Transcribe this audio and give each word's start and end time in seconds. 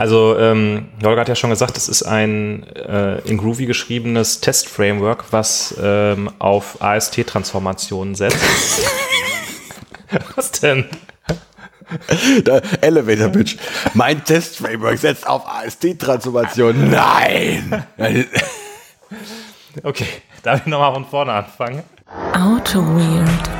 Also 0.00 0.34
ähm, 0.38 0.88
Holger 1.04 1.20
hat 1.20 1.28
ja 1.28 1.34
schon 1.34 1.50
gesagt, 1.50 1.76
es 1.76 1.86
ist 1.86 2.04
ein 2.04 2.66
äh, 2.74 3.18
in 3.28 3.36
Groovy 3.36 3.66
geschriebenes 3.66 4.40
Test-Framework, 4.40 5.24
was 5.30 5.74
ähm, 5.78 6.30
auf 6.38 6.80
AST-Transformationen 6.80 8.14
setzt. 8.14 8.38
was 10.36 10.52
denn? 10.52 10.86
Der 12.46 12.62
Elevator 12.82 13.28
Pitch. 13.28 13.58
Mein 13.92 14.24
Test-Framework 14.24 14.96
setzt 14.96 15.26
auf 15.26 15.46
AST-Transformationen. 15.46 16.90
Nein! 16.90 17.84
okay, 19.82 20.06
darf 20.42 20.60
ich 20.60 20.66
nochmal 20.66 20.94
von 20.94 21.04
vorne 21.04 21.32
anfangen? 21.32 21.82
Auto 22.32 22.80
Weird 22.80 23.59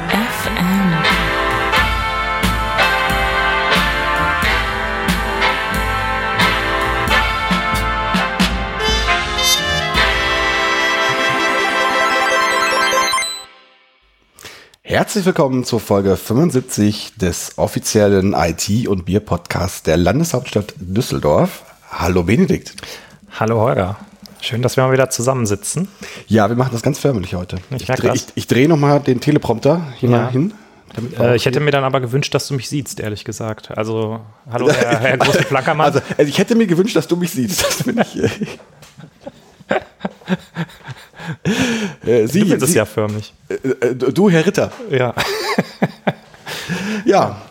Herzlich 14.91 15.25
willkommen 15.25 15.62
zur 15.62 15.79
Folge 15.79 16.17
75 16.17 17.12
des 17.15 17.59
offiziellen 17.59 18.35
IT- 18.35 18.89
und 18.89 19.05
Bier-Podcasts 19.05 19.85
der 19.85 19.97
Landeshauptstadt 19.97 20.75
Düsseldorf. 20.79 21.62
Hallo 21.93 22.25
Benedikt. 22.25 22.75
Hallo 23.39 23.61
Holger. 23.61 23.98
Schön, 24.41 24.62
dass 24.62 24.77
wir 24.77 24.83
mal 24.83 24.93
wieder 24.93 25.09
zusammensitzen. 25.09 25.87
Ja, 26.27 26.48
wir 26.48 26.57
machen 26.57 26.71
das 26.73 26.83
ganz 26.83 26.98
förmlich 26.98 27.37
heute. 27.37 27.59
Ich, 27.71 27.89
ich 27.89 28.48
drehe 28.48 28.65
dreh 28.65 28.67
nochmal 28.67 28.98
den 28.98 29.21
Teleprompter 29.21 29.81
hier 29.98 30.11
ja. 30.11 30.23
mal 30.23 30.33
hin. 30.33 30.55
Äh, 31.17 31.37
ich 31.37 31.47
hätte 31.47 31.61
mir 31.61 31.70
dann 31.70 31.84
aber 31.84 32.01
gewünscht, 32.01 32.34
dass 32.34 32.48
du 32.48 32.55
mich 32.55 32.69
siehst, 32.69 32.98
ehrlich 32.98 33.25
gesagt. 33.25 33.70
Also, 33.70 34.19
hallo, 34.51 34.73
Herr, 34.73 34.98
Herr 34.98 35.19
große 35.19 35.45
Plackermann. 35.45 35.87
Also, 35.87 36.01
also, 36.19 36.29
ich 36.29 36.39
hätte 36.39 36.57
mir 36.57 36.67
gewünscht, 36.67 36.97
dass 36.97 37.07
du 37.07 37.15
mich 37.15 37.31
siehst. 37.31 37.65
Äh, 42.05 42.27
Sie, 42.27 42.45
du 42.45 42.55
es 42.55 42.75
ja 42.75 42.84
förmlich. 42.84 43.34
Äh, 43.48 43.55
äh, 43.89 43.95
du, 43.95 44.31
Herr 44.31 44.47
Ritter. 44.47 44.73
Ja. 44.91 45.14
ja. 47.05 47.42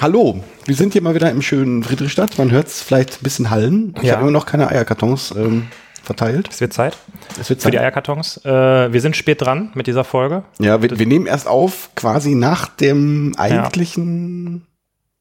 Hallo, 0.00 0.42
wir 0.64 0.74
sind 0.74 0.94
hier 0.94 1.02
mal 1.02 1.14
wieder 1.14 1.30
im 1.30 1.42
schönen 1.42 1.84
Friedrichstadt. 1.84 2.38
Man 2.38 2.50
hört 2.50 2.66
es 2.66 2.82
vielleicht 2.82 3.20
ein 3.20 3.22
bisschen 3.22 3.50
hallen. 3.50 3.94
Ich 3.98 4.04
ja. 4.04 4.14
habe 4.14 4.22
immer 4.22 4.32
noch 4.32 4.46
keine 4.46 4.68
Eierkartons 4.68 5.32
ähm, 5.36 5.68
verteilt. 6.02 6.48
Es 6.50 6.60
wird 6.60 6.72
Zeit. 6.72 6.96
Es 7.40 7.48
wird 7.50 7.60
Zeit. 7.60 7.62
Für 7.62 7.70
die 7.70 7.78
Eierkartons. 7.78 8.44
Äh, 8.44 8.92
wir 8.92 9.00
sind 9.00 9.16
spät 9.16 9.42
dran 9.42 9.70
mit 9.74 9.86
dieser 9.86 10.04
Folge. 10.04 10.42
Ja, 10.58 10.82
wir, 10.82 10.98
wir 10.98 11.06
nehmen 11.06 11.26
erst 11.26 11.46
auf 11.46 11.90
quasi 11.94 12.34
nach 12.34 12.68
dem 12.68 13.34
eigentlichen 13.36 14.54
ja. 14.54 14.75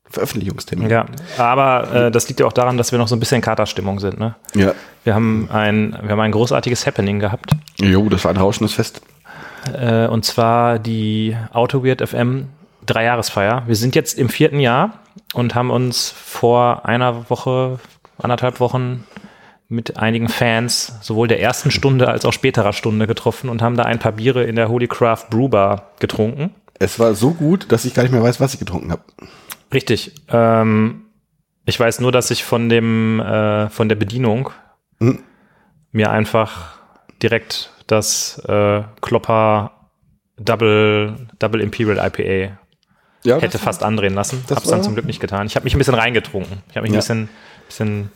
Veröffentlichungstermin. 0.09 0.89
Ja, 0.89 1.05
aber 1.37 1.93
äh, 1.93 2.11
das 2.11 2.27
liegt 2.27 2.39
ja 2.39 2.45
auch 2.45 2.53
daran, 2.53 2.77
dass 2.77 2.91
wir 2.91 2.99
noch 2.99 3.07
so 3.07 3.15
ein 3.15 3.19
bisschen 3.19 3.41
Katerstimmung 3.41 3.99
sind. 3.99 4.19
Ne? 4.19 4.35
Ja. 4.55 4.73
Wir 5.03 5.15
haben 5.15 5.49
ein, 5.51 5.97
wir 6.01 6.11
haben 6.11 6.19
ein 6.19 6.31
großartiges 6.31 6.85
Happening 6.85 7.19
gehabt. 7.19 7.51
Jo, 7.79 8.07
das 8.09 8.23
war 8.23 8.31
ein 8.31 8.37
rauschendes 8.37 8.73
Fest. 8.73 9.01
Äh, 9.73 10.07
und 10.07 10.23
zwar 10.25 10.79
die 10.79 11.35
Auto 11.53 11.83
Weird 11.83 12.07
FM 12.07 12.47
Dreijahresfeier. 12.85 13.63
Wir 13.65 13.75
sind 13.75 13.95
jetzt 13.95 14.17
im 14.17 14.29
vierten 14.29 14.59
Jahr 14.59 14.99
und 15.33 15.55
haben 15.55 15.71
uns 15.71 16.11
vor 16.11 16.85
einer 16.85 17.29
Woche, 17.29 17.79
anderthalb 18.17 18.59
Wochen 18.59 19.05
mit 19.67 19.97
einigen 19.97 20.29
Fans 20.29 20.93
sowohl 21.01 21.27
der 21.27 21.41
ersten 21.41 21.71
Stunde 21.71 22.07
als 22.07 22.25
auch 22.25 22.33
späterer 22.33 22.73
Stunde 22.73 23.07
getroffen 23.07 23.49
und 23.49 23.61
haben 23.61 23.75
da 23.75 23.83
ein 23.83 23.99
paar 23.99 24.11
Biere 24.11 24.43
in 24.43 24.55
der 24.55 24.69
Holy 24.69 24.87
Craft 24.87 25.29
Brew 25.31 25.49
Bar 25.49 25.91
getrunken. 25.99 26.53
Es 26.77 26.99
war 26.99 27.15
so 27.15 27.31
gut, 27.31 27.71
dass 27.71 27.85
ich 27.85 27.93
gar 27.93 28.03
nicht 28.03 28.11
mehr 28.11 28.21
weiß, 28.21 28.39
was 28.39 28.53
ich 28.53 28.59
getrunken 28.59 28.91
habe. 28.91 29.01
Richtig. 29.73 30.13
Ähm, 30.29 31.05
ich 31.65 31.79
weiß 31.79 31.99
nur, 31.99 32.11
dass 32.11 32.31
ich 32.31 32.43
von 32.43 32.69
dem 32.69 33.19
äh, 33.19 33.69
von 33.69 33.89
der 33.89 33.95
Bedienung 33.95 34.51
hm. 34.99 35.19
mir 35.91 36.11
einfach 36.11 36.79
direkt 37.21 37.71
das 37.87 38.39
äh, 38.47 38.83
Klopper 39.01 39.71
Double 40.37 41.27
Double 41.39 41.61
Imperial 41.61 41.97
IPA 41.97 42.57
ja, 43.23 43.39
hätte 43.39 43.57
fast 43.57 43.81
war, 43.81 43.87
andrehen 43.87 44.13
lassen. 44.13 44.43
Hab's 44.49 44.69
dann 44.69 44.83
zum 44.83 44.93
Glück 44.93 45.05
nicht 45.05 45.19
getan. 45.19 45.47
Ich 45.47 45.55
habe 45.55 45.63
mich 45.63 45.73
ein 45.73 45.79
bisschen 45.79 45.95
reingetrunken. 45.95 46.61
Ich 46.69 46.77
habe 46.77 46.83
mich 46.83 46.91
ja. 46.91 46.97
ein 46.97 46.99
bisschen 46.99 47.29
bisschen 47.67 48.11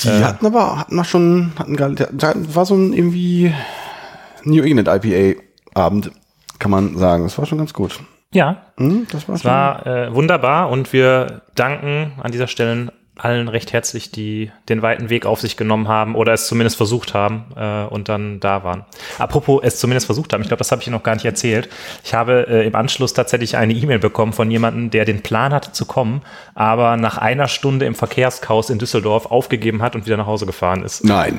die 0.00 0.08
äh, 0.08 0.22
hatten 0.22 0.44
aber 0.44 0.78
hatten 0.78 0.96
wir 0.96 1.04
schon 1.04 1.52
hatten 1.56 1.76
da 1.76 2.32
war 2.34 2.66
so 2.66 2.74
ein 2.74 2.92
irgendwie 2.92 3.54
New 4.42 4.62
England 4.62 4.88
IPA 4.88 5.40
Abend 5.74 6.10
kann 6.58 6.70
man 6.70 6.96
sagen. 6.96 7.24
Das 7.24 7.38
war 7.38 7.46
schon 7.46 7.58
ganz 7.58 7.72
gut. 7.72 8.00
Ja, 8.34 8.62
mhm, 8.76 9.06
das 9.10 9.28
war, 9.28 9.34
das 9.34 9.44
war 9.44 9.86
äh, 9.86 10.14
wunderbar 10.14 10.68
und 10.68 10.92
wir 10.92 11.42
danken 11.54 12.12
an 12.20 12.32
dieser 12.32 12.48
Stelle 12.48 12.92
allen 13.16 13.46
recht 13.46 13.72
herzlich, 13.72 14.10
die 14.10 14.50
den 14.68 14.82
weiten 14.82 15.08
Weg 15.08 15.24
auf 15.24 15.40
sich 15.40 15.56
genommen 15.56 15.86
haben 15.86 16.16
oder 16.16 16.32
es 16.32 16.48
zumindest 16.48 16.76
versucht 16.76 17.14
haben 17.14 17.44
äh, 17.56 17.84
und 17.84 18.08
dann 18.08 18.40
da 18.40 18.64
waren. 18.64 18.84
Apropos 19.18 19.60
es 19.62 19.78
zumindest 19.78 20.06
versucht 20.06 20.32
haben, 20.32 20.40
ich 20.42 20.48
glaube, 20.48 20.58
das 20.58 20.72
habe 20.72 20.82
ich 20.82 20.88
noch 20.88 21.04
gar 21.04 21.14
nicht 21.14 21.24
erzählt. 21.24 21.68
Ich 22.02 22.12
habe 22.12 22.46
äh, 22.48 22.66
im 22.66 22.74
Anschluss 22.74 23.14
tatsächlich 23.14 23.56
eine 23.56 23.72
E-Mail 23.72 24.00
bekommen 24.00 24.32
von 24.32 24.50
jemandem, 24.50 24.90
der 24.90 25.04
den 25.04 25.22
Plan 25.22 25.54
hatte 25.54 25.70
zu 25.70 25.86
kommen, 25.86 26.22
aber 26.56 26.96
nach 26.96 27.18
einer 27.18 27.46
Stunde 27.46 27.86
im 27.86 27.94
Verkehrschaos 27.94 28.68
in 28.68 28.80
Düsseldorf 28.80 29.26
aufgegeben 29.26 29.80
hat 29.80 29.94
und 29.94 30.06
wieder 30.06 30.16
nach 30.16 30.26
Hause 30.26 30.46
gefahren 30.46 30.82
ist. 30.82 31.04
Nein. 31.04 31.38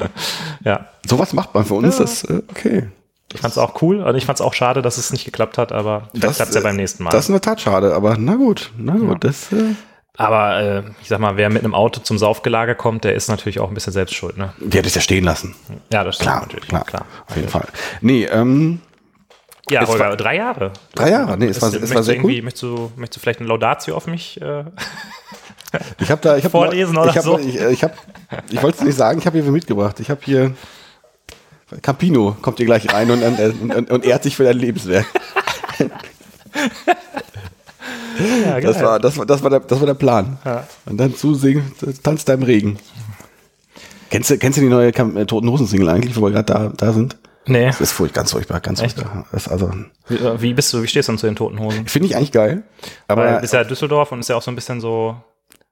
ja. 0.64 0.86
Sowas 1.06 1.32
macht 1.32 1.54
man 1.54 1.64
für 1.64 1.74
uns, 1.74 1.96
ja. 1.96 2.04
das 2.04 2.24
äh, 2.24 2.42
okay. 2.50 2.88
Ich 3.36 3.42
fand 3.42 3.52
es 3.52 3.58
auch 3.58 3.80
cool 3.82 4.00
und 4.00 4.16
ich 4.16 4.26
fand 4.26 4.38
es 4.38 4.44
auch 4.44 4.54
schade, 4.54 4.82
dass 4.82 4.98
es 4.98 5.12
nicht 5.12 5.24
geklappt 5.24 5.58
hat, 5.58 5.70
aber 5.72 6.08
vielleicht 6.12 6.36
klappt 6.36 6.48
es 6.50 6.54
ja 6.56 6.62
beim 6.62 6.76
nächsten 6.76 7.04
Mal. 7.04 7.10
Das 7.10 7.24
ist 7.24 7.28
in 7.28 7.34
der 7.34 7.42
Tat 7.42 7.60
schade, 7.60 7.94
aber 7.94 8.16
na 8.18 8.34
gut, 8.34 8.70
na 8.76 8.94
gut, 8.94 9.08
ja. 9.08 9.30
das. 9.30 9.52
Äh 9.52 9.74
aber 10.18 10.60
äh, 10.60 10.82
ich 11.02 11.08
sag 11.08 11.18
mal, 11.18 11.36
wer 11.36 11.50
mit 11.50 11.62
einem 11.62 11.74
Auto 11.74 12.00
zum 12.00 12.16
Saufgelage 12.16 12.74
kommt, 12.74 13.04
der 13.04 13.14
ist 13.14 13.28
natürlich 13.28 13.60
auch 13.60 13.68
ein 13.68 13.74
bisschen 13.74 13.92
selbst 13.92 14.14
schuld. 14.14 14.38
Ne? 14.38 14.54
Der 14.58 14.78
hat 14.78 14.86
es 14.86 14.94
ja 14.94 15.02
stehen 15.02 15.24
lassen. 15.24 15.54
Ja, 15.92 16.04
das 16.04 16.14
stimmt 16.14 16.30
klar, 16.30 16.40
natürlich. 16.40 16.68
Klar, 16.68 16.84
klar 16.84 17.06
auf 17.28 17.36
jeden 17.36 17.48
Fall. 17.48 17.66
Nee, 18.00 18.24
ähm, 18.24 18.80
ja, 19.68 19.86
Holger, 19.86 20.08
war, 20.08 20.16
drei 20.16 20.36
Jahre. 20.36 20.72
Drei 20.94 21.10
Jahre, 21.10 21.36
nee, 21.36 21.48
es 21.48 21.60
war, 21.60 21.74
es 21.74 21.94
war 21.94 22.02
sehr 22.02 22.24
cool. 22.24 22.40
Möchtest 22.40 22.62
du, 22.62 22.90
möchtest 22.96 23.16
du 23.16 23.20
vielleicht 23.20 23.40
ein 23.40 23.46
Laudatio 23.46 23.94
auf 23.94 24.06
mich 24.06 24.40
äh, 24.40 24.64
ich 25.98 26.10
hab 26.10 26.22
da, 26.22 26.36
ich 26.36 26.44
hab 26.44 26.52
vorlesen 26.52 26.96
oder 26.96 27.10
ich 27.10 27.16
hab, 27.16 27.24
so? 27.24 27.38
Ich, 27.38 27.56
ich, 27.56 27.84
hab, 27.84 27.92
ich 28.48 28.62
wollte 28.62 28.78
es 28.78 28.84
nicht 28.84 28.96
sagen, 28.96 29.18
ich 29.18 29.26
habe 29.26 29.40
hier 29.40 29.50
mitgebracht. 29.50 30.00
Ich 30.00 30.10
habe 30.10 30.20
hier 30.24 30.54
Campino 31.82 32.36
kommt 32.40 32.58
hier 32.58 32.66
gleich 32.66 32.92
rein 32.92 33.10
und, 33.10 33.22
und, 33.22 33.74
und, 33.74 33.90
und 33.90 34.04
ehrt 34.04 34.22
sich 34.22 34.36
für 34.36 34.44
dein 34.44 34.58
Lebenswerk. 34.58 35.06
Ja, 38.44 38.60
das, 38.60 38.80
war, 38.80 38.98
das, 38.98 39.18
war, 39.18 39.26
das, 39.26 39.42
war 39.42 39.50
der, 39.50 39.60
das 39.60 39.78
war 39.78 39.86
der 39.86 39.94
Plan. 39.94 40.38
Ja. 40.44 40.66
Und 40.86 40.96
dann 40.98 41.14
zusingen, 41.14 41.72
tanzt 42.02 42.28
da 42.28 42.34
im 42.34 42.42
Regen. 42.42 42.78
Kennst 44.10 44.30
du, 44.30 44.38
kennst 44.38 44.58
du 44.58 44.62
die 44.62 44.68
neue 44.68 44.88
äh, 44.88 45.26
Toten 45.26 45.50
Hosen 45.50 45.66
Single 45.66 45.88
eigentlich, 45.88 46.16
wo 46.16 46.22
wir 46.22 46.30
gerade 46.30 46.52
da, 46.52 46.72
da 46.74 46.92
sind? 46.92 47.16
Nee. 47.46 47.66
Das 47.66 47.80
ist 47.80 47.92
furcht, 47.92 48.14
ganz 48.14 48.32
furchtbar, 48.32 48.60
ganz 48.60 48.80
Echt? 48.80 48.98
furchtbar. 48.98 49.26
Das 49.32 49.48
also, 49.48 49.70
wie, 50.08 50.16
äh, 50.16 50.40
wie 50.40 50.54
bist 50.54 50.72
du, 50.72 50.82
wie 50.82 50.86
stehst 50.86 51.08
du 51.08 51.16
zu 51.16 51.26
den 51.26 51.36
Toten 51.36 51.60
Hosen? 51.60 51.86
Finde 51.86 52.08
ich 52.08 52.16
eigentlich 52.16 52.32
geil. 52.32 52.62
Aber 53.06 53.24
Weil 53.24 53.44
ist 53.44 53.52
ja 53.52 53.64
Düsseldorf 53.64 54.12
und 54.12 54.20
ist 54.20 54.28
ja 54.28 54.36
auch 54.36 54.42
so 54.42 54.50
ein 54.50 54.54
bisschen 54.56 54.80
so, 54.80 55.16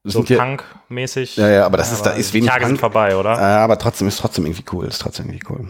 so 0.05 0.23
Punk-mäßig. 0.23 1.37
Ja, 1.37 1.49
ja, 1.49 1.67
aber 1.67 1.79
das 1.79 1.89
ja, 1.89 1.97
ist, 1.97 2.03
da 2.03 2.11
ist 2.11 2.35
wenig 2.35 2.51
Tage 2.51 2.61
Punk. 2.61 2.71
sind 2.73 2.81
vorbei, 2.81 3.17
oder? 3.17 3.33
Ja, 3.33 3.65
aber 3.65 3.79
trotzdem 3.79 4.07
ist 4.07 4.19
trotzdem 4.19 4.45
irgendwie 4.47 4.65
cool, 4.73 4.87
ist 4.87 5.01
trotzdem 5.01 5.27
irgendwie 5.27 5.47
cool. 5.49 5.69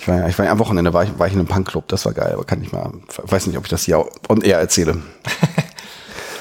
Ich 0.00 0.06
war, 0.06 0.28
ich 0.28 0.38
war 0.38 0.48
am 0.48 0.58
Wochenende 0.58 0.92
war 0.92 1.04
ich, 1.04 1.18
war 1.18 1.26
ich 1.26 1.32
in 1.32 1.38
einem 1.38 1.48
Punkclub, 1.48 1.88
das 1.88 2.04
war 2.04 2.12
geil, 2.12 2.32
aber 2.34 2.44
kann 2.44 2.62
ich 2.62 2.72
mal, 2.72 2.92
weiß 3.16 3.46
nicht, 3.46 3.56
ob 3.56 3.64
ich 3.64 3.70
das 3.70 3.84
hier 3.84 4.04
on 4.28 4.42
air 4.42 4.58
erzähle. 4.58 5.02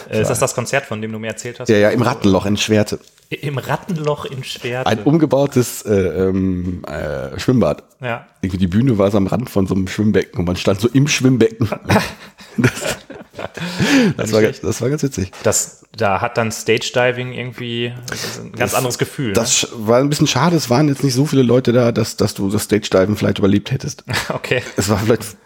Äh, 0.09 0.21
ist 0.21 0.29
das 0.29 0.39
das 0.39 0.55
Konzert, 0.55 0.85
von 0.85 1.01
dem 1.01 1.11
du 1.11 1.19
mir 1.19 1.27
erzählt 1.27 1.59
hast? 1.59 1.69
Ja, 1.69 1.77
ja, 1.77 1.89
im 1.89 2.01
Rattenloch 2.01 2.45
in 2.45 2.57
Schwerte. 2.57 2.99
Im 3.29 3.57
Rattenloch 3.57 4.25
in 4.25 4.43
Schwerte. 4.43 4.89
Ein 4.89 4.99
umgebautes 5.03 5.81
äh, 5.81 5.93
ähm, 5.93 6.83
äh, 6.85 7.37
Schwimmbad. 7.39 7.83
Ja. 7.99 8.25
Irgendwie 8.41 8.57
die 8.57 8.67
Bühne 8.67 8.97
war 8.97 9.11
so 9.11 9.17
am 9.17 9.27
Rand 9.27 9.49
von 9.49 9.67
so 9.67 9.75
einem 9.75 9.87
Schwimmbecken 9.87 10.39
und 10.39 10.45
man 10.45 10.55
stand 10.55 10.79
so 10.79 10.87
im 10.87 11.07
Schwimmbecken. 11.07 11.69
das, 12.57 12.97
das, 14.17 14.31
war, 14.31 14.41
das 14.41 14.81
war 14.81 14.89
ganz 14.89 15.03
witzig. 15.03 15.31
Das, 15.43 15.83
da 15.95 16.21
hat 16.21 16.37
dann 16.37 16.51
Stage 16.51 16.91
Diving 16.93 17.33
irgendwie 17.33 17.87
ein 17.87 18.51
ganz 18.51 18.71
das, 18.71 18.73
anderes 18.75 18.97
Gefühl. 18.97 19.33
Das 19.33 19.63
ne? 19.63 19.69
war 19.87 19.99
ein 19.99 20.09
bisschen 20.09 20.27
schade, 20.27 20.55
es 20.55 20.69
waren 20.69 20.87
jetzt 20.87 21.03
nicht 21.03 21.13
so 21.13 21.25
viele 21.25 21.43
Leute 21.43 21.73
da, 21.73 21.91
dass, 21.91 22.17
dass 22.17 22.33
du 22.33 22.49
das 22.49 22.63
Stage 22.63 22.89
Diving 22.91 23.15
vielleicht 23.15 23.39
überlebt 23.39 23.71
hättest. 23.71 24.03
Okay. 24.29 24.61
Es 24.75 24.89
war 24.89 24.97
vielleicht 24.97 25.37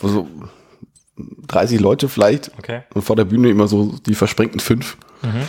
so 0.00 0.28
30 1.48 1.80
Leute 1.80 2.08
vielleicht. 2.08 2.50
Okay. 2.58 2.82
Und 2.94 3.02
vor 3.02 3.16
der 3.16 3.24
Bühne 3.24 3.48
immer 3.48 3.68
so 3.68 3.94
die 4.06 4.14
versprengten 4.14 4.60
fünf. 4.60 4.96
Mhm. 5.22 5.48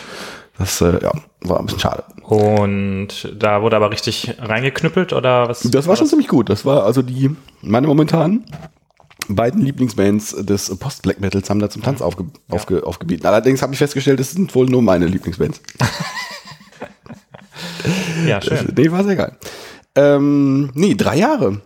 Das 0.58 0.80
äh, 0.80 1.02
ja, 1.02 1.12
war 1.40 1.58
ein 1.58 1.66
bisschen 1.66 1.80
schade. 1.80 2.04
Und 2.22 3.32
da 3.36 3.62
wurde 3.62 3.76
aber 3.76 3.90
richtig 3.90 4.34
reingeknüppelt 4.38 5.12
oder 5.12 5.48
was? 5.48 5.60
Das 5.60 5.84
war, 5.84 5.90
war 5.90 5.96
schon 5.96 6.04
das? 6.04 6.10
ziemlich 6.10 6.28
gut. 6.28 6.48
Das 6.48 6.64
war 6.64 6.84
also 6.84 7.02
die, 7.02 7.34
meine 7.60 7.86
momentan 7.86 8.44
beiden 9.28 9.62
Lieblingsbands 9.62 10.36
des 10.40 10.76
Post-Black 10.76 11.20
Metals 11.20 11.50
haben 11.50 11.60
da 11.60 11.70
zum 11.70 11.82
Tanz 11.82 12.00
aufge, 12.00 12.24
ja. 12.24 12.54
aufge, 12.54 12.86
aufgebieten. 12.86 13.26
Allerdings 13.26 13.62
habe 13.62 13.72
ich 13.72 13.78
festgestellt, 13.78 14.20
das 14.20 14.32
sind 14.32 14.54
wohl 14.54 14.66
nur 14.66 14.82
meine 14.82 15.06
Lieblingsbands. 15.06 15.60
ja, 18.26 18.40
schön. 18.40 18.66
Das, 18.66 18.76
nee, 18.76 18.90
war 18.90 19.04
sehr 19.04 19.16
geil. 19.16 19.32
Ähm, 19.94 20.70
nee, 20.74 20.94
drei 20.94 21.16
Jahre. 21.16 21.60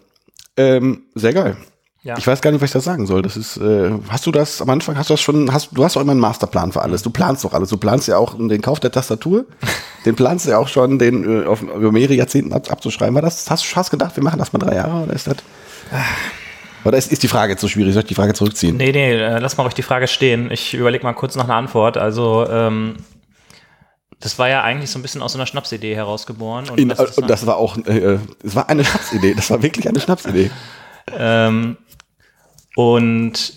Ähm, 0.56 1.02
sehr 1.14 1.32
geil. 1.32 1.56
Ja. 2.02 2.16
Ich 2.16 2.26
weiß 2.26 2.40
gar 2.40 2.52
nicht, 2.52 2.60
was 2.60 2.70
ich 2.70 2.74
da 2.74 2.80
sagen 2.80 3.06
soll. 3.06 3.22
Das 3.22 3.36
ist, 3.36 3.56
äh, 3.56 3.90
hast 4.08 4.24
du 4.26 4.32
das 4.32 4.62
am 4.62 4.70
Anfang, 4.70 4.96
hast 4.96 5.10
du 5.10 5.14
das 5.14 5.20
schon, 5.20 5.52
hast, 5.52 5.70
du 5.72 5.84
hast 5.84 5.96
doch 5.96 6.00
immer 6.00 6.12
einen 6.12 6.20
Masterplan 6.20 6.72
für 6.72 6.82
alles. 6.82 7.02
Du 7.02 7.10
planst 7.10 7.44
doch 7.44 7.52
alles. 7.52 7.70
Du 7.70 7.76
planst 7.76 8.08
ja 8.08 8.16
auch 8.16 8.36
den 8.36 8.62
Kauf 8.62 8.80
der 8.80 8.92
Tastatur. 8.92 9.46
den 10.04 10.14
planst 10.14 10.46
du 10.46 10.50
ja 10.50 10.58
auch 10.58 10.68
schon, 10.68 10.98
den 10.98 11.42
äh, 11.42 11.46
auf, 11.46 11.62
über 11.62 11.92
mehrere 11.92 12.14
Jahrzehnte 12.14 12.54
ab, 12.54 12.70
abzuschreiben. 12.70 13.14
War 13.14 13.22
das, 13.22 13.50
hast 13.50 13.70
du 13.70 13.76
hast 13.76 13.90
gedacht, 13.90 14.16
wir 14.16 14.22
machen 14.22 14.38
das 14.38 14.52
mal 14.52 14.58
drei 14.58 14.76
Jahre 14.76 15.04
oder 15.04 15.12
ist 15.12 15.26
das? 15.26 15.36
Oder 16.88 16.96
ist, 16.96 17.12
ist 17.12 17.22
die 17.22 17.28
Frage 17.28 17.56
zu 17.58 17.68
schwierig? 17.68 17.92
Soll 17.92 18.02
ich 18.02 18.08
die 18.08 18.14
Frage 18.14 18.32
zurückziehen? 18.32 18.78
Nee, 18.78 18.92
nee, 18.92 19.12
äh, 19.12 19.38
lass 19.38 19.58
mal 19.58 19.64
ruhig 19.64 19.74
die 19.74 19.82
Frage 19.82 20.08
stehen. 20.08 20.50
Ich 20.50 20.72
überlege 20.72 21.04
mal 21.04 21.12
kurz 21.12 21.36
nach 21.36 21.44
einer 21.44 21.56
Antwort. 21.56 21.98
Also, 21.98 22.48
ähm, 22.50 22.96
das 24.20 24.38
war 24.38 24.48
ja 24.48 24.62
eigentlich 24.62 24.90
so 24.90 24.98
ein 24.98 25.02
bisschen 25.02 25.20
aus 25.20 25.32
so 25.32 25.38
einer 25.38 25.44
Schnapsidee 25.44 25.94
herausgeboren. 25.94 26.70
Und, 26.70 26.80
In, 26.80 26.88
das, 26.88 27.18
und 27.18 27.28
das 27.28 27.46
war 27.46 27.58
auch, 27.58 27.76
äh, 27.76 28.18
es 28.42 28.54
war 28.56 28.70
eine 28.70 28.84
Schnapsidee. 28.84 29.34
Das 29.34 29.50
war 29.50 29.62
wirklich 29.62 29.86
eine 29.86 30.00
Schnapsidee. 30.00 30.50
ähm, 31.16 31.76
und 32.74 33.52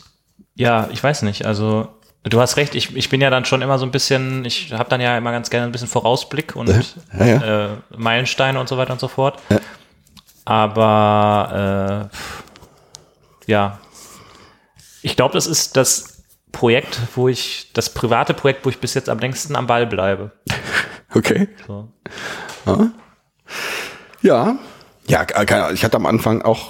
ja, 0.56 0.90
ich 0.92 1.02
weiß 1.02 1.22
nicht, 1.22 1.46
also 1.46 1.88
du 2.24 2.42
hast 2.42 2.58
recht, 2.58 2.76
ich, 2.76 2.96
ich 2.98 3.10
bin 3.10 3.22
ja 3.22 3.30
dann 3.30 3.46
schon 3.46 3.62
immer 3.62 3.80
so 3.80 3.86
ein 3.86 3.92
bisschen, 3.92 4.44
ich 4.44 4.74
habe 4.74 4.90
dann 4.90 5.00
ja 5.00 5.18
immer 5.18 5.32
ganz 5.32 5.50
gerne 5.50 5.68
ein 5.68 5.72
bisschen 5.72 5.88
Vorausblick 5.88 6.56
und 6.58 6.68
ja, 7.18 7.26
ja. 7.26 7.66
Äh, 7.66 7.70
Meilensteine 7.96 8.60
und 8.60 8.68
so 8.68 8.78
weiter 8.78 8.92
und 8.92 9.00
so 9.00 9.08
fort. 9.08 9.40
Ja. 9.50 9.60
Aber 10.44 12.10
äh, 12.12 12.18
ja, 13.52 13.80
ich 15.04 15.16
glaube, 15.16 15.34
das 15.34 15.46
ist 15.46 15.78
das 15.78 16.24
Projekt, 16.52 17.00
wo 17.16 17.28
ich, 17.28 17.72
das 17.74 17.94
private 17.94 18.34
Projekt, 18.34 18.66
wo 18.66 18.70
ich 18.70 18.80
bis 18.80 18.94
jetzt 18.94 19.10
am 19.10 19.20
längsten 19.20 19.56
am 19.56 19.68
Ball 19.68 19.86
bleibe. 19.86 20.32
Okay. 21.14 21.50
So. 21.68 21.92
Ja. 24.22 24.58
Ja, 25.08 25.26
ich 25.74 25.84
hatte 25.84 25.98
am 25.98 26.06
Anfang 26.06 26.42
auch 26.42 26.70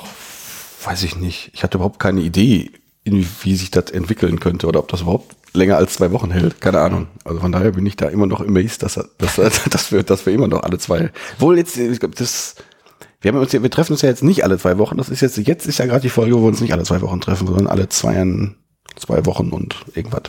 weiß 0.86 1.04
ich 1.04 1.16
nicht. 1.16 1.52
Ich 1.54 1.64
hatte 1.64 1.78
überhaupt 1.78 2.00
keine 2.00 2.22
Idee, 2.22 2.72
wie 3.04 3.56
sich 3.56 3.72
das 3.72 3.92
entwickeln 3.92 4.40
könnte 4.40 4.68
oder 4.68 4.80
ob 4.80 4.88
das 4.88 5.02
überhaupt 5.02 5.36
länger 5.54 5.78
als 5.78 5.94
zwei 5.94 6.12
Wochen 6.12 6.32
hält. 6.32 6.62
Keine 6.62 6.80
Ahnung. 6.80 7.08
Also 7.24 7.40
von 7.40 7.52
daher 7.52 7.72
bin 7.72 7.86
ich 7.86 7.96
da 7.96 8.08
immer 8.08 8.28
noch 8.28 8.42
amazed, 8.42 8.84
dass, 8.84 9.00
dass, 9.18 9.36
dass, 9.70 9.92
wir, 9.92 10.04
dass 10.04 10.26
wir 10.26 10.34
immer 10.34 10.48
noch 10.48 10.64
alle 10.64 10.78
zwei. 10.78 11.12
Wohl 11.40 11.58
jetzt, 11.58 11.78
ich 11.78 12.00
glaube, 12.00 12.16
das. 12.16 12.56
Wir, 13.22 13.32
haben 13.32 13.40
uns 13.40 13.54
wir 13.54 13.70
treffen 13.70 13.94
uns 13.94 14.02
ja 14.02 14.10
jetzt 14.10 14.24
nicht 14.24 14.44
alle 14.44 14.58
zwei 14.58 14.78
Wochen. 14.78 14.98
Das 14.98 15.10
ist 15.10 15.22
jetzt, 15.22 15.38
jetzt 15.38 15.68
ist 15.68 15.78
ja 15.78 15.86
gerade 15.86 16.02
die 16.02 16.10
Folge, 16.10 16.36
wo 16.36 16.42
wir 16.42 16.48
uns 16.48 16.62
nicht 16.62 16.74
alle 16.74 16.84
zwei 16.84 17.02
Wochen 17.02 17.22
treffen, 17.22 17.48
sondern 17.48 17.68
alle 17.68 17.88
zwei, 17.90 18.26
zwei 18.96 19.26
Wochen 19.26 19.50
und 19.50 19.76
irgendwas. 19.94 20.24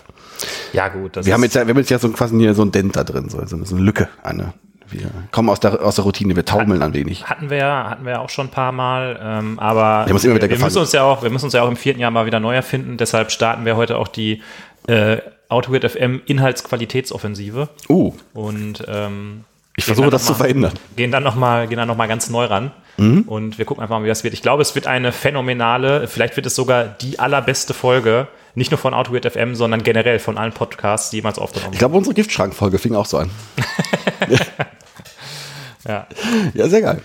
Ja, 0.72 0.88
gut. 0.88 1.24
wir 1.24 1.32
haben 1.32 1.42
jetzt 1.42 1.54
ja, 1.54 1.66
wir 1.66 1.70
haben 1.70 1.78
jetzt 1.78 1.90
ja 1.90 1.98
so 1.98 2.10
quasi 2.10 2.36
hier 2.38 2.54
so 2.54 2.62
ein 2.62 2.72
Dent 2.72 2.96
da 2.96 3.04
drin, 3.04 3.28
so, 3.28 3.44
so 3.46 3.56
eine 3.56 3.84
Lücke, 3.84 4.08
eine, 4.22 4.52
wir 4.92 5.10
kommen 5.30 5.48
aus 5.48 5.60
der, 5.60 5.82
aus 5.82 5.96
der 5.96 6.04
Routine, 6.04 6.36
wir 6.36 6.44
taumeln 6.44 6.82
ein 6.82 6.92
wenig. 6.92 7.24
Hatten 7.28 7.50
wir 7.50 7.56
ja, 7.56 7.90
hatten 7.90 8.04
wir 8.04 8.12
ja 8.12 8.18
auch 8.20 8.28
schon 8.28 8.46
ein 8.48 8.50
paar 8.50 8.72
Mal, 8.72 9.18
ähm, 9.22 9.58
aber 9.58 10.06
wir, 10.06 10.22
wir, 10.22 10.50
wir 10.50 10.58
müssen 10.58 10.78
uns 10.78 10.92
ja 10.92 11.02
auch, 11.02 11.22
wir 11.22 11.30
müssen 11.30 11.46
uns 11.46 11.54
ja 11.54 11.62
auch 11.62 11.68
im 11.68 11.76
vierten 11.76 12.00
Jahr 12.00 12.10
mal 12.10 12.26
wieder 12.26 12.40
neu 12.40 12.54
erfinden. 12.54 12.96
Deshalb 12.96 13.30
starten 13.30 13.64
wir 13.64 13.76
heute 13.76 13.96
auch 13.96 14.08
die 14.08 14.42
äh, 14.86 15.18
AutoWeird 15.48 15.90
FM 15.90 16.20
Inhaltsqualitätsoffensive. 16.26 17.68
Uh. 17.88 18.12
Und 18.34 18.84
ähm, 18.86 19.44
ich 19.76 19.84
versuche 19.84 20.10
das 20.10 20.26
zu 20.26 20.34
verhindern. 20.34 20.72
Gehen 20.96 21.10
dann 21.10 21.22
nochmal, 21.22 21.66
gehen 21.68 21.78
dann 21.78 21.88
noch 21.88 21.96
mal 21.96 22.08
ganz 22.08 22.28
neu 22.28 22.44
ran. 22.44 22.72
Mhm. 22.96 23.22
Und 23.22 23.58
wir 23.58 23.64
gucken 23.64 23.82
einfach 23.82 23.98
mal, 23.98 24.04
wie 24.04 24.08
das 24.08 24.24
wird. 24.24 24.34
Ich 24.34 24.42
glaube, 24.42 24.62
es 24.62 24.74
wird 24.74 24.86
eine 24.86 25.12
phänomenale, 25.12 26.06
vielleicht 26.08 26.36
wird 26.36 26.46
es 26.46 26.54
sogar 26.54 26.84
die 26.84 27.18
allerbeste 27.18 27.74
Folge, 27.74 28.28
nicht 28.54 28.70
nur 28.70 28.78
von 28.78 28.92
AutoWeird 28.92 29.32
FM, 29.32 29.54
sondern 29.54 29.82
generell 29.82 30.18
von 30.18 30.36
allen 30.36 30.52
Podcasts, 30.52 31.10
die 31.10 31.16
jemals 31.16 31.38
aufgenommen 31.38 31.72
Ich 31.72 31.78
glaube, 31.78 31.96
unsere 31.96 32.14
Giftschrankfolge 32.14 32.78
fing 32.78 32.94
auch 32.94 33.06
so 33.06 33.18
an. 33.18 33.30
Ja. 35.86 36.06
Ja, 36.54 36.68
sehr 36.68 36.80
geil. 36.80 37.02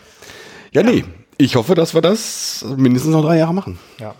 Ja, 0.71 0.81
ja, 0.81 0.91
nee. 0.91 1.03
Ich 1.37 1.55
hoffe, 1.55 1.75
dass 1.75 1.93
wir 1.93 2.01
das 2.01 2.65
mindestens 2.77 3.11
noch 3.11 3.23
drei 3.23 3.37
Jahre 3.37 3.53
machen. 3.53 3.77
Ja. 3.99 4.15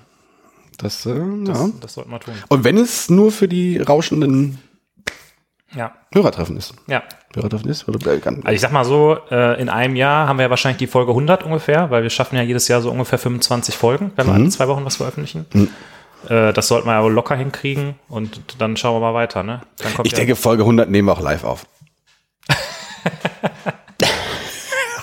Das, 0.78 1.06
äh, 1.06 1.16
das, 1.46 1.60
ja. 1.60 1.70
das 1.82 1.94
sollten 1.96 2.12
wir 2.12 2.20
tun. 2.20 2.36
Und 2.50 2.64
wenn 2.64 2.78
es 2.78 3.10
nur 3.10 3.32
für 3.32 3.48
die 3.48 3.80
rauschenden 3.80 4.60
ja. 5.76 5.92
Hörertreffen 6.14 6.58
ist. 6.58 6.74
Ja. 6.88 7.04
Hörertreffen 7.34 7.70
ist. 7.70 7.88
Oder 7.88 8.00
also 8.10 8.50
ich 8.50 8.62
sag 8.62 8.72
mal 8.72 8.86
so, 8.86 9.18
äh, 9.30 9.60
in 9.62 9.70
einem 9.70 9.96
Jahr 9.96 10.28
haben 10.28 10.38
wir 10.38 10.44
ja 10.44 10.50
wahrscheinlich 10.50 10.78
die 10.78 10.88
Folge 10.88 11.12
100 11.12 11.44
ungefähr, 11.44 11.90
weil 11.92 12.04
wir 12.04 12.10
schaffen 12.10 12.36
ja 12.36 12.42
jedes 12.42 12.68
Jahr 12.68 12.82
so 12.82 12.90
ungefähr 12.90 13.20
25 13.20 13.76
Folgen, 13.76 14.12
wenn 14.16 14.28
wir 14.28 14.34
mhm. 14.34 14.42
alle 14.42 14.50
zwei 14.50 14.68
Wochen 14.68 14.86
was 14.86 14.96
veröffentlichen. 14.98 15.46
Mhm. 15.54 15.70
Äh, 16.30 16.54
das 16.54 16.68
sollten 16.68 16.88
wir 16.88 16.94
aber 16.94 17.10
locker 17.10 17.36
hinkriegen 17.36 17.96
und 18.08 18.62
dann 18.62 18.78
schauen 18.78 18.96
wir 18.96 19.00
mal 19.12 19.14
weiter. 19.14 19.44
Ne? 19.44 19.62
ich 20.04 20.14
denke, 20.14 20.36
Folge 20.36 20.64
100 20.64 20.90
nehmen 20.90 21.08
wir 21.08 21.14
auch 21.14 21.22
live 21.22 21.44
auf. 21.44 21.66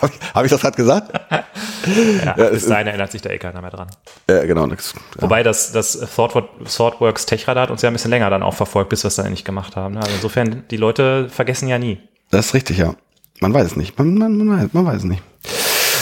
Habe 0.35 0.47
ich 0.47 0.51
das 0.51 0.61
gerade 0.61 0.77
gesagt? 0.77 1.13
ja, 1.87 2.35
ja, 2.37 2.51
bis 2.51 2.67
dahin 2.67 2.87
erinnert 2.87 3.13
sich 3.13 3.23
da 3.23 3.31
eh 3.31 3.39
keiner 3.39 3.61
mehr 3.61 3.71
dran. 3.71 3.89
Ja, 4.29 4.45
genau. 4.45 4.67
Das, 4.67 4.95
ja. 4.95 5.23
Wobei 5.23 5.43
das, 5.43 5.73
das 5.73 5.99
ThoughtWorks 5.99 7.27
Techradar 7.27 7.65
hat 7.65 7.71
uns 7.71 7.83
ja 7.83 7.91
ein 7.91 7.93
bisschen 7.93 8.11
länger 8.11 8.31
dann 8.31 8.43
auch 8.43 8.55
verfolgt, 8.55 8.91
bis 8.91 9.05
wir 9.05 9.09
es 9.09 9.17
dann 9.17 9.27
endlich 9.27 9.45
gemacht 9.45 9.77
haben. 9.77 9.95
Ne? 9.95 10.01
Also 10.01 10.15
insofern, 10.15 10.65
die 10.71 10.77
Leute 10.77 11.29
vergessen 11.29 11.69
ja 11.69 11.79
nie. 11.79 11.99
Das 12.31 12.47
ist 12.47 12.55
richtig, 12.55 12.79
ja. 12.79 12.95
Man 13.41 13.53
weiß 13.53 13.67
es 13.67 13.77
nicht. 13.77 13.99
Man, 13.99 14.17
man, 14.17 14.37
man, 14.37 14.59
weiß, 14.59 14.73
man 14.73 14.87
weiß 14.87 14.99
es 14.99 15.05
nicht. 15.05 15.23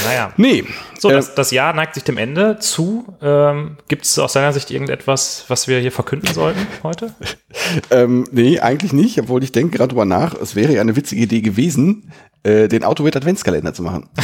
Naja. 0.05 0.32
Nee. 0.37 0.64
So, 0.99 1.11
äh, 1.11 1.14
das, 1.14 1.34
das 1.34 1.50
Jahr 1.50 1.73
neigt 1.73 1.94
sich 1.94 2.05
dem 2.05 2.19
Ende 2.19 2.58
zu. 2.58 3.05
Ähm, 3.20 3.76
Gibt 3.88 4.05
es 4.05 4.19
aus 4.19 4.32
deiner 4.32 4.52
Sicht 4.52 4.70
irgendetwas, 4.70 5.44
was 5.49 5.69
wir 5.69 5.79
hier 5.79 5.93
verkünden 5.93 6.32
sollten 6.32 6.67
heute? 6.82 7.14
ähm, 7.90 8.25
nee, 8.31 8.61
eigentlich 8.61 8.93
nicht, 8.93 9.19
obwohl 9.20 9.43
ich 9.43 9.52
denke 9.52 9.76
gerade 9.76 9.88
drüber 9.88 10.05
nach, 10.05 10.34
es 10.34 10.55
wäre 10.55 10.73
ja 10.73 10.81
eine 10.81 10.96
witzige 10.96 11.23
Idee 11.23 11.40
gewesen, 11.40 12.12
äh, 12.43 12.69
den 12.69 12.84
Autowit 12.84 13.17
Adventskalender 13.17 13.75
zu 13.75 13.82
machen. 13.82 14.08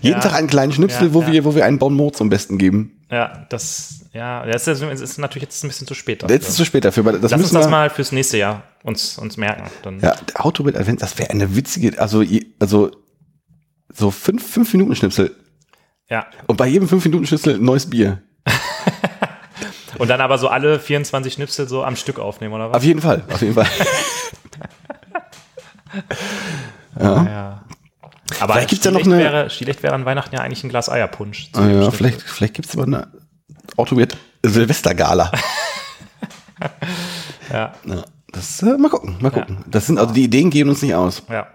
Jeden 0.00 0.16
ja. 0.16 0.20
Tag 0.20 0.34
einen 0.34 0.48
kleinen 0.48 0.72
Schnipsel, 0.72 1.08
ja, 1.08 1.14
wo, 1.14 1.22
ja. 1.22 1.32
Wir, 1.32 1.44
wo 1.44 1.54
wir 1.54 1.64
einen 1.64 1.78
Bon 1.78 1.94
Mode 1.94 2.16
zum 2.16 2.28
Besten 2.28 2.58
geben. 2.58 3.00
Ja, 3.10 3.46
das, 3.48 4.06
ja, 4.12 4.44
das 4.44 4.66
ist, 4.66 4.82
das 4.82 5.00
ist 5.00 5.18
natürlich 5.18 5.44
jetzt 5.44 5.64
ein 5.64 5.68
bisschen 5.68 5.86
zu 5.86 5.94
spät 5.94 6.22
dafür. 6.22 6.34
Jetzt 6.34 6.48
ist 6.48 6.56
zu 6.56 6.64
spät 6.64 6.84
dafür. 6.84 7.04
Das 7.18 7.30
Lass 7.30 7.40
uns 7.40 7.52
das 7.52 7.68
mal 7.68 7.88
fürs 7.88 8.12
nächste 8.12 8.38
Jahr 8.38 8.62
uns, 8.82 9.18
uns 9.18 9.36
merken. 9.36 9.70
Dann. 9.82 10.00
Ja, 10.00 10.14
Autowit 10.34 10.76
Advent, 10.76 11.02
das 11.02 11.18
wäre 11.18 11.30
eine 11.30 11.56
witzige, 11.56 11.98
also, 11.98 12.22
also 12.58 12.90
so 13.92 14.10
fünf, 14.10 14.46
fünf 14.46 14.72
Minuten 14.72 14.94
Schnipsel. 14.94 15.34
Ja. 16.10 16.26
Und 16.46 16.56
bei 16.56 16.66
jedem 16.66 16.88
fünf 16.88 17.04
Minuten 17.04 17.26
Schnipsel 17.26 17.54
ein 17.54 17.64
neues 17.64 17.88
Bier. 17.88 18.22
Und 19.98 20.08
dann 20.08 20.20
aber 20.20 20.38
so 20.38 20.48
alle 20.48 20.78
24 20.78 21.32
Schnipsel 21.32 21.68
so 21.68 21.82
am 21.82 21.96
Stück 21.96 22.18
aufnehmen, 22.18 22.54
oder 22.54 22.70
was? 22.70 22.76
Auf 22.76 22.84
jeden 22.84 23.00
Fall, 23.00 23.24
auf 23.28 23.40
jeden 23.40 23.54
Fall. 23.54 23.66
ja. 27.00 27.24
ja. 27.24 27.64
Aber 28.40 28.54
vielleicht 28.54 28.70
gibt's 28.70 28.84
ja 28.84 28.90
noch 28.90 29.04
eine. 29.04 29.18
Wäre, 29.18 29.50
Stilecht 29.50 29.82
wäre 29.82 29.94
an 29.94 30.04
Weihnachten 30.04 30.34
ja 30.34 30.42
eigentlich 30.42 30.64
ein 30.64 30.68
Glas 30.68 30.88
Eierpunsch. 30.88 31.50
Ah, 31.54 31.66
ja, 31.66 31.90
vielleicht, 31.90 32.22
vielleicht 32.22 32.54
gibt 32.54 32.68
es 32.68 32.74
aber 32.74 32.84
eine 32.84 33.08
Automat 33.76 34.16
Silvestergala. 34.42 35.32
ja. 37.52 37.72
ja. 37.84 38.04
Das, 38.30 38.62
äh, 38.62 38.76
mal 38.76 38.90
gucken, 38.90 39.16
mal 39.20 39.30
gucken. 39.30 39.56
Ja. 39.60 39.64
Das 39.70 39.86
sind 39.86 39.98
also 39.98 40.12
die 40.12 40.24
Ideen 40.24 40.50
gehen 40.50 40.68
uns 40.68 40.82
nicht 40.82 40.94
aus. 40.94 41.22
Ja. 41.28 41.46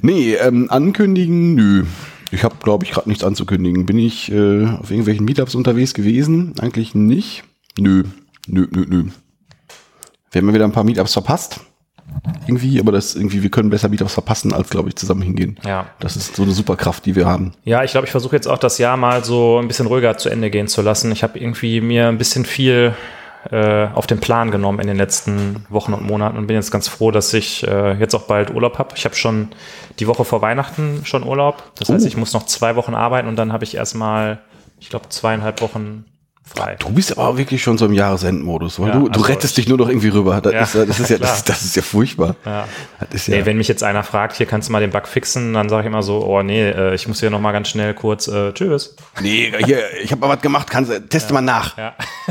Nee, 0.00 0.34
ähm, 0.34 0.70
ankündigen, 0.70 1.54
nö. 1.54 1.84
Ich 2.30 2.44
habe, 2.44 2.56
glaube 2.62 2.84
ich, 2.84 2.92
gerade 2.92 3.08
nichts 3.08 3.24
anzukündigen. 3.24 3.86
Bin 3.86 3.98
ich 3.98 4.30
äh, 4.30 4.66
auf 4.66 4.90
irgendwelchen 4.90 5.24
Meetups 5.24 5.54
unterwegs 5.54 5.94
gewesen? 5.94 6.54
Eigentlich 6.60 6.94
nicht. 6.94 7.42
Nö, 7.78 8.04
nö, 8.46 8.66
nö, 8.70 8.84
nö. 8.86 9.04
Wir 10.30 10.40
haben 10.40 10.48
ja 10.48 10.54
wieder 10.54 10.64
ein 10.64 10.72
paar 10.72 10.84
Meetups 10.84 11.14
verpasst 11.14 11.60
irgendwie, 12.46 12.80
aber 12.80 12.92
das 12.92 13.14
irgendwie, 13.14 13.42
wir 13.42 13.50
können 13.50 13.70
besser 13.70 13.88
Meetups 13.88 14.14
verpassen, 14.14 14.52
als 14.52 14.70
glaube 14.70 14.88
ich 14.88 14.96
zusammen 14.96 15.22
hingehen. 15.22 15.58
Ja. 15.64 15.86
Das 16.00 16.16
ist 16.16 16.36
so 16.36 16.42
eine 16.42 16.52
Superkraft, 16.52 17.06
die 17.06 17.14
wir 17.14 17.26
haben. 17.26 17.52
Ja, 17.64 17.84
ich 17.84 17.92
glaube, 17.92 18.06
ich 18.06 18.10
versuche 18.10 18.34
jetzt 18.34 18.46
auch 18.46 18.58
das 18.58 18.78
Jahr 18.78 18.96
mal 18.96 19.24
so 19.24 19.58
ein 19.58 19.68
bisschen 19.68 19.86
ruhiger 19.86 20.16
zu 20.16 20.28
Ende 20.28 20.50
gehen 20.50 20.68
zu 20.68 20.82
lassen. 20.82 21.12
Ich 21.12 21.22
habe 21.22 21.38
irgendwie 21.38 21.80
mir 21.80 22.08
ein 22.08 22.18
bisschen 22.18 22.44
viel 22.44 22.94
äh, 23.50 23.86
auf 23.94 24.06
den 24.06 24.18
Plan 24.18 24.50
genommen 24.50 24.80
in 24.80 24.86
den 24.86 24.96
letzten 24.96 25.64
Wochen 25.68 25.92
und 25.92 26.04
Monaten 26.04 26.36
und 26.38 26.46
bin 26.46 26.56
jetzt 26.56 26.70
ganz 26.70 26.88
froh, 26.88 27.10
dass 27.10 27.32
ich 27.32 27.66
äh, 27.66 27.94
jetzt 27.94 28.14
auch 28.14 28.22
bald 28.22 28.52
Urlaub 28.52 28.78
habe. 28.78 28.94
Ich 28.96 29.04
habe 29.04 29.14
schon 29.14 29.48
die 29.98 30.06
Woche 30.06 30.24
vor 30.24 30.42
Weihnachten 30.42 31.02
schon 31.04 31.22
Urlaub. 31.24 31.62
Das 31.76 31.88
heißt, 31.88 32.04
uh. 32.04 32.08
ich 32.08 32.16
muss 32.16 32.32
noch 32.32 32.46
zwei 32.46 32.76
Wochen 32.76 32.94
arbeiten 32.94 33.28
und 33.28 33.36
dann 33.36 33.52
habe 33.52 33.64
ich 33.64 33.74
erstmal, 33.74 34.40
ich 34.80 34.90
glaube, 34.90 35.08
zweieinhalb 35.08 35.60
Wochen 35.60 36.04
frei. 36.48 36.76
Du 36.78 36.90
bist 36.90 37.12
aber 37.12 37.28
auch 37.28 37.36
wirklich 37.36 37.62
schon 37.62 37.78
so 37.78 37.86
im 37.86 37.92
Jahresendmodus, 37.92 38.80
weil 38.80 38.88
ja, 38.88 38.94
du, 38.94 39.08
du 39.08 39.10
also 39.10 39.24
rettest 39.24 39.56
dich 39.56 39.68
nur 39.68 39.78
noch 39.78 39.88
irgendwie 39.88 40.08
rüber. 40.08 40.40
Das, 40.40 40.52
ja, 40.52 40.60
ist, 40.62 40.74
das, 40.74 41.00
ist, 41.00 41.10
ja, 41.10 41.18
das, 41.18 41.44
das, 41.44 41.62
ist 41.62 41.76
ja 41.76 41.82
furchtbar. 41.82 42.36
Ja. 42.44 42.66
Ist 43.10 43.28
nee, 43.28 43.44
wenn 43.44 43.56
mich 43.56 43.68
jetzt 43.68 43.82
einer 43.82 44.02
fragt, 44.02 44.36
hier 44.36 44.46
kannst 44.46 44.68
du 44.68 44.72
mal 44.72 44.80
den 44.80 44.90
Bug 44.90 45.06
fixen, 45.06 45.54
dann 45.54 45.68
sage 45.68 45.82
ich 45.82 45.86
immer 45.86 46.02
so, 46.02 46.24
oh 46.24 46.42
nee, 46.42 46.68
äh, 46.68 46.94
ich 46.94 47.06
muss 47.08 47.20
hier 47.20 47.30
noch 47.30 47.40
mal 47.40 47.52
ganz 47.52 47.68
schnell 47.68 47.94
kurz, 47.94 48.28
äh, 48.28 48.52
tschüss. 48.52 48.96
Nee, 49.20 49.52
hier, 49.64 49.82
ich 50.02 50.10
habe 50.12 50.20
mal 50.20 50.34
was 50.34 50.42
gemacht, 50.42 50.68
kannst, 50.70 50.92
teste 51.10 51.32
mal 51.32 51.42
nach. 51.42 51.76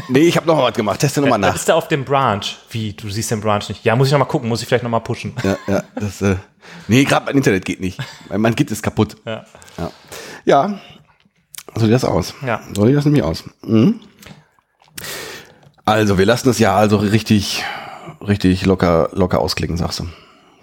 Nee, 0.09 0.21
ich 0.21 0.37
habe 0.37 0.47
noch 0.47 0.55
mal 0.55 0.63
was 0.63 0.73
gemacht, 0.73 0.99
teste 0.99 1.21
noch 1.21 1.29
mal 1.29 1.37
nach. 1.37 1.49
Was 1.49 1.61
ist 1.61 1.69
da 1.69 1.75
auf 1.75 1.87
dem 1.87 2.05
Branch? 2.05 2.45
Wie, 2.69 2.93
du 2.93 3.09
siehst 3.09 3.31
den 3.31 3.41
Branch 3.41 3.67
nicht? 3.69 3.83
Ja, 3.83 3.95
muss 3.95 4.07
ich 4.07 4.11
noch 4.11 4.19
mal 4.19 4.25
gucken, 4.25 4.49
muss 4.49 4.61
ich 4.61 4.67
vielleicht 4.67 4.83
noch 4.83 4.91
mal 4.91 4.99
pushen. 4.99 5.33
Ja, 5.43 5.57
ja, 5.67 5.83
das, 5.95 6.21
äh, 6.21 6.35
nee, 6.87 7.03
gerade 7.03 7.25
mein 7.25 7.35
Internet 7.35 7.65
geht 7.65 7.79
nicht. 7.79 7.99
Mein, 8.29 8.55
Git 8.55 8.71
ist 8.71 8.83
kaputt. 8.83 9.17
Ja, 9.25 9.45
ja. 10.45 10.79
So 11.75 11.81
sieht 11.85 11.93
das 11.93 12.05
aus. 12.05 12.33
Ja. 12.45 12.61
So 12.75 12.85
sieht 12.85 12.95
das 12.95 13.05
nämlich 13.05 13.23
aus. 13.23 13.43
Mhm. 13.63 13.99
Also, 15.85 16.17
wir 16.17 16.25
lassen 16.25 16.47
das 16.49 16.59
ja 16.59 16.75
also 16.75 16.97
richtig, 16.97 17.63
richtig 18.25 18.65
locker, 18.65 19.09
locker 19.13 19.39
ausklingen, 19.39 19.77
sagst 19.77 19.99
du. 19.99 20.07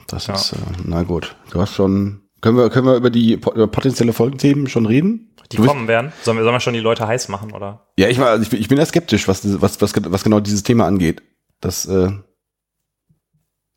Das 0.09 0.27
ja. 0.27 0.35
ist, 0.35 0.53
äh, 0.53 0.57
na 0.85 1.03
gut. 1.03 1.35
Du 1.51 1.61
hast 1.61 1.75
schon, 1.75 2.21
Können 2.43 2.59
wir, 2.59 2.69
können 2.69 2.87
wir 2.87 2.97
über 2.97 3.09
die 3.11 3.33
über 3.35 3.67
potenzielle 3.69 4.13
Folgenthemen 4.13 4.67
schon 4.69 4.85
reden? 4.85 5.35
Die 5.51 5.57
Du 5.57 5.65
kommen 5.67 5.89
werden. 5.89 6.13
Sollen 6.23 6.37
wir, 6.37 6.45
sollen 6.45 6.55
wir 6.55 6.61
schon 6.61 6.75
die 6.75 6.81
Leute 6.81 7.07
heiß 7.07 7.29
machen, 7.29 7.53
oder? 7.53 7.87
Ja, 7.97 8.09
ich, 8.09 8.19
war, 8.19 8.29
also 8.29 8.43
ich, 8.43 8.51
bin- 8.51 8.61
ich 8.61 8.69
bin 8.69 8.77
ja 8.79 8.85
skeptisch, 8.85 9.27
was, 9.29 9.61
was, 9.63 9.81
was, 9.81 9.93
was 9.97 10.25
genau 10.25 10.41
dieses 10.41 10.63
Thema 10.63 10.87
angeht. 10.87 11.23
Das, 11.61 11.87
äh, 11.87 12.11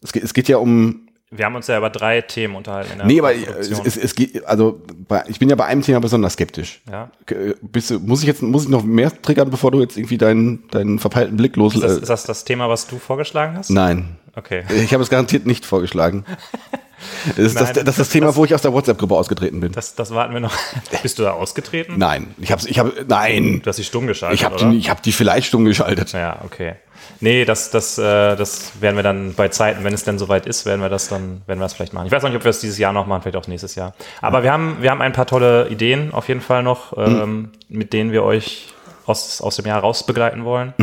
es, 0.01 0.11
geht, 0.11 0.23
es 0.23 0.33
geht 0.33 0.49
ja 0.49 0.57
um. 0.57 1.06
Wir 1.29 1.43
haben 1.45 1.55
uns 1.55 1.67
ja 1.67 1.77
über 1.77 1.89
drei 1.89 2.21
Themen 2.21 2.55
unterhalten 2.55 2.93
in 2.93 2.97
der 2.99 3.07
Nee, 3.07 3.19
aber 3.19 3.33
äh, 3.33 3.39
es, 3.39 3.45
Produktion. 3.69 3.81
es, 3.85 3.97
es 3.97 4.15
geht, 4.15 4.45
also 4.45 4.81
bei, 5.09 5.25
ich 5.27 5.39
bin 5.39 5.49
ja 5.49 5.55
bei 5.57 5.65
einem 5.65 5.81
Thema 5.81 5.99
besonders 5.99 6.33
skeptisch. 6.33 6.81
ja. 6.89 7.11
Äh, 7.29 7.53
Bist 7.61 7.91
muss 7.99 8.21
ich 8.21 8.27
jetzt 8.27 8.41
muss 8.41 8.63
ich 8.63 8.69
noch 8.69 8.83
mehr 8.83 9.11
triggern, 9.21 9.49
bevor 9.49 9.71
du 9.71 9.81
jetzt 9.81 9.97
irgendwie 9.97 10.17
deinen, 10.17 10.67
deinen 10.69 10.99
verpeilten 10.99 11.35
Blick 11.35 11.55
los. 11.57 11.75
Ist 11.75 11.83
das, 11.83 11.97
Äh, 11.97 12.01
ist 12.01 12.09
das 12.09 12.23
das 12.23 12.45
Thema, 12.45 12.69
was 12.69 12.87
du 12.87 12.97
vorgeschlagen 12.97 13.57
hast? 13.57 13.69
nein. 13.69 14.17
Okay. 14.35 14.63
Ich 14.83 14.93
habe 14.93 15.01
es 15.01 15.09
garantiert 15.09 15.47
nicht 15.47 15.65
vorgeschlagen. 15.65 16.23
Das 17.27 17.37
ist, 17.37 17.59
das, 17.59 17.73
Nein, 17.75 17.85
das 17.85 17.95
ist 17.95 17.99
das 17.99 18.09
Thema, 18.09 18.35
wo 18.35 18.45
ich 18.45 18.55
aus 18.55 18.61
der 18.61 18.73
WhatsApp-Gruppe 18.73 19.15
ausgetreten 19.15 19.59
bin. 19.59 19.71
Das, 19.71 19.95
das 19.95 20.11
warten 20.13 20.33
wir 20.33 20.39
noch. 20.39 20.53
Bist 21.03 21.19
du 21.19 21.23
da 21.23 21.31
ausgetreten? 21.31 21.95
Nein, 21.97 22.33
ich 22.39 22.51
habe, 22.51 22.61
ich 22.67 22.79
habe, 22.79 23.05
nein, 23.07 23.61
Du 23.63 23.69
hast 23.69 23.77
dich 23.77 23.87
stumm 23.87 24.07
geschaltet, 24.07 24.39
ich 24.39 24.45
habe 24.45 24.55
die, 24.57 24.77
ich 24.77 24.89
habe 24.89 25.01
die 25.01 25.11
vielleicht 25.11 25.47
stumm 25.47 25.65
geschaltet. 25.65 26.11
Ja, 26.13 26.39
okay. 26.43 26.75
Nee, 27.19 27.45
das, 27.45 27.71
das, 27.71 27.97
äh, 27.97 28.35
das 28.35 28.73
werden 28.79 28.95
wir 28.95 29.03
dann 29.03 29.33
bei 29.33 29.47
Zeiten, 29.47 29.83
wenn 29.83 29.93
es 29.93 30.03
denn 30.03 30.19
soweit 30.19 30.45
ist, 30.45 30.65
werden 30.65 30.81
wir 30.81 30.89
das 30.89 31.07
dann, 31.07 31.41
werden 31.47 31.59
wir 31.59 31.65
das 31.65 31.73
vielleicht 31.73 31.93
machen. 31.93 32.05
Ich 32.07 32.11
weiß 32.11 32.21
noch 32.23 32.29
nicht, 32.29 32.37
ob 32.37 32.43
wir 32.43 32.49
es 32.49 32.59
dieses 32.59 32.77
Jahr 32.77 32.93
noch 32.93 33.07
machen, 33.07 33.21
vielleicht 33.21 33.37
auch 33.37 33.47
nächstes 33.47 33.75
Jahr. 33.75 33.93
Aber 34.21 34.43
wir 34.43 34.51
haben, 34.51 34.77
wir 34.81 34.91
haben 34.91 35.01
ein 35.01 35.13
paar 35.13 35.25
tolle 35.25 35.67
Ideen 35.69 36.13
auf 36.13 36.27
jeden 36.27 36.41
Fall 36.41 36.63
noch, 36.63 36.97
ähm, 36.97 37.51
mit 37.69 37.93
denen 37.93 38.11
wir 38.11 38.23
euch 38.23 38.73
aus, 39.05 39.41
aus 39.41 39.55
dem 39.55 39.65
Jahr 39.65 39.79
raus 39.79 40.05
begleiten 40.05 40.45
wollen 40.45 40.73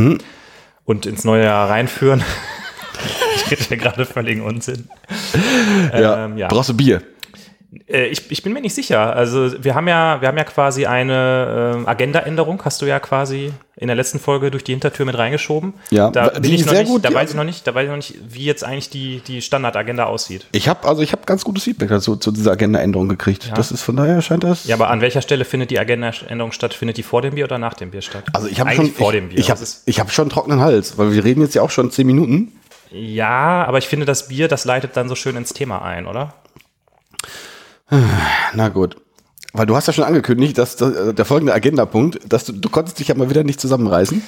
und 0.85 1.07
ins 1.07 1.25
neue 1.25 1.45
Jahr 1.45 1.69
reinführen. 1.69 2.23
ich 3.55 3.61
rede 3.61 3.69
hier 3.69 3.77
gerade 3.77 4.07
völligen 4.07 4.43
Unsinn. 4.43 4.89
Ja. 5.93 6.25
Ähm, 6.25 6.39
ja. 6.39 6.49
Brauchst 6.49 6.71
du 6.71 6.75
Bier? 6.75 7.03
Äh, 7.89 8.07
ich, 8.07 8.31
ich 8.31 8.43
bin 8.43 8.53
mir 8.53 8.61
nicht 8.61 8.75
sicher. 8.75 9.15
Also 9.15 9.63
wir 9.63 9.75
haben 9.75 9.89
ja, 9.89 10.21
wir 10.21 10.29
haben 10.29 10.39
ja 10.39 10.45
quasi 10.45 10.87
eine 10.87 11.75
ähm, 11.77 11.89
Agendaänderung, 11.89 12.63
hast 12.65 12.83
du 12.83 12.87
ja 12.87 13.01
quasi 13.01 13.53
in 13.77 13.89
der 13.89 13.97
letzten 13.97 14.21
Folge 14.21 14.51
durch 14.51 14.63
die 14.63 14.73
Hintertür 14.73 15.05
mit 15.05 15.19
reingeschoben. 15.19 15.75
Ja, 15.91 16.11
da 16.11 16.29
bin 16.29 16.53
ich 16.53 16.65
noch 16.65 16.73
sehr 16.73 16.83
nicht, 16.83 16.93
gut, 16.93 17.05
da 17.05 17.13
weiß 17.13 17.31
ich 17.31 17.37
noch 17.37 17.45
nicht, 17.45 17.67
da 17.67 17.75
weiß 17.75 17.85
ich 17.85 17.89
noch 17.89 17.97
nicht, 17.97 18.15
wie 18.29 18.45
jetzt 18.45 18.63
eigentlich 18.63 18.89
die, 18.89 19.21
die 19.27 19.43
Standardagenda 19.43 20.05
aussieht. 20.05 20.47
Ich 20.53 20.69
habe 20.69 20.87
also 20.87 21.03
ich 21.03 21.13
habe 21.13 21.23
ganz 21.27 21.45
gutes 21.45 21.65
Feedback 21.65 21.89
dazu 21.89 22.17
zu 22.17 22.31
dieser 22.31 22.53
Agendaänderung 22.53 23.09
gekriegt. 23.09 23.51
Das 23.57 23.73
ist 23.73 23.83
von 23.83 23.97
daher 23.97 24.23
scheint 24.23 24.45
das. 24.45 24.65
Ja, 24.67 24.77
aber 24.77 24.91
an 24.91 25.01
welcher 25.01 25.23
Stelle 25.23 25.45
findet 25.45 25.71
die 25.71 25.79
Agendaänderung 25.79 26.53
statt? 26.53 26.75
Findet 26.75 26.97
die 26.99 27.03
vor 27.03 27.23
dem 27.23 27.35
Bier 27.35 27.45
oder 27.45 27.59
nach 27.59 27.75
dem 27.75 27.91
Bier 27.91 28.03
statt? 28.03 28.25
also 28.33 28.47
ich 28.47 28.61
habe 28.61 28.71
schon 28.73 28.91
vor 28.91 29.13
ich, 29.13 29.21
dem 29.21 29.29
Bier. 29.31 29.39
Ich 29.39 29.51
habe 29.51 29.61
ich 29.87 30.01
habe 30.01 30.11
schon 30.11 30.29
trockenen 30.29 30.61
Hals, 30.61 30.97
weil 30.99 31.13
wir 31.13 31.25
reden 31.25 31.41
jetzt 31.43 31.55
ja 31.55 31.63
auch 31.63 31.71
schon 31.71 31.91
zehn 31.91 32.07
Minuten. 32.07 32.53
Ja, 32.95 33.65
aber 33.65 33.79
ich 33.79 33.89
finde, 33.89 34.07
das 34.07 34.29
Bier, 34.29 34.47
das 34.47 34.65
leitet 34.65 34.97
dann 34.97 35.09
so 35.09 35.17
schön 35.17 35.37
ins 35.37 35.53
Thema 35.53 35.83
ein, 35.83 36.07
oder? 36.07 36.35
Na 38.55 38.69
gut. 38.69 38.97
Weil 39.53 39.67
du 39.67 39.77
hast 39.77 39.87
ja 39.87 39.93
schon 39.93 40.05
angekündigt, 40.05 40.59
dass 40.59 40.77
das, 40.77 41.15
der 41.15 41.25
folgende 41.25 41.55
Agendapunkt, 41.55 42.21
dass 42.33 42.45
du, 42.45 42.53
du 42.53 42.69
konntest 42.69 42.99
dich 42.99 43.09
ja 43.09 43.15
mal 43.15 43.31
wieder 43.31 43.45
nicht 43.45 43.61
zusammenreißen. 43.61 44.23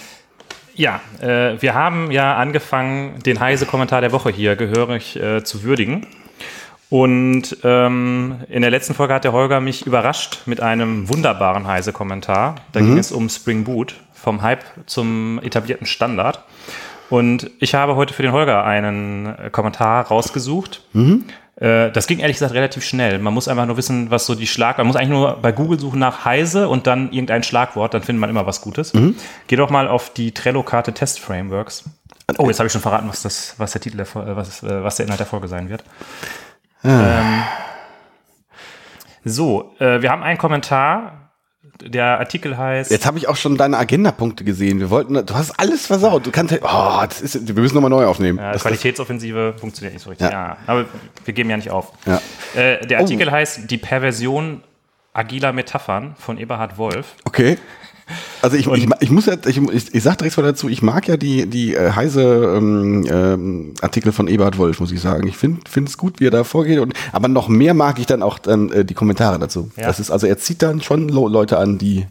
Ja, 0.74 1.00
äh, 1.20 1.60
wir 1.60 1.74
haben 1.74 2.10
ja 2.10 2.36
angefangen, 2.36 3.20
den 3.24 3.40
Heise-Kommentar 3.40 4.00
der 4.00 4.12
Woche 4.12 4.30
hier 4.30 4.56
gehörig 4.56 5.16
äh, 5.16 5.42
zu 5.42 5.62
würdigen. 5.62 6.06
Und 6.90 7.56
ähm, 7.64 8.40
in 8.48 8.62
der 8.62 8.70
letzten 8.70 8.94
Folge 8.94 9.14
hat 9.14 9.24
der 9.24 9.32
Holger 9.32 9.60
mich 9.60 9.86
überrascht 9.86 10.42
mit 10.46 10.60
einem 10.60 11.08
wunderbaren 11.08 11.66
Heise-Kommentar. 11.66 12.56
Da 12.72 12.80
ging 12.80 12.98
es 12.98 13.10
um 13.10 13.28
Spring 13.28 13.64
Boot, 13.64 13.94
vom 14.12 14.42
Hype 14.42 14.64
zum 14.86 15.40
etablierten 15.42 15.86
Standard. 15.86 16.44
Und 17.10 17.50
ich 17.60 17.74
habe 17.74 17.96
heute 17.96 18.12
für 18.14 18.22
den 18.22 18.32
Holger 18.32 18.64
einen 18.64 19.26
äh, 19.26 19.50
Kommentar 19.50 20.06
rausgesucht. 20.06 20.82
Äh, 21.56 21.90
das 21.92 22.06
ging 22.06 22.18
ehrlich 22.18 22.36
gesagt 22.36 22.52
relativ 22.52 22.84
schnell. 22.84 23.18
Man 23.18 23.32
muss 23.32 23.48
einfach 23.48 23.66
nur 23.66 23.76
wissen, 23.76 24.10
was 24.10 24.26
so 24.26 24.34
die 24.34 24.46
Schlag. 24.46 24.78
Man 24.78 24.86
muss 24.86 24.96
eigentlich 24.96 25.10
nur 25.10 25.36
bei 25.40 25.52
Google 25.52 25.78
suchen 25.78 25.98
nach 26.00 26.24
Heise 26.24 26.68
und 26.68 26.86
dann 26.86 27.12
irgendein 27.12 27.42
Schlagwort, 27.42 27.94
dann 27.94 28.02
findet 28.02 28.20
man 28.20 28.30
immer 28.30 28.46
was 28.46 28.60
Gutes. 28.60 28.92
Geh 29.46 29.56
doch 29.56 29.70
mal 29.70 29.88
auf 29.88 30.12
die 30.12 30.32
Trello-Karte 30.32 30.92
Test 30.92 31.20
Frameworks. 31.20 31.84
Oh, 32.38 32.48
jetzt 32.48 32.58
habe 32.58 32.66
ich 32.66 32.72
schon 32.72 32.82
verraten, 32.82 33.08
was, 33.08 33.22
das, 33.22 33.54
was 33.58 33.72
der 33.72 33.80
Titel 33.80 33.98
der, 33.98 34.06
äh, 34.06 34.36
was, 34.36 34.62
was 34.62 34.96
der 34.96 35.06
Inhalt 35.06 35.20
der 35.20 35.26
Folge 35.26 35.48
sein 35.48 35.68
wird. 35.68 35.84
Ähm, 36.84 37.42
so, 39.24 39.74
äh, 39.78 40.02
wir 40.02 40.10
haben 40.10 40.22
einen 40.22 40.38
Kommentar. 40.38 41.25
Der 41.84 42.18
Artikel 42.18 42.56
heißt. 42.56 42.90
Jetzt 42.90 43.06
habe 43.06 43.18
ich 43.18 43.28
auch 43.28 43.36
schon 43.36 43.56
deine 43.56 43.76
Agendapunkte 43.78 44.44
gesehen. 44.44 44.80
Wir 44.80 44.90
wollten, 44.90 45.14
du 45.14 45.34
hast 45.34 45.52
alles 45.58 45.86
versaut. 45.86 46.26
Du 46.26 46.30
kannst, 46.30 46.54
oh, 46.62 47.02
das 47.08 47.20
ist, 47.20 47.46
wir 47.54 47.60
müssen 47.62 47.74
nochmal 47.74 47.90
neu 47.90 48.06
aufnehmen. 48.06 48.38
Ja, 48.38 48.52
Das- 48.52 48.62
Qualitätsoffensive 48.62 49.54
funktioniert 49.58 49.94
nicht 49.94 50.02
so 50.02 50.10
richtig. 50.10 50.26
Ja. 50.30 50.32
Ja. 50.48 50.56
aber 50.66 50.86
wir 51.24 51.34
geben 51.34 51.50
ja 51.50 51.56
nicht 51.56 51.70
auf. 51.70 51.92
Ja. 52.06 52.20
Äh, 52.54 52.86
der 52.86 52.98
Oh. 52.98 53.02
Artikel 53.02 53.30
heißt 53.30 53.70
Die 53.70 53.78
Perversion 53.78 54.62
agiler 55.12 55.52
Metaphern 55.52 56.14
von 56.18 56.38
Eberhard 56.38 56.76
Wolf. 56.78 57.14
Okay. 57.24 57.56
Also 58.42 58.56
ich, 58.56 58.66
ich, 58.68 58.88
ich 59.00 59.10
muss 59.10 59.26
ja, 59.26 59.34
ich, 59.46 59.60
ich, 59.94 60.02
sag 60.02 60.18
direkt 60.18 60.36
mal 60.36 60.42
dazu, 60.44 60.68
ich 60.68 60.80
mag 60.80 61.08
ja 61.08 61.16
die, 61.16 61.46
die 61.46 61.74
äh, 61.74 61.90
heise 61.92 62.54
ähm, 62.56 63.04
ähm, 63.10 63.74
Artikel 63.80 64.12
von 64.12 64.28
Eberhard 64.28 64.58
Wolf, 64.58 64.78
muss 64.78 64.92
ich 64.92 65.00
sagen. 65.00 65.26
Ich 65.26 65.36
finde 65.36 65.60
es 65.84 65.98
gut, 65.98 66.20
wie 66.20 66.26
er 66.26 66.30
da 66.30 66.44
vorgeht. 66.44 66.78
Und, 66.78 66.94
aber 67.12 67.26
noch 67.28 67.48
mehr 67.48 67.74
mag 67.74 67.98
ich 67.98 68.06
dann 68.06 68.22
auch 68.22 68.38
dann 68.38 68.70
äh, 68.70 68.84
die 68.84 68.94
Kommentare 68.94 69.38
dazu. 69.38 69.70
Ja. 69.76 69.86
Das 69.86 69.98
ist, 69.98 70.10
also 70.10 70.26
er 70.26 70.38
zieht 70.38 70.62
dann 70.62 70.80
schon 70.82 71.08
Leute 71.08 71.58
an, 71.58 71.78
die 71.78 72.06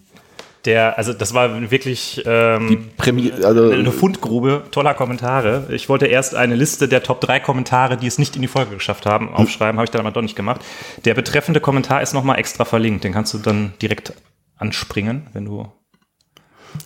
Der, 0.66 0.98
also 0.98 1.14
das 1.14 1.34
war 1.34 1.72
wirklich 1.72 2.24
ähm, 2.26 2.90
Prämie, 2.98 3.32
also 3.32 3.70
eine 3.70 3.92
Fundgrube 3.92 4.64
toller 4.72 4.96
Kommentare. 4.96 5.68
Ich 5.70 5.88
wollte 5.88 6.08
erst 6.08 6.36
eine 6.36 6.56
Liste 6.56 6.88
der 6.90 7.04
Top 7.04 7.22
3 7.22 7.40
Kommentare, 7.40 7.96
die 7.96 8.08
es 8.08 8.18
nicht 8.18 8.36
in 8.36 8.42
die 8.42 8.48
Folge 8.50 8.74
geschafft 8.76 9.06
haben, 9.06 9.30
Hm. 9.30 9.36
aufschreiben, 9.36 9.78
habe 9.78 9.86
ich 9.86 9.92
dann 9.92 10.02
aber 10.02 10.12
doch 10.12 10.24
nicht 10.24 10.36
gemacht. 10.36 10.62
Der 11.06 11.14
betreffende 11.14 11.62
Kommentar 11.62 12.02
ist 12.02 12.14
nochmal 12.14 12.40
extra 12.40 12.66
verlinkt. 12.66 13.04
Den 13.06 13.14
kannst 13.14 13.34
du 13.34 13.38
dann 13.38 13.74
direkt 13.82 14.14
anspringen, 14.58 15.28
wenn 15.34 15.46
du. 15.46 15.68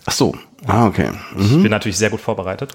Ach 0.06 0.12
so. 0.12 0.34
Ah, 0.66 0.86
okay. 0.86 1.10
Ich 1.38 1.62
bin 1.62 1.70
natürlich 1.70 1.98
sehr 1.98 2.10
gut 2.10 2.20
vorbereitet. 2.20 2.72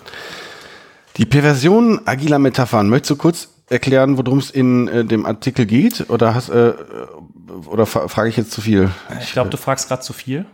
Die 1.17 1.25
Perversion 1.25 2.01
agiler 2.05 2.39
Metaphern. 2.39 2.89
Möchtest 2.89 3.11
du 3.11 3.15
kurz 3.15 3.49
erklären, 3.69 4.17
worum 4.17 4.39
es 4.39 4.49
in 4.49 4.87
äh, 4.87 5.05
dem 5.05 5.25
Artikel 5.25 5.65
geht? 5.65 6.09
Oder 6.09 6.35
hast 6.35 6.49
äh, 6.49 6.73
oder 7.67 7.85
fra 7.85 8.07
frage 8.07 8.29
ich 8.29 8.37
jetzt 8.37 8.51
zu 8.51 8.61
viel? 8.61 8.89
Ich 9.21 9.33
glaube, 9.33 9.49
du 9.49 9.57
fragst 9.57 9.87
gerade 9.87 10.01
zu 10.01 10.13
viel. 10.13 10.45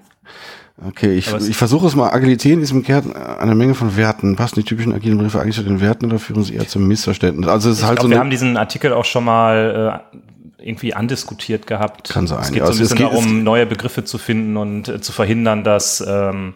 Okay, 0.88 1.14
ich, 1.14 1.32
ich 1.32 1.58
versuche 1.58 1.86
es 1.86 1.96
mal. 1.96 2.10
Agilität 2.10 2.58
ist 2.60 2.72
im 2.72 2.84
Kern 2.84 3.14
eine 3.16 3.54
Menge 3.54 3.76
von 3.76 3.98
Werten. 3.98 4.36
Passen 4.36 4.56
die 4.56 4.64
typischen 4.64 4.94
agilen 4.94 5.18
Begriffe 5.18 5.40
eigentlich 5.40 5.56
zu 5.56 5.64
den 5.64 5.80
Werten 5.80 6.06
oder 6.06 6.18
führen 6.18 6.44
sie 6.44 6.56
eher 6.56 6.68
zum 6.68 6.88
Missverständnis? 6.88 7.48
Also 7.48 7.70
es 7.70 7.78
ist 7.78 7.82
Ich 7.84 7.88
halt 7.88 8.00
glaube, 8.00 8.10
so 8.10 8.16
wir 8.16 8.20
haben 8.20 8.32
diesen 8.32 8.58
Artikel 8.58 8.94
auch 8.94 9.06
schon 9.06 9.26
mal 9.26 10.02
äh, 10.14 10.18
irgendwie 10.64 10.94
andiskutiert 10.94 11.68
gehabt. 11.68 12.10
Kann 12.10 12.28
sein, 12.28 12.40
Es 12.42 12.50
geht 12.52 12.58
ja. 12.60 12.66
so 12.66 12.72
ein 12.72 12.80
Also 12.80 12.84
bisschen 12.84 12.98
geht- 12.98 13.08
darum, 13.08 13.44
neue 13.44 13.66
Begriffe 13.66 14.04
zu 14.04 14.18
finden 14.18 14.58
und 14.58 14.88
äh, 14.88 15.02
zu 15.02 15.12
verhindern, 15.12 15.64
dass 15.64 16.04
ähm, 16.08 16.54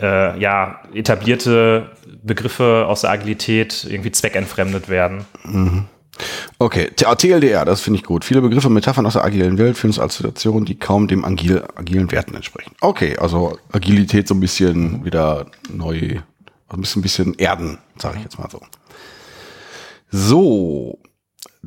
äh, 0.00 0.38
ja, 0.40 0.80
etablierte 0.92 1.90
Begriffe 2.22 2.86
aus 2.88 3.02
der 3.02 3.10
Agilität 3.10 3.86
irgendwie 3.88 4.10
zweckentfremdet 4.12 4.88
werden. 4.88 5.24
Okay, 6.58 6.90
T- 6.94 7.04
TLDR, 7.16 7.64
das 7.64 7.80
finde 7.80 7.98
ich 7.98 8.04
gut. 8.04 8.24
Viele 8.24 8.40
Begriffe 8.40 8.68
und 8.68 8.74
Metaphern 8.74 9.04
aus 9.06 9.14
der 9.14 9.24
agilen 9.24 9.58
Welt 9.58 9.76
führen 9.76 9.92
zu 9.92 10.02
Assoziationen, 10.02 10.64
die 10.64 10.76
kaum 10.76 11.08
dem 11.08 11.24
agil, 11.24 11.64
agilen 11.74 12.10
Werten 12.12 12.34
entsprechen. 12.34 12.72
Okay, 12.80 13.16
also 13.18 13.58
Agilität 13.72 14.26
so 14.28 14.34
ein 14.34 14.40
bisschen 14.40 15.04
wieder 15.04 15.46
neu, 15.72 16.20
ein 16.68 16.80
bisschen, 16.80 17.02
bisschen 17.02 17.34
erden, 17.34 17.78
sage 17.98 18.16
ich 18.18 18.22
jetzt 18.24 18.38
mal 18.38 18.48
so. 18.50 18.60
So, 20.10 20.98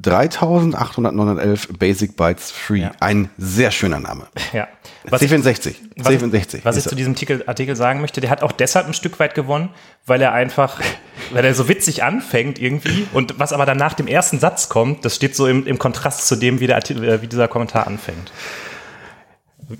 3811 0.02 1.70
Basic 1.80 2.16
Bytes 2.16 2.52
Free. 2.52 2.82
Ja. 2.82 2.92
Ein 3.00 3.30
sehr 3.38 3.72
schöner 3.72 4.00
Name. 4.00 4.28
Ja. 4.54 4.68
Was 5.10 5.22
ich, 5.22 5.32
C64. 5.32 5.76
was, 5.96 6.08
C64. 6.08 6.60
was 6.64 6.78
ich 6.78 6.84
zu 6.84 6.96
diesem 6.96 7.14
Artikel, 7.14 7.44
Artikel 7.48 7.76
sagen 7.76 8.02
möchte, 8.02 8.20
der 8.22 8.30
hat 8.30 8.44
auch 8.44 8.52
deshalb 8.52 8.88
ein 8.88 8.94
Stück 8.94 9.20
weit 9.20 9.36
gewonnen, 9.36 9.70
weil 10.06 10.22
er 10.22 10.34
einfach, 10.34 10.82
weil 11.32 11.46
er 11.46 11.54
so 11.54 11.70
witzig 11.70 12.04
anfängt 12.04 12.60
irgendwie 12.60 13.08
und 13.14 13.40
was 13.40 13.54
aber 13.54 13.66
dann 13.66 13.78
nach 13.78 13.94
dem 13.94 14.08
ersten 14.08 14.40
Satz 14.40 14.70
kommt, 14.70 15.06
das 15.06 15.16
steht 15.16 15.36
so 15.36 15.48
im, 15.48 15.66
im 15.66 15.80
Kontrast 15.80 16.28
zu 16.28 16.36
dem, 16.36 16.60
wie, 16.60 16.68
der 16.68 16.78
äh, 16.78 17.22
wie 17.22 17.28
dieser 17.28 17.48
Kommentar 17.48 17.88
anfängt. 17.88 18.32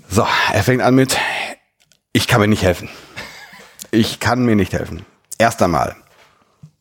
So, 0.08 0.26
er 0.52 0.62
fängt 0.62 0.82
an 0.82 0.94
mit, 0.94 1.16
ich 2.12 2.26
kann 2.26 2.40
mir 2.40 2.48
nicht 2.48 2.62
helfen. 2.62 2.88
Ich 3.90 4.20
kann 4.20 4.44
mir 4.44 4.56
nicht 4.56 4.72
helfen. 4.72 5.06
Erst 5.38 5.62
einmal, 5.62 5.96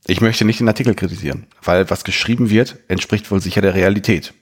ich 0.08 0.22
möchte 0.22 0.46
nicht 0.46 0.60
den 0.60 0.68
Artikel 0.68 0.96
kritisieren, 0.96 1.48
weil 1.62 1.90
was 1.90 2.04
geschrieben 2.04 2.50
wird, 2.50 2.78
entspricht 2.88 3.30
wohl 3.30 3.42
sicher 3.42 3.62
der 3.62 3.76
Realität. 3.76 4.34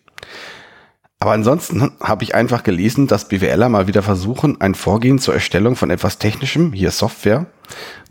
Aber 1.19 1.31
ansonsten 1.31 1.91
habe 2.01 2.23
ich 2.23 2.35
einfach 2.35 2.63
gelesen, 2.63 3.07
dass 3.07 3.27
BWLer 3.27 3.69
mal 3.69 3.87
wieder 3.87 4.03
versuchen, 4.03 4.61
ein 4.61 4.75
Vorgehen 4.75 5.17
zur 5.17 5.33
Erstellung 5.33 5.75
von 5.75 5.89
etwas 5.89 6.19
Technischem, 6.19 6.73
hier 6.73 6.91
Software, 6.91 7.47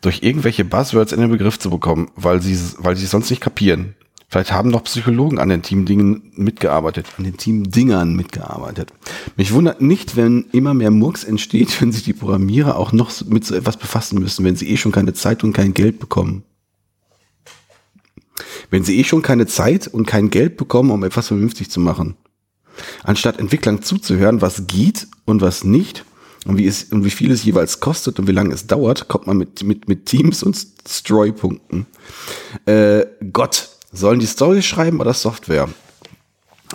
durch 0.00 0.22
irgendwelche 0.22 0.64
Buzzwords 0.64 1.12
in 1.12 1.20
den 1.20 1.30
Begriff 1.30 1.58
zu 1.58 1.70
bekommen, 1.70 2.10
weil 2.16 2.42
sie, 2.42 2.58
weil 2.78 2.96
sie 2.96 3.04
es 3.04 3.10
sonst 3.10 3.30
nicht 3.30 3.42
kapieren. 3.42 3.94
Vielleicht 4.28 4.52
haben 4.52 4.70
noch 4.70 4.82
Psychologen 4.82 5.38
an 5.38 5.48
den 5.48 5.62
Teamdingen 5.62 6.32
mitgearbeitet, 6.34 7.06
an 7.18 7.24
den 7.24 7.36
Teamdingern 7.36 8.16
mitgearbeitet. 8.16 8.92
Mich 9.36 9.52
wundert 9.52 9.80
nicht, 9.80 10.16
wenn 10.16 10.46
immer 10.50 10.74
mehr 10.74 10.90
Murks 10.90 11.22
entsteht, 11.22 11.80
wenn 11.80 11.92
sich 11.92 12.02
die 12.02 12.14
Programmierer 12.14 12.76
auch 12.76 12.90
noch 12.90 13.12
mit 13.26 13.44
so 13.44 13.54
etwas 13.54 13.76
befassen 13.76 14.18
müssen, 14.18 14.44
wenn 14.44 14.56
sie 14.56 14.68
eh 14.70 14.76
schon 14.76 14.90
keine 14.90 15.12
Zeit 15.12 15.44
und 15.44 15.52
kein 15.52 15.72
Geld 15.72 16.00
bekommen. 16.00 16.42
Wenn 18.74 18.82
sie 18.82 18.98
eh 18.98 19.04
schon 19.04 19.22
keine 19.22 19.46
Zeit 19.46 19.86
und 19.86 20.04
kein 20.04 20.30
Geld 20.30 20.56
bekommen, 20.56 20.90
um 20.90 21.04
etwas 21.04 21.28
vernünftig 21.28 21.70
zu 21.70 21.78
machen. 21.78 22.16
anstatt 23.04 23.38
Entwicklern 23.38 23.84
zuzuhören, 23.84 24.42
was 24.42 24.66
geht 24.66 25.06
und 25.26 25.42
was 25.42 25.62
nicht 25.62 26.04
und 26.44 26.58
wie, 26.58 26.66
es, 26.66 26.82
und 26.90 27.04
wie 27.04 27.10
viel 27.10 27.30
es 27.30 27.44
jeweils 27.44 27.78
kostet 27.78 28.18
und 28.18 28.26
wie 28.26 28.32
lange 28.32 28.52
es 28.52 28.66
dauert, 28.66 29.06
kommt 29.06 29.28
man 29.28 29.36
mit, 29.36 29.62
mit, 29.62 29.86
mit 29.86 30.06
Teams 30.06 30.42
und 30.42 30.58
Stroy-Punkten. 30.88 31.86
Äh, 32.66 33.06
Gott, 33.32 33.68
sollen 33.92 34.18
die 34.18 34.26
Story 34.26 34.60
schreiben 34.60 35.00
oder 35.00 35.14
Software? 35.14 35.68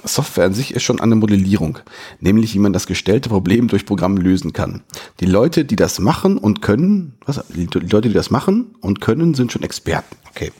Software 0.06 0.46
an 0.46 0.54
sich 0.54 0.74
ist 0.74 0.84
schon 0.84 1.02
eine 1.02 1.16
Modellierung, 1.16 1.80
nämlich 2.22 2.54
wie 2.54 2.60
man 2.60 2.72
das 2.72 2.88
gestellte 2.88 3.28
Problem 3.28 3.68
durch 3.68 3.86
Programm 3.86 4.16
lösen 4.16 4.54
kann. 4.54 4.84
Die 5.20 5.26
Leute, 5.26 5.66
die 5.66 5.76
das 5.76 6.00
machen 6.00 6.38
und 6.38 6.62
können, 6.62 7.18
was, 7.26 7.44
die 7.50 7.66
Leute, 7.66 8.08
die 8.08 8.14
das 8.14 8.30
machen 8.30 8.76
und 8.80 9.02
können, 9.02 9.34
sind 9.34 9.52
schon 9.52 9.64
Experten. 9.64 10.16
Okay. 10.32 10.52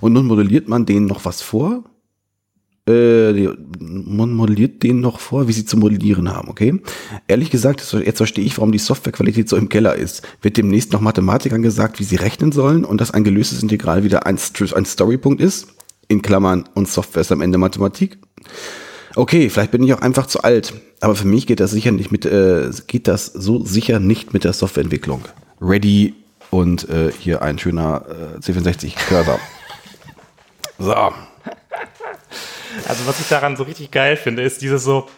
Und 0.00 0.12
nun 0.12 0.26
modelliert 0.26 0.68
man 0.68 0.86
denen 0.86 1.06
noch 1.06 1.24
was 1.24 1.42
vor, 1.42 1.84
äh, 2.88 3.48
man 3.80 4.32
modelliert 4.32 4.82
denen 4.82 5.00
noch 5.00 5.20
vor, 5.20 5.46
wie 5.46 5.52
sie 5.52 5.66
zu 5.66 5.76
modellieren 5.76 6.34
haben, 6.34 6.48
okay? 6.48 6.80
Ehrlich 7.26 7.50
gesagt, 7.50 7.84
jetzt 8.04 8.16
verstehe 8.16 8.44
ich, 8.44 8.56
warum 8.56 8.72
die 8.72 8.78
Softwarequalität 8.78 9.48
so 9.48 9.56
im 9.56 9.68
Keller 9.68 9.94
ist. 9.94 10.22
Wird 10.40 10.56
demnächst 10.56 10.92
noch 10.92 11.00
Mathematikern 11.00 11.62
gesagt, 11.62 12.00
wie 12.00 12.04
sie 12.04 12.16
rechnen 12.16 12.50
sollen 12.50 12.84
und 12.84 13.00
dass 13.00 13.10
ein 13.10 13.24
gelöstes 13.24 13.62
Integral 13.62 14.04
wieder 14.04 14.26
ein, 14.26 14.38
ein 14.74 14.84
Storypunkt 14.86 15.42
ist? 15.42 15.68
In 16.08 16.22
Klammern 16.22 16.64
und 16.74 16.88
Software 16.88 17.20
ist 17.20 17.32
am 17.32 17.42
Ende 17.42 17.58
Mathematik. 17.58 18.16
Okay, 19.14 19.50
vielleicht 19.50 19.72
bin 19.72 19.82
ich 19.82 19.92
auch 19.92 20.00
einfach 20.00 20.26
zu 20.26 20.42
alt, 20.42 20.72
aber 21.00 21.14
für 21.14 21.26
mich 21.26 21.46
geht 21.46 21.60
das 21.60 21.72
sicher 21.72 21.92
nicht 21.92 22.10
mit, 22.10 22.24
äh, 22.24 22.70
geht 22.86 23.06
das 23.06 23.26
so 23.26 23.64
sicher 23.64 24.00
nicht 24.00 24.32
mit 24.32 24.44
der 24.44 24.54
Softwareentwicklung. 24.54 25.22
Ready 25.60 26.14
und 26.50 26.88
äh, 26.88 27.12
hier 27.12 27.42
ein 27.42 27.58
schöner 27.58 28.04
äh, 28.08 28.38
C64 28.38 28.96
Cursor. 28.96 29.38
So. 30.80 30.94
Also 30.94 31.16
was 33.06 33.18
ich 33.18 33.26
daran 33.26 33.56
so 33.56 33.64
richtig 33.64 33.90
geil 33.90 34.16
finde, 34.16 34.42
ist 34.42 34.62
dieses 34.62 34.84
so, 34.84 35.08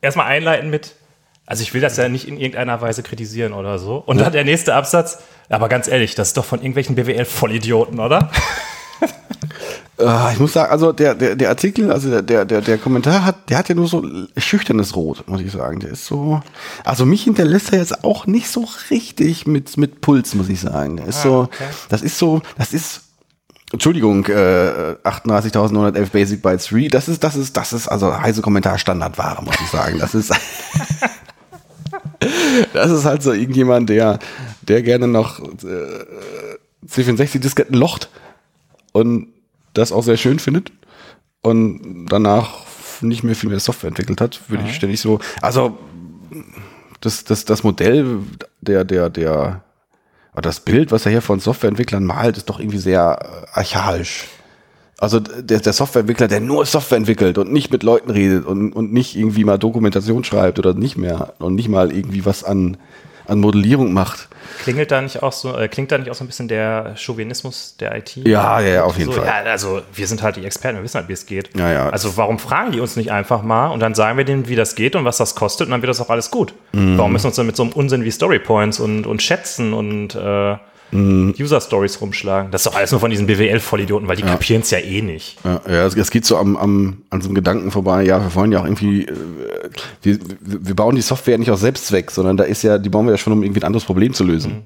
erstmal 0.00 0.26
einleiten 0.26 0.70
mit, 0.70 0.94
also 1.44 1.62
ich 1.62 1.74
will 1.74 1.80
das 1.80 1.96
ja 1.96 2.08
nicht 2.08 2.28
in 2.28 2.36
irgendeiner 2.36 2.80
Weise 2.80 3.02
kritisieren 3.02 3.52
oder 3.52 3.80
so. 3.80 3.96
Und 3.96 4.20
dann 4.20 4.32
der 4.32 4.44
nächste 4.44 4.74
Absatz, 4.74 5.18
aber 5.48 5.68
ganz 5.68 5.88
ehrlich, 5.88 6.14
das 6.14 6.28
ist 6.28 6.36
doch 6.36 6.44
von 6.44 6.60
irgendwelchen 6.60 6.94
BWL-Vollidioten, 6.94 7.98
oder? 7.98 8.30
Uh, 9.98 10.28
ich 10.32 10.40
muss 10.40 10.52
sagen, 10.52 10.72
also 10.72 10.92
der, 10.92 11.14
der, 11.14 11.36
der 11.36 11.48
Artikel, 11.48 11.90
also 11.90 12.20
der, 12.20 12.44
der, 12.44 12.60
der 12.60 12.78
Kommentar 12.78 13.24
hat, 13.24 13.50
der 13.50 13.58
hat 13.58 13.68
ja 13.68 13.74
nur 13.74 13.86
so 13.86 14.04
schüchternes 14.36 14.96
Rot, 14.96 15.24
muss 15.28 15.40
ich 15.40 15.52
sagen. 15.52 15.80
Der 15.80 15.90
ist 15.90 16.06
so, 16.06 16.42
also 16.84 17.06
mich 17.06 17.24
hinterlässt 17.24 17.72
er 17.72 17.78
jetzt 17.78 18.04
auch 18.04 18.26
nicht 18.26 18.48
so 18.48 18.68
richtig 18.90 19.46
mit, 19.46 19.76
mit 19.76 20.00
Puls, 20.00 20.34
muss 20.34 20.48
ich 20.48 20.60
sagen. 20.60 20.96
Der 20.96 21.06
ist 21.06 21.20
ah, 21.20 21.22
so, 21.22 21.38
okay. 21.42 21.64
das 21.88 22.02
ist 22.02 22.18
so, 22.18 22.42
das 22.58 22.72
ist 22.72 23.02
Entschuldigung, 23.72 24.24
äh, 24.26 24.94
38.911 25.02 26.10
Basic 26.10 26.42
Bytes 26.42 26.66
3, 26.66 26.88
das 26.88 27.08
ist, 27.08 27.24
das 27.24 27.34
ist, 27.34 27.56
das 27.56 27.72
ist 27.72 27.88
also 27.88 28.16
heiße 28.16 28.40
Kommentar 28.40 28.78
Standardware, 28.78 29.42
muss 29.42 29.56
ich 29.60 29.68
sagen. 29.68 29.98
Das 29.98 30.14
ist, 30.14 30.30
das 32.72 32.90
ist 32.92 33.04
halt 33.04 33.24
so 33.24 33.32
irgendjemand, 33.32 33.88
der, 33.88 34.20
der 34.62 34.82
gerne 34.82 35.08
noch 35.08 35.40
äh, 35.40 36.04
C64-Disketten 36.88 37.74
locht 37.74 38.10
und 38.94 39.28
das 39.74 39.92
auch 39.92 40.04
sehr 40.04 40.16
schön 40.16 40.38
findet 40.38 40.72
und 41.42 42.06
danach 42.08 42.64
nicht 43.02 43.24
mehr 43.24 43.34
viel 43.34 43.50
mehr 43.50 43.60
Software 43.60 43.88
entwickelt 43.88 44.20
hat, 44.20 44.40
würde 44.48 44.64
ich 44.66 44.74
ständig 44.74 45.00
so, 45.00 45.18
also 45.42 45.76
das, 47.00 47.24
das, 47.24 47.44
das 47.44 47.64
Modell 47.64 48.20
der, 48.60 48.84
der, 48.84 49.10
der 49.10 49.62
das 50.42 50.60
Bild, 50.60 50.90
was 50.92 51.06
er 51.06 51.12
hier 51.12 51.22
von 51.22 51.40
Softwareentwicklern 51.40 52.04
malt, 52.04 52.36
ist 52.36 52.48
doch 52.48 52.60
irgendwie 52.60 52.78
sehr 52.78 53.18
äh, 53.20 53.58
archaisch. 53.58 54.26
Also 54.98 55.20
der, 55.20 55.60
der 55.60 55.72
Softwareentwickler, 55.72 56.28
der 56.28 56.40
nur 56.40 56.64
Software 56.66 56.98
entwickelt 56.98 57.36
und 57.36 57.52
nicht 57.52 57.70
mit 57.72 57.82
Leuten 57.82 58.10
redet 58.10 58.46
und, 58.46 58.72
und 58.72 58.92
nicht 58.92 59.16
irgendwie 59.16 59.44
mal 59.44 59.58
Dokumentation 59.58 60.24
schreibt 60.24 60.58
oder 60.58 60.72
nicht 60.72 60.96
mehr 60.96 61.34
und 61.38 61.56
nicht 61.56 61.68
mal 61.68 61.92
irgendwie 61.92 62.24
was 62.24 62.42
an, 62.42 62.76
an 63.26 63.40
Modellierung 63.40 63.92
macht. 63.92 64.28
Klingelt 64.62 64.90
da 64.90 65.00
nicht 65.00 65.22
auch 65.22 65.32
so, 65.32 65.56
äh, 65.56 65.68
klingt 65.68 65.90
da 65.90 65.98
nicht 65.98 66.10
auch 66.10 66.14
so 66.14 66.24
ein 66.24 66.26
bisschen 66.26 66.48
der 66.48 66.94
Chauvinismus 66.96 67.76
der 67.78 67.96
IT? 67.96 68.16
Ja, 68.16 68.60
ja, 68.60 68.68
ja 68.68 68.84
auf 68.84 68.98
jeden 68.98 69.12
so? 69.12 69.20
Fall. 69.20 69.26
Ja, 69.26 69.50
also 69.50 69.82
wir 69.92 70.06
sind 70.06 70.22
halt 70.22 70.36
die 70.36 70.44
Experten, 70.44 70.76
wir 70.78 70.84
wissen 70.84 70.98
halt, 70.98 71.08
wie 71.08 71.14
es 71.14 71.26
geht. 71.26 71.50
Ja, 71.56 71.72
ja. 71.72 71.88
Also 71.88 72.16
warum 72.16 72.38
fragen 72.38 72.72
die 72.72 72.80
uns 72.80 72.96
nicht 72.96 73.10
einfach 73.10 73.42
mal 73.42 73.68
und 73.68 73.80
dann 73.80 73.94
sagen 73.94 74.18
wir 74.18 74.24
denen, 74.24 74.48
wie 74.48 74.56
das 74.56 74.74
geht 74.74 74.96
und 74.96 75.04
was 75.04 75.16
das 75.16 75.34
kostet 75.34 75.66
und 75.66 75.72
dann 75.72 75.82
wird 75.82 75.90
das 75.90 76.00
auch 76.00 76.10
alles 76.10 76.30
gut. 76.30 76.54
Mhm. 76.72 76.98
Warum 76.98 77.12
müssen 77.12 77.24
wir 77.24 77.28
uns 77.28 77.36
dann 77.36 77.46
mit 77.46 77.56
so 77.56 77.64
einem 77.64 77.72
Unsinn 77.72 78.04
wie 78.04 78.10
Storypoints 78.10 78.80
und, 78.80 79.06
und 79.06 79.22
Schätzen 79.22 79.72
und 79.72 80.14
äh, 80.14 80.56
mhm. 80.90 81.34
User-Stories 81.38 82.00
rumschlagen. 82.00 82.50
Das 82.50 82.62
ist 82.62 82.66
doch 82.66 82.76
alles 82.76 82.90
nur 82.90 83.00
von 83.00 83.10
diesen 83.10 83.26
BWL-Vollidioten, 83.26 84.08
weil 84.08 84.16
die 84.16 84.22
ja. 84.22 84.28
kapieren 84.28 84.62
es 84.62 84.70
ja 84.70 84.78
eh 84.78 85.02
nicht. 85.02 85.36
Ja, 85.44 85.60
ja 85.66 85.86
es, 85.86 85.96
es, 85.96 86.10
geht 86.10 86.24
so 86.24 86.36
am, 86.36 86.56
am, 86.56 87.02
an 87.10 87.20
so 87.20 87.28
einem 87.28 87.34
Gedanken 87.34 87.70
vorbei, 87.70 88.04
ja, 88.04 88.20
wir 88.20 88.34
wollen 88.34 88.52
ja 88.52 88.60
auch 88.60 88.64
irgendwie, 88.64 89.04
äh, 89.04 89.14
die, 90.04 90.18
wir 90.40 90.76
bauen 90.76 90.94
die 90.96 91.02
Software 91.02 91.38
nicht 91.38 91.50
aus 91.50 91.60
Selbstzweck, 91.60 92.10
sondern 92.10 92.36
da 92.36 92.44
ist 92.44 92.62
ja, 92.62 92.78
die 92.78 92.88
bauen 92.88 93.06
wir 93.06 93.12
ja 93.12 93.18
schon, 93.18 93.32
um 93.32 93.42
irgendwie 93.42 93.60
ein 93.60 93.66
anderes 93.66 93.84
Problem 93.84 94.14
zu 94.14 94.24
lösen. 94.24 94.52
Mhm. 94.52 94.62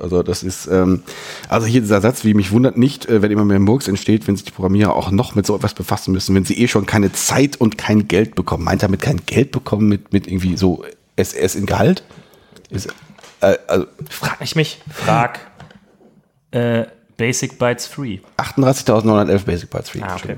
Also 0.00 0.22
das 0.22 0.42
ist, 0.42 0.66
ähm, 0.66 1.02
also 1.48 1.66
hier 1.66 1.80
dieser 1.80 2.00
Satz, 2.00 2.24
wie 2.24 2.34
mich 2.34 2.52
wundert 2.52 2.76
nicht, 2.76 3.06
äh, 3.06 3.22
wenn 3.22 3.30
immer 3.30 3.44
mehr 3.44 3.58
Murks 3.58 3.88
entsteht, 3.88 4.26
wenn 4.26 4.36
sich 4.36 4.44
die 4.44 4.50
Programmierer 4.50 4.94
auch 4.94 5.10
noch 5.10 5.34
mit 5.34 5.46
so 5.46 5.56
etwas 5.56 5.74
befassen 5.74 6.12
müssen, 6.12 6.34
wenn 6.34 6.44
sie 6.44 6.58
eh 6.58 6.68
schon 6.68 6.86
keine 6.86 7.12
Zeit 7.12 7.56
und 7.56 7.78
kein 7.78 8.08
Geld 8.08 8.34
bekommen. 8.34 8.64
Meint 8.64 8.82
er 8.82 8.88
mit 8.88 9.02
kein 9.02 9.20
Geld 9.26 9.52
bekommen, 9.52 9.88
mit, 9.88 10.12
mit 10.12 10.26
irgendwie 10.26 10.56
so 10.56 10.84
SS 11.16 11.54
in 11.54 11.66
Gehalt? 11.66 12.04
Ist, 12.70 12.88
äh, 13.40 13.56
also, 13.66 13.86
frag 14.08 14.40
ich 14.40 14.56
mich, 14.56 14.80
frag 14.90 15.40
äh, 16.50 16.84
Basic 17.16 17.58
Bytes 17.58 17.86
Free. 17.86 18.18
38.911 18.38 19.44
Basic 19.44 19.70
Bytes 19.70 19.90
Free. 19.90 20.00
Ah, 20.02 20.16
okay. 20.16 20.36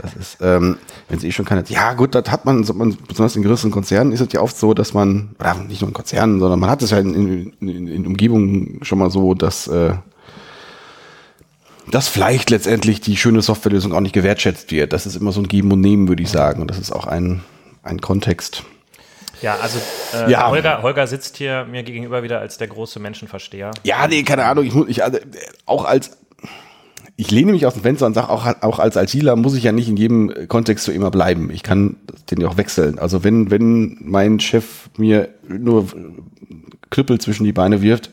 Das 0.00 0.14
ist, 0.14 0.38
ähm, 0.40 0.78
wenn 1.08 1.18
sie 1.18 1.28
eh 1.28 1.32
schon 1.32 1.44
keine, 1.44 1.64
ja 1.66 1.94
gut, 1.94 2.14
das 2.14 2.30
hat 2.30 2.44
man, 2.44 2.64
man, 2.74 2.96
besonders 3.08 3.34
in 3.34 3.42
größeren 3.42 3.72
Konzernen 3.72 4.12
ist 4.12 4.20
es 4.20 4.32
ja 4.32 4.40
oft 4.40 4.56
so, 4.56 4.74
dass 4.74 4.94
man, 4.94 5.34
oder 5.40 5.54
nicht 5.54 5.80
nur 5.80 5.88
in 5.88 5.94
Konzernen, 5.94 6.38
sondern 6.38 6.60
man 6.60 6.70
hat 6.70 6.82
es 6.82 6.90
ja 6.90 6.98
in, 6.98 7.14
in, 7.14 7.68
in, 7.68 7.88
in 7.88 8.06
Umgebungen 8.06 8.78
schon 8.82 8.98
mal 8.98 9.10
so, 9.10 9.34
dass, 9.34 9.66
äh, 9.66 9.94
dass 11.90 12.08
vielleicht 12.08 12.50
letztendlich 12.50 13.00
die 13.00 13.16
schöne 13.16 13.42
Softwarelösung 13.42 13.92
auch 13.92 14.00
nicht 14.00 14.14
gewertschätzt 14.14 14.70
wird. 14.70 14.92
Das 14.92 15.06
ist 15.06 15.16
immer 15.16 15.32
so 15.32 15.40
ein 15.40 15.48
Geben 15.48 15.72
und 15.72 15.80
Nehmen, 15.80 16.08
würde 16.08 16.22
ich 16.22 16.30
sagen. 16.30 16.60
Und 16.60 16.70
das 16.70 16.78
ist 16.78 16.92
auch 16.92 17.06
ein, 17.06 17.42
ein 17.82 18.00
Kontext. 18.00 18.62
Ja, 19.44 19.58
also 19.60 19.78
äh, 20.14 20.30
ja. 20.30 20.48
Holger, 20.48 20.80
Holger 20.80 21.06
sitzt 21.06 21.36
hier 21.36 21.66
mir 21.66 21.82
gegenüber 21.82 22.22
wieder 22.22 22.40
als 22.40 22.56
der 22.56 22.66
große 22.66 22.98
Menschenversteher. 22.98 23.72
Ja, 23.82 24.08
nee, 24.08 24.22
keine 24.22 24.46
Ahnung. 24.46 24.64
Ich, 24.64 24.74
ich 24.74 25.04
also, 25.04 25.18
auch 25.66 25.84
als 25.84 26.16
ich 27.16 27.30
lehne 27.30 27.52
mich 27.52 27.66
aus 27.66 27.74
dem 27.74 27.82
Fenster 27.82 28.06
und 28.06 28.14
sage, 28.14 28.30
auch, 28.30 28.46
auch 28.62 28.78
als 28.78 28.96
ITler 28.96 29.36
muss 29.36 29.54
ich 29.54 29.64
ja 29.64 29.72
nicht 29.72 29.86
in 29.90 29.98
jedem 29.98 30.48
Kontext 30.48 30.86
so 30.86 30.92
immer 30.92 31.10
bleiben. 31.10 31.50
Ich 31.50 31.62
kann 31.62 31.96
den 32.30 32.40
ja 32.40 32.48
auch 32.48 32.56
wechseln. 32.56 32.98
Also 32.98 33.22
wenn, 33.22 33.50
wenn 33.50 33.98
mein 34.00 34.40
Chef 34.40 34.88
mir 34.96 35.28
nur 35.46 35.88
Krüppel 36.88 37.20
zwischen 37.20 37.44
die 37.44 37.52
Beine 37.52 37.82
wirft, 37.82 38.10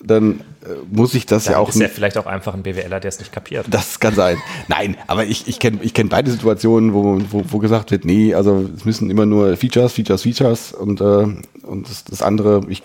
dann 0.00 0.40
äh, 0.62 0.74
muss 0.90 1.14
ich 1.14 1.26
das 1.26 1.44
dann 1.44 1.54
ja 1.54 1.58
auch. 1.58 1.68
Ist 1.68 1.80
ja 1.80 1.88
vielleicht 1.88 2.18
auch 2.18 2.26
einfach 2.26 2.54
ein 2.54 2.62
BWLer, 2.62 3.00
der 3.00 3.08
es 3.08 3.18
nicht 3.18 3.32
kapiert. 3.32 3.66
Das 3.68 3.98
kann 3.98 4.14
sein. 4.14 4.38
Nein, 4.68 4.96
aber 5.06 5.24
ich, 5.24 5.48
ich 5.48 5.58
kenne 5.58 5.78
ich 5.82 5.92
kenn 5.94 6.08
beide 6.08 6.30
Situationen, 6.30 6.94
wo, 6.94 7.20
wo, 7.30 7.44
wo 7.48 7.58
gesagt 7.58 7.90
wird, 7.90 8.04
nee, 8.04 8.34
also 8.34 8.68
es 8.76 8.84
müssen 8.84 9.10
immer 9.10 9.26
nur 9.26 9.56
Features, 9.56 9.92
Features, 9.92 10.22
Features 10.22 10.72
und, 10.72 11.00
äh, 11.00 11.04
und 11.04 11.88
das, 11.88 12.04
das 12.04 12.22
andere, 12.22 12.62
ich, 12.68 12.82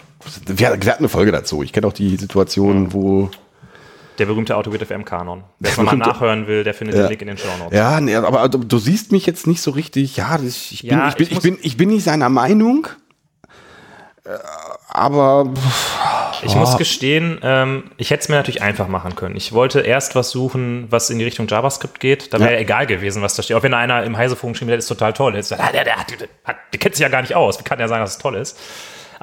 wir, 0.47 0.69
hatten 0.69 0.87
eine 0.87 1.09
Folge 1.09 1.31
dazu. 1.31 1.61
Ich 1.61 1.71
kenne 1.71 1.87
auch 1.87 1.93
die 1.93 2.17
Situation, 2.17 2.83
mhm. 2.83 2.93
wo 2.93 3.29
der 4.19 4.27
berühmte 4.27 4.55
Autogrid 4.55 4.85
FM 4.85 5.05
Kanon. 5.05 5.43
Wer 5.59 5.71
es 5.71 5.77
mal 5.77 5.95
nachhören 5.95 6.45
will, 6.45 6.63
der 6.63 6.75
findet 6.75 6.95
ja. 6.95 7.03
den 7.03 7.09
Link 7.09 7.21
in 7.21 7.27
den 7.29 7.37
Show 7.37 7.47
Notes. 7.57 7.75
Ja, 7.75 7.99
nee, 7.99 8.15
aber 8.15 8.47
du, 8.47 8.59
du, 8.59 8.77
siehst 8.77 9.11
mich 9.11 9.25
jetzt 9.25 9.47
nicht 9.47 9.61
so 9.61 9.71
richtig. 9.71 10.17
Ja, 10.17 10.39
ich, 10.39 10.71
ich, 10.71 10.81
bin, 10.81 10.97
ja, 10.97 11.09
ich, 11.09 11.15
bin, 11.15 11.25
ich, 11.25 11.31
ich, 11.31 11.39
bin, 11.41 11.57
ich 11.61 11.77
bin 11.77 11.89
nicht 11.89 12.03
seiner 12.03 12.29
Meinung. 12.29 12.87
Äh, 14.23 14.29
aber 14.87 15.51
ich 16.45 16.55
muss 16.55 16.77
gestehen, 16.77 17.39
ähm, 17.41 17.91
ich 17.97 18.11
hätte 18.11 18.23
es 18.23 18.29
mir 18.29 18.35
natürlich 18.35 18.61
einfach 18.61 18.87
machen 18.87 19.15
können. 19.15 19.35
Ich 19.35 19.53
wollte 19.53 19.81
erst 19.81 20.15
was 20.15 20.31
suchen, 20.31 20.87
was 20.89 21.09
in 21.09 21.19
die 21.19 21.25
Richtung 21.25 21.47
JavaScript 21.47 21.99
geht. 21.99 22.33
Da 22.33 22.39
wäre 22.39 22.53
ja. 22.53 22.59
egal 22.59 22.87
gewesen, 22.87 23.21
was 23.21 23.35
da 23.35 23.43
steht. 23.43 23.55
Auch 23.55 23.63
wenn 23.63 23.73
einer 23.73 24.03
im 24.03 24.17
Heise-Forum 24.17 24.53
geschrieben 24.53 24.69
hätte, 24.69 24.79
ist 24.79 24.87
total 24.87 25.13
toll. 25.13 25.35
Jetzt, 25.35 25.53
ah, 25.53 25.71
der, 25.71 25.83
der, 25.83 25.95
der, 26.09 26.17
der, 26.17 26.55
der 26.71 26.79
kennt 26.79 26.95
sich 26.95 27.03
ja 27.03 27.09
gar 27.09 27.21
nicht 27.21 27.35
aus. 27.35 27.59
Wie 27.59 27.63
kann 27.63 27.77
der 27.77 27.87
sagen, 27.87 28.01
dass 28.03 28.11
es 28.11 28.17
toll 28.17 28.35
ist? 28.35 28.57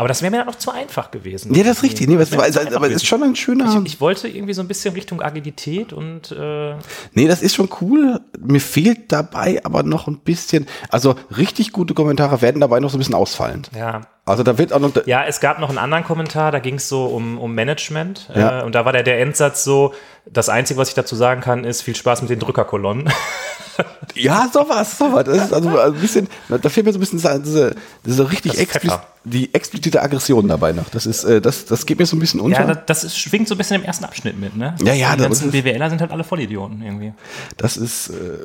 Aber 0.00 0.08
das 0.08 0.22
wäre 0.22 0.30
mir 0.30 0.38
dann 0.38 0.48
auch 0.48 0.56
zu 0.56 0.70
einfach 0.70 1.10
gewesen. 1.10 1.52
Nee, 1.52 1.62
das 1.62 1.76
ist 1.76 1.82
richtig. 1.82 2.08
Nee, 2.08 2.16
das 2.16 2.32
war, 2.32 2.44
also, 2.44 2.60
aber 2.60 2.86
es 2.86 2.96
ist 2.96 3.06
schon 3.06 3.22
ein 3.22 3.36
schöner. 3.36 3.82
Ich, 3.84 3.94
ich, 3.94 4.00
wollte 4.00 4.28
irgendwie 4.28 4.54
so 4.54 4.62
ein 4.62 4.68
bisschen 4.68 4.94
Richtung 4.94 5.20
Agilität 5.20 5.92
und. 5.92 6.32
Äh 6.32 6.74
nee, 7.12 7.28
das 7.28 7.42
ist 7.42 7.54
schon 7.54 7.68
cool. 7.82 8.18
Mir 8.38 8.62
fehlt 8.62 9.12
dabei 9.12 9.60
aber 9.62 9.82
noch 9.82 10.08
ein 10.08 10.20
bisschen. 10.20 10.66
Also 10.88 11.16
richtig 11.36 11.72
gute 11.72 11.92
Kommentare 11.92 12.40
werden 12.40 12.62
dabei 12.62 12.80
noch 12.80 12.88
so 12.88 12.96
ein 12.96 13.00
bisschen 13.00 13.14
ausfallend. 13.14 13.70
Ja. 13.76 14.00
Also 14.30 14.42
da 14.42 14.58
wird 14.58 14.72
auch 14.72 14.80
noch. 14.80 14.92
Ja, 15.06 15.24
es 15.24 15.40
gab 15.40 15.58
noch 15.58 15.68
einen 15.68 15.78
anderen 15.78 16.04
Kommentar, 16.04 16.52
da 16.52 16.58
ging 16.58 16.76
es 16.76 16.88
so 16.88 17.06
um, 17.06 17.38
um 17.38 17.54
Management. 17.54 18.30
Ja. 18.34 18.60
Äh, 18.60 18.64
und 18.64 18.74
da 18.74 18.84
war 18.84 18.92
der, 18.92 19.02
der 19.02 19.20
Endsatz 19.20 19.64
so: 19.64 19.94
Das 20.26 20.48
Einzige, 20.48 20.78
was 20.78 20.88
ich 20.88 20.94
dazu 20.94 21.16
sagen 21.16 21.40
kann, 21.40 21.64
ist 21.64 21.82
viel 21.82 21.96
Spaß 21.96 22.22
mit 22.22 22.30
den 22.30 22.38
Drückerkolonnen. 22.38 23.10
ja, 24.14 24.48
sowas, 24.52 24.98
sowas. 24.98 25.24
Das 25.24 25.36
ist 25.36 25.52
also 25.52 25.78
ein 25.78 25.94
bisschen, 25.94 26.28
da 26.48 26.68
fehlt 26.68 26.86
mir 26.86 26.92
so 26.92 26.98
ein 26.98 27.00
bisschen 27.00 27.42
diese, 27.42 27.74
diese 28.04 28.30
richtig 28.30 28.58
explizit, 28.58 29.00
die 29.24 29.52
explizite 29.54 30.02
Aggression 30.02 30.48
dabei 30.48 30.72
noch. 30.72 30.88
Das 30.90 31.06
ist, 31.06 31.24
äh, 31.24 31.40
das, 31.40 31.64
das 31.64 31.86
geht 31.86 31.98
mir 31.98 32.06
so 32.06 32.16
ein 32.16 32.20
bisschen 32.20 32.40
unter. 32.40 32.60
Ja, 32.60 32.66
das, 32.66 32.78
das 32.86 33.04
ist, 33.04 33.18
schwingt 33.18 33.48
so 33.48 33.54
ein 33.54 33.58
bisschen 33.58 33.76
im 33.76 33.84
ersten 33.84 34.04
Abschnitt 34.04 34.38
mit, 34.38 34.56
ne? 34.56 34.74
Ja, 34.82 34.92
ja. 34.92 35.16
Die 35.16 35.22
ganzen 35.22 35.50
BWLer 35.50 35.90
sind 35.90 36.00
halt 36.00 36.10
alle 36.10 36.24
Vollidioten 36.24 36.82
irgendwie. 36.82 37.12
Das 37.56 37.76
ist, 37.76 38.10
äh, 38.10 38.44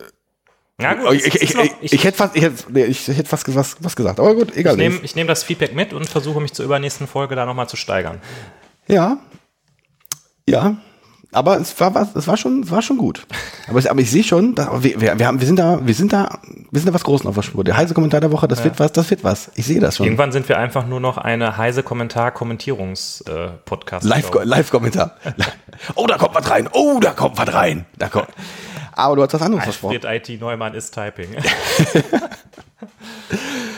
Na 0.78 0.94
gut, 0.94 1.14
ich, 1.14 1.42
ich, 1.42 1.54
noch- 1.54 1.64
ich, 1.82 1.94
ich 1.94 2.04
hätte 2.04 2.18
fast, 2.18 2.36
ich 2.36 2.44
hätte, 2.44 2.64
nee, 2.70 2.84
ich 2.84 3.08
hätte 3.08 3.24
fast 3.26 3.56
was, 3.56 3.78
was 3.80 3.96
gesagt. 3.96 4.20
Aber 4.20 4.36
gut, 4.36 4.54
egal. 4.58 4.74
Ich 4.74 4.80
nehme 4.80 5.00
ich 5.04 5.16
nehm 5.16 5.28
das 5.28 5.44
Feedback 5.44 5.74
mit 5.74 5.94
und 5.94 6.10
versuche 6.10 6.42
mich 6.42 6.52
zur 6.54 6.66
übernächsten 6.66 7.08
Folge 7.08 7.36
da 7.36 7.46
nochmal 7.46 7.70
zu 7.70 7.78
steigern. 7.78 8.20
Ja. 8.88 9.18
Ja. 10.48 10.76
Aber 11.32 11.60
es 11.60 11.78
war, 11.82 11.96
was, 11.96 12.16
es 12.16 12.28
war 12.28 12.38
schon, 12.38 12.62
es 12.64 12.72
war 12.72 12.82
schon 12.82 12.98
gut. 12.98 13.26
Aber, 13.68 13.78
es, 13.80 13.88
aber 13.88 14.00
ich 14.00 14.10
sehe 14.12 14.24
schon, 14.24 14.56
da, 14.56 14.82
wir, 14.84 15.02
wir, 15.02 15.28
haben, 15.28 15.40
wir 15.40 15.48
sind 15.48 15.60
da, 15.60 15.86
wir 15.86 15.94
sind 15.94 16.14
da, 16.14 16.40
wir 16.72 16.80
sind 16.80 16.88
da 16.88 16.94
was 16.94 17.04
Großen 17.04 17.28
auf 17.28 17.36
der 17.36 17.42
Spur. 17.42 17.64
Der 17.66 17.76
heiße 17.76 17.94
Kommentar 17.94 18.22
der 18.22 18.32
Woche, 18.32 18.48
das 18.48 18.64
wird 18.64 18.80
was, 18.80 18.94
das 18.94 19.10
wird 19.10 19.22
was. 19.24 19.52
Ich 19.56 19.66
sehe 19.66 19.82
das 19.82 19.98
schon. 19.98 20.06
Irgendwann 20.06 20.32
sind 20.32 20.48
wir 20.48 20.58
einfach 20.58 20.88
nur 20.88 21.02
noch 21.02 21.18
eine 21.18 21.58
heise 21.58 21.84
Kommentar-Kommentierungs-Podcast. 21.84 24.06
Live, 24.06 24.32
Live-Kommentar. 24.44 25.16
oh, 25.96 26.08
da 26.08 26.18
kommt 26.18 26.36
was 26.36 26.50
rein. 26.50 26.70
Oh, 26.72 27.00
da 27.02 27.12
kommt 27.12 27.38
was 27.38 27.54
rein. 27.54 27.86
Da 27.98 28.08
kommt. 28.08 28.30
Aber 28.96 29.16
du 29.16 29.24
hast 29.24 29.34
was 29.34 29.42
anderes 29.42 29.64
versprochen. 29.64 30.06
Alfred 30.06 30.30
IT 30.30 30.42
Neumann 30.42 30.74
ist 30.74 30.94
Typing. 30.94 31.36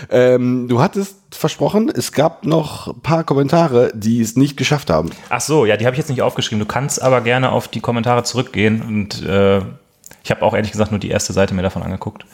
Ähm, 0.10 0.67
du 0.67 0.80
hattest 0.82 1.17
versprochen, 1.32 1.89
es 1.93 2.12
gab 2.12 2.45
noch 2.45 2.88
ein 2.88 3.01
paar 3.01 3.23
Kommentare, 3.23 3.91
die 3.93 4.21
es 4.21 4.36
nicht 4.38 4.56
geschafft 4.56 4.89
haben. 4.89 5.12
Ach 5.30 5.41
so, 5.41 5.65
ja, 5.65 5.75
die 5.77 5.86
habe 5.86 5.95
ich 5.95 5.97
jetzt 5.97 6.10
nicht 6.10 6.21
aufgeschrieben. 6.21 6.60
Du 6.60 6.65
kannst 6.65 7.01
aber 7.01 7.21
gerne 7.21 7.51
auf 7.51 7.67
die 7.67 7.82
Kommentare 7.82 8.23
zurückgehen 8.23 8.82
und 8.82 9.23
äh, 9.25 9.58
ich 10.23 10.32
habe 10.32 10.41
auch 10.43 10.53
ehrlich 10.53 10.71
gesagt 10.71 10.91
nur 10.91 10.99
die 10.99 11.10
erste 11.10 11.34
Seite 11.34 11.53
mir 11.53 11.62
davon 11.62 11.84
angeguckt. 11.84 12.25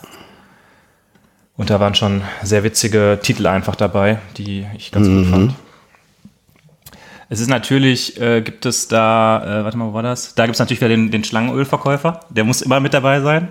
Und 1.55 1.69
da 1.69 1.79
waren 1.79 1.95
schon 1.95 2.21
sehr 2.41 2.63
witzige 2.63 3.19
Titel 3.21 3.45
einfach 3.47 3.75
dabei, 3.75 4.19
die 4.37 4.65
ich 4.75 4.91
ganz 4.91 5.07
gut 5.07 5.27
fand. 5.27 5.55
Es 7.33 7.39
ist 7.39 7.49
natürlich, 7.49 8.21
äh, 8.21 8.43
gibt 8.43 8.63
es 8.67 8.87
da, 8.87 9.61
äh, 9.61 9.63
warte 9.63 9.75
mal, 9.75 9.87
wo 9.87 9.93
war 9.93 10.03
das? 10.03 10.35
Da 10.35 10.45
gibt 10.45 10.53
es 10.53 10.59
natürlich 10.59 10.81
wieder 10.81 10.89
den, 10.89 11.09
den 11.09 11.23
Schlangenölverkäufer, 11.23 12.19
der 12.29 12.43
muss 12.43 12.61
immer 12.61 12.79
mit 12.79 12.93
dabei 12.93 13.21
sein. 13.21 13.47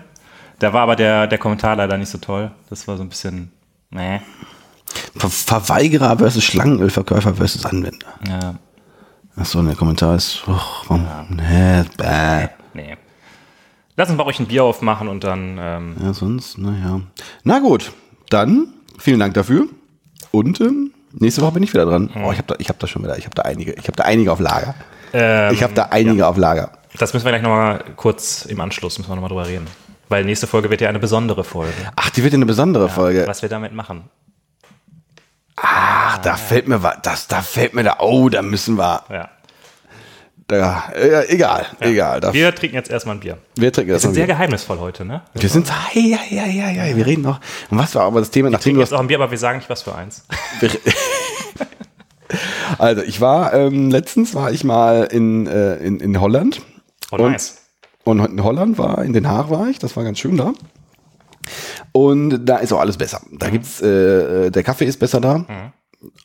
Da 0.60 0.72
war 0.72 0.82
aber 0.82 0.94
der, 0.94 1.26
der 1.26 1.38
Kommentar 1.38 1.74
leider 1.74 1.98
nicht 1.98 2.08
so 2.08 2.18
toll. 2.18 2.52
Das 2.70 2.86
war 2.86 2.96
so 2.96 3.02
ein 3.02 3.08
bisschen, 3.08 3.50
nee. 3.90 4.20
Ver 5.16 5.28
Verweigerer 5.28 6.16
versus 6.16 6.44
Schlangenölverkäufer 6.44 7.34
versus 7.34 7.64
Anwender. 7.66 8.06
Ja, 8.28 8.54
Achso, 9.34 9.60
der 9.60 9.74
Kommentar 9.74 10.14
ist, 10.14 10.46
och, 10.46 10.84
warum, 10.86 11.04
nee, 11.30 11.82
bäh. 11.96 12.50
nee. 12.74 12.96
Lass 13.96 14.08
uns 14.10 14.16
bei 14.16 14.24
euch 14.24 14.38
ein 14.38 14.46
Bier 14.46 14.62
aufmachen 14.62 15.08
und 15.08 15.24
dann 15.24 15.58
ähm, 15.60 15.96
Ja, 16.00 16.14
sonst, 16.14 16.56
naja. 16.56 17.00
Na 17.42 17.58
gut, 17.58 17.90
dann 18.30 18.74
vielen 18.96 19.18
Dank 19.18 19.34
dafür. 19.34 19.66
Und 20.30 20.60
ähm, 20.60 20.92
nächste 21.12 21.42
Woche 21.42 21.52
bin 21.52 21.62
ich 21.62 21.72
wieder 21.72 21.84
dran. 21.86 22.10
Oh, 22.16 22.32
ich 22.32 22.38
habe 22.38 22.48
da, 22.48 22.54
ich 22.58 22.68
hab 22.68 22.78
da 22.78 22.86
schon 22.86 23.02
wieder, 23.02 23.16
ich 23.18 23.24
habe 23.24 23.34
da 23.34 23.42
einige, 23.42 23.72
ich 23.72 23.84
habe 23.86 23.96
da 23.96 24.04
einige 24.04 24.32
auf 24.32 24.40
Lager. 24.40 24.74
ähm, 25.12 25.52
Ich 25.54 25.62
habe 25.62 25.74
da 25.74 25.84
einige 25.90 26.26
auf 26.26 26.36
Lager. 26.36 26.72
Das 26.98 27.12
müssen 27.14 27.24
wir 27.24 27.32
gleich 27.32 27.42
nochmal 27.42 27.82
kurz 27.96 28.44
im 28.44 28.60
Anschluss, 28.60 28.98
müssen 28.98 29.10
wir 29.10 29.14
nochmal 29.16 29.28
drüber 29.30 29.46
reden. 29.46 29.66
Weil 30.08 30.24
nächste 30.24 30.46
Folge 30.46 30.68
wird 30.70 30.80
ja 30.82 30.88
eine 30.90 30.98
besondere 30.98 31.42
Folge. 31.44 31.72
Ach, 31.96 32.10
die 32.10 32.22
wird 32.22 32.32
ja 32.34 32.36
eine 32.36 32.46
besondere 32.46 32.88
Folge. 32.90 33.24
Was 33.26 33.40
wir 33.42 33.48
damit 33.48 33.72
machen. 33.72 34.10
Ach, 35.56 36.18
da 36.18 36.36
fällt 36.36 36.66
mir 36.68 36.82
was, 36.82 36.96
das, 37.02 37.28
da 37.28 37.40
fällt 37.42 37.74
mir 37.74 37.82
da, 37.84 37.96
oh, 38.00 38.28
da 38.28 38.42
müssen 38.42 38.76
wir, 38.78 39.02
Ja. 39.10 39.28
Da, 40.48 40.84
äh, 40.94 41.28
egal, 41.28 41.66
egal. 41.80 42.20
Da, 42.20 42.32
wir, 42.32 42.44
Wir 42.46 42.54
trinken 42.54 42.76
jetzt 42.76 42.90
erstmal 42.90 43.16
ein 43.16 43.20
Bier. 43.20 43.38
trinken 43.54 43.86
Wir 43.86 43.94
das 43.94 44.02
sind 44.02 44.14
sehr 44.14 44.24
wieder. 44.24 44.34
geheimnisvoll 44.34 44.78
heute, 44.78 45.04
ne? 45.04 45.22
Wir 45.34 45.48
sind, 45.48 45.68
ja, 45.94 46.00
ja, 46.30 46.46
ja, 46.46 46.70
ja, 46.70 46.86
ja, 46.86 46.96
wir 46.96 47.06
reden 47.06 47.22
noch. 47.22 47.40
Und 47.70 47.78
was 47.78 47.94
war 47.94 48.02
aber 48.04 48.20
das 48.20 48.30
Thema, 48.30 48.46
Wir 48.48 48.52
nachdem 48.52 48.62
trinken 48.62 48.76
du 48.78 48.82
jetzt 48.82 48.92
auch 48.94 49.00
ein 49.00 49.06
Bier, 49.06 49.18
aber 49.18 49.30
wir 49.30 49.38
sagen 49.38 49.58
nicht, 49.58 49.70
was 49.70 49.82
für 49.82 49.94
eins. 49.94 50.24
Also 52.78 53.02
ich 53.02 53.20
war 53.20 53.52
ähm, 53.52 53.90
letztens 53.90 54.34
war 54.34 54.50
ich 54.52 54.64
mal 54.64 55.04
in, 55.04 55.46
äh, 55.46 55.76
in, 55.76 56.00
in 56.00 56.18
Holland. 56.20 56.62
Oh, 57.10 57.16
Und- 57.16 57.32
nice. 57.32 57.58
Und 58.04 58.18
in 58.24 58.42
Holland 58.42 58.78
war, 58.78 59.04
in 59.04 59.12
Den 59.12 59.28
Haag 59.28 59.48
war 59.50 59.68
ich, 59.68 59.78
das 59.78 59.94
war 59.96 60.02
ganz 60.02 60.18
schön 60.18 60.36
da. 60.36 60.54
Und 61.92 62.44
da 62.46 62.56
ist 62.56 62.72
auch 62.72 62.80
alles 62.80 62.96
besser. 62.96 63.20
Da 63.30 63.48
gibt's, 63.48 63.80
äh, 63.80 64.50
der 64.50 64.62
Kaffee 64.64 64.86
ist 64.86 64.98
besser 64.98 65.20
da. 65.20 65.44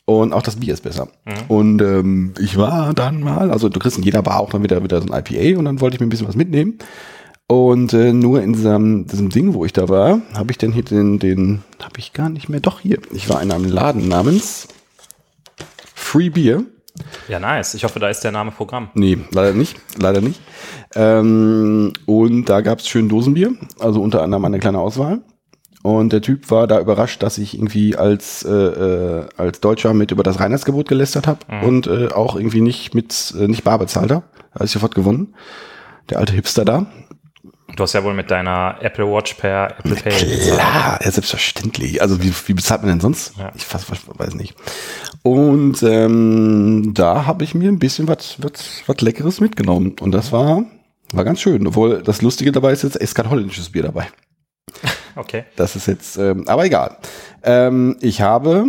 Und 0.04 0.32
auch 0.32 0.42
das 0.42 0.56
Bier 0.56 0.74
ist 0.74 0.82
besser. 0.82 1.08
Und 1.48 1.80
ähm, 1.82 2.32
ich 2.38 2.56
war 2.56 2.94
dann 2.94 3.20
mal, 3.20 3.50
also 3.50 3.68
du 3.68 3.78
kriegst 3.78 3.98
in 3.98 4.04
jeder 4.04 4.22
Bar 4.22 4.40
auch 4.40 4.50
dann 4.50 4.62
wieder, 4.62 4.82
wieder 4.82 5.00
so 5.00 5.08
ein 5.08 5.24
IPA 5.24 5.58
und 5.58 5.64
dann 5.64 5.80
wollte 5.80 5.96
ich 5.96 6.00
mir 6.00 6.06
ein 6.06 6.10
bisschen 6.10 6.28
was 6.28 6.36
mitnehmen. 6.36 6.78
Und 7.46 7.94
äh, 7.94 8.12
nur 8.12 8.42
in 8.42 8.52
diesem, 8.52 9.06
diesem 9.06 9.30
Ding, 9.30 9.54
wo 9.54 9.64
ich 9.64 9.72
da 9.72 9.88
war, 9.88 10.20
habe 10.34 10.50
ich 10.50 10.58
dann 10.58 10.72
hier 10.72 10.82
den, 10.82 11.18
den, 11.18 11.62
habe 11.82 11.98
ich 11.98 12.12
gar 12.12 12.28
nicht 12.28 12.48
mehr, 12.48 12.60
doch 12.60 12.80
hier. 12.80 12.98
Ich 13.12 13.30
war 13.30 13.40
in 13.42 13.50
einem 13.50 13.64
Laden 13.64 14.06
namens 14.06 14.68
Free 15.94 16.28
Beer. 16.28 16.62
Ja, 17.28 17.38
nice. 17.38 17.74
Ich 17.74 17.84
hoffe, 17.84 18.00
da 18.00 18.08
ist 18.08 18.20
der 18.20 18.32
Name 18.32 18.50
Programm. 18.50 18.90
Nee, 18.94 19.18
leider 19.30 19.54
nicht. 19.54 19.76
Leider 19.98 20.20
nicht. 20.20 20.40
Ähm, 20.94 21.92
und 22.06 22.46
da 22.46 22.60
gab 22.60 22.80
es 22.80 22.88
schön 22.88 23.08
Dosenbier, 23.08 23.52
also 23.78 24.02
unter 24.02 24.22
anderem 24.22 24.44
eine 24.44 24.58
kleine 24.58 24.80
Auswahl. 24.80 25.20
Und 25.82 26.12
der 26.12 26.20
Typ 26.20 26.50
war 26.50 26.66
da 26.66 26.80
überrascht, 26.80 27.22
dass 27.22 27.38
ich 27.38 27.54
irgendwie 27.54 27.96
als, 27.96 28.44
äh, 28.44 28.52
äh, 28.52 29.26
als 29.36 29.60
Deutscher 29.60 29.94
mit 29.94 30.10
über 30.10 30.24
das 30.24 30.40
Reinheitsgebot 30.40 30.88
gelästert 30.88 31.26
habe 31.26 31.38
und 31.62 31.86
äh, 31.86 32.08
auch 32.08 32.36
irgendwie 32.36 32.60
nicht 32.60 32.94
mit 32.94 33.32
äh, 33.38 33.46
nicht 33.46 33.64
bar 33.64 33.78
bezahlt 33.78 34.10
habe. 34.10 34.24
Da 34.54 34.64
ich 34.64 34.72
sofort 34.72 34.94
gewonnen. 34.94 35.34
Der 36.10 36.18
alte 36.18 36.32
Hipster 36.32 36.64
da. 36.64 36.86
Du 37.76 37.82
hast 37.82 37.92
ja 37.92 38.02
wohl 38.02 38.14
mit 38.14 38.30
deiner 38.30 38.76
Apple 38.80 39.06
Watch 39.06 39.34
per 39.34 39.78
Apple 39.78 39.94
Pay. 39.94 40.38
Klar, 40.50 40.98
ja, 41.00 41.10
selbstverständlich. 41.10 42.02
Also 42.02 42.22
wie, 42.22 42.32
wie 42.46 42.54
bezahlt 42.54 42.80
man 42.80 42.90
denn 42.90 43.00
sonst? 43.00 43.36
Ja. 43.38 43.52
Ich 43.54 43.66
fast, 43.66 43.86
weiß 44.18 44.34
nicht. 44.34 44.56
Und 45.22 45.82
ähm, 45.82 46.92
da 46.94 47.26
habe 47.26 47.44
ich 47.44 47.54
mir 47.54 47.68
ein 47.68 47.78
bisschen 47.78 48.08
was 48.08 48.42
was 48.42 48.82
was 48.86 49.00
Leckeres 49.00 49.40
mitgenommen. 49.40 49.94
Und 50.00 50.12
das 50.12 50.32
war, 50.32 50.64
war 51.12 51.24
ganz 51.24 51.40
schön. 51.40 51.66
Obwohl 51.66 52.02
das 52.02 52.22
Lustige 52.22 52.50
dabei 52.50 52.72
ist 52.72 52.82
jetzt, 52.82 52.96
es 52.96 53.02
ist 53.02 53.14
kein 53.14 53.30
holländisches 53.30 53.70
Bier 53.70 53.82
dabei. 53.82 54.08
Okay. 55.18 55.44
Das 55.56 55.76
ist 55.76 55.86
jetzt, 55.86 56.16
ähm, 56.16 56.44
aber 56.48 56.64
egal. 56.64 56.96
Ähm, 57.42 57.96
ich 58.00 58.20
habe, 58.20 58.64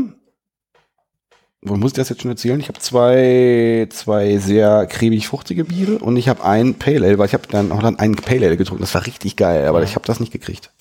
wo 1.62 1.76
muss 1.76 1.92
ich 1.92 1.96
das 1.96 2.10
jetzt 2.10 2.22
schon 2.22 2.32
erzählen? 2.32 2.60
Ich 2.60 2.68
habe 2.70 2.80
zwei, 2.80 3.88
zwei 3.92 4.38
sehr 4.38 4.86
cremig 4.88 5.28
fruchtige 5.28 5.66
Biere 5.66 6.00
und 6.00 6.18
ich 6.18 6.28
habe 6.30 6.44
ein 6.44 6.76
Pale 6.76 7.06
Ale, 7.06 7.18
weil 7.18 7.28
ich 7.28 7.34
habe 7.34 7.48
dann 7.50 7.68
in 7.68 7.78
Holland 7.78 8.00
einen 8.00 8.16
Pale 8.16 8.48
Ale 8.48 8.58
getrunken. 8.58 8.82
Das 8.82 8.94
war 8.96 9.06
richtig 9.06 9.36
geil, 9.36 9.68
aber 9.68 9.84
ich 9.84 9.96
habe 9.96 10.06
das 10.06 10.20
nicht 10.20 10.32
gekriegt. 10.32 10.72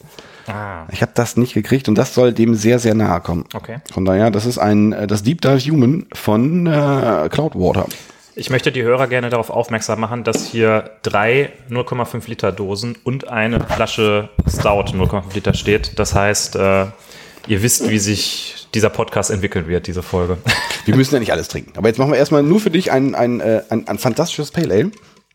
Ah, 0.46 0.86
Ich 0.90 1.02
habe 1.02 1.12
das 1.14 1.36
nicht 1.36 1.52
gekriegt 1.52 1.88
und 1.90 1.96
das 1.96 2.14
soll 2.14 2.32
dem 2.32 2.54
sehr, 2.54 2.78
sehr 2.78 2.94
nahe 2.94 3.20
kommen. 3.20 3.44
okay. 3.54 3.80
Von 3.92 4.06
daher, 4.06 4.30
das 4.30 4.46
ist 4.46 4.56
ein 4.56 4.92
äh, 4.94 5.06
das 5.06 5.22
Deep 5.22 5.42
Dive 5.42 5.60
Human 5.70 6.06
von 6.14 6.66
äh, 6.66 7.28
Cloudwater. 7.30 7.86
Ich 8.38 8.50
möchte 8.50 8.70
die 8.70 8.84
Hörer 8.84 9.08
gerne 9.08 9.30
darauf 9.30 9.50
aufmerksam 9.50 9.98
machen, 9.98 10.22
dass 10.22 10.46
hier 10.46 10.92
drei 11.02 11.50
0,5 11.70 12.28
Liter 12.28 12.52
Dosen 12.52 12.96
und 13.02 13.26
eine 13.26 13.58
Flasche 13.58 14.28
Stout 14.48 14.92
0,5 14.92 15.34
Liter 15.34 15.54
steht. 15.54 15.98
Das 15.98 16.14
heißt, 16.14 16.54
äh, 16.54 16.86
ihr 17.48 17.62
wisst, 17.64 17.90
wie 17.90 17.98
sich 17.98 18.68
dieser 18.74 18.90
Podcast 18.90 19.32
entwickeln 19.32 19.66
wird, 19.66 19.88
diese 19.88 20.04
Folge. 20.04 20.38
Wir 20.84 20.94
müssen 20.94 21.14
ja 21.14 21.18
nicht 21.18 21.32
alles 21.32 21.48
trinken. 21.48 21.72
Aber 21.76 21.88
jetzt 21.88 21.98
machen 21.98 22.12
wir 22.12 22.18
erstmal 22.18 22.44
nur 22.44 22.60
für 22.60 22.70
dich 22.70 22.92
ein, 22.92 23.16
ein, 23.16 23.40
äh, 23.40 23.62
ein, 23.70 23.88
ein 23.88 23.98
fantastisches 23.98 24.52
Pale 24.52 24.72
Ale. 24.72 24.90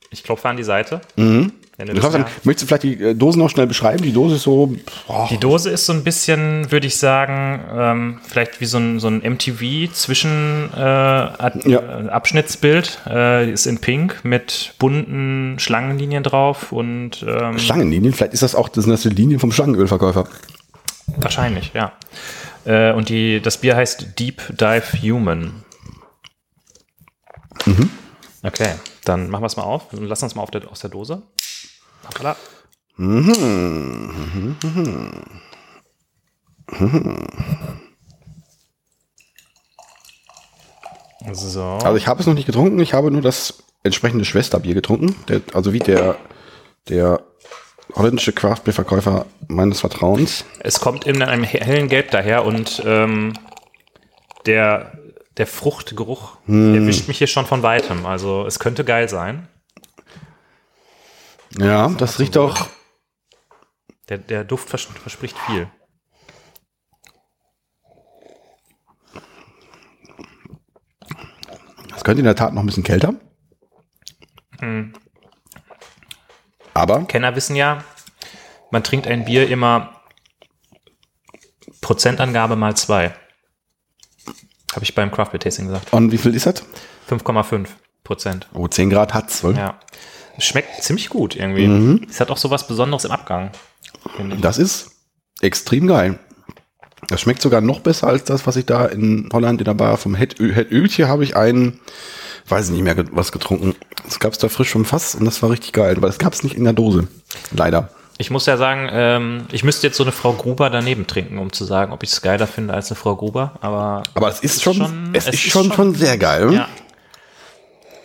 Ich 0.10 0.24
klopfe 0.24 0.48
an 0.48 0.56
die 0.56 0.64
Seite. 0.64 1.02
Wenn 1.18 1.52
du 1.78 1.94
das 1.94 2.14
ja- 2.14 2.26
möchtest 2.44 2.64
du 2.64 2.68
vielleicht 2.68 2.84
die 2.84 3.04
äh, 3.04 3.16
Dosen 3.16 3.40
noch 3.40 3.50
schnell 3.50 3.66
beschreiben? 3.66 4.04
Die 4.04 4.14
Dose 4.14 4.36
ist 4.36 4.44
so, 4.44 4.76
boah, 5.08 5.28
Die 5.32 5.40
Dose 5.40 5.72
ist 5.72 5.86
so 5.88 5.94
ein 5.94 6.04
bisschen, 6.04 6.72
würde 6.72 6.86
ich 6.86 6.98
sagen, 6.98 7.62
ähm, 7.76 8.20
vielleicht 8.28 8.62
wie 8.62 8.66
so 8.66 8.78
ein, 8.78 9.00
so 9.00 9.08
ein 9.08 9.22
MTV 9.24 9.92
zwischen 9.92 10.70
äh, 10.76 10.80
Ja. 10.80 11.80
äh. 12.08 12.10
Äh, 13.08 13.52
ist 13.52 13.66
in 13.66 13.80
Pink 13.80 14.24
mit 14.24 14.76
bunten 14.78 15.58
Schlangenlinien 15.60 16.22
drauf 16.24 16.72
und 16.72 17.26
ähm, 17.28 17.58
Schlangenlinien. 17.58 18.14
Vielleicht 18.14 18.34
ist 18.34 18.44
das 18.44 18.54
auch 18.54 18.70
das 18.70 18.84
sind 18.84 18.92
das 18.92 19.02
die 19.02 19.10
Linien 19.10 19.40
vom 19.40 19.52
Schlangenölverkäufer. 19.52 20.26
wahrscheinlich, 21.18 21.72
ja. 21.74 21.94
Äh, 22.66 22.94
und 22.94 23.10
die, 23.10 23.42
das 23.42 23.58
Bier 23.58 23.76
heißt 23.76 24.20
Deep 24.20 24.42
Dive 24.58 24.84
Human. 25.02 25.64
Okay, 28.44 28.74
dann 29.06 29.30
machen 29.30 29.42
wir 29.42 29.48
es 29.48 29.56
mal 29.58 29.64
auf 29.64 29.92
und 29.94 30.06
lassen 30.06 30.26
uns 30.26 30.36
mal 30.36 30.42
auf 30.44 30.52
der, 30.52 30.70
aus 30.70 30.80
der 30.82 30.90
Dose. 30.90 31.22
Hoppala. 32.08 32.36
So. 41.32 41.62
Also 41.64 41.96
ich 41.96 42.08
habe 42.08 42.20
es 42.20 42.28
noch 42.28 42.34
nicht 42.34 42.46
getrunken, 42.46 42.80
ich 42.80 42.94
habe 42.94 43.10
nur 43.12 43.22
das 43.22 43.64
entsprechende 43.84 44.26
Schwesterbier 44.26 44.74
getrunken. 44.74 45.16
Der, 45.28 45.42
also 45.54 45.74
wie 45.74 45.80
der, 45.80 46.18
der 46.90 47.22
holländische 47.96 48.34
Craftbeer-Verkäufer 48.34 49.26
meines 49.48 49.80
Vertrauens. 49.80 50.46
Es 50.60 50.80
kommt 50.80 51.06
in 51.06 51.22
einem 51.22 51.44
he- 51.44 51.60
hellen 51.60 51.88
Gelb 51.90 52.12
daher 52.12 52.46
und 52.46 52.82
ähm, 52.86 53.34
der, 54.46 54.98
der 55.38 55.48
Fruchtgeruch 55.48 56.38
erwischt 56.48 57.08
mich 57.08 57.18
hier 57.18 57.28
schon 57.28 57.46
von 57.46 57.64
weitem. 57.64 58.06
Also 58.06 58.46
es 58.46 58.60
könnte 58.60 58.84
geil 58.84 59.08
sein. 59.10 59.48
Ja, 61.58 61.90
das 61.90 62.20
riecht 62.20 62.38
auch. 62.38 62.68
Der, 64.10 64.18
der 64.18 64.44
Duft 64.44 64.70
vers 64.70 64.84
verspricht 64.84 65.38
viel. 65.40 65.70
Das 71.90 72.04
könnte 72.04 72.20
in 72.20 72.26
der 72.26 72.36
Tat 72.36 72.54
noch 72.54 72.62
ein 72.64 72.66
bisschen 72.66 72.84
kälter. 72.84 73.14
Aber 76.74 77.06
Kenner 77.06 77.36
wissen 77.36 77.56
ja, 77.56 77.84
man 78.72 78.84
trinkt 78.84 79.08
ein 79.08 79.26
Bier 79.26 79.48
immer 79.50 80.02
Prozentangabe 81.82 82.56
mal 82.56 82.76
zwei. 82.76 83.14
Habe 84.74 84.84
ich 84.84 84.96
beim 84.96 85.12
Craft 85.12 85.32
Beer 85.32 85.40
Tasting 85.40 85.68
gesagt. 85.68 85.94
Und 85.94 86.12
wie 86.12 86.18
viel 86.18 86.34
ist 86.34 86.46
das? 86.46 86.64
5,5 87.10 87.68
Prozent. 88.04 88.48
Oh, 88.54 88.68
10 88.68 88.90
Grad 88.90 89.14
hat's, 89.14 89.44
wohl. 89.44 89.56
Ja. 89.56 89.80
Schmeckt 90.40 90.84
ziemlich 90.84 91.10
gut 91.10 91.36
irgendwie. 91.36 92.06
Es 92.10 92.20
hat 92.20 92.32
auch 92.32 92.38
so 92.38 92.50
was 92.50 92.68
Besonderes 92.68 93.06
im 93.06 93.12
Abgang. 93.12 93.52
Das 94.42 94.58
ist 94.58 94.92
extrem 95.42 95.88
geil. 95.88 96.20
Das 97.08 97.22
schmeckt 97.22 97.42
sogar 97.42 97.62
noch 97.62 97.82
besser 97.82 98.08
als 98.08 98.24
das, 98.24 98.48
was 98.48 98.56
ich 98.56 98.66
da 98.66 98.86
in 98.86 99.30
Holland 99.34 99.60
in 99.62 99.66
der 99.66 99.74
Bar 99.74 99.98
vom 99.98 100.16
Het 100.16 100.38
Het 100.40 100.72
Öltje 100.72 101.08
habe 101.08 101.24
ich 101.24 101.36
einen, 101.36 101.80
weiß 102.48 102.68
ich 102.68 102.72
nicht 102.72 102.84
mehr, 102.84 102.96
was 103.12 103.32
getrunken. 103.32 103.76
Das 104.06 104.20
gab's 104.20 104.38
da 104.38 104.48
frisch 104.50 104.70
vom 104.70 104.86
Fass 104.86 105.14
und 105.16 105.26
das 105.26 105.42
war 105.44 105.50
richtig 105.50 105.74
geil, 105.74 105.96
weil 106.00 106.10
das 106.10 106.18
gab's 106.20 106.44
nicht 106.44 106.56
in 106.56 106.64
der 106.64 106.74
Dose. 106.74 107.08
Leider. 107.52 107.90
Ich 108.20 108.30
muss 108.30 108.46
ja 108.46 108.58
sagen, 108.58 108.90
ähm, 108.92 109.46
ich 109.52 109.64
müsste 109.64 109.88
jetzt 109.88 109.98
so 109.98 110.04
eine 110.04 110.12
Frau 110.14 110.34
Gruber 110.34 110.70
daneben 110.70 111.08
trinken, 111.08 111.40
um 111.40 111.52
zu 111.52 111.66
sagen, 111.66 111.92
ob 111.92 112.04
ich 112.04 112.12
es 112.12 112.22
geiler 112.22 112.48
finde 112.48 112.74
als 112.74 112.90
eine 112.90 112.96
Frau 112.96 113.16
Gruber. 113.16 113.54
Aber 113.60 114.04
Aber 114.14 114.30
es 114.30 114.40
ist 114.40 114.62
schon, 114.62 114.76
schon- 114.76 115.10
es, 115.14 115.28
es 115.28 115.34
ist 115.34 115.46
ist 115.46 115.52
schon, 115.52 115.66
schon- 115.66 115.74
schon 115.76 115.96
sehr 115.96 116.18
geil. 116.18 116.54
ja. 116.54 116.68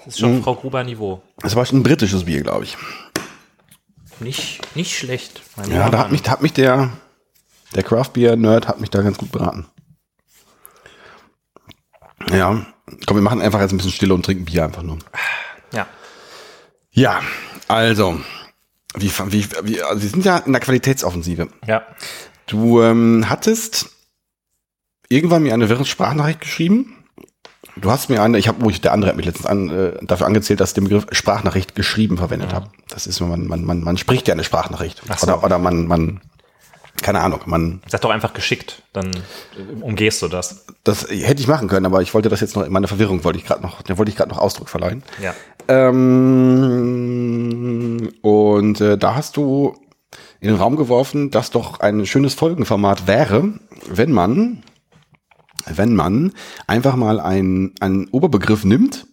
Das 0.08 0.14
ist 0.14 0.20
schon 0.20 0.42
Frau 0.42 0.54
Gruber 0.54 0.82
Niveau. 0.84 1.20
Es 1.42 1.54
war 1.54 1.66
schon 1.66 1.80
ein 1.80 1.82
britisches 1.82 2.24
Bier, 2.24 2.40
glaube 2.40 2.64
ich. 2.64 2.78
Nicht, 4.20 4.74
nicht 4.74 4.96
schlecht. 4.96 5.42
mein 5.54 5.70
Ja, 5.70 5.84
lieber 5.84 5.90
da 5.90 5.98
hat 5.98 6.04
Mann. 6.06 6.12
mich, 6.12 6.22
da 6.22 6.30
hat 6.30 6.40
mich 6.40 6.54
der, 6.54 6.88
der 7.74 7.82
Craft 7.82 8.14
Beer 8.14 8.34
Nerd 8.36 8.68
hat 8.68 8.80
mich 8.80 8.88
da 8.88 9.02
ganz 9.02 9.18
gut 9.18 9.30
beraten. 9.30 9.66
Ja, 12.30 12.64
komm, 13.04 13.18
wir 13.18 13.22
machen 13.22 13.42
einfach 13.42 13.60
jetzt 13.60 13.72
ein 13.72 13.76
bisschen 13.76 13.92
Stille 13.92 14.14
und 14.14 14.24
trinken 14.24 14.46
Bier 14.46 14.64
einfach 14.64 14.82
nur. 14.82 14.96
Ja. 15.74 15.86
Ja, 16.90 17.20
also, 17.68 18.18
wie, 18.96 19.12
wie, 19.26 19.46
wie, 19.64 19.82
also 19.82 20.02
wir 20.02 20.08
sind 20.08 20.24
ja 20.24 20.38
in 20.38 20.52
der 20.52 20.62
Qualitätsoffensive. 20.62 21.48
Ja. 21.66 21.86
Du 22.46 22.80
ähm, 22.80 23.26
hattest 23.28 23.90
irgendwann 25.10 25.42
mir 25.42 25.52
eine 25.52 25.68
wirre 25.68 25.84
Sprachnachricht 25.84 26.40
geschrieben. 26.40 26.94
Du 27.80 27.90
hast 27.90 28.08
mir 28.08 28.22
eine, 28.22 28.38
ich 28.38 28.48
habe, 28.48 28.64
wo 28.64 28.70
ich 28.70 28.80
der 28.80 28.92
andere 28.92 29.10
hat 29.10 29.16
mich 29.16 29.26
letztens 29.26 29.46
an, 29.46 29.68
äh, 29.70 29.92
dafür 30.02 30.26
angezählt, 30.26 30.60
dass 30.60 30.70
ich 30.70 30.74
den 30.74 30.84
Begriff 30.84 31.06
Sprachnachricht 31.12 31.74
geschrieben 31.74 32.16
verwendet 32.16 32.52
habe. 32.52 32.68
Das 32.88 33.06
ist, 33.06 33.20
man, 33.20 33.46
man, 33.46 33.64
man, 33.64 33.82
man 33.82 33.96
spricht 33.96 34.28
ja 34.28 34.34
eine 34.34 34.44
Sprachnachricht. 34.44 35.02
Ach 35.08 35.18
so. 35.18 35.26
Oder, 35.26 35.44
oder 35.44 35.58
man, 35.58 35.86
man, 35.86 36.20
keine 37.02 37.20
Ahnung, 37.20 37.40
man, 37.46 37.80
Sag 37.86 38.00
doch 38.02 38.10
einfach 38.10 38.34
geschickt, 38.34 38.82
dann 38.92 39.10
umgehst 39.80 40.20
du 40.22 40.28
das. 40.28 40.66
das 40.84 41.08
hätte 41.08 41.40
ich 41.40 41.48
machen 41.48 41.68
können, 41.68 41.86
aber 41.86 42.02
ich 42.02 42.12
wollte 42.14 42.28
das 42.28 42.40
jetzt 42.40 42.56
noch, 42.56 42.64
in 42.64 42.72
meiner 42.72 42.88
Verwirrung 42.88 43.24
wollte 43.24 43.38
ich 43.38 43.44
gerade 43.46 43.62
noch, 43.62 43.82
der 43.82 43.98
wollte 43.98 44.10
ich 44.10 44.16
gerade 44.16 44.30
noch 44.30 44.38
Ausdruck 44.38 44.68
verleihen. 44.68 45.02
Ja. 45.22 45.34
Ähm, 45.68 46.08
und 48.22 48.80
äh, 48.80 48.96
da 48.98 49.14
hast 49.14 49.36
du 49.36 49.76
in 50.40 50.48
den 50.48 50.56
Raum 50.56 50.76
geworfen, 50.76 51.30
dass 51.30 51.50
doch 51.50 51.80
ein 51.80 52.06
schönes 52.06 52.34
Folgenformat 52.34 53.06
wäre, 53.06 53.52
wenn 53.88 54.12
man, 54.12 54.62
wenn 55.66 55.94
man 55.94 56.32
einfach 56.66 56.96
mal 56.96 57.20
einen, 57.20 57.72
einen 57.80 58.08
Oberbegriff 58.08 58.64
nimmt, 58.64 59.06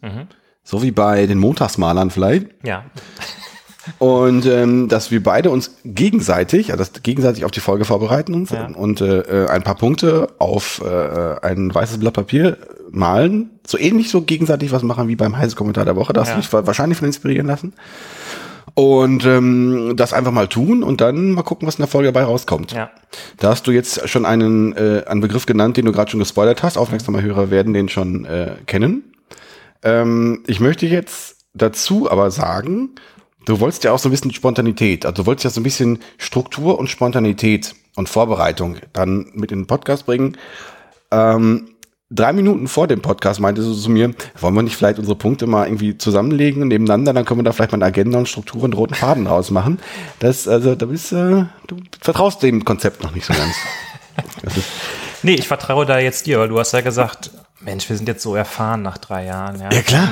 so 0.63 0.81
wie 0.83 0.91
bei 0.91 1.25
den 1.27 1.37
Montagsmalern 1.39 2.09
vielleicht, 2.11 2.47
Ja. 2.63 2.85
und 3.99 4.45
ähm, 4.47 4.87
dass 4.87 5.11
wir 5.11 5.21
beide 5.21 5.51
uns 5.51 5.75
gegenseitig, 5.85 6.67
das 6.67 6.91
gegenseitig 7.03 7.45
auf 7.45 7.51
die 7.51 7.59
Folge 7.59 7.85
vorbereiten 7.85 8.33
uns 8.33 8.49
Ja. 8.49 8.65
und 8.67 8.99
äh, 9.01 9.19
äh, 9.19 9.47
ein 9.47 9.61
paar 9.63 9.75
Punkte 9.75 10.29
auf 10.39 10.81
äh, 10.83 11.39
ein 11.45 11.73
weißes 11.73 11.99
Blatt 11.99 12.13
Papier 12.15 12.57
malen, 12.89 13.51
so 13.67 13.77
ähnlich 13.77 14.09
so 14.09 14.21
gegenseitig 14.23 14.71
was 14.71 14.81
machen 14.81 15.07
wie 15.07 15.15
beim 15.15 15.37
heißen 15.37 15.55
Kommentar 15.55 15.85
der 15.85 15.95
Woche. 15.95 16.13
Da 16.13 16.21
hast 16.21 16.29
Ja. 16.29 16.35
du 16.35 16.41
dich 16.41 16.51
wahrscheinlich 16.51 16.97
von 16.97 17.07
inspirieren 17.07 17.45
lassen. 17.47 17.73
Und 18.75 19.25
ähm, 19.25 19.93
das 19.95 20.11
einfach 20.11 20.33
mal 20.33 20.49
tun 20.49 20.83
und 20.83 20.99
dann 20.99 21.31
mal 21.31 21.43
gucken, 21.43 21.65
was 21.65 21.75
in 21.75 21.83
der 21.83 21.87
Folge 21.87 22.11
dabei 22.11 22.25
rauskommt. 22.25 22.73
Ja. 22.73 22.91
Da 23.37 23.49
hast 23.49 23.65
du 23.67 23.71
jetzt 23.71 24.07
schon 24.09 24.25
einen, 24.25 24.73
äh, 24.75 25.03
einen 25.07 25.21
Begriff 25.21 25.45
genannt, 25.45 25.77
den 25.77 25.85
du 25.85 25.93
gerade 25.93 26.11
schon 26.11 26.19
gespoilert 26.19 26.61
hast. 26.61 26.77
Aufmerksame 26.77 27.21
Hörer 27.21 27.49
werden 27.49 27.73
den 27.73 27.87
schon 27.87 28.25
äh, 28.25 28.55
kennen. 28.65 29.15
Ähm, 29.81 30.43
ich 30.45 30.59
möchte 30.59 30.87
jetzt 30.87 31.37
dazu 31.53 32.11
aber 32.11 32.31
sagen, 32.31 32.89
du 33.45 33.61
wolltest 33.61 33.85
ja 33.85 33.93
auch 33.93 33.99
so 33.99 34.09
ein 34.09 34.11
bisschen 34.11 34.33
Spontanität, 34.33 35.05
also 35.05 35.23
du 35.23 35.25
wolltest 35.27 35.45
ja 35.45 35.49
so 35.51 35.61
ein 35.61 35.63
bisschen 35.63 35.99
Struktur 36.17 36.77
und 36.77 36.89
Spontanität 36.89 37.75
und 37.95 38.09
Vorbereitung 38.09 38.77
dann 38.91 39.27
mit 39.33 39.53
in 39.53 39.59
den 39.59 39.67
Podcast 39.67 40.05
bringen. 40.05 40.37
Ähm, 41.11 41.69
drei 42.09 42.33
Minuten 42.33 42.67
vor 42.67 42.87
dem 42.87 43.01
Podcast 43.01 43.39
meinte 43.39 43.61
sie 43.61 43.79
zu 43.79 43.89
mir, 43.89 44.11
wollen 44.39 44.53
wir 44.53 44.61
nicht 44.61 44.75
vielleicht 44.75 44.99
unsere 44.99 45.15
Punkte 45.15 45.47
mal 45.47 45.65
irgendwie 45.65 45.97
zusammenlegen 45.97 46.61
und 46.61 46.67
nebeneinander, 46.69 47.13
dann 47.13 47.25
können 47.25 47.39
wir 47.39 47.43
da 47.43 47.51
vielleicht 47.51 47.71
mal 47.71 47.77
eine 47.77 47.85
Agenda 47.85 48.19
und 48.19 48.29
Struktur 48.29 48.63
und 48.63 48.73
roten 48.73 48.93
Faden 48.93 49.27
rausmachen. 49.27 49.79
Das, 50.19 50.47
also, 50.47 50.75
da 50.75 50.85
bist, 50.85 51.11
äh, 51.11 51.45
du 51.67 51.77
vertraust 51.99 52.43
dem 52.43 52.63
Konzept 52.63 53.03
noch 53.03 53.13
nicht 53.13 53.25
so 53.25 53.33
ganz. 53.33 53.55
Nee, 55.23 55.33
ich 55.33 55.47
vertraue 55.47 55.87
da 55.87 55.97
jetzt 55.97 56.27
dir, 56.27 56.39
weil 56.39 56.49
du 56.49 56.59
hast 56.59 56.73
ja 56.73 56.81
gesagt, 56.81 57.31
Mensch, 57.59 57.89
wir 57.89 57.97
sind 57.97 58.07
jetzt 58.07 58.21
so 58.21 58.35
erfahren 58.35 58.83
nach 58.83 58.99
drei 58.99 59.25
Jahren. 59.25 59.59
Ja, 59.59 59.71
ja 59.71 59.81
klar, 59.81 60.09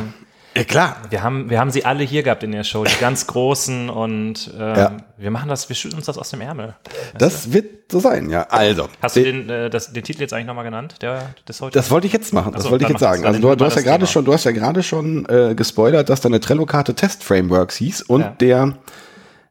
ja 0.56 0.64
klar. 0.64 0.98
Wir 1.10 1.24
haben, 1.24 1.50
wir 1.50 1.60
haben 1.60 1.72
sie 1.72 1.86
alle 1.86 2.04
hier 2.04 2.24
gehabt 2.24 2.44
in 2.44 2.52
der 2.52 2.64
Show, 2.64 2.84
die 2.84 3.00
ganz 3.00 3.28
großen 3.28 3.90
und 3.90 4.52
ähm, 4.58 4.76
Ja. 4.76 4.98
wir 5.18 5.32
machen 5.32 5.50
das, 5.50 5.68
wir 5.70 5.76
schütten 5.76 5.98
uns 5.98 6.06
das 6.06 6.18
aus 6.18 6.30
dem 6.30 6.42
Ärmel. 6.42 6.76
Das 7.18 7.52
wird 7.54 7.92
so 7.92 8.00
sein, 8.00 8.30
ja. 8.30 8.44
Also, 8.50 8.88
Hast 9.02 9.16
du 9.16 9.24
den- 9.24 9.48
den, 9.48 9.50
äh, 9.66 9.70
das, 9.70 9.94
den 9.94 10.04
Titel 10.04 10.22
jetzt 10.22 10.34
eigentlich 10.34 10.48
nochmal 10.48 10.64
genannt, 10.66 10.96
der 11.02 11.34
des 11.48 11.62
heute? 11.62 11.78
Das 11.78 11.90
wollte 11.92 12.08
ich 12.08 12.14
jetzt 12.14 12.34
machen. 12.34 12.54
Das 12.54 12.64
so, 12.64 12.72
wollte 12.72 12.86
ich 12.86 12.90
jetzt 12.90 13.00
sagen. 13.00 13.24
das. 13.24 13.36
Also 13.36 13.42
du, 13.50 13.56
du 13.56 13.66
hast 13.66 13.74
ja 13.74 13.82
das 13.82 13.84
gerade 13.86 14.08
schon, 14.08 14.26
du 14.26 14.34
hast 14.34 14.44
ja 14.44 14.52
gerade 14.52 14.84
schon 14.84 15.26
äh, 15.28 15.54
gespoilert, 15.56 16.10
dass 16.10 16.22
deine 16.22 16.40
Trello-Karte 16.40 16.94
Test 16.96 17.24
Frameworks 17.24 17.76
hieß 17.78 18.02
und 18.04 18.22
Ja. 18.22 18.30
der 18.40 18.78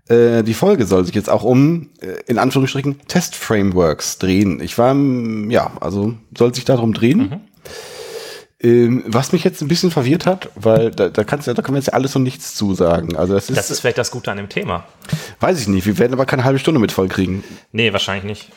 äh, 0.08 0.42
die 0.42 0.54
Folge 0.54 0.84
soll 0.84 1.04
sich 1.04 1.14
jetzt 1.14 1.30
auch 1.30 1.44
um 1.44 1.90
äh, 2.00 2.08
in 2.26 2.38
Anführungsstrichen 2.38 3.00
Test 3.06 3.36
Frameworks 3.36 4.18
drehen. 4.18 4.60
Ich 4.60 4.76
war 4.76 4.94
ja, 5.48 5.70
also 5.80 6.14
soll 6.36 6.52
sich 6.54 6.64
darum 6.64 6.92
drehen. 6.92 7.18
Mhm. 7.18 7.40
Ähm, 8.62 9.02
was 9.06 9.32
mich 9.32 9.42
jetzt 9.42 9.60
ein 9.60 9.68
bisschen 9.68 9.90
verwirrt 9.90 10.24
hat, 10.24 10.50
weil 10.54 10.92
da, 10.92 11.08
da 11.08 11.24
kannst 11.24 11.48
du, 11.48 11.54
da 11.54 11.62
können 11.62 11.74
wir 11.74 11.80
jetzt 11.80 11.88
ja 11.88 11.94
alles 11.94 12.14
und 12.14 12.22
nichts 12.22 12.54
zusagen. 12.54 13.16
Also 13.16 13.34
das 13.34 13.50
ist, 13.50 13.56
das 13.56 13.70
ist 13.72 13.80
vielleicht 13.80 13.98
das 13.98 14.12
Gute 14.12 14.30
an 14.30 14.36
dem 14.36 14.48
Thema. 14.48 14.84
weiß 15.40 15.60
ich 15.60 15.66
nicht. 15.66 15.84
Wir 15.84 15.98
werden 15.98 16.12
aber 16.12 16.26
keine 16.26 16.44
halbe 16.44 16.60
Stunde 16.60 16.78
mit 16.80 16.92
voll 16.92 17.08
kriegen. 17.08 17.42
Nee, 17.72 17.92
wahrscheinlich 17.92 18.24
nicht. 18.24 18.52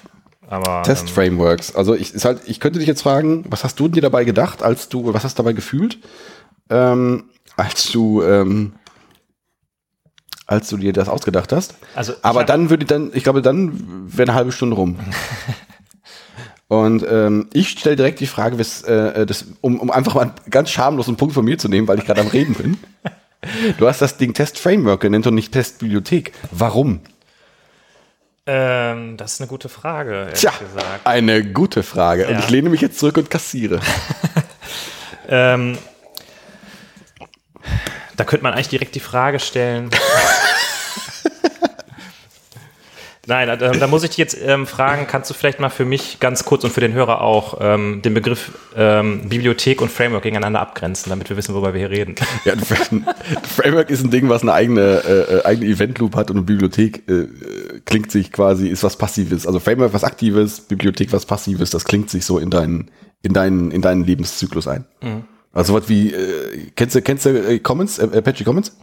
Aber 0.47 0.83
Test 0.83 1.07
ähm, 1.07 1.13
Frameworks. 1.13 1.75
Also 1.75 1.95
ich, 1.95 2.13
ist 2.13 2.23
halt, 2.23 2.41
ich 2.45 2.59
könnte 2.59 2.77
dich 2.77 2.87
jetzt 2.87 3.01
fragen, 3.01 3.45
was 3.49 3.63
hast 3.63 3.79
du 3.79 3.87
dir 3.87 4.01
dabei 4.01 4.25
gedacht, 4.25 4.61
als 4.61 4.89
du, 4.89 5.11
was 5.11 5.23
hast 5.23 5.39
du 5.39 5.43
dabei 5.43 5.53
gefühlt, 5.53 5.97
ähm, 6.69 7.23
als 7.57 7.91
du, 7.91 8.21
ähm, 8.21 8.73
als 10.45 10.69
du 10.69 10.77
dir 10.77 10.93
das 10.93 11.09
ausgedacht 11.09 11.51
hast? 11.51 11.73
Also 11.95 12.13
Aber 12.21 12.43
dann 12.43 12.69
würde 12.69 12.85
dann, 12.85 13.09
ich 13.15 13.23
glaube, 13.23 13.41
dann 13.41 13.71
wäre 14.05 14.29
eine 14.29 14.35
halbe 14.35 14.51
Stunde 14.51 14.75
rum. 14.75 14.99
Und 16.81 17.05
ähm, 17.09 17.47
ich 17.53 17.69
stelle 17.69 17.95
direkt 17.95 18.19
die 18.19 18.27
Frage, 18.27 18.57
wes- 18.57 18.83
äh, 18.83 19.25
das, 19.25 19.45
um, 19.61 19.79
um 19.79 19.91
einfach 19.91 20.15
mal 20.15 20.21
einen 20.23 20.33
ganz 20.49 20.69
schamlosen 20.69 21.15
Punkt 21.17 21.33
von 21.33 21.45
mir 21.45 21.57
zu 21.57 21.67
nehmen, 21.69 21.87
weil 21.87 21.99
ich 21.99 22.05
gerade 22.05 22.21
am 22.21 22.27
Reden 22.27 22.53
bin. 22.55 22.77
Du 23.77 23.87
hast 23.87 24.01
das 24.01 24.17
Ding 24.17 24.33
Test 24.33 24.57
Framework 24.57 25.01
genannt 25.01 25.27
und 25.27 25.35
nicht 25.35 25.51
Test 25.51 25.77
Bibliothek. 25.77 26.31
Warum? 26.49 27.01
ähm, 28.47 29.17
das 29.17 29.33
ist 29.33 29.41
eine 29.41 29.47
gute 29.47 29.69
Frage, 29.69 30.29
Tja, 30.33 30.51
gesagt. 30.59 31.05
eine 31.05 31.43
gute 31.43 31.83
Frage. 31.83 32.25
Und 32.27 32.33
Ja. 32.33 32.39
ich 32.39 32.49
lehne 32.49 32.69
mich 32.69 32.81
jetzt 32.81 32.97
zurück 32.97 33.17
und 33.17 33.29
kassiere. 33.29 33.79
Ähm, 35.27 35.77
da 38.15 38.23
könnte 38.25 38.43
man 38.43 38.53
eigentlich 38.53 38.67
direkt 38.69 38.93
die 38.95 38.99
Frage 38.99 39.39
stellen. 39.39 39.89
Nein, 43.27 43.47
da, 43.47 43.55
da 43.55 43.87
muss 43.87 44.03
ich 44.03 44.09
dich 44.11 44.17
jetzt 44.17 44.37
ähm, 44.39 44.67
fragen, 44.67 45.07
kannst 45.07 45.29
du 45.29 45.33
vielleicht 45.33 45.59
mal 45.59 45.69
für 45.69 45.85
mich 45.85 46.19
ganz 46.19 46.45
kurz 46.45 46.63
und 46.63 46.71
für 46.71 46.81
den 46.81 46.93
Hörer 46.93 47.21
auch 47.21 47.57
ähm, 47.59 48.01
den 48.03 48.13
Begriff 48.13 48.51
ähm, 48.75 49.27
Bibliothek 49.27 49.81
und 49.81 49.91
Framework 49.91 50.23
gegeneinander 50.23 50.59
abgrenzen, 50.61 51.09
damit 51.09 51.29
wir 51.29 51.35
wissen, 51.37 51.53
worüber 51.55 51.73
wir 51.73 51.79
hier 51.79 51.89
reden. 51.89 52.15
Ja, 52.45 52.53
ein 52.53 52.59
Fra- 52.59 53.15
Framework 53.43 53.89
ist 53.89 54.03
ein 54.03 54.11
Ding, 54.11 54.29
was 54.29 54.43
eine 54.43 54.53
eigene, 54.53 55.01
äh, 55.07 55.37
äh, 55.37 55.45
eigene 55.45 55.65
Event 55.71 55.97
Loop 55.99 56.15
hat 56.15 56.29
und 56.29 56.37
eine 56.37 56.45
Bibliothek 56.45 57.03
äh, 57.09 57.13
äh, 57.13 57.27
klingt 57.85 58.11
sich 58.11 58.31
quasi, 58.31 58.67
ist 58.67 58.83
was 58.83 58.95
Passives. 58.97 59.47
Also 59.47 59.59
Framework 59.59 59.93
was 59.93 60.03
Aktives, 60.03 60.61
Bibliothek 60.61 61.11
was 61.11 61.25
Passives, 61.25 61.71
das 61.71 61.85
klingt 61.85 62.09
sich 62.11 62.25
so 62.25 62.37
in 62.37 62.51
deinen, 62.51 62.91
in 63.23 63.33
deinen, 63.33 63.71
in 63.71 63.81
deinen 63.81 64.03
Lebenszyklus 64.03 64.67
ein. 64.67 64.85
Also 65.51 65.73
was 65.73 65.89
wie, 65.89 66.13
äh, 66.13 66.71
kennst 66.75 66.95
du, 66.95 67.01
kennst 67.01 67.25
du 67.25 67.29
äh, 67.29 67.57
Commons, 67.59 67.97
äh, 67.97 68.03
Apache 68.03 68.43
Commons? 68.43 68.75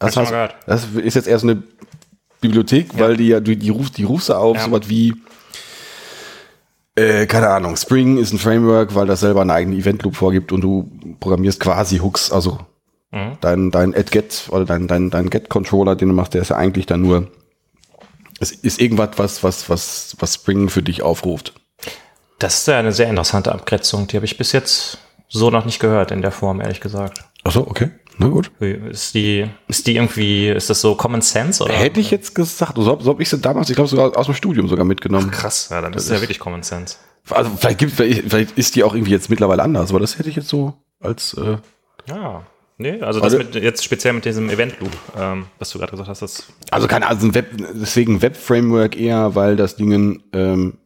Heißt, 0.00 0.14
mal 0.14 0.26
gehört. 0.26 0.56
das 0.66 0.86
ist 1.02 1.14
jetzt 1.14 1.26
eher 1.26 1.38
so 1.40 1.48
eine 1.48 1.62
Bibliothek, 2.40 2.98
weil 2.98 3.16
die 3.16 3.28
ja, 3.28 3.40
die, 3.40 3.56
die 3.56 3.70
ruft, 3.70 3.96
die 3.98 4.04
rufst 4.04 4.28
du 4.28 4.34
auf, 4.34 4.56
Ja. 4.56 4.64
so 4.64 4.70
was 4.72 4.88
wie, 4.88 5.14
äh, 6.94 7.26
keine 7.26 7.48
Ahnung, 7.48 7.76
Spring 7.76 8.18
ist 8.18 8.32
ein 8.32 8.38
Framework, 8.38 8.94
weil 8.94 9.06
das 9.06 9.20
selber 9.20 9.42
eine 9.42 9.52
eigene 9.54 9.76
Event 9.76 10.02
Loop 10.02 10.16
vorgibt 10.16 10.52
und 10.52 10.60
du 10.60 10.90
programmierst 11.20 11.60
quasi 11.60 11.98
Hooks, 11.98 12.32
also 12.32 12.58
dein, 13.40 13.70
dein 13.70 13.94
add-get 13.94 14.48
oder 14.50 14.66
dein, 14.66 14.86
dein, 14.86 15.08
dein 15.08 15.30
get-Controller, 15.30 15.96
den 15.96 16.08
du 16.08 16.14
machst, 16.14 16.34
der 16.34 16.42
ist 16.42 16.50
ja 16.50 16.56
eigentlich 16.56 16.84
dann 16.86 17.00
nur, 17.00 17.30
es 18.38 18.50
ist 18.50 18.80
irgendwas, 18.80 19.10
was, 19.16 19.42
was, 19.42 19.70
was, 19.70 20.16
was 20.18 20.34
Spring 20.34 20.68
für 20.68 20.82
dich 20.82 21.02
aufruft. 21.02 21.54
Das 22.38 22.58
ist 22.60 22.68
ja 22.68 22.78
eine 22.78 22.92
sehr 22.92 23.08
interessante 23.08 23.50
Abgrenzung, 23.52 24.06
die 24.08 24.16
habe 24.16 24.26
ich 24.26 24.36
bis 24.36 24.52
jetzt 24.52 24.98
so 25.28 25.50
noch 25.50 25.64
nicht 25.64 25.80
gehört 25.80 26.10
in 26.10 26.20
der 26.22 26.32
Form, 26.32 26.60
ehrlich 26.60 26.80
gesagt. 26.80 27.24
Ach 27.44 27.52
so, 27.52 27.66
okay. 27.66 27.90
Na 28.18 28.26
gut. 28.28 28.50
Ist 28.60 29.14
die, 29.14 29.46
ist 29.68 29.86
die 29.86 29.94
irgendwie, 29.96 30.48
ist 30.48 30.68
das 30.68 30.80
so 30.80 30.94
Common 30.96 31.22
Sense 31.22 31.62
oder? 31.62 31.72
Hätte 31.72 32.00
ich 32.00 32.10
jetzt 32.10 32.34
gesagt, 32.34 32.74
so, 32.76 32.82
so 33.00 33.10
habe 33.10 33.22
ich 33.22 33.28
sie 33.28 33.38
damals, 33.38 33.70
ich 33.70 33.76
glaube 33.76 33.88
sogar 33.88 34.16
aus 34.16 34.26
dem 34.26 34.34
Studium 34.34 34.68
sogar 34.68 34.84
mitgenommen. 34.84 35.30
Krass, 35.30 35.68
ja, 35.70 35.80
dann 35.80 35.92
ist 35.92 36.04
es 36.04 36.10
ja 36.10 36.20
wirklich 36.20 36.38
Common 36.40 36.62
Sense. 36.62 36.96
Also 37.30 37.50
vielleicht 37.56 37.78
gibt 37.78 37.92
vielleicht, 37.92 38.22
vielleicht 38.28 38.58
ist 38.58 38.74
die 38.74 38.82
auch 38.84 38.94
irgendwie 38.94 39.12
jetzt 39.12 39.30
mittlerweile 39.30 39.62
anders, 39.62 39.90
aber 39.90 40.00
das 40.00 40.18
hätte 40.18 40.28
ich 40.30 40.36
jetzt 40.36 40.48
so 40.48 40.74
als 41.00 41.34
äh, 41.34 41.58
Ja. 42.06 42.42
Nee, 42.80 43.00
also 43.02 43.18
das 43.20 43.34
Also- 43.34 43.38
mit, 43.38 43.54
jetzt 43.56 43.82
speziell 43.84 44.12
mit 44.12 44.24
diesem 44.24 44.48
Event 44.50 44.78
Loop, 44.80 44.92
ähm, 45.18 45.46
was 45.58 45.70
du 45.70 45.78
gerade 45.78 45.90
gesagt 45.90 46.08
hast, 46.08 46.22
das 46.22 46.44
also 46.70 46.86
keine 46.86 47.08
also 47.08 47.26
ein 47.26 47.34
Web 47.34 47.46
deswegen 47.74 48.22
Web 48.22 48.36
Framework 48.36 48.96
eher, 48.96 49.34
weil 49.34 49.56
das 49.56 49.74
Ding 49.74 50.22
ähm, 50.32 50.78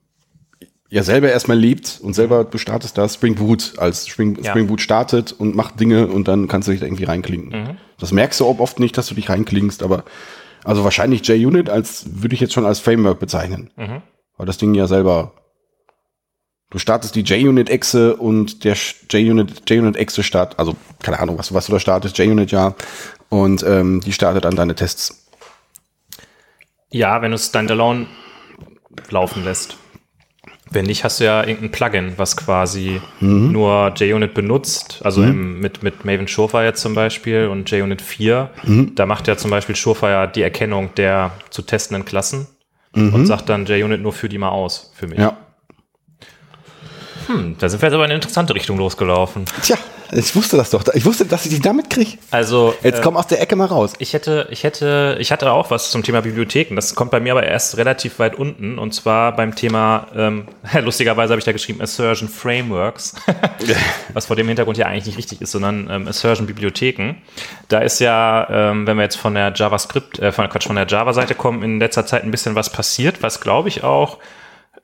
ja 0.95 1.03
selber 1.03 1.31
erstmal 1.31 1.59
lebt 1.59 2.01
und 2.03 2.13
selber 2.13 2.45
du 2.45 2.59
startest 2.59 2.99
da 2.99 3.09
Spring 3.09 3.35
Boot 3.35 3.75
als 3.79 4.07
Spring, 4.07 4.37
Ja. 4.43 4.51
Spring 4.51 4.67
Boot 4.67 4.83
startet 4.83 5.33
und 5.33 5.55
macht 5.57 5.81
Dinge 5.81 6.07
und 6.07 6.29
dann 6.29 6.49
kannst 6.49 6.69
du 6.69 6.73
dich 6.73 6.81
da 6.81 6.87
irgendwie 6.87 7.05
reinklinken. 7.05 7.79
Das 7.99 8.13
merkst 8.13 8.39
du 8.41 8.47
oft 8.47 8.79
nicht, 8.79 8.99
dass 8.99 9.07
du 9.07 9.15
dich 9.15 9.31
reinklingst, 9.31 9.83
aber 9.83 10.05
also 10.65 10.85
wahrscheinlich 10.85 11.27
JUnit 11.27 11.71
als 11.71 12.05
würde 12.23 12.35
ich 12.35 12.41
jetzt 12.41 12.53
schon 12.53 12.67
als 12.67 12.79
Framework 12.79 13.19
bezeichnen. 13.21 13.71
Weil 14.37 14.47
das 14.47 14.59
Ding 14.59 14.75
ja 14.75 14.87
selber 14.87 15.33
Du 16.71 16.79
startest 16.79 17.15
die 17.17 17.21
JUnit-Exe 17.21 18.17
und 18.17 18.65
der 18.65 18.75
Sch- 18.77 19.15
JUnit, 19.15 19.69
JUnit-Exe 19.69 20.23
start, 20.23 20.59
also 20.59 20.75
keine 21.03 21.21
Ahnung, 21.21 21.37
was, 21.37 21.53
was 21.53 21.67
du 21.67 21.73
da 21.73 21.79
startest, 21.81 22.17
JUnit 22.17 22.51
ja, 22.51 22.75
und 23.29 23.63
ähm, 23.63 24.01
die 24.01 24.13
startet 24.15 24.47
dann 24.47 24.57
deine 24.57 24.75
Tests. 24.75 25.29
Ja, 26.91 27.21
wenn 27.21 27.31
du 27.31 27.35
es 27.35 27.47
standalone 27.49 28.07
laufen 29.11 29.45
lässt. 29.45 29.77
Wenn 30.73 30.87
nicht, 30.87 31.05
hast 31.05 31.21
du 31.21 31.25
ja 31.25 31.41
irgendein 31.41 31.71
Plugin, 31.71 32.13
was 32.17 32.37
quasi 32.37 33.01
nur 33.21 33.93
JUnit 33.97 34.35
benutzt. 34.35 35.01
Also 35.05 35.23
im, 35.23 35.61
mit, 35.61 35.83
mit 35.83 36.05
Maven 36.05 36.27
Surefire 36.27 36.73
zum 36.75 36.95
Beispiel 36.95 37.47
und 37.49 37.71
JUnit 37.71 38.01
4. 38.01 38.51
Da 38.95 39.07
macht 39.07 39.29
ja 39.29 39.37
zum 39.37 39.51
Beispiel 39.51 39.77
Surefire 39.77 40.31
die 40.35 40.43
Erkennung 40.43 40.95
der 40.97 41.33
zu 41.51 41.63
testenden 41.63 42.05
Klassen 42.05 42.47
und 42.95 43.27
sagt 43.27 43.49
dann 43.49 43.67
JUnit 43.67 44.01
nur 44.01 44.13
für 44.13 44.29
die 44.29 44.39
mal 44.39 44.51
aus, 44.51 44.93
für 44.95 45.07
mich. 45.07 45.19
Ja. 45.19 45.37
Hm, 47.27 47.57
da 47.59 47.69
sind 47.69 47.81
wir 47.81 47.87
jetzt 47.87 47.95
aber 47.95 48.05
in 48.05 48.11
eine 48.11 48.17
interessante 48.17 48.55
Richtung 48.55 48.79
losgelaufen. 48.79 49.45
Tja, 49.63 49.77
ich 50.15 50.37
wusste 50.37 50.59
das 50.59 50.71
doch. 50.71 50.85
Ich 50.93 51.07
wusste, 51.07 51.25
dass 51.25 51.47
ich 51.47 51.53
dich 51.53 51.63
damit 51.63 51.89
kriege. 51.89 52.19
Also, 52.31 52.75
Jetzt 52.83 52.99
äh, 52.99 53.03
komm 53.03 53.17
aus 53.17 53.27
der 53.29 53.41
Ecke 53.41 53.57
mal 53.57 53.67
raus. 53.67 53.95
Ich 53.99 54.13
hätte, 54.13 54.47
ich 54.51 54.63
hätte, 54.63 55.17
ich 55.19 55.33
hatte 55.33 55.51
auch 55.51 55.71
was 55.71 55.91
zum 55.91 56.03
Thema 56.03 56.21
Bibliotheken. 56.21 56.77
Das 56.77 56.95
kommt 56.95 57.11
bei 57.11 57.19
mir 57.19 57.33
aber 57.33 57.45
erst 57.45 57.79
relativ 57.79 58.19
weit 58.19 58.35
unten 58.35 58.79
und 58.79 58.93
zwar 58.93 59.35
beim 59.35 59.55
Thema, 59.55 60.09
ähm, 60.15 60.49
lustigerweise 60.83 61.33
habe 61.33 61.39
ich 61.39 61.47
da 61.47 61.53
geschrieben 61.53 61.81
Assertion 61.81 62.29
Frameworks, 62.29 63.15
was 64.13 64.27
vor 64.27 64.37
dem 64.37 64.49
Hintergrund 64.49 64.77
ja 64.77 64.87
eigentlich 64.87 65.07
nicht 65.07 65.19
richtig 65.19 65.41
ist, 65.41 65.53
sondern 65.53 65.89
ähm, 65.91 66.07
Assertion 66.07 66.47
Bibliotheken. 66.47 67.15
Da 67.69 67.79
ist 67.79 67.99
ja, 67.99 68.49
ähm, 68.51 68.87
wenn 68.87 68.99
wir 68.99 69.05
jetzt 69.05 69.17
von 69.17 69.35
der 69.35 69.53
JavaScript, 69.55 70.19
äh, 70.19 70.31
von 70.31 70.49
Quatsch, 70.51 70.67
von 70.67 70.77
der 70.77 70.87
Java-Seite 70.87 71.35
kommen, 71.35 71.63
in 71.63 71.81
letzter 71.81 72.05
Zeit 72.05 72.23
ein 72.23 72.31
bisschen 72.31 72.55
was 72.55 72.71
passiert, 72.71 73.23
was 73.23 73.41
glaube 73.41 73.71
ich 73.71 73.83
auch 73.83 74.19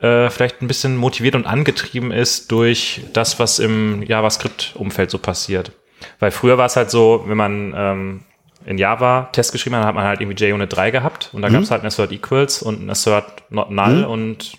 äh, 0.01 0.31
vielleicht 0.31 0.63
ein 0.63 0.69
bisschen 0.69 0.97
motiviert 0.97 1.35
und 1.35 1.47
angetrieben 1.47 2.13
ist 2.13 2.51
durch 2.53 3.03
das, 3.13 3.39
was 3.39 3.59
im 3.59 4.03
JavaScript-Umfeld 4.03 5.11
so 5.11 5.19
passiert. 5.19 5.73
Weil 6.21 6.31
früher 6.31 6.59
war 6.59 6.67
es 6.67 6.77
halt 6.77 6.91
so, 6.91 7.25
wenn 7.27 7.37
man 7.37 7.75
ähm, 7.77 8.21
in 8.65 8.79
Java 8.79 9.29
Test 9.33 9.53
geschrieben 9.53 9.77
hat, 9.77 9.85
hat 9.85 9.95
man 9.95 10.05
halt 10.05 10.21
irgendwie 10.21 10.45
JUnit 10.45 10.75
3 10.75 10.91
gehabt 10.91 11.31
und 11.33 11.43
da 11.43 11.49
gab 11.49 11.63
es 11.63 11.71
halt 11.71 11.83
ein 11.83 11.87
Assert 11.87 12.13
Equals 12.13 12.63
und 12.63 12.85
ein 12.85 12.91
Assert 12.91 13.43
Not 13.51 13.71
Null 13.71 14.05
und 14.05 14.53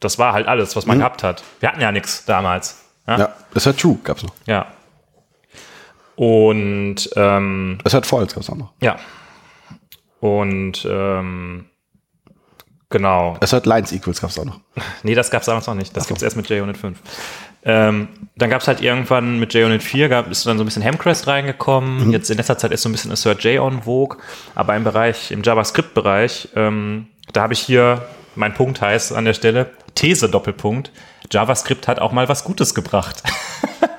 das 0.00 0.18
war 0.18 0.32
halt 0.32 0.48
alles, 0.48 0.74
was 0.76 0.84
man 0.84 0.98
gehabt 0.98 1.22
hat. 1.22 1.42
Wir 1.60 1.68
hatten 1.70 1.80
ja 1.80 1.92
nichts 1.92 2.24
damals. 2.24 2.84
Ja. 3.06 3.18
Ja, 3.18 3.36
das 3.54 3.66
hat 3.66 3.78
True, 3.78 3.98
gab's 4.04 4.22
noch. 4.22 4.34
ja. 4.46 4.66
Und 6.16 7.08
ähm, 7.16 7.78
hat 7.90 8.06
False, 8.06 8.34
gab's 8.34 8.50
auch 8.50 8.56
noch. 8.56 8.72
ja. 8.80 8.96
Und 10.20 10.86
ähm, 10.88 11.64
genau. 12.92 13.36
Das 13.40 13.52
hat 13.52 13.66
Lines 13.66 13.90
Equals, 13.90 14.20
gab's 14.20 14.38
auch 14.38 14.44
noch. 14.44 14.60
Nee, 15.02 15.14
das 15.14 15.30
gab 15.30 15.42
es 15.42 15.46
damals 15.46 15.66
noch 15.66 15.74
nicht. 15.74 15.96
Das 15.96 16.06
gibt's 16.06 16.22
erst 16.22 16.36
mit 16.36 16.48
JUnit 16.48 16.76
5. 16.76 16.96
Ähm, 17.64 18.08
dann 18.36 18.50
gab 18.50 18.60
es 18.60 18.68
halt 18.68 18.80
irgendwann 18.80 19.38
mit 19.40 19.54
JUnit 19.54 19.82
4, 19.82 20.08
gab, 20.08 20.30
ist 20.30 20.46
dann 20.46 20.58
so 20.58 20.62
ein 20.62 20.66
bisschen 20.66 20.82
Hemcrest 20.82 21.26
reingekommen. 21.26 22.12
Jetzt 22.12 22.30
in 22.30 22.36
letzter 22.36 22.58
Zeit 22.58 22.70
ist 22.70 22.82
so 22.82 22.88
ein 22.88 22.92
bisschen 22.92 23.10
Assert 23.10 23.42
J 23.42 23.60
on 23.60 23.82
Vogue. 23.82 24.18
Aber 24.54 24.76
im 24.76 24.84
Bereich, 24.84 25.32
im 25.32 25.42
JavaScript-Bereich, 25.42 26.50
ähm, 26.54 27.08
da 27.32 27.42
habe 27.42 27.52
ich 27.52 27.60
hier, 27.60 28.06
mein 28.36 28.54
Punkt 28.54 28.80
heißt 28.80 29.12
an 29.12 29.24
der 29.24 29.34
Stelle, 29.34 29.70
These 29.94 30.28
Doppelpunkt. 30.28 30.92
JavaScript 31.30 31.88
hat 31.88 31.98
auch 31.98 32.12
mal 32.12 32.28
was 32.28 32.44
Gutes 32.44 32.74
gebracht. 32.74 33.22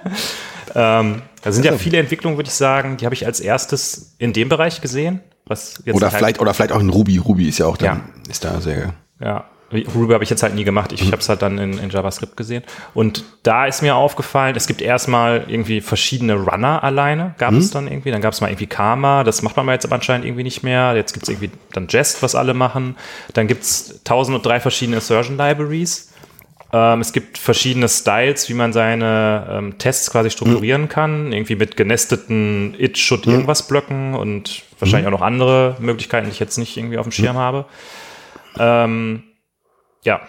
ähm, 0.75 1.21
da 1.41 1.51
sind 1.51 1.65
ja 1.65 1.77
viele 1.77 1.97
Entwicklungen, 1.97 2.38
würde 2.38 2.47
ich 2.47 2.53
sagen, 2.53 2.97
die 2.97 3.06
habe 3.06 3.15
ich 3.15 3.25
als 3.25 3.39
erstes 3.39 4.15
in 4.17 4.34
dem 4.34 4.49
Bereich 4.49 4.82
gesehen. 4.82 5.21
Was 5.45 5.82
jetzt 5.86 5.95
Oder 5.95 6.08
halt- 6.08 6.17
vielleicht, 6.17 6.39
oder 6.39 6.53
vielleicht 6.53 6.71
auch 6.71 6.79
in 6.79 6.89
Ruby. 6.89 7.17
Ruby 7.17 7.49
ist 7.49 7.58
ja 7.60 7.65
auch 7.65 7.77
da, 7.77 7.86
Ja. 7.86 7.99
ist 8.29 8.43
da 8.45 8.62
sehr. 8.62 8.93
Ja, 9.19 9.45
Ruby 9.95 10.13
habe 10.13 10.23
ich 10.23 10.29
jetzt 10.29 10.43
halt 10.43 10.53
nie 10.53 10.63
gemacht. 10.63 10.91
Ich 10.93 11.01
habe 11.08 11.17
es 11.17 11.27
halt 11.27 11.41
dann 11.41 11.58
in, 11.58 11.77
in 11.79 11.89
JavaScript 11.89 12.38
gesehen. 12.38 12.62
Und 12.93 13.23
da 13.41 13.65
ist 13.65 13.82
mir 13.82 13.95
aufgefallen, 13.95 14.56
es 14.56 14.67
gibt 14.67 14.82
erstmal 14.84 15.45
irgendwie 15.47 15.82
verschiedene 15.82 16.36
Runner 16.36 16.84
alleine, 16.84 17.34
gab 17.39 17.53
es 17.53 17.71
dann 17.71 17.88
irgendwie. 17.88 18.12
Dann 18.12 18.21
gab 18.21 18.34
es 18.34 18.41
mal 18.41 18.49
irgendwie 18.49 18.67
Karma, 18.67 19.23
das 19.23 19.41
macht 19.41 19.58
man 19.58 19.67
jetzt 19.69 19.86
aber 19.86 19.95
anscheinend 19.95 20.25
irgendwie 20.27 20.43
nicht 20.43 20.62
mehr. 20.63 20.93
Jetzt 20.95 21.13
gibt 21.13 21.23
es 21.23 21.29
irgendwie 21.29 21.49
dann 21.73 21.88
Jest, 21.89 22.21
was 22.21 22.36
alle 22.36 22.53
machen. 22.53 22.95
Dann 23.34 23.47
gibt 23.47 23.63
es 23.63 23.99
1003 24.06 24.60
verschiedene 24.60 24.97
Assertion 24.97 25.38
Libraries. 25.38 26.12
Ähm, 26.73 27.01
es 27.01 27.13
gibt 27.13 27.38
verschiedene 27.38 27.88
Styles, 27.88 28.49
wie 28.49 28.55
man 28.55 28.73
seine 28.73 29.47
ähm, 29.49 29.77
Tests 29.77 30.09
quasi 30.09 30.31
strukturieren 30.31 30.89
kann. 30.89 31.31
Irgendwie 31.31 31.55
mit 31.55 31.77
genesteten 31.77 32.75
It 32.79 32.97
should 32.97 33.27
irgendwas 33.27 33.67
Blöcken 33.67 34.15
und 34.15 34.63
wahrscheinlich 34.79 35.07
auch 35.07 35.12
noch 35.12 35.21
andere 35.21 35.77
Möglichkeiten, 35.79 36.25
die 36.25 36.31
ich 36.31 36.39
jetzt 36.39 36.57
nicht 36.57 36.75
irgendwie 36.75 36.97
auf 36.97 37.05
dem 37.05 37.12
Schirm 37.12 37.38
habe. 37.38 37.65
Ähm, 38.57 39.23
ja. 40.03 40.21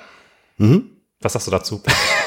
Was 1.20 1.32
sagst 1.32 1.46
du 1.46 1.50
dazu? 1.50 1.82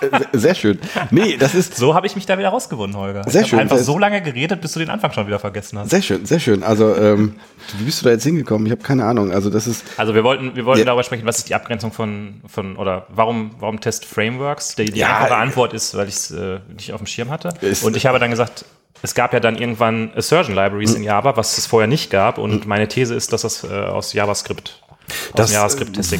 Äh, 0.00 0.20
Sehr 0.38 0.54
schön. 0.54 0.78
Nee, 1.10 1.36
das 1.36 1.54
ist 1.54 1.76
So 1.76 1.94
habe 1.94 2.06
ich 2.06 2.14
mich 2.14 2.26
da 2.26 2.38
wieder 2.38 2.48
rausgewonnen, 2.48 2.96
Holger. 2.96 3.22
Sehr 3.28 3.42
ich 3.42 3.48
schön. 3.48 3.58
einfach 3.58 3.78
so 3.78 3.98
lange 3.98 4.22
geredet, 4.22 4.60
bis 4.60 4.72
du 4.72 4.78
den 4.78 4.90
Anfang 4.90 5.12
schon 5.12 5.26
wieder 5.26 5.38
vergessen 5.38 5.78
hast. 5.78 5.90
sehr 5.90 6.02
schön, 6.02 6.24
sehr 6.26 6.40
schön. 6.40 6.62
Also, 6.62 6.94
ähm, 6.96 7.34
wie 7.78 7.84
bist 7.84 8.00
du 8.00 8.04
da 8.06 8.10
jetzt 8.12 8.24
hingekommen? 8.24 8.66
Ich 8.66 8.72
habe 8.72 8.82
keine 8.82 9.04
Ahnung. 9.04 9.30
Also, 9.32 9.50
das 9.50 9.66
ist, 9.66 9.84
Also 9.96 10.14
wir 10.14 10.24
wollten, 10.24 10.56
wir 10.56 10.64
wollten 10.64 10.80
Ja. 10.80 10.86
darüber 10.86 11.02
sprechen, 11.02 11.26
was 11.26 11.38
ist 11.38 11.48
die 11.48 11.54
Abgrenzung 11.54 11.92
von, 11.92 12.40
von 12.46 12.76
oder 12.76 13.06
warum, 13.10 13.52
warum 13.58 13.80
Test 13.80 14.04
Frameworks? 14.04 14.74
Die, 14.76 14.86
die 14.86 15.00
Ja, 15.00 15.18
einfache 15.18 15.30
äh, 15.34 15.42
Antwort 15.42 15.72
ist, 15.74 15.94
weil 15.96 16.08
ich 16.08 16.14
es 16.14 16.30
äh, 16.30 16.60
nicht 16.76 16.92
auf 16.92 17.00
dem 17.00 17.06
Schirm 17.06 17.30
hatte. 17.30 17.50
Und 17.82 17.96
ich 17.96 18.06
habe 18.06 18.18
dann 18.18 18.30
gesagt, 18.30 18.64
es 19.02 19.14
gab 19.14 19.34
ja 19.34 19.40
dann 19.40 19.56
irgendwann 19.58 20.12
Assertion 20.16 20.54
Libraries 20.56 20.90
Hm. 20.92 20.96
in 20.98 21.02
Java, 21.04 21.36
was 21.36 21.58
es 21.58 21.66
vorher 21.66 21.88
nicht 21.88 22.10
gab. 22.10 22.38
Und 22.38 22.66
meine 22.66 22.88
These 22.88 23.14
ist, 23.14 23.32
dass 23.34 23.42
das 23.42 23.64
äh, 23.64 23.68
aus 23.68 24.12
JavaScript, 24.14 24.82
das 25.34 25.52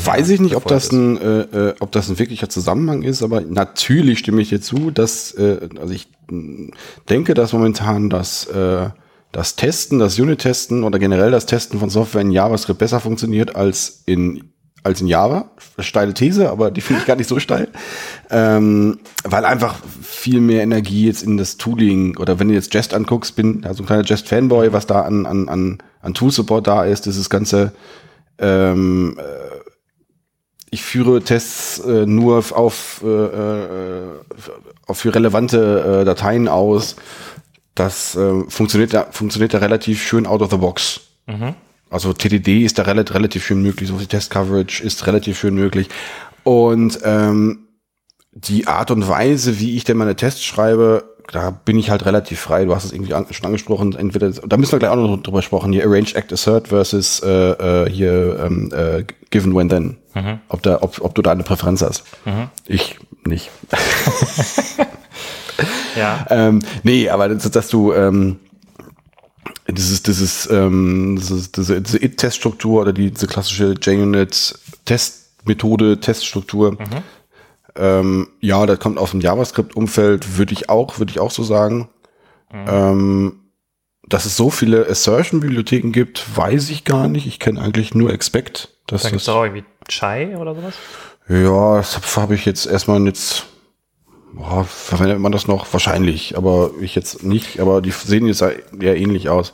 weiß 0.06 0.28
ich 0.28 0.40
nicht, 0.40 0.56
ob 0.56 0.66
das, 0.66 0.92
ein, 0.92 1.16
äh, 1.20 1.40
äh, 1.40 1.74
ob 1.80 1.92
das 1.92 2.08
ein 2.08 2.18
wirklicher 2.18 2.48
Zusammenhang 2.48 3.02
ist, 3.02 3.22
aber 3.22 3.40
natürlich 3.40 4.18
stimme 4.18 4.42
ich 4.42 4.50
dir 4.50 4.60
zu, 4.60 4.90
dass, 4.90 5.32
äh, 5.32 5.68
also 5.80 5.92
ich 5.92 6.08
mh, 6.30 6.72
denke, 7.08 7.34
dass 7.34 7.52
momentan 7.52 8.10
das, 8.10 8.46
äh, 8.46 8.90
das 9.32 9.56
Testen, 9.56 9.98
das 9.98 10.18
Unit-Testen 10.18 10.84
oder 10.84 10.98
generell 10.98 11.30
das 11.30 11.46
Testen 11.46 11.80
von 11.80 11.90
Software 11.90 12.22
in 12.22 12.30
JavaScript 12.30 12.78
besser 12.78 13.00
funktioniert 13.00 13.56
als 13.56 14.02
in 14.06 14.50
als 14.84 15.00
in 15.00 15.08
Java. 15.08 15.50
Steile 15.78 16.14
These, 16.14 16.50
aber 16.50 16.70
die 16.70 16.82
finde 16.82 17.00
ich 17.00 17.06
gar 17.06 17.16
nicht 17.16 17.28
so 17.28 17.40
steil. 17.40 17.68
Ähm, 18.30 19.00
weil 19.24 19.44
einfach 19.44 19.76
viel 20.02 20.40
mehr 20.40 20.62
Energie 20.62 21.06
jetzt 21.06 21.22
in 21.22 21.38
das 21.38 21.56
Tooling 21.56 22.16
oder 22.18 22.38
wenn 22.38 22.48
du 22.48 22.54
jetzt 22.54 22.72
Jest 22.74 22.94
anguckst, 22.94 23.34
bin 23.34 23.64
also 23.64 23.82
ein 23.82 23.86
kleiner 23.86 24.04
Jest-Fanboy, 24.04 24.72
was 24.72 24.86
da 24.86 25.00
an, 25.00 25.24
an, 25.26 25.48
an, 25.48 25.78
an 26.02 26.14
Tool-Support 26.14 26.66
da 26.66 26.84
ist, 26.84 27.06
dieses 27.06 27.30
ganze 27.30 27.72
ähm, 28.38 29.18
äh, 29.18 29.54
ich 30.70 30.82
führe 30.82 31.22
Tests 31.22 31.78
äh, 31.80 32.04
nur 32.04 32.44
auf, 32.50 33.00
äh, 33.04 33.06
äh, 33.06 34.08
auf 34.86 34.98
für 34.98 35.14
relevante 35.14 36.00
äh, 36.00 36.04
Dateien 36.04 36.48
aus. 36.48 36.96
Das 37.74 38.16
äh, 38.16 38.42
funktioniert 38.48 38.92
da, 38.92 39.06
funktioniert 39.10 39.54
da 39.54 39.58
relativ 39.58 40.02
schön 40.02 40.26
out 40.26 40.42
of 40.42 40.50
the 40.50 40.56
box. 40.56 41.00
Also 41.90 42.12
TDD 42.12 42.64
ist 42.64 42.78
da 42.78 42.82
relativ, 42.82 43.14
relativ 43.14 43.46
schön 43.46 43.62
möglich, 43.62 43.88
so 43.88 43.98
viel 43.98 44.08
Test 44.08 44.30
Coverage 44.30 44.82
ist 44.82 45.06
relativ 45.06 45.38
schön 45.38 45.54
möglich. 45.54 45.88
Und 46.42 46.98
ähm, 47.04 47.68
die 48.32 48.66
Art 48.66 48.90
und 48.90 49.08
Weise, 49.08 49.60
wie 49.60 49.76
ich 49.76 49.84
denn 49.84 49.96
meine 49.96 50.16
Tests 50.16 50.42
schreibe, 50.42 51.13
da 51.32 51.50
bin 51.50 51.78
ich 51.78 51.90
halt 51.90 52.04
relativ 52.04 52.40
frei. 52.40 52.64
Du 52.64 52.74
hast 52.74 52.84
es 52.84 52.92
irgendwie 52.92 53.14
an, 53.14 53.26
schon 53.30 53.46
angesprochen. 53.46 53.94
Entweder, 53.94 54.30
da 54.30 54.56
müssen 54.56 54.72
wir 54.72 54.78
gleich 54.78 54.90
auch 54.90 54.96
noch 54.96 55.22
drüber 55.22 55.42
sprechen. 55.42 55.72
Hier 55.72 55.84
Arrange, 55.84 56.14
Act, 56.14 56.32
Assert 56.32 56.68
versus 56.68 57.20
äh, 57.20 57.28
äh, 57.28 57.90
hier 57.90 58.40
ähm, 58.44 58.70
äh, 58.72 59.04
Given, 59.30 59.54
When, 59.54 59.68
Then. 59.68 59.96
Ob, 60.48 60.62
da, 60.62 60.78
ob, 60.80 61.00
ob 61.00 61.14
du 61.14 61.22
da 61.22 61.32
eine 61.32 61.42
Präferenz 61.42 61.82
hast. 61.82 62.04
Ich 62.66 62.98
nicht. 63.24 63.50
Ja. 65.96 66.26
ähm, 66.30 66.60
nee, 66.82 67.08
aber 67.08 67.28
das, 67.28 67.48
dass 67.50 67.68
du 67.68 67.92
ähm, 67.92 68.40
dieses, 69.68 70.02
dieses, 70.02 70.50
ähm, 70.50 71.16
dieses, 71.18 71.52
diese, 71.52 71.80
diese 71.80 72.02
It-Teststruktur 72.02 72.82
oder 72.82 72.92
die, 72.92 73.12
diese 73.12 73.28
klassische 73.28 73.76
JUnit-Testmethode, 73.80 76.00
Teststruktur, 76.00 76.76
ähm, 77.76 78.28
ja, 78.40 78.66
das 78.66 78.78
kommt 78.78 78.98
aus 78.98 79.10
dem 79.10 79.20
JavaScript-Umfeld, 79.20 80.38
würde 80.38 80.52
ich 80.52 80.68
auch, 80.68 80.98
würde 80.98 81.10
ich 81.10 81.20
auch 81.20 81.30
so 81.30 81.42
sagen. 81.42 81.88
Ähm, 82.52 83.40
dass 84.06 84.26
es 84.26 84.36
so 84.36 84.50
viele 84.50 84.88
Assertion-Bibliotheken 84.88 85.90
gibt, 85.90 86.36
weiß 86.36 86.70
ich 86.70 86.84
gar 86.84 87.08
nicht. 87.08 87.26
Ich 87.26 87.40
kenne 87.40 87.60
eigentlich 87.60 87.94
nur 87.94 88.12
Expect. 88.12 88.68
Das 88.86 89.02
Da 89.02 89.10
gibt 89.10 89.22
es 89.22 89.28
auch 89.28 89.42
irgendwie 89.42 89.64
Chai 89.88 90.36
oder 90.36 90.54
sowas. 90.54 90.74
ja, 91.28 91.76
das 91.76 91.96
habe 91.96 92.22
hab 92.22 92.30
ich 92.30 92.44
jetzt 92.44 92.66
erstmal 92.66 93.04
jetzt, 93.06 93.46
boah, 94.34 94.64
verwendet 94.64 95.18
man 95.18 95.32
das 95.32 95.46
noch? 95.46 95.72
Wahrscheinlich, 95.72 96.36
aber 96.36 96.70
ich 96.80 96.94
jetzt 96.94 97.22
nicht. 97.22 97.60
Aber 97.60 97.80
die 97.80 97.90
sehen 97.90 98.26
jetzt 98.26 98.42
eher 98.42 98.96
ähnlich 98.96 99.28
aus. 99.28 99.52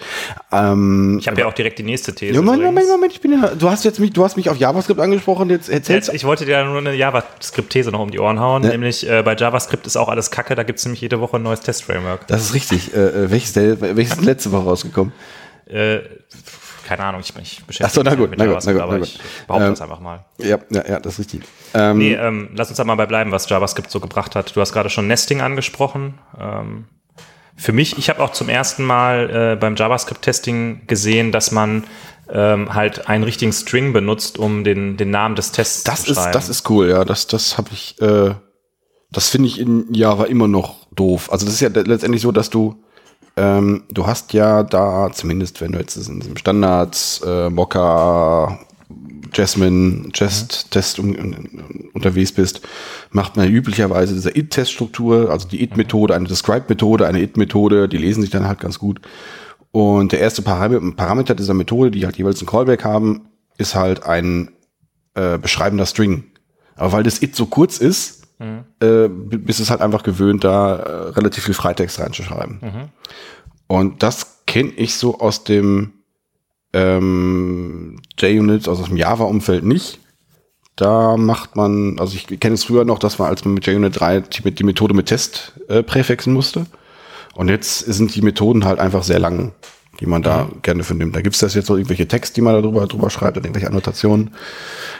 Ähm, 0.50 1.18
Ich 1.20 1.28
habe 1.28 1.40
ja 1.40 1.46
auch 1.46 1.52
direkt 1.52 1.78
die 1.78 1.82
nächste 1.82 2.14
These. 2.14 2.34
ja, 2.34 2.42
Moment. 2.42 2.62
Moment, 2.64 2.88
Moment, 2.88 3.12
ich 3.12 3.20
bin 3.20 3.32
ja, 3.32 3.48
du 3.54 3.70
hast 3.70 3.84
jetzt 3.84 4.00
mich, 4.00 4.12
du 4.12 4.24
hast 4.24 4.36
mich 4.36 4.48
auf 4.50 4.56
JavaScript 4.56 5.00
angesprochen, 5.00 5.50
jetzt 5.50 5.68
erzählst 5.68 6.08
Jetzt, 6.08 6.16
ich 6.16 6.24
wollte 6.24 6.44
dir 6.46 6.64
nur 6.64 6.78
eine 6.78 6.94
JavaScript-These 6.94 7.90
noch 7.90 8.00
um 8.00 8.10
die 8.10 8.18
Ohren 8.18 8.40
hauen, 8.40 8.62
Ja. 8.64 8.70
nämlich 8.70 9.08
äh, 9.08 9.22
bei 9.22 9.36
JavaScript 9.36 9.86
ist 9.86 9.96
auch 9.96 10.08
alles 10.08 10.30
Kacke, 10.30 10.54
da 10.54 10.62
gibt 10.62 10.78
es 10.78 10.84
nämlich 10.84 11.00
jede 11.00 11.20
Woche 11.20 11.36
ein 11.36 11.42
neues 11.42 11.60
Test-Framework. 11.60 12.26
Das 12.26 12.42
ist 12.42 12.54
richtig. 12.54 12.94
Äh, 12.94 12.98
äh, 13.24 13.30
welches, 13.30 13.54
welches 13.56 14.14
ist 14.18 14.24
letzte 14.24 14.52
Woche 14.52 14.64
rausgekommen? 14.64 15.12
Äh, 15.66 15.98
keine 16.90 17.04
Ahnung, 17.04 17.20
ich, 17.20 17.32
ich 17.36 17.64
beschäftige 17.64 17.86
Ach 17.86 17.94
so, 17.94 18.02
na 18.02 18.10
mich 18.10 18.18
gut, 18.18 18.30
mit 18.30 18.38
na 18.40 18.46
gut, 18.46 18.54
JavaScript, 18.54 18.78
na 18.78 18.84
gut, 18.84 18.90
aber 18.90 18.98
na 18.98 19.04
ich 19.04 19.12
gut. 19.14 19.46
behaupte 19.46 19.66
Ähm, 19.66 19.72
das 19.72 19.80
einfach 19.80 20.00
mal. 20.00 20.24
Ja, 20.38 20.58
ja, 20.70 20.88
ja, 20.88 20.98
das 20.98 21.12
ist 21.12 21.18
richtig. 21.20 21.42
Ähm, 21.72 21.98
Nee, 21.98 22.14
ähm, 22.14 22.50
lass 22.56 22.68
uns 22.68 22.78
da 22.78 22.84
mal 22.84 22.96
bei 22.96 23.06
bleiben, 23.06 23.30
was 23.30 23.48
JavaScript 23.48 23.92
so 23.92 24.00
gebracht 24.00 24.34
hat. 24.34 24.56
Du 24.56 24.60
hast 24.60 24.72
gerade 24.72 24.90
schon 24.90 25.06
Nesting 25.06 25.40
angesprochen. 25.40 26.18
Ähm, 26.36 26.86
für 27.54 27.72
mich, 27.72 27.96
ich 27.96 28.08
habe 28.08 28.20
auch 28.20 28.32
zum 28.32 28.48
ersten 28.48 28.82
Mal 28.82 29.52
äh, 29.52 29.56
beim 29.56 29.76
JavaScript-Testing 29.76 30.88
gesehen, 30.88 31.30
dass 31.30 31.52
man 31.52 31.84
ähm, 32.28 32.74
halt 32.74 33.06
einen 33.06 33.22
richtigen 33.22 33.52
String 33.52 33.92
benutzt, 33.92 34.36
um 34.36 34.64
den, 34.64 34.96
den 34.96 35.10
Namen 35.10 35.36
des 35.36 35.52
Tests 35.52 35.84
das 35.84 36.02
zu 36.02 36.10
ist, 36.10 36.16
schreiben. 36.16 36.32
das 36.32 36.48
ist 36.48 36.68
cool, 36.70 36.88
ja. 36.88 37.04
Das, 37.04 37.28
das 37.28 37.56
habe 37.56 37.68
ich, 37.72 38.02
äh, 38.02 38.34
das 39.12 39.28
finde 39.28 39.46
ich 39.46 39.60
in 39.60 39.94
Java 39.94 40.24
immer 40.24 40.48
noch 40.48 40.88
doof. 40.92 41.30
Also 41.30 41.46
das 41.46 41.54
ist 41.54 41.60
ja 41.60 41.68
letztendlich 41.68 42.22
so, 42.22 42.32
dass 42.32 42.50
du, 42.50 42.82
ähm, 43.40 43.82
du 43.90 44.06
hast 44.06 44.32
ja 44.34 44.62
da, 44.62 45.10
zumindest 45.12 45.60
wenn 45.60 45.72
du 45.72 45.78
jetzt 45.78 45.96
in 45.96 46.20
diesem 46.20 46.36
Standards, 46.36 47.22
äh, 47.26 47.48
Mocha, 47.48 48.58
Jasmine, 49.32 50.10
Jest, 50.14 50.70
Test 50.70 50.98
um, 50.98 51.10
un- 51.10 51.90
unterwegs 51.94 52.32
bist, 52.32 52.60
macht 53.10 53.36
man 53.36 53.46
ja 53.46 53.52
üblicherweise 53.52 54.12
diese 54.14 54.36
it-Test-Struktur, 54.36 55.30
also 55.30 55.48
die 55.48 55.62
it-Methode, 55.62 56.14
eine 56.14 56.26
Describe-Methode, 56.28 57.06
eine 57.06 57.22
it-Methode, 57.22 57.88
die 57.88 57.98
lesen 57.98 58.20
sich 58.22 58.30
dann 58.30 58.46
halt 58.46 58.60
ganz 58.60 58.78
gut. 58.78 59.00
Und 59.72 60.12
der 60.12 60.20
erste 60.20 60.42
Param- 60.42 60.96
Parameter 60.96 61.34
dieser 61.34 61.54
Methode, 61.54 61.90
die 61.92 62.04
halt 62.04 62.18
jeweils 62.18 62.42
ein 62.42 62.46
Callback 62.46 62.84
haben, 62.84 63.22
ist 63.56 63.74
halt 63.74 64.02
ein 64.04 64.50
äh, 65.14 65.38
beschreibender 65.38 65.86
String. 65.86 66.24
Aber 66.76 66.92
weil 66.92 67.02
das 67.04 67.22
it 67.22 67.36
so 67.36 67.46
kurz 67.46 67.78
ist, 67.78 68.19
äh, 68.80 69.08
b- 69.08 69.36
bist 69.36 69.60
es 69.60 69.70
halt 69.70 69.80
einfach 69.82 70.02
gewöhnt, 70.02 70.44
da 70.44 70.76
äh, 70.76 70.90
relativ 71.10 71.44
viel 71.44 71.54
Freitext 71.54 72.00
reinzuschreiben. 72.00 72.90
Und 73.66 74.02
das 74.02 74.44
kenne 74.46 74.70
ich 74.70 74.94
so 74.94 75.18
aus 75.20 75.44
dem 75.44 75.92
ähm, 76.72 78.00
JUnit, 78.18 78.68
also 78.68 78.82
aus 78.82 78.88
dem 78.88 78.96
Java-Umfeld 78.96 79.64
nicht. 79.64 79.98
Da 80.76 81.16
macht 81.16 81.56
man, 81.56 81.98
also 81.98 82.14
ich 82.14 82.40
kenne 82.40 82.54
es 82.54 82.64
früher 82.64 82.84
noch, 82.84 82.98
dass 82.98 83.18
man 83.18 83.28
als 83.28 83.44
man 83.44 83.54
mit 83.54 83.66
JUnit 83.66 84.00
3 84.00 84.20
die, 84.20 84.50
die 84.52 84.64
Methode 84.64 84.94
mit 84.94 85.06
Test 85.06 85.52
äh, 85.68 85.82
präfixen 85.82 86.32
musste. 86.32 86.66
Und 87.34 87.48
jetzt 87.48 87.80
sind 87.80 88.14
die 88.14 88.22
Methoden 88.22 88.64
halt 88.64 88.78
einfach 88.78 89.02
sehr 89.02 89.18
lang, 89.18 89.52
die 90.00 90.06
man 90.06 90.22
da 90.22 90.48
gerne 90.62 90.82
für 90.82 90.94
nimmt. 90.94 91.14
Da 91.14 91.20
gibt's 91.20 91.38
das 91.40 91.54
jetzt 91.54 91.66
so 91.66 91.76
irgendwelche 91.76 92.08
Texte, 92.08 92.34
die 92.36 92.40
man 92.40 92.54
da 92.54 92.60
drüber, 92.62 92.86
drüber 92.86 93.10
schreibt 93.10 93.36
oder 93.36 93.44
irgendwelche 93.46 93.68
Annotationen. 93.68 94.30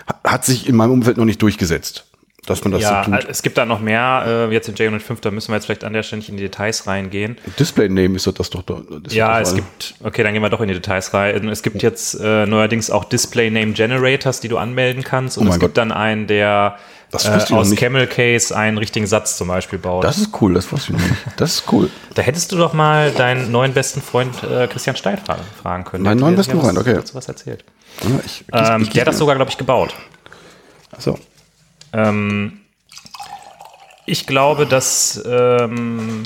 Ha- 0.08 0.20
Hat 0.32 0.44
sich 0.44 0.68
in 0.68 0.76
meinem 0.76 0.92
Umfeld 0.92 1.16
noch 1.16 1.24
nicht 1.24 1.40
durchgesetzt, 1.42 2.06
dass 2.46 2.64
man 2.64 2.72
das 2.72 2.82
ja, 2.82 3.04
so 3.04 3.10
tut. 3.12 3.28
es 3.28 3.42
gibt 3.42 3.58
da 3.58 3.64
noch 3.66 3.80
mehr. 3.80 4.24
Äh, 4.50 4.52
jetzt 4.54 4.68
in 4.68 4.74
JUnit 4.74 5.02
5, 5.02 5.20
da 5.20 5.30
müssen 5.30 5.48
wir 5.48 5.56
jetzt 5.56 5.66
vielleicht 5.66 5.84
an 5.84 5.92
der 5.92 6.02
Stelle 6.02 6.20
nicht 6.20 6.28
in 6.30 6.36
die 6.36 6.42
Details 6.44 6.86
reingehen. 6.86 7.36
Display 7.58 7.88
Name 7.88 8.16
ist 8.16 8.26
das 8.26 8.50
doch. 8.50 8.62
Das 8.62 8.78
ist 9.06 9.12
Ja, 9.14 9.34
doch 9.40 9.46
es 9.48 9.54
gibt, 9.54 9.94
okay, 10.02 10.22
dann 10.22 10.32
gehen 10.32 10.42
wir 10.42 10.48
doch 10.50 10.60
in 10.60 10.68
die 10.68 10.74
Details 10.74 11.12
rein. 11.14 11.48
Es 11.48 11.62
gibt 11.62 11.82
jetzt 11.82 12.14
äh, 12.20 12.46
neuerdings 12.46 12.90
auch 12.90 13.04
Display 13.04 13.50
Name 13.50 13.72
Generators, 13.72 14.40
die 14.40 14.48
du 14.48 14.58
anmelden 14.58 15.04
kannst. 15.04 15.36
Und 15.38 15.44
Oh 15.44 15.46
es 15.46 15.50
mein 15.54 15.60
gibt 15.60 15.74
Gott. 15.74 15.78
dann 15.78 15.92
einen, 15.92 16.26
der 16.26 16.78
Das 17.10 17.26
äh, 17.26 17.36
ich 17.44 17.52
aus. 17.52 17.74
Camel 17.76 18.06
Case 18.06 18.56
einen 18.56 18.78
richtigen 18.78 19.06
Satz 19.06 19.36
zum 19.36 19.48
Beispiel 19.48 19.78
baut. 19.78 20.02
Das 20.04 20.16
ist 20.18 20.30
cool, 20.40 20.54
das 20.54 20.70
wusste 20.72 20.92
ich 20.92 20.98
noch 20.98 21.08
nicht. 21.08 21.22
Das 21.36 21.54
ist 21.54 21.64
cool. 21.72 21.90
da 22.14 22.22
hättest 22.22 22.50
du 22.52 22.56
doch 22.56 22.72
mal 22.72 23.10
deinen 23.12 23.52
neuen 23.52 23.74
besten 23.74 24.00
Freund 24.00 24.34
äh, 24.42 24.66
Christian 24.66 24.96
Stein 24.96 25.18
fragen, 25.18 25.42
fragen 25.60 25.84
können. 25.84 26.04
Meinen 26.04 26.20
neuen 26.20 26.36
besten 26.36 26.58
Freund, 26.60 26.78
okay. 26.78 26.94
Dazu 26.94 27.14
was 27.14 27.28
erzählt. 27.28 27.64
Ja, 28.02 28.08
ich, 28.24 28.44
Ähm, 28.52 28.82
ich, 28.82 28.90
der 28.90 29.02
hat 29.02 29.08
das 29.08 29.18
sogar, 29.18 29.34
glaube 29.36 29.50
ich, 29.50 29.58
gebaut. 29.58 29.94
so. 30.98 31.18
Ähm, 31.92 32.60
ich 34.06 34.26
glaube, 34.26 34.66
dass, 34.66 35.22
ähm, 35.26 36.22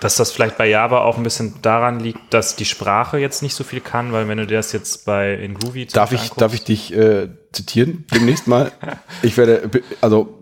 dass 0.00 0.16
das 0.16 0.32
vielleicht 0.32 0.58
bei 0.58 0.68
Java 0.68 0.98
auch 1.02 1.16
ein 1.16 1.22
bisschen 1.22 1.60
daran 1.62 2.00
liegt, 2.00 2.34
dass 2.34 2.56
die 2.56 2.64
Sprache 2.64 3.18
jetzt 3.18 3.42
nicht 3.42 3.54
so 3.54 3.62
viel 3.62 3.80
kann, 3.80 4.12
weil 4.12 4.26
wenn 4.28 4.38
du 4.38 4.46
dir 4.46 4.56
das 4.56 4.72
jetzt 4.72 5.04
bei 5.04 5.34
in 5.34 5.54
Groovy 5.54 5.86
Darf 5.86 6.12
ich, 6.12 6.20
anguckst- 6.20 6.40
darf 6.40 6.54
ich 6.54 6.64
dich 6.64 6.92
äh, 6.92 7.28
zitieren 7.52 8.04
demnächst 8.12 8.46
mal? 8.48 8.72
Ich 9.22 9.36
werde, 9.36 9.70
also 10.00 10.38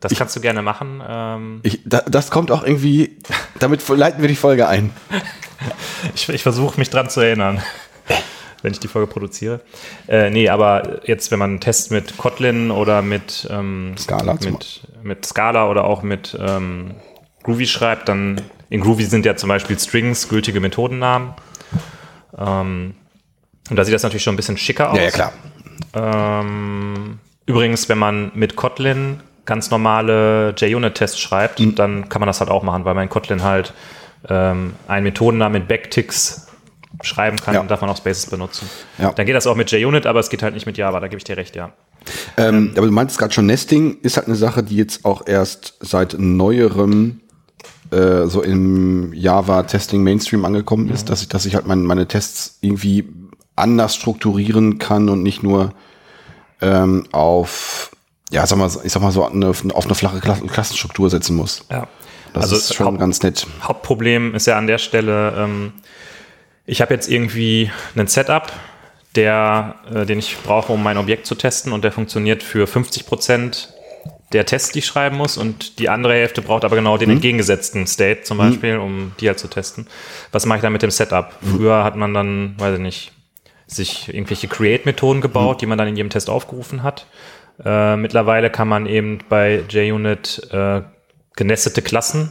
Das 0.00 0.14
kannst 0.14 0.34
du 0.36 0.40
gerne 0.40 0.62
machen. 0.62 1.02
Ähm, 1.06 1.60
ich, 1.62 1.80
da, 1.84 2.00
das 2.00 2.30
kommt 2.30 2.50
auch 2.50 2.62
irgendwie, 2.64 3.18
damit 3.58 3.86
leiten 3.88 4.22
wir 4.22 4.28
die 4.28 4.36
Folge 4.36 4.66
ein. 4.68 4.90
ich 6.14 6.26
ich 6.30 6.42
versuche 6.42 6.78
mich 6.78 6.88
dran 6.88 7.10
zu 7.10 7.20
erinnern, 7.20 7.60
wenn 8.62 8.72
ich 8.72 8.80
die 8.80 8.88
Folge 8.88 9.06
produziere. 9.06 9.60
Äh, 10.08 10.30
nee, 10.30 10.48
aber 10.48 11.00
jetzt, 11.06 11.30
wenn 11.30 11.38
man 11.38 11.50
einen 11.50 11.60
Test 11.60 11.90
mit 11.90 12.16
Kotlin 12.16 12.70
oder 12.70 13.02
mit, 13.02 13.48
ähm, 13.50 13.94
Scala 13.98 14.34
mit, 14.34 14.82
mit 15.02 15.24
Scala 15.26 15.68
oder 15.68 15.84
auch 15.84 16.02
mit 16.02 16.36
ähm, 16.40 16.94
Groovy 17.42 17.66
schreibt, 17.66 18.08
dann 18.08 18.40
in 18.68 18.80
Groovy 18.80 19.04
sind 19.04 19.26
ja 19.26 19.36
zum 19.36 19.48
Beispiel 19.48 19.78
Strings 19.78 20.28
gültige 20.28 20.60
Methodennamen. 20.60 21.34
Ähm, 22.38 22.94
und 23.68 23.76
da 23.76 23.84
sieht 23.84 23.94
das 23.94 24.02
natürlich 24.02 24.22
schon 24.22 24.34
ein 24.34 24.36
bisschen 24.36 24.56
schicker 24.56 24.90
aus. 24.90 24.98
Ja, 24.98 25.04
ja, 25.04 25.10
klar. 25.10 25.32
Ähm, 25.94 27.18
übrigens, 27.46 27.88
wenn 27.88 27.98
man 27.98 28.32
mit 28.34 28.56
Kotlin 28.56 29.20
ganz 29.44 29.70
normale 29.70 30.54
JUnit-Tests 30.56 31.18
schreibt, 31.18 31.60
Mhm. 31.60 31.74
dann 31.74 32.08
kann 32.08 32.20
man 32.20 32.26
das 32.26 32.40
halt 32.40 32.50
auch 32.50 32.62
machen, 32.62 32.84
weil 32.84 32.94
man 32.94 33.04
in 33.04 33.08
Kotlin 33.08 33.42
halt 33.42 33.72
ähm, 34.28 34.74
einen 34.86 35.04
Methodennamen 35.04 35.60
mit 35.62 35.68
Backticks 35.68 36.46
schreiben 37.02 37.36
kann 37.36 37.54
Ja. 37.54 37.60
und 37.60 37.70
darf 37.70 37.80
man 37.80 37.90
auch 37.90 37.96
Spaces 37.96 38.26
benutzen. 38.26 38.68
Ja. 38.98 39.12
Dann 39.12 39.26
geht 39.26 39.34
das 39.34 39.46
auch 39.46 39.54
mit 39.56 39.70
JUnit, 39.70 40.06
aber 40.06 40.20
es 40.20 40.28
geht 40.30 40.42
halt 40.42 40.54
nicht 40.54 40.66
mit 40.66 40.76
Java, 40.76 41.00
da 41.00 41.08
gebe 41.08 41.18
ich 41.18 41.24
dir 41.24 41.36
recht, 41.36 41.56
ja. 41.56 41.72
Ähm, 42.36 42.72
aber 42.76 42.86
du 42.86 42.92
meintest 42.92 43.18
gerade 43.18 43.32
schon, 43.32 43.46
Nesting 43.46 43.98
ist 44.02 44.16
halt 44.16 44.26
eine 44.26 44.36
Sache, 44.36 44.62
die 44.62 44.76
jetzt 44.76 45.04
auch 45.04 45.26
erst 45.26 45.74
seit 45.80 46.16
neuerem 46.18 47.20
äh, 47.90 48.26
so 48.26 48.42
im 48.42 49.12
Java-Testing 49.12 50.02
Mainstream 50.02 50.44
angekommen 50.44 50.88
ist, 50.90 51.10
dass 51.10 51.22
ich, 51.22 51.28
dass 51.28 51.44
ich 51.46 51.54
halt 51.54 51.66
mein, 51.66 51.82
meine 51.84 52.06
Tests 52.08 52.58
irgendwie 52.60 53.08
anders 53.56 53.94
strukturieren 53.96 54.78
kann 54.78 55.08
und 55.08 55.22
nicht 55.22 55.42
nur 55.42 55.72
ähm, 56.62 57.04
auf, 57.12 57.90
ja, 58.30 58.46
sag 58.46 58.58
mal, 58.58 58.70
ich 58.84 58.92
sag 58.92 59.02
mal 59.02 59.12
so, 59.12 59.24
eine, 59.26 59.48
auf 59.48 59.64
eine 59.84 59.94
flache 59.94 60.20
Klassen 60.20 60.46
Klassenstruktur 60.48 61.10
setzen 61.10 61.36
muss. 61.36 61.64
ja. 61.70 61.86
Das 62.32 62.44
also 62.44 62.56
ist 62.56 62.74
schon 62.74 62.86
Haupt- 62.86 63.00
ganz 63.00 63.20
nett. 63.24 63.44
Hauptproblem 63.64 64.36
ist 64.36 64.46
ja 64.46 64.56
an 64.56 64.68
der 64.68 64.78
Stelle, 64.78 65.34
ähm, 65.36 65.72
ich 66.70 66.80
habe 66.80 66.94
jetzt 66.94 67.10
irgendwie 67.10 67.70
einen 67.96 68.06
Setup, 68.06 68.52
der, 69.16 69.74
äh, 69.92 70.06
den 70.06 70.20
ich 70.20 70.36
brauche, 70.38 70.72
um 70.72 70.82
mein 70.82 70.98
Objekt 70.98 71.26
zu 71.26 71.34
testen 71.34 71.72
und 71.72 71.82
der 71.82 71.90
funktioniert 71.90 72.44
für 72.44 72.68
50 72.68 73.06
Prozent 73.06 73.74
der 74.32 74.46
Tests, 74.46 74.70
die 74.70 74.78
ich 74.78 74.86
schreiben 74.86 75.16
muss 75.16 75.36
und 75.36 75.80
die 75.80 75.88
andere 75.88 76.12
Hälfte 76.12 76.42
braucht 76.42 76.64
aber 76.64 76.76
genau 76.76 76.96
den 76.96 77.10
entgegengesetzten 77.10 77.88
State 77.88 78.22
zum 78.22 78.38
Beispiel, 78.38 78.76
um 78.76 79.10
die 79.18 79.26
halt 79.26 79.40
zu 79.40 79.48
testen. 79.48 79.88
Was 80.30 80.46
mache 80.46 80.58
ich 80.58 80.62
dann 80.62 80.72
mit 80.72 80.82
dem 80.82 80.92
Setup? 80.92 81.32
Früher 81.42 81.82
hat 81.82 81.96
man 81.96 82.14
dann, 82.14 82.54
weiß 82.56 82.76
ich 82.76 82.80
nicht, 82.80 83.12
sich 83.66 84.14
irgendwelche 84.14 84.46
Create-Methoden 84.46 85.20
gebaut, 85.20 85.60
die 85.60 85.66
man 85.66 85.76
dann 85.76 85.88
in 85.88 85.96
jedem 85.96 86.10
Test 86.10 86.30
aufgerufen 86.30 86.84
hat. 86.84 87.06
Äh, 87.64 87.96
mittlerweile 87.96 88.48
kann 88.48 88.68
man 88.68 88.86
eben 88.86 89.18
bei 89.28 89.64
JUnit 89.68 90.48
äh, 90.52 90.82
genestete 91.34 91.82
Klassen 91.82 92.30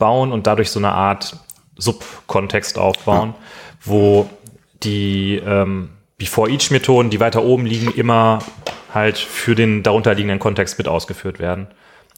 bauen 0.00 0.32
und 0.32 0.48
dadurch 0.48 0.70
so 0.70 0.80
eine 0.80 0.90
Art 0.90 1.36
Subkontext 1.78 2.76
aufbauen, 2.78 3.34
wo 3.88 4.28
die 4.82 5.40
ähm, 5.44 5.90
Before-Each-Methoden, 6.18 7.10
die 7.10 7.20
weiter 7.20 7.44
oben 7.44 7.66
liegen, 7.66 7.92
immer 7.92 8.40
halt 8.94 9.18
für 9.18 9.54
den 9.54 9.82
darunterliegenden 9.82 10.38
Kontext 10.38 10.78
mit 10.78 10.88
ausgeführt 10.88 11.38
werden. 11.38 11.68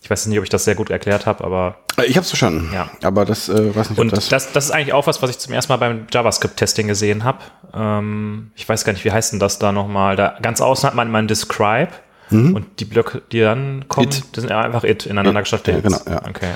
Ich 0.03 0.09
weiß 0.09 0.27
nicht, 0.27 0.39
ob 0.39 0.45
ich 0.45 0.51
das 0.51 0.65
sehr 0.65 0.75
gut 0.75 0.89
erklärt 0.89 1.27
habe, 1.27 1.45
aber 1.45 1.77
Äh, 1.99 2.07
Ich 2.07 2.17
hab's 2.17 2.29
verstanden. 2.31 2.71
Ja. 2.73 2.89
Aber 3.03 3.25
das, 3.27 3.49
äh, 3.51 3.75
weiß 3.75 3.91
nicht, 3.91 3.99
und 3.99 4.13
das, 4.13 4.29
das, 4.29 4.53
das 4.53 4.67
ist 4.67 4.71
eigentlich 4.71 4.95
auch 4.95 5.07
was, 5.07 5.21
was 5.21 5.29
ich 5.31 5.39
zum 5.39 5.53
ersten 5.53 5.73
Mal 5.73 5.77
beim 5.77 6.07
JavaScript-Testing 6.11 6.87
gesehen 6.87 7.25
habe. 7.25 7.39
Ähm, 7.75 8.53
ich 8.55 8.67
weiß 8.67 8.85
gar 8.85 8.93
nicht, 8.95 9.05
wie 9.05 9.13
heißt 9.13 9.33
denn 9.33 9.41
das 9.41 9.59
da 9.59 9.73
nochmal? 9.73 10.17
Da 10.17 10.39
ganz 10.41 10.61
außen 10.63 10.87
hat 10.87 10.95
man 10.95 11.11
mal 11.11 11.19
ein 11.19 11.29
Describe 11.29 11.93
und 12.31 12.65
die 12.79 12.85
Blöcke, 12.85 13.23
die 13.33 13.41
dann 13.41 13.89
kommen, 13.89 14.07
It. 14.07 14.23
das 14.33 14.43
sind 14.43 14.53
einfach 14.53 14.85
it 14.85 15.05
ineinander 15.05 15.41
gestaffelte 15.41 15.73
Ja, 15.73 15.81
genau, 15.81 15.99
ja. 16.09 16.23
Okay. 16.29 16.47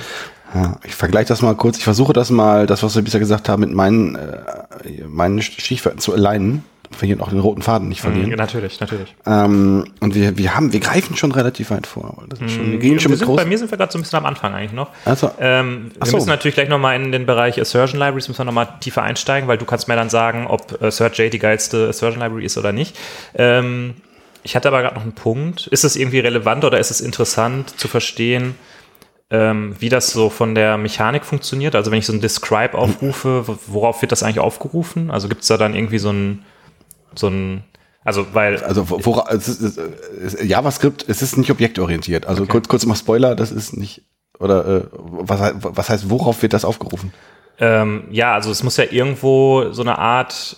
Ja, 0.55 0.79
ich 0.85 0.95
vergleiche 0.95 1.27
das 1.27 1.41
mal 1.41 1.53
kurz. 1.55 1.77
Ich 1.77 1.83
versuche 1.83 2.13
das 2.13 2.29
mal, 2.29 2.65
das, 2.65 2.81
was 2.81 2.95
wir 2.95 3.01
bisher 3.01 3.19
gesagt 3.19 3.49
haben, 3.49 3.59
mit 3.59 3.73
meinen, 3.73 4.15
äh, 4.15 5.03
meinen 5.05 5.41
Stichwörtern 5.41 5.99
zu 5.99 6.13
alignen. 6.13 6.63
wir 6.97 7.07
hier 7.07 7.21
auch 7.21 7.29
den 7.29 7.39
roten 7.39 7.61
Faden 7.61 7.89
nicht 7.89 7.99
verlieren. 7.99 8.29
Mhm, 8.29 8.35
natürlich, 8.35 8.79
natürlich. 8.79 9.13
Ähm, 9.25 9.91
und 9.99 10.15
wir, 10.15 10.37
wir 10.37 10.55
haben, 10.55 10.71
wir 10.71 10.79
greifen 10.79 11.17
schon 11.17 11.33
relativ 11.33 11.71
weit 11.71 11.87
vor. 11.87 12.23
Schon, 12.47 12.71
wir 12.71 12.79
gehen 12.79 12.99
schon 13.01 13.11
Wir 13.11 13.17
mit 13.17 13.27
sind, 13.27 13.35
bei 13.35 13.43
mir 13.43 13.57
sind 13.57 13.69
wir 13.69 13.77
gerade 13.77 13.91
so 13.91 13.97
ein 13.97 14.01
bisschen 14.03 14.17
am 14.17 14.25
Anfang 14.25 14.53
eigentlich 14.53 14.71
noch. 14.71 14.89
Also, 15.03 15.29
Ähm, 15.39 15.91
wir 15.99 16.07
so. 16.07 16.15
müssen 16.15 16.29
natürlich 16.29 16.55
gleich 16.55 16.69
nochmal 16.69 16.95
in 16.95 17.11
den 17.11 17.25
Bereich 17.25 17.59
Assertion 17.59 17.99
Libraries 17.99 18.29
müssen 18.29 18.39
wir 18.39 18.45
nochmal 18.45 18.69
tiefer 18.79 19.03
einsteigen, 19.03 19.49
weil 19.49 19.57
du 19.57 19.65
kannst 19.65 19.89
mir 19.89 19.95
dann 19.97 20.09
sagen, 20.09 20.47
ob 20.47 20.81
AssertJ 20.81 21.29
die 21.29 21.39
geilste 21.39 21.89
Assertion 21.89 22.21
Library 22.21 22.45
ist 22.45 22.57
oder 22.57 22.71
nicht. 22.71 22.95
Ähm, 23.33 23.95
ich 24.43 24.55
hatte 24.55 24.69
aber 24.69 24.81
gerade 24.81 24.95
noch 24.95 25.03
einen 25.03 25.13
Punkt. 25.15 25.67
Ist 25.67 25.83
es 25.83 25.95
irgendwie 25.97 26.19
relevant 26.19 26.63
oder 26.63 26.79
ist 26.79 26.91
es 26.91 27.01
interessant 27.01 27.77
zu 27.77 27.87
verstehen, 27.89 28.55
ähm, 29.31 29.75
wie 29.79 29.89
das 29.89 30.07
so 30.11 30.29
von 30.29 30.53
der 30.55 30.77
Mechanik 30.77 31.25
funktioniert? 31.25 31.75
Also 31.75 31.91
wenn 31.91 31.99
ich 31.99 32.05
so 32.05 32.13
ein 32.13 32.21
Describe 32.21 32.75
aufrufe, 32.77 33.47
wo- 33.47 33.57
worauf 33.67 34.01
wird 34.01 34.11
das 34.11 34.23
eigentlich 34.23 34.39
aufgerufen? 34.39 35.09
Also 35.11 35.27
gibt 35.27 35.41
es 35.41 35.47
da 35.47 35.57
dann 35.57 35.75
irgendwie 35.75 35.97
so 35.97 36.11
ein, 36.11 36.43
so 37.15 37.27
ein, 37.27 37.63
also 38.03 38.27
weil 38.33 38.63
also 38.63 38.89
wo- 38.89 39.03
wora, 39.03 39.31
es 39.33 39.47
ist, 39.47 39.61
es 39.61 40.33
ist, 40.35 40.43
JavaScript, 40.43 41.05
es 41.09 41.21
ist 41.21 41.37
nicht 41.37 41.49
objektorientiert. 41.49 42.25
Also 42.27 42.45
kurz, 42.45 42.67
kurz 42.67 42.85
mal 42.85 42.95
Spoiler, 42.95 43.35
das 43.35 43.51
ist 43.51 43.75
nicht, 43.75 44.03
oder 44.39 44.67
äh, 44.67 44.81
was, 44.91 45.53
was 45.59 45.89
heißt, 45.89 46.09
worauf 46.09 46.41
wird 46.41 46.53
das 46.53 46.65
aufgerufen? 46.65 47.11
Ähm, 47.57 48.03
ja, 48.11 48.33
also 48.33 48.51
es 48.51 48.63
muss 48.63 48.77
ja 48.77 48.83
irgendwo 48.91 49.71
so 49.71 49.81
eine 49.81 49.97
Art 49.97 50.57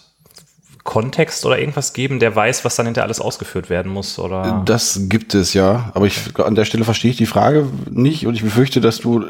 Kontext 0.87 1.45
oder 1.45 1.59
irgendwas 1.59 1.91
geben, 1.91 2.19
der 2.19 2.33
weiß, 2.33 2.63
was 2.63 2.77
dann 2.77 2.85
hinter 2.85 3.03
alles 3.03 3.19
ausgeführt 3.19 3.69
werden 3.69 3.91
muss, 3.91 4.17
oder? 4.17 4.63
Das 4.65 5.01
gibt 5.09 5.35
es 5.35 5.53
ja, 5.53 5.91
aber 5.93 6.05
ich 6.05 6.17
an 6.39 6.55
der 6.55 6.63
Stelle 6.63 6.85
verstehe 6.85 7.11
ich 7.11 7.17
die 7.17 7.25
Frage 7.25 7.67
nicht 7.91 8.25
und 8.25 8.35
ich 8.35 8.41
befürchte, 8.41 8.79
dass 8.79 8.99
du 8.99 9.21
äh, 9.21 9.25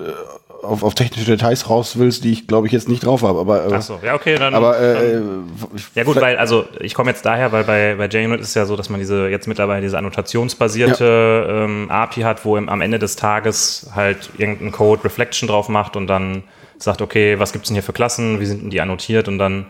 auf, 0.61 0.83
auf 0.83 0.93
technische 0.93 1.31
Details 1.31 1.67
raus 1.67 1.97
willst, 1.97 2.23
die 2.23 2.31
ich 2.31 2.45
glaube 2.45 2.67
ich 2.67 2.73
jetzt 2.73 2.87
nicht 2.87 3.03
drauf 3.03 3.23
habe. 3.23 3.39
Aber, 3.39 3.65
äh, 3.65 3.81
so, 3.81 3.99
ja, 4.03 4.13
okay, 4.13 4.35
dann. 4.37 4.53
aber 4.53 4.79
äh, 4.79 5.13
dann 5.13 5.49
ja 5.95 6.03
gut, 6.03 6.21
weil, 6.21 6.37
also 6.37 6.65
ich 6.79 6.93
komme 6.93 7.09
jetzt 7.09 7.25
daher, 7.25 7.51
weil 7.51 7.63
bei, 7.63 7.95
bei 7.95 8.05
JUnit 8.05 8.39
ist 8.39 8.49
es 8.49 8.53
ja 8.53 8.67
so, 8.67 8.75
dass 8.75 8.89
man 8.89 8.99
diese 8.99 9.27
jetzt 9.27 9.47
mittlerweile 9.47 9.81
diese 9.81 9.97
annotationsbasierte 9.97 11.47
ähm, 11.49 11.89
API 11.89 12.21
hat, 12.21 12.45
wo 12.45 12.55
im, 12.55 12.69
am 12.69 12.81
Ende 12.81 12.99
des 12.99 13.15
Tages 13.15 13.89
halt 13.95 14.29
irgendein 14.37 14.71
Code 14.71 15.03
Reflection 15.03 15.49
drauf 15.49 15.69
macht 15.69 15.95
und 15.95 16.05
dann 16.05 16.43
sagt, 16.77 17.01
okay, 17.01 17.39
was 17.39 17.51
gibt's 17.51 17.69
denn 17.69 17.75
hier 17.75 17.81
für 17.81 17.93
Klassen, 17.93 18.39
wie 18.39 18.45
sind 18.45 18.61
denn 18.61 18.69
die 18.69 18.79
annotiert 18.79 19.27
und 19.27 19.39
dann 19.39 19.65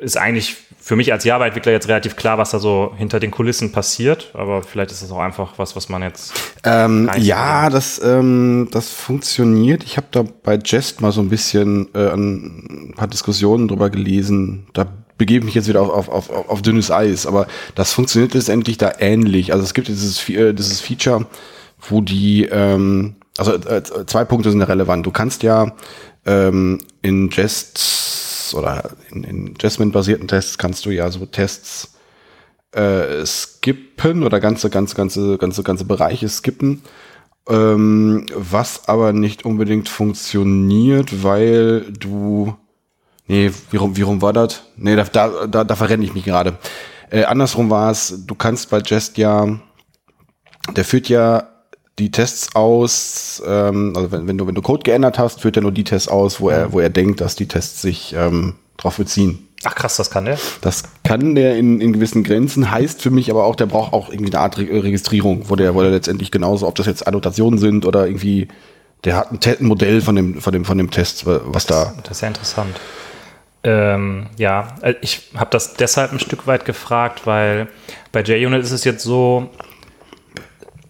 ist 0.00 0.16
eigentlich 0.16 0.56
für 0.78 0.96
mich 0.96 1.12
als 1.12 1.24
Java-Entwickler 1.24 1.72
jetzt 1.72 1.88
relativ 1.88 2.16
klar, 2.16 2.38
was 2.38 2.50
da 2.50 2.58
so 2.58 2.94
hinter 2.96 3.20
den 3.20 3.30
Kulissen 3.30 3.70
passiert, 3.70 4.30
aber 4.32 4.62
vielleicht 4.62 4.90
ist 4.90 5.02
das 5.02 5.12
auch 5.12 5.18
einfach 5.18 5.58
was, 5.58 5.76
was 5.76 5.88
man 5.88 6.02
jetzt. 6.02 6.32
Ähm, 6.64 7.10
ja, 7.18 7.68
das, 7.68 8.00
ähm, 8.02 8.68
das 8.72 8.90
funktioniert. 8.90 9.84
Ich 9.84 9.98
habe 9.98 10.06
da 10.10 10.24
bei 10.42 10.58
Jest 10.64 11.02
mal 11.02 11.12
so 11.12 11.20
ein 11.20 11.28
bisschen 11.28 11.94
äh, 11.94 12.08
ein 12.08 12.94
paar 12.96 13.08
Diskussionen 13.08 13.68
drüber 13.68 13.90
gelesen. 13.90 14.66
Da 14.72 14.86
begebe 15.18 15.40
ich 15.40 15.44
mich 15.44 15.54
jetzt 15.54 15.68
wieder 15.68 15.82
auf, 15.82 16.08
auf, 16.08 16.30
auf, 16.30 16.48
auf 16.48 16.62
dünnes 16.62 16.90
Eis, 16.90 17.26
aber 17.26 17.46
das 17.74 17.92
funktioniert 17.92 18.32
letztendlich 18.32 18.78
da 18.78 18.94
ähnlich. 18.98 19.52
Also 19.52 19.64
es 19.64 19.74
gibt 19.74 19.88
dieses, 19.88 20.26
äh, 20.30 20.54
dieses 20.54 20.80
Feature, 20.80 21.26
wo 21.88 22.00
die, 22.00 22.46
ähm, 22.46 23.16
also 23.36 23.52
äh, 23.54 23.82
zwei 24.06 24.24
Punkte 24.24 24.50
sind 24.50 24.62
relevant. 24.62 25.04
Du 25.04 25.10
kannst 25.10 25.42
ja 25.42 25.72
ähm, 26.24 26.78
in 27.02 27.28
Jest 27.30 28.29
oder 28.54 28.90
in, 29.10 29.24
in 29.24 29.54
Jasmine-basierten 29.60 30.28
Tests 30.28 30.58
kannst 30.58 30.86
du 30.86 30.90
ja 30.90 31.10
so 31.10 31.26
Tests 31.26 31.94
äh, 32.72 33.24
skippen 33.26 34.22
oder 34.22 34.40
ganze, 34.40 34.70
ganze, 34.70 34.94
ganze, 34.94 35.38
ganze, 35.38 35.62
ganze 35.62 35.84
Bereiche 35.84 36.28
skippen. 36.28 36.82
Ähm, 37.48 38.26
was 38.34 38.88
aber 38.88 39.12
nicht 39.12 39.44
unbedingt 39.44 39.88
funktioniert, 39.88 41.22
weil 41.22 41.92
du. 41.92 42.54
Nee, 43.26 43.52
wie 43.70 43.76
rum, 43.76 43.96
wie 43.96 44.02
rum 44.02 44.22
war 44.22 44.32
das? 44.32 44.62
Nee, 44.76 44.96
da, 44.96 45.04
da, 45.04 45.46
da, 45.46 45.64
da 45.64 45.76
verrenne 45.76 46.04
ich 46.04 46.14
mich 46.14 46.24
gerade. 46.24 46.58
Äh, 47.10 47.24
andersrum 47.24 47.70
war 47.70 47.90
es, 47.90 48.24
du 48.26 48.34
kannst 48.34 48.70
bei 48.70 48.80
Jest 48.84 49.18
ja, 49.18 49.60
der 50.76 50.84
führt 50.84 51.08
ja 51.08 51.49
die 52.00 52.10
Tests 52.10 52.54
aus, 52.54 53.42
ähm, 53.46 53.92
also 53.94 54.10
wenn, 54.10 54.26
wenn 54.26 54.38
du, 54.38 54.46
wenn 54.46 54.54
du 54.54 54.62
Code 54.62 54.82
geändert 54.82 55.18
hast, 55.18 55.40
führt 55.42 55.56
er 55.56 55.62
nur 55.62 55.72
die 55.72 55.84
Tests 55.84 56.08
aus, 56.08 56.40
wo 56.40 56.48
er, 56.48 56.72
wo 56.72 56.80
er 56.80 56.90
denkt, 56.90 57.20
dass 57.20 57.36
die 57.36 57.46
Tests 57.46 57.82
sich 57.82 58.14
ähm, 58.16 58.54
drauf 58.76 58.96
beziehen. 58.96 59.46
Ach 59.64 59.74
krass, 59.74 59.96
das 59.96 60.10
kann 60.10 60.24
der. 60.24 60.38
Das 60.62 60.84
kann 61.04 61.34
der 61.34 61.56
in, 61.56 61.82
in 61.82 61.92
gewissen 61.92 62.24
Grenzen, 62.24 62.70
heißt 62.70 63.02
für 63.02 63.10
mich 63.10 63.30
aber 63.30 63.44
auch, 63.44 63.54
der 63.54 63.66
braucht 63.66 63.92
auch 63.92 64.08
irgendwie 64.08 64.32
eine 64.32 64.40
Art 64.40 64.58
Re 64.58 64.82
Registrierung, 64.82 65.50
wo 65.50 65.56
der, 65.56 65.74
wo 65.74 65.82
der 65.82 65.90
letztendlich 65.90 66.30
genauso, 66.30 66.66
ob 66.66 66.74
das 66.76 66.86
jetzt 66.86 67.06
Annotationen 67.06 67.58
sind 67.58 67.84
oder 67.84 68.06
irgendwie, 68.06 68.48
der 69.04 69.16
hat 69.16 69.30
ein, 69.30 69.38
ein 69.44 69.66
Modell 69.66 70.00
von 70.00 70.16
dem, 70.16 70.40
von 70.40 70.52
dem, 70.54 70.64
von 70.64 70.78
dem 70.78 70.90
Test, 70.90 71.26
was 71.26 71.66
da. 71.66 71.94
Das 72.04 72.16
ist 72.16 72.22
ja 72.22 72.28
interessant. 72.28 72.80
Ähm, 73.62 74.28
ja, 74.38 74.76
äh, 74.80 74.94
ich 75.02 75.28
habe 75.36 75.50
das 75.50 75.74
deshalb 75.74 76.12
ein 76.12 76.20
Stück 76.20 76.46
weit 76.46 76.64
gefragt, 76.64 77.26
weil 77.26 77.68
bei 78.10 78.22
JUnit 78.22 78.62
ist 78.62 78.70
es 78.70 78.84
jetzt 78.84 79.02
so, 79.04 79.50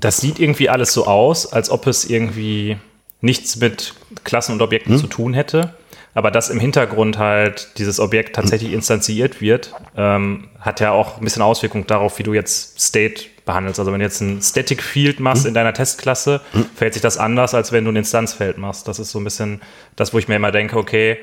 das 0.01 0.19
sieht 0.19 0.39
irgendwie 0.39 0.69
alles 0.69 0.93
so 0.93 1.07
aus, 1.07 1.53
als 1.53 1.71
ob 1.71 1.87
es 1.87 2.05
irgendwie 2.05 2.77
nichts 3.21 3.57
mit 3.57 3.95
Klassen 4.25 4.53
und 4.53 4.63
Objekten 4.63 4.99
zu 4.99 5.07
tun 5.07 5.35
hätte. 5.35 5.75
Aber 6.13 6.31
dass 6.31 6.51
im 6.51 6.59
Hintergrund 6.59 7.19
halt 7.19 7.79
dieses 7.79 8.01
Objekt 8.01 8.35
tatsächlich 8.35 8.73
instanziert 8.73 9.41
wird, 9.41 9.73
ähm, 9.97 10.49
hat 10.59 10.81
ja 10.81 10.91
auch 10.91 11.19
ein 11.19 11.25
bisschen 11.25 11.43
Auswirkung 11.43 11.87
darauf, 11.87 12.19
wie 12.19 12.25
du 12.25 12.35
jetzt 12.35 12.81
State 12.81 13.27
behandelst. 13.45 13.79
Also 13.79 13.93
wenn 13.93 14.01
du 14.01 14.05
jetzt 14.05 14.21
ein 14.21 14.43
Static 14.43 14.83
Field 14.83 15.21
machst 15.21 15.47
in 15.47 15.55
deiner 15.55 15.73
Testklasse, 15.73 16.41
verhält 16.75 16.95
sich 16.95 17.03
das 17.03 17.17
anders, 17.17 17.55
als 17.55 17.71
wenn 17.71 17.85
du 17.85 17.93
ein 17.93 17.97
Instanzfeld 17.97 18.59
machst. 18.59 18.89
Das 18.89 18.99
ist 18.99 19.13
so 19.13 19.21
ein 19.21 19.25
bisschen 19.25 19.61
das, 19.95 20.13
wo 20.13 20.19
ich 20.19 20.27
mir 20.27 20.37
immer 20.37 20.51
denke, 20.51 20.77
okay, 20.77 21.19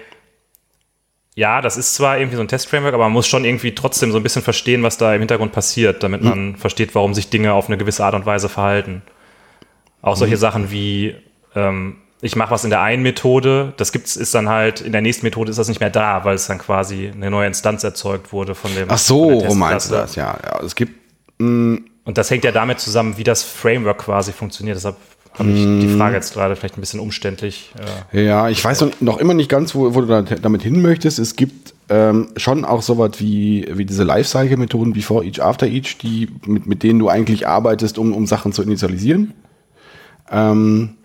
ja, 1.37 1.61
das 1.61 1.77
ist 1.77 1.93
zwar 1.93 2.17
irgendwie 2.17 2.35
so 2.35 2.41
ein 2.41 2.47
Testframework, 2.47 2.95
aber 2.95 3.03
man 3.03 3.13
muss 3.13 3.27
schon 3.27 3.45
irgendwie 3.45 3.75
trotzdem 3.75 4.11
so 4.11 4.17
ein 4.17 4.23
bisschen 4.23 4.41
verstehen, 4.41 4.81
was 4.81 4.97
da 4.97 5.13
im 5.13 5.21
Hintergrund 5.21 5.51
passiert, 5.51 6.01
damit 6.01 6.23
man 6.23 6.55
versteht, 6.55 6.95
warum 6.95 7.13
sich 7.13 7.29
Dinge 7.29 7.53
auf 7.53 7.67
eine 7.67 7.77
gewisse 7.77 8.03
Art 8.03 8.15
und 8.15 8.25
Weise 8.25 8.49
verhalten. 8.49 9.03
Auch 10.01 10.15
solche 10.15 10.35
Sachen 10.37 10.71
wie, 10.71 11.15
ähm, 11.53 11.97
ich 12.21 12.35
mache 12.35 12.49
was 12.49 12.63
in 12.63 12.71
der 12.71 12.81
einen 12.81 13.03
Methode, 13.03 13.73
das 13.77 13.91
gibt's, 13.91 14.15
ist 14.15 14.33
dann 14.33 14.49
halt, 14.49 14.81
in 14.81 14.91
der 14.91 15.01
nächsten 15.01 15.27
Methode 15.27 15.51
ist 15.51 15.57
das 15.57 15.67
nicht 15.67 15.79
mehr 15.79 15.91
da, 15.91 16.25
weil 16.25 16.33
es 16.33 16.47
dann 16.47 16.57
quasi 16.57 17.11
eine 17.13 17.29
neue 17.29 17.45
Instanz 17.45 17.83
erzeugt 17.83 18.33
wurde 18.33 18.55
von 18.55 18.73
dem. 18.73 18.87
Ach 18.89 18.97
so, 18.97 19.43
wo 19.45 19.53
meinst 19.53 19.91
du 19.91 19.93
das? 19.93 20.15
Ja, 20.15 20.39
ja, 20.43 20.59
es 20.63 20.73
gibt, 20.73 20.93
Und 21.37 21.85
das 22.05 22.31
hängt 22.31 22.45
ja 22.45 22.51
damit 22.51 22.79
zusammen, 22.79 23.15
wie 23.19 23.23
das 23.23 23.43
Framework 23.43 23.99
quasi 23.99 24.31
funktioniert. 24.31 24.75
Deshalb 24.75 24.95
habe 25.33 25.49
ich 25.49 25.63
die 25.63 25.95
Frage 25.97 26.15
jetzt 26.15 26.33
gerade 26.33 26.55
vielleicht 26.55 26.77
ein 26.77 26.81
bisschen 26.81 26.99
umständlich. 26.99 27.71
Äh, 28.13 28.25
ja, 28.25 28.49
ich 28.49 28.63
weiß 28.63 28.85
noch, 28.99 29.17
immer 29.17 29.33
nicht 29.33 29.49
ganz, 29.49 29.75
wo, 29.75 29.93
wo 29.93 30.01
du 30.01 30.07
da, 30.07 30.21
damit 30.21 30.63
hin 30.63 30.81
möchtest. 30.81 31.19
Es 31.19 31.35
gibt 31.35 31.73
ähm, 31.89 32.29
schon 32.35 32.65
auch 32.65 32.81
sowas 32.81 33.11
wie, 33.19 33.67
wie 33.71 33.85
diese 33.85 34.03
Lifecycle-Methoden, 34.03 34.93
before 34.93 35.23
each, 35.25 35.41
after 35.41 35.67
each, 35.67 35.97
die, 35.97 36.29
mit, 36.45 36.67
mit 36.67 36.83
denen 36.83 36.99
du 36.99 37.09
eigentlich 37.09 37.47
arbeitest, 37.47 37.97
um, 37.97 38.13
um 38.13 38.25
Sachen 38.25 38.51
zu 38.51 38.61
initialisieren. 38.61 39.33
Ähm, 40.29 40.95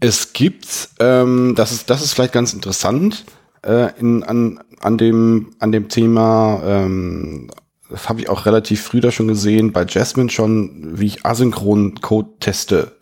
es 0.00 0.32
gibt, 0.32 0.90
ähm, 1.00 1.54
das 1.56 1.72
ist, 1.72 1.90
das 1.90 2.02
ist 2.02 2.14
vielleicht 2.14 2.32
ganz 2.32 2.52
interessant, 2.52 3.24
äh, 3.62 3.90
in, 3.98 4.22
an, 4.22 4.60
an, 4.80 4.98
dem, 4.98 5.50
an 5.58 5.72
dem 5.72 5.88
Thema, 5.88 6.62
ähm, 6.64 7.50
das 7.90 8.08
habe 8.08 8.20
ich 8.20 8.28
auch 8.28 8.46
relativ 8.46 8.82
früh 8.82 9.00
da 9.00 9.10
schon 9.10 9.28
gesehen, 9.28 9.72
bei 9.72 9.84
Jasmine 9.88 10.30
schon, 10.30 10.98
wie 10.98 11.06
ich 11.06 11.24
asynchron 11.24 12.00
Code 12.00 12.30
teste. 12.40 12.92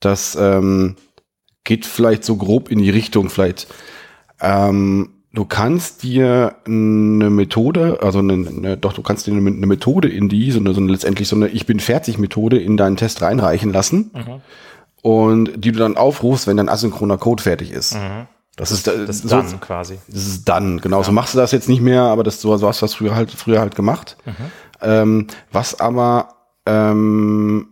Das 0.00 0.36
ähm, 0.40 0.96
geht 1.64 1.84
vielleicht 1.86 2.24
so 2.24 2.36
grob 2.36 2.70
in 2.70 2.78
die 2.78 2.90
Richtung, 2.90 3.30
vielleicht. 3.30 3.66
Ähm, 4.40 5.10
du 5.32 5.44
kannst 5.44 6.02
dir 6.02 6.56
eine 6.64 7.30
Methode, 7.30 7.98
also 8.02 8.20
eine, 8.20 8.32
eine, 8.32 8.76
doch, 8.76 8.92
du 8.92 9.02
kannst 9.02 9.26
dir 9.26 9.32
eine, 9.32 9.46
eine 9.46 9.66
Methode 9.66 10.08
in 10.08 10.28
die, 10.28 10.50
so 10.52 10.60
eine, 10.60 10.72
so 10.72 10.80
eine 10.80 10.92
letztendlich 10.92 11.28
so 11.28 11.36
eine 11.36 11.48
Ich 11.48 11.66
bin 11.66 11.80
fertig 11.80 12.18
Methode 12.18 12.58
in 12.58 12.76
deinen 12.76 12.96
Test 12.96 13.22
reinreichen 13.22 13.72
lassen 13.72 14.10
und 15.02 15.50
die 15.56 15.72
du 15.72 15.78
dann 15.78 15.96
aufrufst, 15.96 16.46
wenn 16.46 16.56
dein 16.56 16.68
asynchroner 16.68 17.18
Code 17.18 17.42
fertig 17.42 17.72
ist. 17.72 17.96
Das 18.58 18.72
ist, 18.72 18.86
äh, 18.88 19.06
das 19.06 19.16
ist 19.16 19.28
so, 19.28 19.36
dann 19.36 19.60
quasi. 19.60 19.98
das 20.08 20.26
ist 20.26 20.48
dann, 20.48 20.80
genau. 20.80 21.02
So 21.02 21.12
machst 21.12 21.34
du 21.34 21.38
das 21.38 21.52
jetzt 21.52 21.68
nicht 21.68 21.80
mehr, 21.80 22.02
aber 22.02 22.24
das 22.24 22.40
so, 22.40 22.54
so 22.56 22.68
hast 22.68 22.82
du 22.82 22.84
das 22.84 22.94
früher 22.94 23.14
halt, 23.14 23.30
früher 23.30 23.60
halt 23.60 23.74
gemacht. 23.74 24.16
Ähm, 24.82 25.28
was 25.50 25.80
aber 25.80 26.34
ähm, 26.66 27.68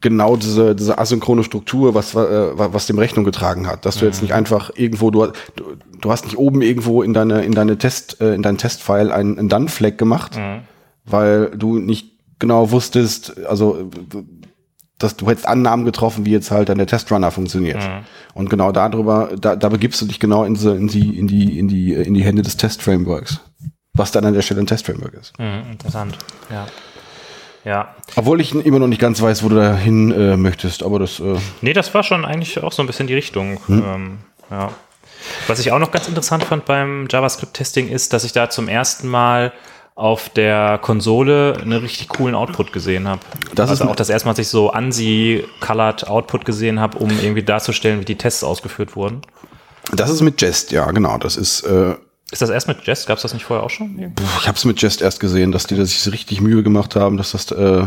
genau 0.00 0.36
diese, 0.36 0.74
diese 0.74 0.98
asynchrone 0.98 1.44
Struktur, 1.44 1.94
was, 1.94 2.14
äh, 2.14 2.50
was 2.54 2.86
dem 2.86 2.98
Rechnung 2.98 3.24
getragen 3.24 3.66
hat, 3.66 3.86
dass 3.86 3.96
du 3.96 4.04
jetzt 4.04 4.20
nicht 4.22 4.34
einfach 4.34 4.70
irgendwo, 4.74 5.10
du, 5.10 5.26
du, 5.54 5.76
du 6.00 6.10
hast 6.10 6.24
nicht 6.24 6.36
oben 6.36 6.60
irgendwo 6.60 7.02
in 7.02 7.14
deine, 7.14 7.44
in 7.44 7.52
deine 7.52 7.78
Test, 7.78 8.20
äh, 8.20 8.34
in 8.34 8.42
deinen 8.42 8.58
Testfile 8.58 9.14
einen, 9.14 9.38
einen 9.38 9.48
Done-Flag 9.48 9.96
gemacht, 9.96 10.38
weil 11.04 11.50
du 11.50 11.78
nicht 11.78 12.12
genau 12.38 12.70
wusstest, 12.72 13.46
also 13.46 13.90
dass 14.98 15.16
du 15.16 15.28
hättest 15.28 15.46
Annahmen 15.46 15.84
getroffen, 15.84 16.24
wie 16.24 16.32
jetzt 16.32 16.50
halt 16.50 16.68
dann 16.68 16.78
der 16.78 16.86
Testrunner 16.86 17.30
funktioniert. 17.30 17.82
Und 18.34 18.48
genau 18.48 18.72
darüber, 18.72 19.30
da, 19.38 19.56
da 19.56 19.68
begibst 19.68 20.00
du 20.00 20.06
dich 20.06 20.20
genau 20.20 20.44
in, 20.44 20.54
diese, 20.54 20.74
in 20.74 20.88
die, 20.88 21.18
in 21.18 21.26
die, 21.26 21.58
in 21.58 21.68
die, 21.68 21.92
in 21.92 22.14
die 22.14 22.24
Hände 22.24 22.42
des 22.42 22.56
Test-Frameworks. 22.56 23.40
Was 23.92 24.10
dann 24.12 24.24
an 24.24 24.34
der 24.34 24.42
Stelle 24.42 24.60
ein 24.60 24.66
Test-Framework 24.66 25.14
ist. 25.14 25.38
Mhm, 25.38 25.72
interessant. 25.72 26.18
Ja. 26.50 26.66
Ja. 27.64 27.94
Obwohl 28.14 28.40
ich 28.40 28.54
immer 28.54 28.78
noch 28.78 28.86
nicht 28.86 29.00
ganz 29.00 29.20
weiß, 29.20 29.42
wo 29.42 29.48
du 29.48 29.56
da 29.56 29.74
hin 29.74 30.12
äh, 30.12 30.36
möchtest, 30.36 30.84
aber 30.84 31.00
das, 31.00 31.18
äh, 31.18 31.36
Nee, 31.62 31.72
das 31.72 31.92
war 31.94 32.04
schon 32.04 32.24
eigentlich 32.24 32.62
auch 32.62 32.72
so 32.72 32.82
ein 32.82 32.86
bisschen 32.86 33.08
die 33.08 33.14
Richtung. 33.14 33.58
Hm? 33.66 33.84
Ähm, 33.84 34.18
ja. 34.50 34.70
Was 35.48 35.58
ich 35.58 35.72
auch 35.72 35.80
noch 35.80 35.90
ganz 35.90 36.06
interessant 36.06 36.44
fand 36.44 36.64
beim 36.64 37.08
JavaScript-Testing 37.10 37.88
ist, 37.88 38.12
dass 38.12 38.22
ich 38.22 38.32
da 38.32 38.48
zum 38.50 38.68
ersten 38.68 39.08
Mal 39.08 39.52
auf 39.96 40.28
der 40.28 40.78
Konsole 40.82 41.56
einen 41.60 41.72
richtig 41.72 42.08
coolen 42.08 42.34
Output 42.34 42.72
gesehen 42.72 43.08
habe. 43.08 43.20
Das 43.54 43.70
also 43.70 43.84
ist- 43.84 43.90
auch 43.90 43.96
das 43.96 44.10
erste 44.10 44.28
Mal, 44.28 44.32
dass 44.34 44.40
ich 44.40 44.48
so 44.48 44.70
ANSI-colored 44.70 46.06
Output 46.06 46.44
gesehen 46.44 46.78
habe, 46.80 46.98
um 46.98 47.10
irgendwie 47.10 47.42
darzustellen, 47.42 48.00
wie 48.00 48.04
die 48.04 48.16
Tests 48.18 48.44
ausgeführt 48.44 48.94
wurden. 48.94 49.22
Das 49.92 50.10
ist 50.10 50.20
mit 50.20 50.40
Jest, 50.42 50.70
ja, 50.70 50.90
genau. 50.90 51.16
Das 51.18 51.36
ist, 51.36 51.62
äh, 51.62 51.94
Ist 52.30 52.42
das 52.42 52.50
erst 52.50 52.68
mit 52.68 52.82
Jest? 52.86 53.06
Gab 53.06 53.16
es 53.16 53.22
das 53.22 53.32
nicht 53.32 53.44
vorher 53.44 53.64
auch 53.64 53.70
schon? 53.70 54.12
ich 54.40 54.46
habe 54.46 54.56
es 54.58 54.64
mit 54.66 54.82
Jest 54.82 55.00
erst 55.00 55.18
gesehen, 55.18 55.50
dass 55.50 55.66
die 55.66 55.76
da 55.76 55.84
sich 55.86 56.12
richtig 56.12 56.40
Mühe 56.42 56.62
gemacht 56.62 56.94
haben, 56.94 57.16
dass 57.16 57.32
das, 57.32 57.50
äh, 57.52 57.86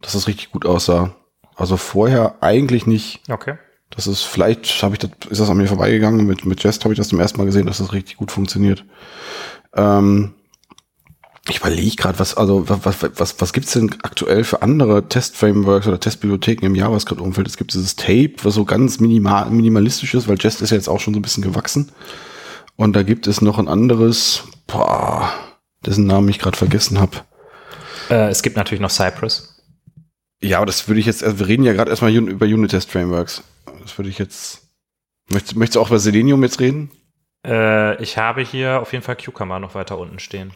dass 0.00 0.12
das 0.12 0.26
richtig 0.26 0.52
gut 0.52 0.64
aussah. 0.64 1.10
Also 1.54 1.76
vorher 1.76 2.36
eigentlich 2.40 2.86
nicht. 2.86 3.20
Okay. 3.30 3.58
Das 3.90 4.06
ist 4.06 4.22
vielleicht 4.22 4.82
habe 4.82 4.94
ich 4.94 5.00
das 5.00 5.10
ist 5.28 5.40
das 5.40 5.50
an 5.50 5.56
mir 5.58 5.66
vorbeigegangen. 5.66 6.24
Mit 6.24 6.46
mit 6.46 6.62
Jest 6.62 6.84
habe 6.84 6.94
ich 6.94 6.98
das 6.98 7.08
zum 7.08 7.20
ersten 7.20 7.38
Mal 7.38 7.44
gesehen, 7.44 7.66
dass 7.66 7.78
das 7.78 7.92
richtig 7.92 8.16
gut 8.16 8.30
funktioniert. 8.30 8.84
Ähm, 9.74 10.32
ich 11.48 11.58
überlege 11.58 11.96
gerade, 11.96 12.18
was 12.18 12.36
also 12.36 12.68
was 12.68 13.02
was 13.16 13.40
was, 13.40 13.52
gibt's 13.52 13.72
denn 13.72 13.96
aktuell 14.02 14.44
für 14.44 14.62
andere 14.62 15.08
Testframeworks 15.08 15.86
oder 15.86 15.98
Testbibliotheken 15.98 16.66
im 16.66 16.74
JavaScript-Umfeld? 16.74 17.46
Es 17.46 17.56
gibt 17.56 17.72
dieses 17.72 17.96
Tape, 17.96 18.34
was 18.42 18.54
so 18.54 18.64
ganz 18.64 19.00
minimal 19.00 19.50
minimalistisch 19.50 20.14
ist, 20.14 20.28
weil 20.28 20.38
Jest 20.38 20.60
ist 20.60 20.70
ja 20.70 20.76
jetzt 20.76 20.88
auch 20.88 21.00
schon 21.00 21.14
so 21.14 21.20
ein 21.20 21.22
bisschen 21.22 21.42
gewachsen. 21.42 21.90
Und 22.76 22.94
da 22.94 23.02
gibt 23.02 23.26
es 23.26 23.40
noch 23.40 23.58
ein 23.58 23.68
anderes, 23.68 24.44
boah, 24.66 25.32
dessen 25.84 26.06
Namen 26.06 26.28
ich 26.28 26.38
gerade 26.38 26.56
vergessen 26.56 27.00
habe. 27.00 27.18
Äh, 28.10 28.28
es 28.28 28.42
gibt 28.42 28.56
natürlich 28.56 28.80
noch 28.80 28.90
Cypress. 28.90 29.62
Ja, 30.42 30.58
aber 30.58 30.66
das 30.66 30.88
würde 30.88 31.00
ich 31.00 31.06
jetzt, 31.06 31.22
also 31.22 31.38
wir 31.38 31.48
reden 31.48 31.64
ja 31.64 31.72
gerade 31.72 31.90
erstmal 31.90 32.14
über 32.14 32.46
Unit-Test-Frameworks. 32.46 33.42
Das 33.82 33.98
würde 33.98 34.10
ich 34.10 34.18
jetzt. 34.18 34.62
Möchtest, 35.30 35.56
möchtest 35.56 35.76
du 35.76 35.80
auch 35.80 35.88
über 35.88 35.98
Selenium 35.98 36.42
jetzt 36.42 36.60
reden? 36.60 36.90
Äh, 37.46 38.02
ich 38.02 38.18
habe 38.18 38.42
hier 38.42 38.80
auf 38.80 38.92
jeden 38.92 39.02
Fall 39.02 39.16
Cucumber 39.16 39.58
noch 39.58 39.74
weiter 39.74 39.98
unten 39.98 40.18
stehen. 40.18 40.52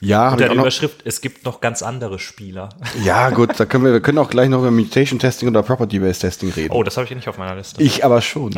Ja, 0.00 0.30
Unter 0.30 0.48
der 0.48 0.56
Überschrift, 0.56 1.00
es 1.04 1.20
gibt 1.20 1.44
noch 1.44 1.60
ganz 1.60 1.82
andere 1.82 2.18
Spieler. 2.20 2.68
ja, 3.04 3.30
gut, 3.30 3.58
da 3.58 3.64
können 3.64 3.84
wir, 3.84 3.92
wir 3.92 4.00
können 4.00 4.18
auch 4.18 4.30
gleich 4.30 4.48
noch 4.48 4.60
über 4.60 4.70
Mutation-Testing 4.70 5.48
oder 5.48 5.62
Property-Based-Testing 5.64 6.50
reden. 6.50 6.72
Oh, 6.72 6.84
das 6.84 6.96
habe 6.96 7.06
ich 7.06 7.14
nicht 7.14 7.28
auf 7.28 7.38
meiner 7.38 7.56
Liste. 7.56 7.82
Ich 7.82 8.04
aber 8.04 8.20
schon. 8.20 8.54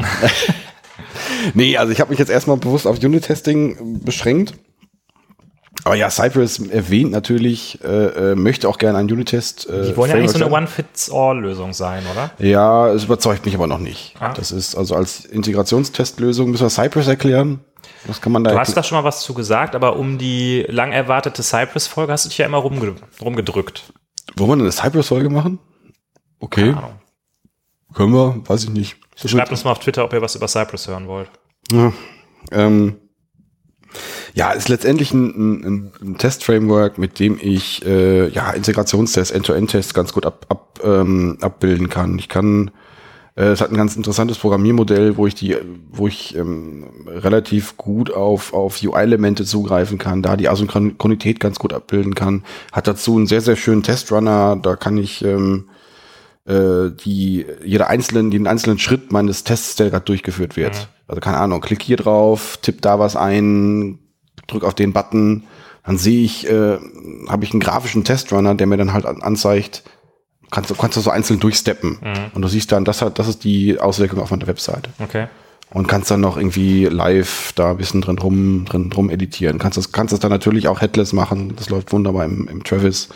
nee, 1.55 1.79
also 1.79 1.91
ich 1.93 2.01
habe 2.01 2.11
mich 2.11 2.19
jetzt 2.19 2.31
erstmal 2.31 2.59
bewusst 2.59 2.87
auf 2.87 2.99
Unit-Testing 3.03 4.03
beschränkt. 4.05 4.55
Aber 5.85 5.95
ja, 5.95 6.11
Cypress 6.11 6.59
erwähnt 6.59 7.11
natürlich, 7.11 7.83
äh, 7.83 8.33
äh, 8.33 8.35
möchte 8.35 8.69
auch 8.69 8.77
gerne 8.77 8.99
ein 8.99 9.11
Unit-Test. 9.11 9.67
Äh, 9.71 9.87
Die 9.87 9.97
wollen 9.97 10.11
ja 10.11 10.17
eigentlich 10.17 10.33
so 10.33 10.45
eine 10.45 10.53
One-Fits-All-Lösung 10.53 11.73
sein, 11.73 12.03
oder? 12.13 12.31
Ja, 12.39 12.89
es 12.89 13.05
überzeugt 13.05 13.47
mich 13.47 13.55
aber 13.55 13.67
noch 13.67 13.79
nicht. 13.79 14.15
Ah. 14.21 14.35
Das 14.35 14.53
ist 14.53 14.75
also 14.75 14.95
als 14.95 15.25
Integrationstestlösung 15.25 16.51
müssen 16.51 16.65
wir 16.65 16.71
Cypress 16.71 17.09
erklären. 17.09 17.61
Was 18.07 18.21
kann 18.21 18.33
man 18.33 18.45
da 18.45 18.53
Du 18.53 18.59
hast 18.59 18.77
da 18.77 18.83
schon 18.83 18.97
mal 18.97 19.05
was 19.05 19.23
zu 19.23 19.35
gesagt, 19.35 19.75
aber 19.75 19.97
um 19.97 20.19
die 20.19 20.65
lang 20.69 20.93
erwartete 20.93 21.43
Cypress-Folge 21.43 22.13
hast 22.13 22.25
du 22.25 22.29
dich 22.29 22.39
ja 22.39 22.47
immer 22.47 22.59
rumge 22.59 22.95
rumgedrückt. 23.21 23.93
Wollen 24.37 24.61
wir 24.61 24.65
eine 24.65 24.73
Cypress-Folge 24.73 25.29
machen? 25.29 25.59
Okay, 26.39 26.75
können 27.95 28.13
wir, 28.13 28.43
weiß 28.47 28.65
ich 28.65 28.71
nicht. 28.71 28.97
Schreibt 29.17 29.51
uns 29.51 29.65
mal 29.65 29.73
auf 29.73 29.81
Twitter, 29.81 30.05
ob 30.05 30.13
ihr 30.13 30.23
was 30.23 30.35
über 30.35 30.49
Cypress 30.49 30.89
hören 30.89 31.09
wollt. 31.09 31.31
Ja, 31.71 31.93
ähm, 32.53 32.97
ja, 34.35 34.53
ist 34.53 34.69
letztendlich 34.69 35.13
ein, 35.13 35.65
ein, 35.65 35.93
ein 36.01 36.19
Test-Framework, 36.19 36.99
mit 36.99 37.19
dem 37.19 37.39
ich 37.41 37.85
äh, 37.85 38.29
ja, 38.29 38.51
Integrationstests, 38.51 39.33
End-to-End-Tests 39.33 39.93
ganz 39.93 40.13
gut 40.13 40.25
ab, 40.25 40.47
ab, 40.49 40.79
ähm, 40.85 41.39
abbilden 41.41 41.89
kann. 41.89 42.19
Ich 42.19 42.29
kann, 42.29 42.71
es 43.45 43.61
hat 43.61 43.71
ein 43.71 43.77
ganz 43.77 43.97
interessantes 43.97 44.39
Programmiermodell, 44.39 45.17
wo 45.17 45.27
ich 45.27 45.35
die, 45.35 45.57
wo 45.91 46.07
ich 46.07 46.37
ähm, 46.37 46.85
relativ 47.07 47.77
gut 47.77 48.13
auf, 48.13 48.53
auf 48.53 48.83
UI-Elemente 48.83 49.45
zugreifen 49.45 49.99
kann, 49.99 50.23
da 50.23 50.37
die 50.37 50.49
Asynchronität 50.49 51.41
ganz 51.41 51.59
gut 51.59 51.73
abbilden 51.73 52.15
kann. 52.15 52.45
Hat 52.73 52.87
dazu 52.87 53.17
einen 53.17 53.27
sehr, 53.27 53.41
sehr 53.41 53.57
schönen 53.57 53.83
Testrunner, 53.83 54.57
da 54.57 54.77
kann 54.77 54.99
ich 54.99 55.25
ähm, 55.25 55.69
äh, 56.47 56.91
die 56.91 57.47
jeder 57.65 57.89
einzelnen, 57.89 58.33
jeden 58.33 58.47
einzelnen 58.47 58.79
Schritt 58.79 59.13
meines 59.13 59.45
Tests, 59.45 59.77
der 59.77 59.91
gerade 59.91 60.05
durchgeführt 60.05 60.57
wird. 60.57 60.89
Also 61.07 61.21
keine 61.21 61.39
Ahnung, 61.39 61.61
klick 61.61 61.83
hier 61.83 61.97
drauf, 61.97 62.59
tipp 62.61 62.83
da 62.83 62.99
was 62.99 63.17
ein, 63.17 63.99
drück 64.47 64.65
auf 64.65 64.75
den 64.75 64.93
Button, 64.93 65.45
dann 65.85 65.99
sehe 65.99 66.25
ich, 66.25 66.49
äh, 66.49 66.79
habe 67.29 67.45
ich 67.45 67.53
einen 67.53 67.61
grafischen 67.61 68.05
Testrunner, 68.05 68.55
der 68.55 68.67
mir 68.67 68.77
dann 68.77 68.93
halt 68.93 69.07
an, 69.07 69.23
anzeigt, 69.23 69.83
kannst 70.51 70.71
du 70.71 70.75
kannst 70.75 70.97
du 70.97 71.01
so 71.01 71.11
einzeln 71.11 71.41
durchsteppen 71.41 71.99
und 72.35 72.43
du 72.43 72.49
siehst 72.49 72.73
dann, 72.73 72.85
das 72.85 73.03
hat, 73.03 73.19
das 73.19 73.29
ist 73.29 73.45
die 73.45 73.79
Auswirkung 73.81 74.21
auf 74.21 74.31
meiner 74.31 74.47
Webseite 74.47 74.91
Okay. 74.99 75.27
und 75.73 75.87
kannst 75.87 76.11
dann 76.11 76.21
noch 76.21 76.37
irgendwie 76.37 76.87
live 76.87 77.53
da 77.55 77.71
ein 77.71 77.77
bisschen 77.77 78.01
drin 78.01 78.19
rum, 78.19 78.65
drin 78.69 78.91
rum 78.93 79.11
editieren. 79.11 79.59
Kannst 79.59 79.79
das, 79.79 79.93
kannst 79.93 80.13
das 80.13 80.21
dann 80.21 80.31
natürlich 80.31 80.69
auch 80.69 80.81
headless 80.81 81.13
machen. 81.13 81.55
Das 81.57 81.69
läuft 81.69 81.93
wunderbar 81.93 82.25
im, 82.25 82.49
im 82.49 82.65
Travis. 82.65 83.09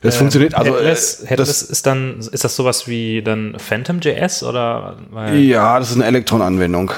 Das 0.00 0.16
funktioniert, 0.16 0.54
also, 0.54 0.76
Headless, 0.76 1.22
äh, 1.24 1.26
Headless 1.26 1.62
ist 1.62 1.84
dann, 1.86 2.18
ist 2.20 2.44
das 2.44 2.54
sowas 2.54 2.86
wie 2.86 3.20
dann 3.20 3.56
Phantom.js 3.58 4.44
oder? 4.44 4.96
Weil, 5.10 5.38
Ja, 5.40 5.78
das 5.80 5.90
ist 5.90 5.96
eine 5.96 6.04
Elektron-Anwendung, 6.04 6.92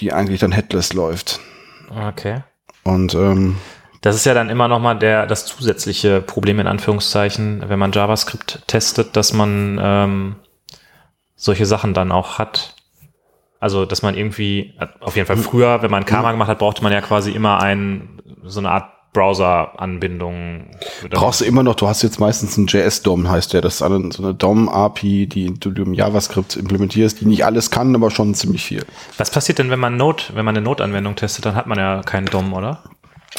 die 0.00 0.12
eigentlich 0.12 0.40
dann 0.40 0.52
headless 0.52 0.92
läuft. 0.92 1.40
Okay. 2.08 2.42
Und 2.82 3.14
ähm, 3.14 3.56
Das 4.02 4.16
ist 4.16 4.26
ja 4.26 4.34
dann 4.34 4.50
immer 4.50 4.66
nochmal 4.66 4.98
der, 4.98 5.26
das 5.26 5.46
zusätzliche 5.46 6.20
Problem 6.20 6.58
in 6.58 6.66
Anführungszeichen, 6.66 7.62
wenn 7.68 7.78
man 7.78 7.92
JavaScript 7.92 8.64
testet, 8.66 9.16
dass 9.16 9.32
man 9.32 9.80
ähm, 9.80 10.36
solche 11.36 11.66
Sachen 11.66 11.94
dann 11.94 12.10
auch 12.10 12.38
hat. 12.38 12.74
Also, 13.60 13.86
dass 13.86 14.02
man 14.02 14.16
irgendwie, 14.16 14.74
auf 14.98 15.14
jeden 15.14 15.28
Fall 15.28 15.36
früher, 15.36 15.82
wenn 15.82 15.90
man 15.90 16.04
Karma 16.04 16.32
gemacht 16.32 16.48
hat, 16.48 16.58
brauchte 16.58 16.82
man 16.82 16.92
ja 16.92 17.00
quasi 17.00 17.30
immer 17.30 17.62
ein, 17.62 18.20
so 18.42 18.58
eine 18.58 18.72
Art 18.72 18.90
Browser-Anbindung. 19.12 20.70
brauchst 21.10 21.42
du 21.42 21.44
immer 21.44 21.62
noch, 21.62 21.76
du 21.76 21.86
hast 21.86 22.02
jetzt 22.02 22.18
meistens 22.18 22.58
einen 22.58 22.66
JS-DOM, 22.66 23.30
heißt 23.30 23.52
der. 23.52 23.60
Das 23.60 23.76
ist 23.76 23.82
eine, 23.82 24.10
so 24.10 24.24
eine 24.24 24.34
DOM-API, 24.34 25.26
die 25.28 25.54
du 25.54 25.70
im 25.70 25.94
JavaScript 25.94 26.56
implementierst, 26.56 27.20
die 27.20 27.26
nicht 27.26 27.44
alles 27.44 27.70
kann, 27.70 27.94
aber 27.94 28.10
schon 28.10 28.34
ziemlich 28.34 28.64
viel. 28.64 28.84
Was 29.18 29.30
passiert 29.30 29.58
denn, 29.60 29.70
wenn 29.70 29.78
man 29.78 29.96
Node, 29.96 30.24
wenn 30.32 30.44
man 30.44 30.56
eine 30.56 30.64
Node-Anwendung 30.64 31.14
testet, 31.14 31.46
dann 31.46 31.54
hat 31.54 31.68
man 31.68 31.78
ja 31.78 32.00
keinen 32.00 32.26
DOM, 32.26 32.52
oder? 32.52 32.82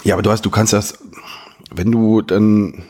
Ja, 0.04 0.16
aber 0.16 0.22
du 0.24 0.32
hast, 0.32 0.46
du 0.46 0.50
kannst 0.50 0.74
das, 0.74 0.98
wenn 1.72 1.92
du 1.92 2.22
dann, 2.22 2.84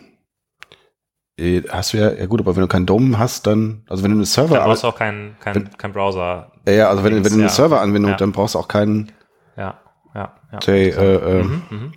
äh, 1.38 1.62
hast 1.70 1.93
du 1.93 1.97
ja, 1.97 2.12
ja 2.14 2.26
gut, 2.26 2.39
aber 2.41 2.56
wenn 2.56 2.62
du 2.62 2.68
keinen 2.68 2.86
DOM 2.86 3.18
hast, 3.20 3.45
dann, 3.47 3.84
also 3.89 4.04
wenn 4.04 4.12
du 4.12 4.18
eine 4.18 4.26
Server, 4.26 4.56
Dann 4.56 4.66
brauchst 4.66 4.84
du 4.84 4.88
auch 4.88 4.95
keinen 4.95 5.38
kein, 5.39 5.70
kein 5.78 5.91
Browser. 5.93 6.51
ja, 6.68 6.74
ja, 6.74 6.89
also 6.89 7.04
wenn, 7.04 7.14
wenn 7.16 7.24
du 7.24 7.34
eine 7.34 7.43
Ja. 7.43 7.49
Serveranwendung, 7.49 8.12
Ja. 8.12 8.18
dann 8.18 8.32
brauchst 8.32 8.56
du 8.56 8.60
auch 8.60 8.68
keinen, 8.68 9.12
Ja, 9.58 9.80
ja, 10.16 10.34
ja. 10.51 10.62
say, 10.62 10.89
äh, 10.89 11.39
äh, 11.39 11.43
Mhm. 11.43 11.93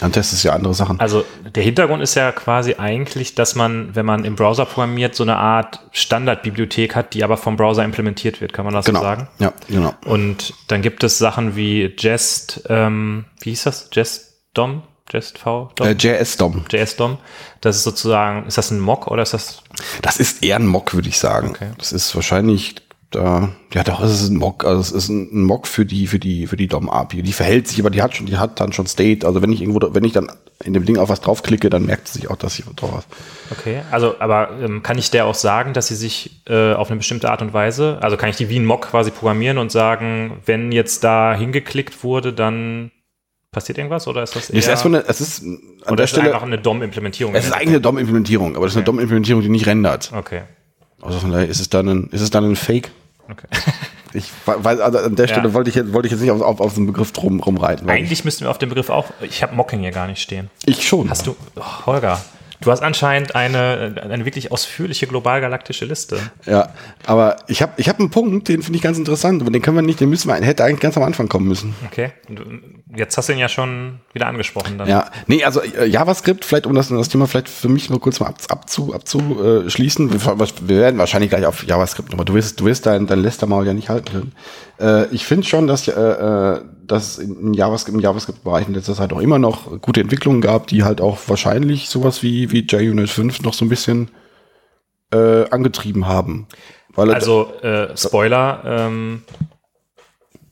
Dann 0.00 0.12
testest 0.12 0.44
du 0.44 0.48
ja 0.48 0.54
andere 0.54 0.74
Sachen. 0.74 0.98
Also 1.00 1.24
der 1.54 1.62
Hintergrund 1.62 2.02
ist 2.02 2.14
ja 2.14 2.32
quasi 2.32 2.74
eigentlich, 2.74 3.34
dass 3.34 3.54
man, 3.54 3.94
wenn 3.94 4.04
man 4.04 4.24
im 4.24 4.34
Browser 4.36 4.66
programmiert, 4.66 5.14
so 5.14 5.22
eine 5.22 5.36
Art 5.36 5.80
Standardbibliothek 5.92 6.96
hat, 6.96 7.14
die 7.14 7.22
aber 7.22 7.36
vom 7.36 7.56
Browser 7.56 7.84
implementiert 7.84 8.40
wird, 8.40 8.52
kann 8.52 8.64
man 8.64 8.74
das 8.74 8.86
genau. 8.86 9.00
so 9.00 9.04
sagen? 9.04 9.28
Ja, 9.38 9.52
genau. 9.68 9.94
Und 10.04 10.54
dann 10.68 10.82
gibt 10.82 11.04
es 11.04 11.18
Sachen 11.18 11.56
wie 11.56 11.94
Jest, 11.98 12.64
ähm, 12.68 13.26
wie 13.40 13.50
hieß 13.50 13.64
das? 13.64 13.90
Jest 13.92 14.40
DOM? 14.54 14.82
Jest 15.12 15.38
V? 15.38 15.70
DOM? 15.76 15.86
Äh, 15.86 15.92
JS-DOM. 15.92 16.64
JS 16.70 16.96
DOM. 16.96 17.18
Das 17.60 17.76
ist 17.76 17.84
sozusagen, 17.84 18.46
ist 18.46 18.58
das 18.58 18.70
ein 18.70 18.80
Mock 18.80 19.08
oder 19.08 19.22
ist 19.22 19.34
das? 19.34 19.62
Das 20.02 20.16
ist 20.16 20.42
eher 20.42 20.56
ein 20.56 20.66
Mock, 20.66 20.94
würde 20.94 21.08
ich 21.08 21.18
sagen. 21.18 21.50
Okay. 21.50 21.70
Das 21.78 21.92
ist 21.92 22.14
wahrscheinlich 22.14 22.76
da, 23.10 23.50
ja 23.72 23.84
doch, 23.84 24.02
es 24.02 24.22
ist 24.22 24.30
ein 24.30 24.36
Mock, 24.36 24.64
also 24.64 24.80
es 24.80 24.92
ist 24.92 25.08
ein 25.08 25.42
Mock 25.44 25.66
für 25.66 25.86
die, 25.86 26.06
für 26.06 26.18
die, 26.18 26.46
für 26.46 26.56
die 26.56 26.66
DOM-API. 26.66 27.22
Die 27.22 27.32
verhält 27.32 27.68
sich, 27.68 27.78
aber 27.80 27.90
die 27.90 28.02
hat 28.02 28.16
schon, 28.16 28.26
die 28.26 28.36
hat 28.36 28.58
dann 28.60 28.72
schon 28.72 28.86
State. 28.86 29.26
Also 29.26 29.40
wenn 29.42 29.52
ich 29.52 29.60
irgendwo, 29.60 29.94
wenn 29.94 30.04
ich 30.04 30.12
dann 30.12 30.30
in 30.62 30.72
dem 30.72 30.84
Ding 30.84 30.98
auf 30.98 31.08
was 31.08 31.20
draufklicke, 31.20 31.70
dann 31.70 31.86
merkt 31.86 32.08
sie 32.08 32.20
sich 32.20 32.30
auch, 32.30 32.36
dass 32.36 32.58
ich 32.58 32.64
drauf 32.76 32.92
habe. 32.92 33.04
Okay, 33.50 33.82
also 33.90 34.16
aber 34.20 34.50
ähm, 34.60 34.82
kann 34.82 34.98
ich 34.98 35.10
der 35.10 35.26
auch 35.26 35.34
sagen, 35.34 35.72
dass 35.74 35.88
sie 35.88 35.96
sich 35.96 36.42
äh, 36.48 36.72
auf 36.72 36.88
eine 36.88 36.98
bestimmte 36.98 37.30
Art 37.30 37.42
und 37.42 37.52
Weise, 37.52 37.98
also 38.00 38.16
kann 38.16 38.28
ich 38.30 38.36
die 38.36 38.48
wie 38.48 38.58
ein 38.58 38.64
Mock 38.64 38.88
quasi 38.90 39.10
programmieren 39.10 39.58
und 39.58 39.70
sagen, 39.70 40.38
wenn 40.46 40.72
jetzt 40.72 41.04
da 41.04 41.34
hingeklickt 41.34 42.02
wurde, 42.04 42.32
dann 42.32 42.90
passiert 43.52 43.78
irgendwas 43.78 44.08
oder 44.08 44.22
ist 44.22 44.34
das 44.34 44.50
eher, 44.50 44.58
Ist 44.58 44.68
erstmal 44.68 45.00
eine, 45.00 45.08
es 45.08 45.20
ist 45.20 45.42
an 45.42 45.96
der 45.96 46.04
ist 46.04 46.10
Stelle, 46.10 46.26
einfach 46.34 46.42
eine 46.42 46.58
DOM-Implementierung? 46.58 47.34
es 47.34 47.46
ist 47.46 47.52
eigentlich 47.52 47.68
eine 47.68 47.80
DOM-Implementierung, 47.80 48.56
aber 48.56 48.66
das 48.66 48.72
ist 48.72 48.76
eine 48.78 48.82
Okay. 48.82 48.90
DOM-Implementierung, 48.92 49.42
die 49.42 49.48
nicht 49.48 49.66
rendert. 49.66 50.12
Okay, 50.14 50.42
Also 51.04 51.18
von 51.20 51.30
daher 51.30 51.46
ist 51.48 51.60
es 51.60 51.68
dann 51.68 51.88
ein, 51.88 52.08
ist 52.10 52.20
es 52.22 52.30
dann 52.30 52.44
ein 52.44 52.56
Fake. 52.56 52.90
okay. 53.30 53.46
Ich 54.16 54.30
weiß, 54.46 54.78
also 54.78 54.98
an 54.98 55.16
der 55.16 55.26
Ja. 55.26 55.32
Stelle 55.34 55.54
wollte 55.54 55.70
ich 55.70 55.74
jetzt, 55.74 55.92
wollte 55.92 56.06
ich 56.06 56.12
jetzt 56.12 56.20
nicht 56.20 56.30
auf, 56.30 56.40
auf, 56.40 56.60
auf 56.60 56.74
den 56.74 56.86
Begriff 56.86 57.10
drum, 57.10 57.40
rumreiten. 57.40 57.90
Eigentlich 57.90 58.24
müssten 58.24 58.44
wir 58.44 58.50
auf 58.52 58.58
dem 58.58 58.68
Begriff 58.68 58.88
auch, 58.88 59.06
ich 59.20 59.42
habe 59.42 59.56
Mocking 59.56 59.80
hier 59.80 59.90
gar 59.90 60.06
nicht 60.06 60.22
stehen. 60.22 60.50
ich, 60.66 60.78
ich 60.78 60.86
schon. 60.86 61.10
Hast 61.10 61.26
du, 61.26 61.34
oh, 61.56 61.62
Holger, 61.86 62.24
Du 62.64 62.70
hast 62.70 62.80
anscheinend 62.80 63.34
eine, 63.34 63.94
eine 64.02 64.24
wirklich 64.24 64.50
ausführliche 64.50 65.06
globalgalaktische 65.06 65.84
Liste. 65.84 66.18
Ja, 66.46 66.70
aber 67.04 67.36
ich 67.46 67.60
habe 67.60 67.72
ich 67.76 67.88
hab 67.88 68.00
einen 68.00 68.10
Punkt, 68.10 68.48
den 68.48 68.62
finde 68.62 68.76
ich 68.76 68.82
ganz 68.82 68.96
interessant, 68.96 69.42
aber 69.42 69.50
den 69.50 69.60
können 69.60 69.76
wir 69.76 69.82
nicht, 69.82 70.00
den 70.00 70.08
müssen 70.08 70.28
wir, 70.28 70.34
hätte 70.36 70.64
eigentlich 70.64 70.80
ganz 70.80 70.96
am 70.96 71.02
Anfang 71.02 71.28
kommen 71.28 71.46
müssen. 71.46 71.74
Okay. 71.86 72.12
Jetzt 72.96 73.18
hast 73.18 73.28
du 73.28 73.34
ihn 73.34 73.38
ja 73.38 73.48
schon 73.48 74.00
wieder 74.12 74.28
angesprochen. 74.28 74.78
Dann. 74.78 74.88
Ja, 74.88 75.10
nee, 75.26 75.44
also 75.44 75.60
äh, 75.60 75.86
JavaScript, 75.86 76.44
vielleicht 76.44 76.66
um 76.66 76.74
das, 76.74 76.88
das 76.88 77.08
Thema 77.10 77.26
vielleicht 77.26 77.50
für 77.50 77.68
mich 77.68 77.90
nur 77.90 78.00
kurz 78.00 78.20
mal 78.20 78.32
abzu, 78.48 78.94
abzuschließen. 78.94 80.12
Wir, 80.12 80.38
wir 80.38 80.78
werden 80.78 80.98
wahrscheinlich 80.98 81.30
gleich 81.30 81.44
auf 81.44 81.64
JavaScript, 81.64 82.14
aber 82.14 82.24
du 82.24 82.34
wirst, 82.34 82.60
du 82.60 82.64
wirst 82.64 82.86
dein, 82.86 83.06
dein 83.06 83.20
Lästermaul 83.20 83.66
ja 83.66 83.74
nicht 83.74 83.90
halten 83.90 84.10
können. 84.10 84.32
Äh, 84.80 85.06
ich 85.14 85.26
finde 85.26 85.46
schon, 85.46 85.66
dass, 85.66 85.86
äh, 85.86 86.60
dass 86.86 87.18
in 87.18 87.54
JavaScript, 87.54 87.94
im 87.94 88.00
JavaScript-Bereich 88.00 88.68
in 88.68 88.74
letzter 88.74 88.94
Zeit 88.94 89.12
auch 89.12 89.20
immer 89.20 89.38
noch 89.38 89.80
gute 89.80 90.00
Entwicklungen 90.00 90.40
gab, 90.40 90.66
die 90.66 90.84
halt 90.84 91.00
auch 91.00 91.18
wahrscheinlich 91.26 91.88
sowas 91.88 92.22
wie, 92.22 92.50
wie 92.50 92.66
JUnit 92.66 93.10
5 93.10 93.42
noch 93.42 93.54
so 93.54 93.64
ein 93.64 93.68
bisschen 93.68 94.10
äh, 95.12 95.48
angetrieben 95.50 96.06
haben. 96.06 96.46
also, 97.14 97.52
äh, 97.62 97.96
Spoiler, 97.96 98.62
ähm, 98.64 99.22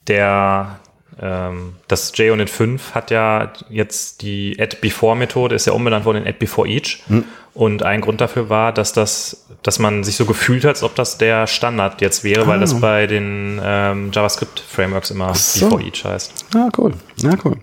der 0.09 0.81
ähm, 1.21 1.75
das 1.89 2.13
JUnit 2.17 2.51
5 2.51 2.95
hat 2.95 3.11
ja 3.11 3.53
jetzt 3.69 4.23
die 4.23 4.57
Add-Before-Methode, 4.59 5.55
ist 5.55 5.67
ja 5.67 5.73
umbenannt 5.73 6.05
worden 6.05 6.19
in 6.19 6.27
Add-Before-Each. 6.27 7.03
Hm. 7.09 7.25
Und 7.55 7.83
ein 7.83 8.01
Grund 8.01 8.21
dafür 8.21 8.49
war, 8.49 8.73
dass 8.73 8.95
das, 8.95 9.47
dass 9.63 9.79
man 9.79 10.05
sich 10.05 10.17
so 10.17 10.25
gefühlt 10.25 10.65
hat, 10.65 10.71
als 10.71 10.83
ob 10.83 10.95
das 10.95 11.19
der 11.19 11.47
Standard 11.47 12.01
jetzt 12.01 12.25
wäre, 12.25 12.45
ah. 12.45 12.47
weil 12.47 12.61
das 12.61 12.75
ah. 12.75 12.79
bei 12.81 13.07
den 13.07 13.61
ähm, 13.63 14.11
JavaScript-Frameworks 14.13 15.11
immer 15.11 15.35
so. 15.35 15.67
Before 15.67 15.83
Each 15.83 16.05
heißt. 16.05 16.47
Ah, 16.55 16.71
cool. 16.79 16.93
Ja, 17.19 17.33
cool. 17.45 17.59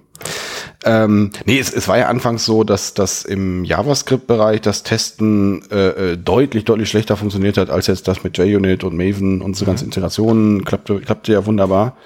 Ähm, 0.86 1.32
nee, 1.45 1.60
es, 1.60 1.74
es 1.74 1.88
war 1.88 1.97
ja 1.97 2.08
anfangs 2.08 2.45
so, 2.45 2.64
dass 2.64 2.93
das 2.93 3.26
im 3.26 3.66
JavaScript-Bereich 3.66 4.62
das 4.62 4.84
Testen 4.84 5.64
äh, 5.72 6.12
äh, 6.14 6.18
deutlich, 6.18 6.66
deutlich 6.66 6.89
schlechter 6.89 7.18
funktioniert 7.18 7.58
hat, 7.58 7.70
als 7.70 7.88
jetzt 7.88 8.08
das 8.08 8.24
mit 8.24 8.38
JUnit 8.38 8.84
und 8.84 8.95
Maven 8.95 9.41
und 9.41 9.56
so 9.56 9.66
mhm. 9.66 9.76
Integrationen. 9.78 10.64
Klappte, 10.64 11.00
klappte 11.00 11.34
ja 11.34 11.45
wunderbar. 11.45 11.97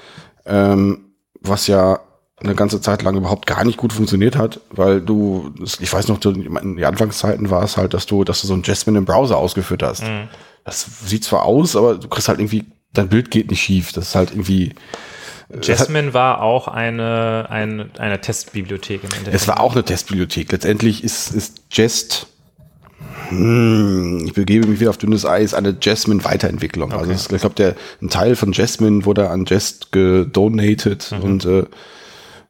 Ähm, 0.45 1.12
was 1.43 1.67
ja 1.67 1.99
eine 2.37 2.55
ganze 2.55 2.81
Zeit 2.81 3.03
lang 3.03 3.15
überhaupt 3.15 3.45
gar 3.45 3.63
nicht 3.63 3.77
gut 3.77 3.93
funktioniert 3.93 4.35
hat, 4.35 4.59
weil 4.71 5.01
du, 5.01 5.53
ich 5.79 5.91
weiß 5.93 6.07
noch, 6.07 6.23
in 6.25 6.75
den 6.75 6.83
Anfangszeiten 6.83 7.49
war 7.49 7.63
es 7.63 7.77
halt, 7.77 7.93
dass 7.93 8.05
du, 8.05 8.23
dass 8.23 8.41
du 8.41 8.47
so 8.47 8.53
ein 8.53 8.63
Jasmine 8.63 8.97
im 8.97 9.05
Browser 9.05 9.37
ausgeführt 9.37 9.83
hast. 9.83 10.03
Mhm. 10.03 10.27
Das 10.65 10.85
sieht 11.05 11.23
zwar 11.23 11.43
aus, 11.43 11.75
aber 11.75 11.95
du 11.95 12.07
kriegst 12.07 12.27
halt 12.27 12.39
irgendwie, 12.39 12.65
dein 12.93 13.09
Bild 13.09 13.31
geht 13.31 13.49
nicht 13.49 13.61
schief. 13.61 13.91
Das 13.91 14.09
ist 14.09 14.15
halt 14.15 14.31
irgendwie. 14.31 14.73
Äh, 15.49 15.59
Jasmine 15.61 16.13
war 16.13 16.41
auch 16.41 16.67
eine, 16.67 17.47
eine, 17.49 17.89
eine 17.97 18.21
Testbibliothek 18.21 19.03
im 19.03 19.09
Endeffekt. 19.11 19.35
Es 19.35 19.47
war 19.47 19.59
auch 19.59 19.73
eine 19.73 19.83
Testbibliothek. 19.83 20.51
Letztendlich 20.51 21.03
ist, 21.03 21.33
ist 21.33 21.61
Jest, 21.71 22.27
hm, 23.29 24.23
ich 24.25 24.33
begebe 24.33 24.67
mich 24.67 24.79
wieder 24.79 24.89
auf 24.89 24.97
dünnes 24.97 25.25
Eis, 25.25 25.53
eine 25.53 25.75
Jasmine-Weiterentwicklung. 25.79 26.91
Also 26.91 27.05
okay. 27.05 27.13
Also 27.13 27.35
ich 27.35 27.41
glaube, 27.41 27.55
der 27.55 27.75
ein 28.01 28.09
Teil 28.09 28.35
von 28.35 28.51
Jasmine 28.51 29.05
wurde 29.05 29.29
an 29.29 29.45
Jest 29.45 29.91
gedonated 29.91 31.11
mhm. 31.11 31.23
und 31.23 31.45
äh, 31.45 31.65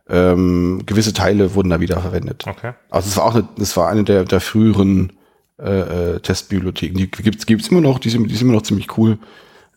ähm, 0.10 0.82
gewisse 0.86 1.14
Teile 1.14 1.56
wurden 1.56 1.70
da 1.70 1.80
wieder 1.80 2.00
verwendet. 2.02 2.46
Okay. 2.48 2.74
Also 2.90 3.10
es 3.10 3.18
war 3.18 3.26
auch 3.26 3.36
eine, 3.36 3.48
das 3.58 3.78
war 3.78 3.90
eine 3.90 4.04
der, 4.04 4.26
der 4.26 4.42
früheren 4.42 5.14
äh, 5.60 6.16
äh, 6.16 6.20
Testbibliotheken. 6.20 6.98
Die 6.98 7.10
gibt's 7.10 7.46
gibt's 7.46 7.68
immer 7.70 7.82
noch, 7.82 8.00
die 8.00 8.10
sind, 8.10 8.30
die 8.30 8.36
sind 8.36 8.48
immer 8.48 8.58
noch 8.58 8.64
ziemlich 8.64 8.98
cool. 8.98 9.18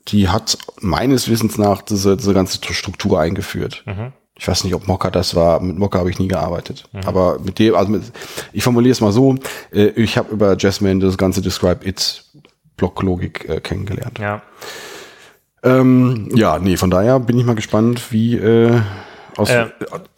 Die 0.08 0.28
hat 0.28 0.58
meines 0.80 1.28
Wissens 1.28 1.58
nach 1.58 1.82
diese, 1.82 2.16
diese 2.16 2.32
ganze 2.32 2.58
Struktur 2.72 3.20
eingeführt. 3.20 3.82
Mhm. 3.86 4.12
Ich 4.38 4.46
weiß 4.46 4.64
nicht, 4.64 4.74
ob 4.74 4.86
Mocker 4.86 5.10
das 5.10 5.34
war. 5.34 5.60
Mit 5.60 5.78
Mocker 5.78 5.98
habe 5.98 6.10
ich 6.10 6.18
nie 6.18 6.28
gearbeitet. 6.28 6.88
Mhm. 6.92 7.00
Aber 7.06 7.38
mit 7.40 7.58
dem, 7.58 7.74
also 7.74 7.90
mit, 7.90 8.02
ich 8.52 8.62
formuliere 8.62 8.92
es 8.92 9.00
mal 9.00 9.12
so, 9.12 9.36
äh, 9.72 9.86
ich 9.88 10.18
habe 10.18 10.32
über 10.32 10.56
Jasmine 10.58 11.00
das 11.00 11.16
ganze 11.16 11.40
Describe 11.40 11.86
It 11.86 12.24
Blocklogik 12.76 13.48
äh, 13.48 13.60
kennengelernt. 13.60 14.18
Ja. 14.18 14.42
Ähm, 15.62 16.28
ja, 16.34 16.58
nee, 16.58 16.76
von 16.76 16.90
daher 16.90 17.18
bin 17.18 17.38
ich 17.38 17.44
mal 17.44 17.54
gespannt, 17.54 18.12
wie 18.12 18.36
äh, 18.36 18.78
aus, 19.36 19.50
äh, 19.50 19.66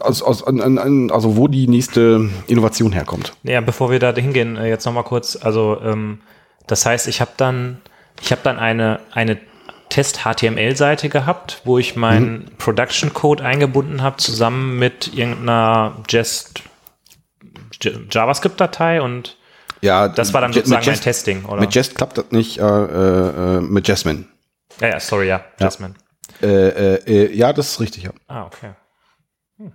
aus, 0.01 0.23
aus, 0.23 0.47
an, 0.47 0.79
an, 0.79 1.11
also 1.11 1.37
wo 1.37 1.49
die 1.49 1.69
nächste 1.69 2.29
Innovation 2.47 2.93
herkommt. 2.93 3.33
Ja, 3.45 3.61
bevor 3.61 3.91
wir 3.91 3.99
da 3.99 4.13
hingehen, 4.13 4.57
äh, 4.57 4.69
jetzt 4.69 4.85
nochmal 4.85 5.05
kurz, 5.05 5.37
also 5.41 5.79
ähm, 5.83 6.19
das 6.67 6.85
heißt, 6.85 7.09
ich 7.09 7.21
habe 7.21 7.31
dann, 7.37 7.81
ich 8.21 8.31
habe 8.33 8.43
dann 8.45 8.59
eine, 8.59 9.01
eine 9.13 9.39
Test-HTML-Seite 9.89 11.09
gehabt, 11.09 11.63
wo 11.65 11.79
ich 11.79 11.97
meinen 11.97 12.33
mhm. 12.33 12.57
Production-Code 12.59 13.45
eingebunden 13.45 14.03
habe, 14.03 14.17
zusammen 14.19 14.79
mit 14.79 15.15
irgendeiner 15.15 15.97
Jest 16.09 16.63
JavaScript-Datei 18.11 19.01
und 19.03 19.37
ja, 19.81 20.09
das 20.09 20.35
war 20.35 20.41
dann 20.41 20.53
sozusagen 20.53 20.85
Jest, 20.85 20.99
mein 20.99 21.05
Testing, 21.05 21.45
oder? 21.45 21.61
Mit 21.61 21.75
Jest 21.75 21.95
klappt 21.95 22.19
das 22.19 22.31
nicht, 22.31 22.59
äh, 22.59 22.65
äh, 22.65 23.61
mit 23.61 23.87
Jasmine. 23.87 24.25
Ja, 24.81 24.89
ja, 24.89 25.01
sorry, 25.01 25.29
ja, 25.29 25.45
Jasmine. 25.61 25.95
Ja, 26.41 26.49
äh, 26.49 26.95
äh, 27.07 27.35
ja 27.35 27.53
das 27.53 27.73
ist 27.73 27.81
richtig, 27.81 28.03
ja. 28.03 28.11
Ah, 28.27 28.47
okay. 28.47 28.73
Hm. 29.59 29.73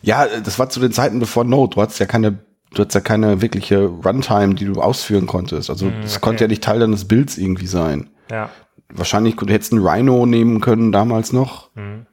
Ja, 0.00 0.26
das 0.26 0.58
war 0.58 0.70
zu 0.70 0.80
den 0.80 0.92
Zeiten 0.92 1.18
bevor 1.18 1.44
Node. 1.44 1.74
Du 1.74 1.82
hattest 1.82 2.00
ja 2.00 2.06
keine, 2.06 2.38
du 2.72 2.80
hattest 2.80 2.94
ja 2.94 3.00
keine 3.02 3.42
wirkliche 3.42 3.84
Runtime, 3.84 4.54
die 4.54 4.64
du 4.64 4.80
ausführen 4.80 5.26
konntest. 5.26 5.68
Also, 5.68 5.86
hm, 5.86 6.00
das 6.00 6.12
okay. 6.12 6.20
konnte 6.22 6.44
ja 6.44 6.48
nicht 6.48 6.64
Teil 6.64 6.80
deines 6.80 7.06
Bilds 7.06 7.36
irgendwie 7.36 7.66
sein. 7.66 8.08
Ja 8.30 8.50
wahrscheinlich 8.92 9.36
du 9.36 9.46
hättest 9.46 9.72
einen 9.72 9.86
Rhino 9.86 10.26
nehmen 10.26 10.60
können 10.60 10.92
damals 10.92 11.32
noch. 11.32 11.74
Mhm. 11.74 12.06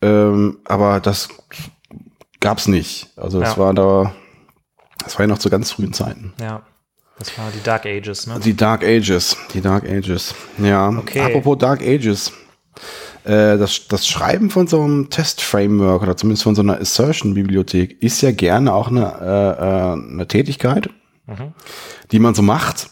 Ähm, 0.00 0.58
aber 0.64 1.00
das 1.00 1.28
gab's 2.40 2.68
nicht. 2.68 3.10
Also 3.16 3.40
es 3.42 3.50
ja. 3.50 3.58
war 3.58 3.74
da, 3.74 4.14
das 5.02 5.14
war 5.18 5.24
ja 5.24 5.26
noch 5.26 5.38
zu 5.38 5.50
ganz 5.50 5.72
frühen 5.72 5.92
Zeiten. 5.92 6.32
Ja. 6.40 6.62
Das 7.18 7.36
war 7.36 7.50
die 7.50 7.62
Dark 7.62 7.84
Ages, 7.84 8.28
ne? 8.28 8.38
Die 8.38 8.54
Dark 8.54 8.84
Ages, 8.84 9.36
die 9.52 9.60
Dark 9.60 9.84
Ages. 9.84 10.34
Ja. 10.58 10.88
Okay. 10.88 11.20
Apropos 11.20 11.58
Dark 11.58 11.82
Ages. 11.82 12.32
Äh, 13.24 13.58
das, 13.58 13.88
das 13.88 14.06
Schreiben 14.06 14.50
von 14.50 14.68
so 14.68 14.82
einem 14.82 15.10
Test-Framework 15.10 16.02
oder 16.02 16.16
zumindest 16.16 16.44
von 16.44 16.54
so 16.54 16.62
einer 16.62 16.80
Assertion-Bibliothek 16.80 18.00
ist 18.00 18.22
ja 18.22 18.30
gerne 18.30 18.72
auch 18.72 18.88
eine, 18.88 19.04
äh, 19.20 19.62
äh, 19.64 20.14
eine 20.14 20.28
Tätigkeit, 20.28 20.88
mhm. 21.26 21.52
die 22.12 22.20
man 22.20 22.34
so 22.34 22.42
macht, 22.42 22.88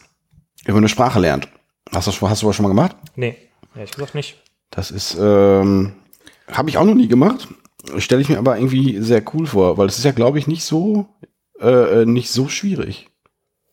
wenn 0.64 0.74
man 0.74 0.82
eine 0.82 0.88
Sprache 0.88 1.20
lernt. 1.20 1.48
Hast 1.92 2.08
du, 2.08 2.28
hast 2.28 2.42
du 2.42 2.46
was 2.46 2.56
schon 2.56 2.64
mal 2.64 2.70
gemacht? 2.70 2.96
Nee, 3.14 3.36
ehrlich 3.74 3.92
gesagt 3.92 4.14
nicht. 4.14 4.36
Das 4.70 4.90
ist, 4.90 5.16
ähm, 5.18 5.94
habe 6.50 6.68
ich 6.68 6.78
auch 6.78 6.84
noch 6.84 6.94
nie 6.94 7.08
gemacht. 7.08 7.48
Stelle 7.98 8.20
ich 8.20 8.28
mir 8.28 8.38
aber 8.38 8.58
irgendwie 8.58 9.00
sehr 9.00 9.22
cool 9.32 9.46
vor, 9.46 9.78
weil 9.78 9.86
es 9.86 9.98
ist 9.98 10.04
ja, 10.04 10.12
glaube 10.12 10.38
ich, 10.38 10.46
nicht 10.46 10.64
so, 10.64 11.06
äh, 11.60 12.02
äh, 12.02 12.06
nicht 12.06 12.30
so 12.30 12.48
schwierig. 12.48 13.08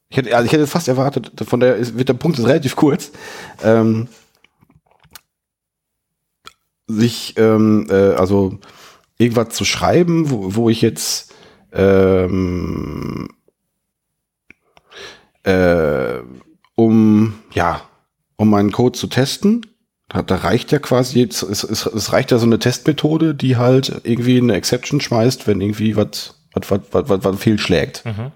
Ich 0.09 0.17
hätte, 0.17 0.35
also 0.35 0.45
ich 0.45 0.53
hätte 0.53 0.67
fast 0.67 0.87
erwartet, 0.87 1.31
von 1.47 1.59
der 1.59 1.75
ist, 1.75 1.97
wird 1.97 2.09
der 2.09 2.13
Punkt 2.13 2.37
ist 2.37 2.45
relativ 2.45 2.75
kurz. 2.75 3.11
Ähm, 3.63 4.07
sich, 6.87 7.35
ähm, 7.37 7.87
äh, 7.89 8.13
also 8.13 8.59
irgendwas 9.17 9.49
zu 9.49 9.65
schreiben, 9.65 10.29
wo, 10.29 10.55
wo 10.55 10.69
ich 10.69 10.81
jetzt 10.81 11.33
ähm, 11.71 13.29
äh, 15.43 16.19
um 16.75 17.39
ja 17.53 17.81
um 18.43 18.49
meinen 18.49 18.71
Code 18.71 18.97
zu 18.97 19.07
testen. 19.07 19.65
Da, 20.09 20.21
da 20.21 20.35
reicht 20.35 20.71
ja 20.71 20.79
quasi, 20.79 21.23
es, 21.23 21.41
es, 21.41 21.63
es 21.63 22.13
reicht 22.13 22.31
ja 22.31 22.37
so 22.37 22.45
eine 22.45 22.59
Testmethode, 22.59 23.33
die 23.33 23.57
halt 23.57 24.01
irgendwie 24.03 24.37
eine 24.37 24.53
Exception 24.53 25.01
schmeißt, 25.01 25.47
wenn 25.47 25.59
irgendwie 25.59 25.95
was 25.95 26.35
was 26.53 26.69
was 26.69 27.09
was 27.09 27.23
was 27.23 27.39
fehlschlägt. 27.39 28.05
Mhm. 28.05 28.31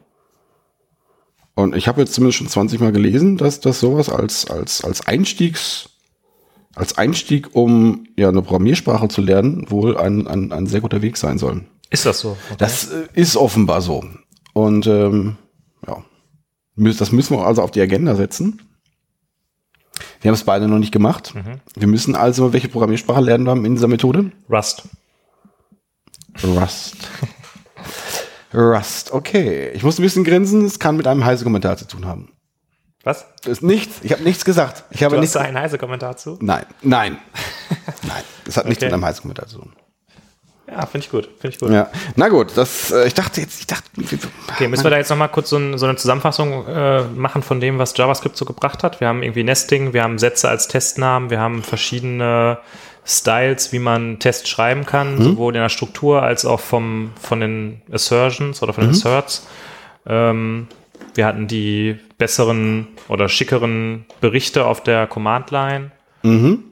Und 1.53 1.75
ich 1.75 1.87
habe 1.87 2.01
jetzt 2.01 2.13
zumindest 2.13 2.39
schon 2.39 2.47
20 2.47 2.79
Mal 2.79 2.91
gelesen, 2.91 3.37
dass 3.37 3.59
das 3.59 3.79
sowas 3.79 4.09
als 4.09 4.49
als 4.49 4.83
als 4.83 5.05
Einstiegs 5.05 5.89
als 6.77 6.97
Einstieg, 6.97 7.55
um 7.55 8.07
ja 8.15 8.29
eine 8.29 8.41
Programmiersprache 8.41 9.07
zu 9.07 9.21
lernen, 9.21 9.69
wohl 9.69 9.97
ein, 9.97 10.27
ein, 10.27 10.51
ein 10.51 10.67
sehr 10.67 10.81
guter 10.81 11.01
Weg 11.01 11.17
sein 11.17 11.39
soll. 11.39 11.65
Ist 11.89 12.05
das 12.05 12.19
so? 12.19 12.37
Okay. 12.49 12.55
Das 12.59 12.91
äh, 12.91 13.07
ist 13.13 13.35
offenbar 13.35 13.81
so. 13.81 14.03
Und 14.53 14.85
ähm, 14.85 15.37
ja, 15.87 16.03
das 16.75 17.11
müssen 17.11 17.35
wir 17.35 17.45
also 17.45 17.63
auf 17.63 17.71
die 17.71 17.81
Agenda 17.81 18.15
setzen. 18.15 18.61
Wir 20.21 20.29
haben 20.29 20.35
es 20.35 20.43
beide 20.43 20.67
noch 20.67 20.79
nicht 20.79 20.91
gemacht. 20.91 21.33
Mhm. 21.35 21.61
Wir 21.75 21.87
müssen 21.87 22.15
also, 22.15 22.53
welche 22.53 22.69
Programmiersprache 22.69 23.21
lernen 23.21 23.45
wir 23.45 23.53
in 23.53 23.75
dieser 23.75 23.87
Methode? 23.87 24.31
Rust. 24.49 24.83
Rust. 26.43 26.95
Rust, 28.53 29.11
okay. 29.11 29.71
Ich 29.73 29.83
muss 29.83 29.99
ein 29.99 30.03
bisschen 30.03 30.23
grinsen, 30.23 30.65
es 30.65 30.79
kann 30.79 30.97
mit 30.97 31.07
einem 31.07 31.25
heise 31.25 31.43
Kommentar 31.43 31.77
zu 31.77 31.85
tun 31.85 32.05
haben. 32.05 32.31
Was? 33.03 33.25
Das 33.43 33.53
ist 33.53 33.63
nichts. 33.63 33.99
Ich 34.03 34.11
habe 34.11 34.23
nichts 34.23 34.43
gesagt. 34.43 34.83
Ich 34.89 35.03
habe 35.03 35.15
du 35.15 35.21
nichts. 35.21 35.35
Hast 35.35 35.41
du 35.41 35.47
einen 35.47 35.59
heise 35.59 35.77
Kommentar 35.77 36.17
zu? 36.17 36.37
Nein, 36.41 36.65
nein, 36.81 37.17
nein. 38.03 38.23
Das 38.43 38.57
hat 38.57 38.63
okay. 38.63 38.69
nichts 38.69 38.83
mit 38.83 38.93
einem 38.93 39.05
heise 39.05 39.21
Kommentar 39.21 39.47
zu 39.47 39.59
tun. 39.59 39.73
Ja, 40.69 40.85
finde 40.85 41.05
ich 41.05 41.11
gut. 41.11 41.29
Finde 41.39 41.55
ich 41.55 41.59
gut. 41.59 41.71
Ja. 41.71 41.89
Na 42.15 42.27
gut, 42.27 42.51
das, 42.55 42.91
äh, 42.91 43.07
ich 43.07 43.13
dachte 43.13 43.41
jetzt, 43.41 43.59
ich 43.61 43.67
dachte. 43.67 43.83
Okay, 44.53 44.67
müssen 44.67 44.83
wir 44.83 44.91
da 44.91 44.97
jetzt 44.97 45.09
nochmal 45.09 45.29
kurz 45.29 45.49
so, 45.49 45.57
ein, 45.57 45.77
so, 45.77 45.85
eine 45.85 45.95
Zusammenfassung 45.95 46.67
äh, 46.67 47.03
machen 47.03 47.41
von 47.41 47.59
dem, 47.59 47.77
was 47.79 47.95
JavaScript 47.95 48.35
so 48.35 48.43
gebracht 48.45 48.83
hat? 48.83 48.99
Wir 48.99 49.07
haben 49.07 49.23
irgendwie 49.23 49.43
Nesting, 49.43 49.93
wir 49.93 50.03
haben 50.03 50.19
Sätze 50.19 50.49
als 50.49 50.67
Testnamen, 50.67 51.29
wir 51.29 51.39
haben 51.39 51.63
verschiedene 51.63 52.57
Styles, 53.05 53.71
wie 53.71 53.79
man 53.79 54.19
Tests 54.19 54.49
schreiben 54.49 54.85
kann, 54.85 55.15
mhm. 55.15 55.23
sowohl 55.23 55.55
in 55.55 55.61
der 55.61 55.69
Struktur 55.69 56.21
als 56.21 56.45
auch 56.45 56.59
vom, 56.59 57.11
von 57.21 57.39
den 57.39 57.81
Assertions 57.89 58.61
oder 58.61 58.73
von 58.73 58.83
den 58.83 58.89
mhm. 58.89 58.97
Asserts. 58.97 59.47
Ähm, 60.05 60.67
Wir 61.15 61.25
hatten 61.25 61.47
die 61.47 61.97
besseren 62.17 62.89
oder 63.07 63.29
schickeren 63.29 64.05
Berichte 64.19 64.65
auf 64.65 64.83
der 64.83 65.07
Command-Line. 65.07 65.91
Mhm. 66.23 66.63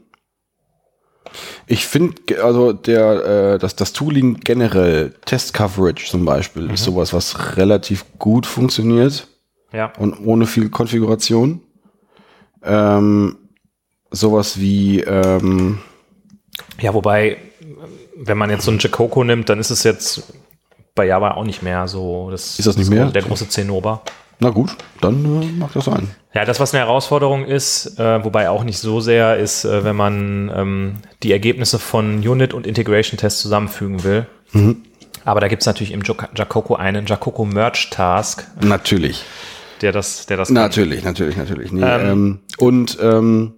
Ich 1.68 1.86
finde, 1.86 2.44
also 2.44 2.74
der, 2.74 3.54
äh, 3.56 3.60
das, 3.60 3.76
das 3.76 3.94
Tooling 3.94 4.40
generell, 4.44 5.14
Test 5.26 5.54
Coverage 5.54 6.06
zum 6.10 6.26
Beispiel, 6.26 6.70
ist 6.72 6.84
sowas, 6.84 7.14
was 7.14 7.58
relativ 7.58 8.06
gut 8.20 8.46
funktioniert 8.46 9.28
Ja. 9.74 9.92
und 9.98 10.14
ohne 10.26 10.46
viel 10.46 10.70
Konfiguration. 10.70 11.62
Ähm, 12.64 13.38
sowas 14.12 14.60
wie, 14.60 15.02
ähm, 15.02 15.80
Ja, 16.80 16.94
wobei, 16.94 17.38
wenn 18.16 18.38
man 18.38 18.50
jetzt 18.50 18.66
so 18.66 18.72
einen 18.72 18.80
Jacoco 18.80 19.24
nimmt, 19.24 19.50
dann 19.50 19.60
ist 19.60 19.72
es 19.72 19.84
jetzt 19.84 20.34
bei 20.96 21.06
Java 21.06 21.32
auch 21.32 21.44
nicht 21.44 21.62
mehr 21.62 21.88
so. 21.88 22.30
Das 22.32 22.58
Ist 22.58 22.66
das 22.68 22.78
nicht 22.78 22.90
mehr? 22.90 23.08
Der 23.12 23.22
große 23.24 23.50
Zinnober. 23.50 24.02
Na 24.40 24.50
gut, 24.50 24.76
dann 25.02 25.24
äh, 25.42 25.46
mag 25.58 25.72
das 25.74 25.86
sein. 25.86 26.10
Ja, 26.34 26.44
das, 26.46 26.60
was 26.60 26.74
eine 26.74 26.84
Herausforderung 26.84 27.46
ist, 27.46 27.98
äh, 28.00 28.24
wobei 28.26 28.50
auch 28.50 28.64
nicht 28.66 28.78
so 28.80 29.00
sehr, 29.00 29.38
ist, 29.38 29.64
äh, 29.66 29.84
wenn 29.86 29.96
man 29.96 30.52
ähm, 30.54 30.96
die 31.24 31.32
Ergebnisse 31.32 31.80
von 31.80 32.18
Unit- 32.28 32.54
und 32.54 32.68
Integration-Tests 32.68 33.42
zusammenfügen 33.42 34.04
will. 34.04 34.26
Aber 35.24 35.40
da 35.40 35.48
gibt 35.48 35.62
es 35.64 35.66
natürlich 35.66 35.92
im 35.92 36.02
Jacoco 36.04 36.76
einen 36.76 37.06
Jacoco 37.06 37.46
Merge 37.46 37.88
Task, 37.92 38.46
Natürlich. 38.62 39.24
der 39.82 39.92
das, 39.92 40.26
der 40.28 40.38
das 40.38 40.50
kann. 40.50 40.56
Natürlich, 40.56 41.04
natürlich, 41.04 41.36
natürlich. 41.38 41.72
Nee, 41.72 41.82
Ähm, 41.84 42.02
ähm, 42.10 42.40
und 42.60 42.98
ähm, 43.02 43.54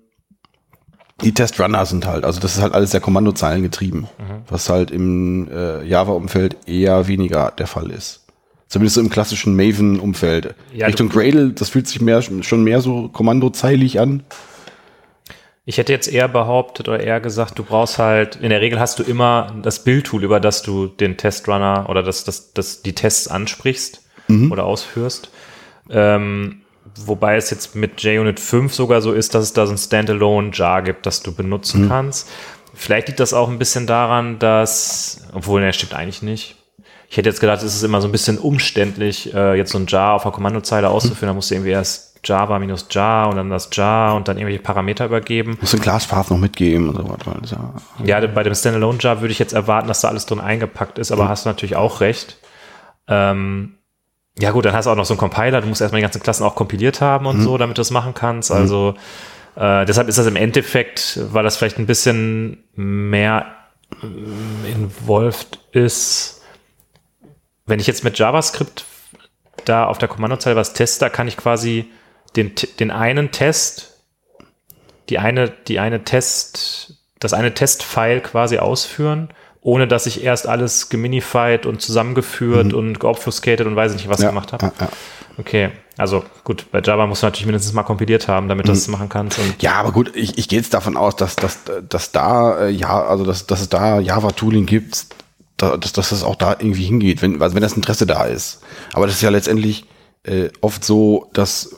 die 1.23 1.33
Testrunner 1.33 1.85
sind 1.87 2.05
halt, 2.05 2.23
also 2.25 2.39
das 2.39 2.55
ist 2.55 2.61
halt 2.61 2.73
alles 2.75 2.91
sehr 2.91 3.01
Kommandozeilen 3.01 3.63
getrieben, 3.63 4.07
Mhm. 4.19 4.43
was 4.47 4.69
halt 4.69 4.91
im 4.91 5.49
äh, 5.51 5.83
Java-Umfeld 5.83 6.67
eher 6.67 7.07
weniger 7.07 7.51
der 7.57 7.65
Fall 7.67 7.89
ist. 7.89 8.26
Zumindest 8.67 8.95
so 8.95 9.01
im 9.01 9.09
klassischen 9.09 9.55
Maven-Umfeld. 9.55 10.53
Ja, 10.73 10.87
Richtung 10.87 11.09
Gradle, 11.09 11.51
das 11.51 11.69
fühlt 11.69 11.87
sich 11.87 12.01
mehr, 12.01 12.21
schon 12.21 12.63
mehr 12.63 12.81
so 12.81 13.07
kommandozeilig 13.07 13.99
an. 13.99 14.23
Ich 15.63 15.77
hätte 15.77 15.91
jetzt 15.91 16.07
eher 16.07 16.27
behauptet 16.27 16.87
oder 16.87 17.01
eher 17.01 17.19
gesagt, 17.19 17.59
du 17.59 17.63
brauchst 17.63 17.97
halt, 17.97 18.37
in 18.37 18.49
der 18.49 18.61
Regel 18.61 18.79
hast 18.79 18.99
du 18.99 19.03
immer 19.03 19.53
das 19.63 19.83
Bildtool, 19.83 20.23
über 20.23 20.39
das 20.39 20.63
du 20.63 20.87
den 20.87 21.17
Testrunner 21.17 21.87
oder 21.89 22.03
das, 22.03 22.23
das, 22.23 22.53
das 22.53 22.81
die 22.81 22.95
Tests 22.95 23.27
ansprichst 23.27 24.01
oder 24.49 24.65
ausführst. 24.65 25.29
Ähm, 25.89 26.61
wobei 26.95 27.35
es 27.35 27.49
jetzt 27.49 27.75
mit 27.75 28.01
JUnit 28.01 28.39
5 28.39 28.73
sogar 28.73 29.01
so 29.01 29.13
ist, 29.13 29.35
dass 29.35 29.43
es 29.43 29.53
da 29.53 29.65
so 29.65 29.73
ein 29.73 29.77
Standalone 29.77 30.51
Jar 30.53 30.81
gibt, 30.81 31.05
das 31.05 31.21
du 31.21 31.33
benutzen 31.33 31.87
kannst. 31.89 32.29
Vielleicht 32.73 33.07
liegt 33.07 33.19
das 33.19 33.33
auch 33.33 33.49
ein 33.49 33.59
bisschen 33.59 33.87
daran, 33.87 34.39
dass, 34.39 35.27
obwohl, 35.33 35.61
ne, 35.61 35.73
stimmt 35.73 35.93
eigentlich 35.93 36.21
nicht. 36.21 36.55
Ich 37.09 37.15
hätte 37.17 37.29
jetzt 37.29 37.39
gedacht, 37.39 37.63
es 37.63 37.73
ist 37.75 37.83
immer 37.83 38.01
so 38.01 38.07
ein 38.07 38.11
bisschen 38.11 38.37
umständlich, 38.37 39.33
äh, 39.33 39.55
jetzt 39.55 39.71
so 39.71 39.77
ein 39.77 39.85
Jar 39.87 40.13
auf 40.13 40.23
der 40.23 40.31
Kommandozeile 40.33 40.89
auszuführen. 40.89 41.27
Da 41.29 41.33
musst 41.33 41.49
du 41.49 41.55
irgendwie 41.55 41.71
erst 41.71 42.19
Java 42.25 42.59
minus 42.59 42.87
Jar 42.89 43.29
und 43.29 43.37
dann 43.37 43.49
das 43.49 43.69
Jar 43.71 44.15
und 44.15 44.27
dann 44.27 44.37
irgendwelche 44.37 44.61
Parameter 44.61 45.05
übergeben. 45.05 45.57
Muss 45.61 45.71
den 45.71 45.79
Glasspath 45.79 46.29
noch 46.29 46.37
mitgeben 46.37 46.89
und 46.89 46.95
so 46.97 47.17
das 47.41 47.51
ja- 47.51 47.73
Ja, 48.03 48.27
bei 48.27 48.43
dem 48.43 48.53
Standalone 48.53 48.97
Jar 48.99 49.21
würde 49.21 49.31
ich 49.31 49.39
jetzt 49.39 49.53
erwarten, 49.53 49.87
dass 49.87 50.01
da 50.01 50.09
alles 50.09 50.25
drin 50.25 50.41
eingepackt 50.41 50.99
ist, 50.99 51.11
aber 51.11 51.29
hast 51.29 51.45
du 51.45 51.49
natürlich 51.49 51.77
auch 51.77 52.01
recht. 52.01 52.37
Ähm, 53.07 53.75
ja 54.39 54.51
gut, 54.51 54.65
dann 54.65 54.73
hast 54.73 54.85
du 54.85 54.89
auch 54.91 54.95
noch 54.95 55.05
so 55.05 55.13
einen 55.13 55.19
Compiler, 55.19 55.61
du 55.61 55.67
musst 55.67 55.79
erstmal 55.81 55.99
die 56.01 56.03
ganzen 56.03 56.21
Klassen 56.21 56.43
auch 56.43 56.55
kompiliert 56.55 56.99
haben 56.99 57.25
und 57.25 57.41
so, 57.41 57.57
damit 57.57 57.77
du 57.77 57.79
das 57.79 57.91
machen 57.91 58.13
kannst. 58.13 58.51
Also 58.51 58.95
äh, 59.55 59.85
deshalb 59.85 60.09
ist 60.09 60.17
das 60.17 60.27
im 60.27 60.35
Endeffekt, 60.35 61.19
weil 61.31 61.43
das 61.43 61.55
vielleicht 61.55 61.79
ein 61.79 61.85
bisschen 61.87 62.57
mehr 62.75 63.45
ähm, 64.03 64.65
involved 64.65 65.59
ist. 65.71 66.36
Wenn 67.67 67.79
ich 67.79 67.87
jetzt 67.87 68.03
mit 68.03 68.17
JavaScript 68.17 68.85
da 69.65 69.85
auf 69.85 69.97
der 69.97 70.07
Kommandozeile 70.07 70.55
was 70.55 70.73
teste, 70.73 71.01
da 71.01 71.09
kann 71.09 71.27
ich 71.27 71.37
quasi 71.37 71.91
den, 72.35 72.53
den 72.79 72.91
einen 72.91 73.31
Test, 73.31 74.01
die 75.09 75.19
eine, 75.19 75.49
die 75.49 75.79
eine 75.79 76.03
Test, 76.03 76.95
das 77.19 77.33
eine 77.33 77.53
Testfile 77.53 78.21
quasi 78.21 78.57
ausführen, 78.57 79.29
ohne 79.61 79.87
dass 79.87 80.05
ich 80.05 80.23
erst 80.23 80.47
alles 80.47 80.89
geminified 80.89 81.65
und 81.65 81.81
zusammengeführt 81.81 82.73
und 82.73 82.99
geobfuscated 82.99 83.67
und 83.67 83.75
weiß 83.75 83.93
nicht 83.93 84.07
was 84.07 84.21
ja, 84.21 84.29
gemacht 84.29 84.53
habe. 84.53 84.65
ja, 84.65 84.71
ja. 84.79 84.89
Okay, 85.39 85.69
also 85.97 86.23
gut, 86.43 86.65
bei 86.71 86.81
Java 86.81 87.05
musst 87.05 87.21
du 87.21 87.27
natürlich 87.27 87.45
mindestens 87.45 87.73
mal 87.73 87.83
kompiliert 87.83 88.27
haben, 88.27 88.47
damit 88.47 88.67
du 88.67 88.71
das 88.71 88.87
machen 88.87 89.07
kannst. 89.07 89.39
Ja, 89.59 89.73
aber 89.73 89.91
gut, 89.91 90.15
ich, 90.15 90.37
ich 90.37 90.47
gehe 90.47 90.57
jetzt 90.57 90.73
davon 90.73 90.97
aus, 90.97 91.15
dass, 91.15 91.35
dass, 91.35 91.59
dass 91.87 92.11
da, 92.11 92.65
äh, 92.65 92.69
ja, 92.69 93.03
also 93.03 93.23
dass, 93.23 93.45
dass 93.45 93.61
es 93.61 93.69
da 93.69 93.99
Java-Tooling 93.99 94.65
gibt, 94.65 95.05
dass, 95.57 95.91
dass 95.93 96.11
es 96.11 96.23
auch 96.23 96.35
da 96.35 96.51
irgendwie 96.59 96.85
hingeht, 96.85 97.21
wenn, 97.21 97.41
also 97.41 97.55
wenn 97.55 97.61
das 97.63 97.73
Interesse 97.73 98.05
da 98.05 98.25
ist. 98.25 98.61
Aber 98.93 99.07
das 99.07 99.15
ist 99.15 99.21
ja 99.21 99.29
letztendlich 99.29 99.85
äh, 100.23 100.49
oft 100.61 100.83
so, 100.85 101.29
dass, 101.33 101.75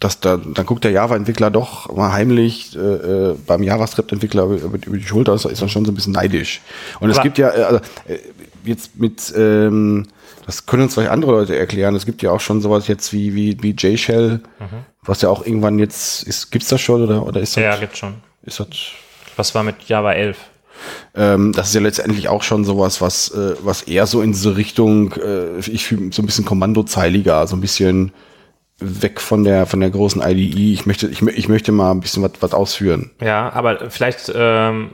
dass 0.00 0.20
da, 0.20 0.36
dann 0.36 0.66
guckt 0.66 0.84
der 0.84 0.90
Java-Entwickler 0.90 1.50
doch 1.50 1.94
mal 1.94 2.12
heimlich 2.12 2.76
äh, 2.76 2.78
äh, 2.80 3.36
beim 3.46 3.62
JavaScript-Entwickler 3.62 4.44
über, 4.44 4.76
über 4.86 4.96
die 4.96 5.06
Schulter, 5.06 5.34
ist, 5.34 5.44
ist 5.44 5.62
dann 5.62 5.68
schon 5.68 5.84
so 5.84 5.92
ein 5.92 5.94
bisschen 5.94 6.12
neidisch. 6.12 6.60
Und 7.00 7.10
es 7.10 7.16
Aber- 7.16 7.22
gibt 7.22 7.38
ja, 7.38 7.50
äh, 7.50 7.62
also, 7.62 7.80
äh, 8.08 8.18
jetzt 8.64 8.98
mit, 8.98 9.32
ähm, 9.36 10.06
das 10.46 10.66
können 10.66 10.82
uns 10.84 10.94
vielleicht 10.94 11.10
andere 11.10 11.32
Leute 11.32 11.56
erklären, 11.56 11.94
es 11.94 12.04
gibt 12.06 12.22
ja 12.22 12.30
auch 12.32 12.40
schon 12.40 12.60
sowas 12.60 12.88
jetzt 12.88 13.12
wie, 13.12 13.34
wie, 13.34 13.62
wie 13.62 13.70
J-Shell, 13.70 14.40
was 15.02 15.22
ja 15.22 15.28
auch 15.28 15.44
irgendwann 15.46 15.78
jetzt, 15.78 16.22
ist, 16.24 16.50
gibt's 16.50 16.68
das 16.68 16.80
schon 16.80 17.02
oder, 17.02 17.24
oder 17.24 17.40
ist 17.40 17.56
das, 17.56 17.62
ja, 17.62 17.76
gibt 17.76 17.96
schon. 17.96 18.14
ist 18.42 18.58
das, 18.60 18.68
Was 19.36 19.54
war 19.54 19.62
mit 19.62 19.82
Java 19.86 20.12
11? 20.12 20.36
Ähm, 21.14 21.52
das 21.52 21.68
ist 21.68 21.74
ja 21.74 21.80
letztendlich 21.80 22.28
auch 22.28 22.42
schon 22.42 22.64
sowas, 22.64 23.00
was, 23.00 23.30
äh, 23.30 23.54
was 23.62 23.82
eher 23.82 24.06
so 24.06 24.22
in 24.22 24.32
diese 24.32 24.56
Richtung, 24.56 25.12
äh, 25.12 25.58
ich 25.58 25.86
fühle 25.86 26.12
so 26.12 26.22
ein 26.22 26.26
bisschen 26.26 26.44
kommandozeiliger, 26.44 27.46
so 27.46 27.56
ein 27.56 27.60
bisschen 27.60 28.12
weg 28.80 29.20
von 29.20 29.44
der, 29.44 29.66
von 29.66 29.80
der 29.80 29.90
großen 29.90 30.20
IDE. 30.20 30.72
Ich 30.72 30.86
möchte, 30.86 31.06
ich, 31.06 31.22
ich 31.22 31.48
möchte 31.48 31.70
mal 31.72 31.92
ein 31.92 32.00
bisschen 32.00 32.28
was, 32.40 32.52
ausführen. 32.52 33.10
Ja, 33.20 33.52
aber 33.52 33.90
vielleicht 33.90 34.32
ähm, 34.34 34.90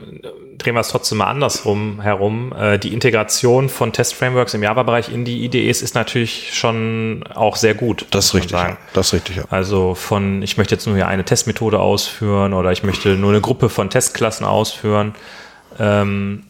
drehen 0.58 0.74
wir 0.74 0.80
es 0.80 0.88
trotzdem 0.88 1.18
mal 1.18 1.26
andersrum 1.26 2.00
herum. 2.00 2.52
Äh, 2.52 2.78
die 2.78 2.92
Integration 2.92 3.68
von 3.68 3.92
Test-Frameworks 3.92 4.52
im 4.54 4.62
Java-Bereich 4.62 5.12
in 5.12 5.24
die 5.24 5.44
IDEs 5.44 5.80
ist 5.80 5.94
natürlich 5.94 6.54
schon 6.54 7.24
auch 7.34 7.56
sehr 7.56 7.74
gut. 7.74 8.06
Das 8.10 8.26
ist 8.26 8.34
richtig, 8.34 8.52
ja. 8.52 8.76
Das 8.92 9.08
ist 9.08 9.14
richtig, 9.14 9.36
ja. 9.36 9.44
Also 9.50 9.94
von, 9.94 10.42
ich 10.42 10.58
möchte 10.58 10.74
jetzt 10.74 10.86
nur 10.86 10.96
hier 10.96 11.08
eine 11.08 11.24
Testmethode 11.24 11.80
ausführen 11.80 12.52
oder 12.52 12.72
ich 12.72 12.82
möchte 12.82 13.16
nur 13.16 13.30
eine 13.30 13.40
Gruppe 13.40 13.70
von 13.70 13.88
Testklassen 13.88 14.44
ausführen. 14.44 15.14
Ähm, 15.80 16.44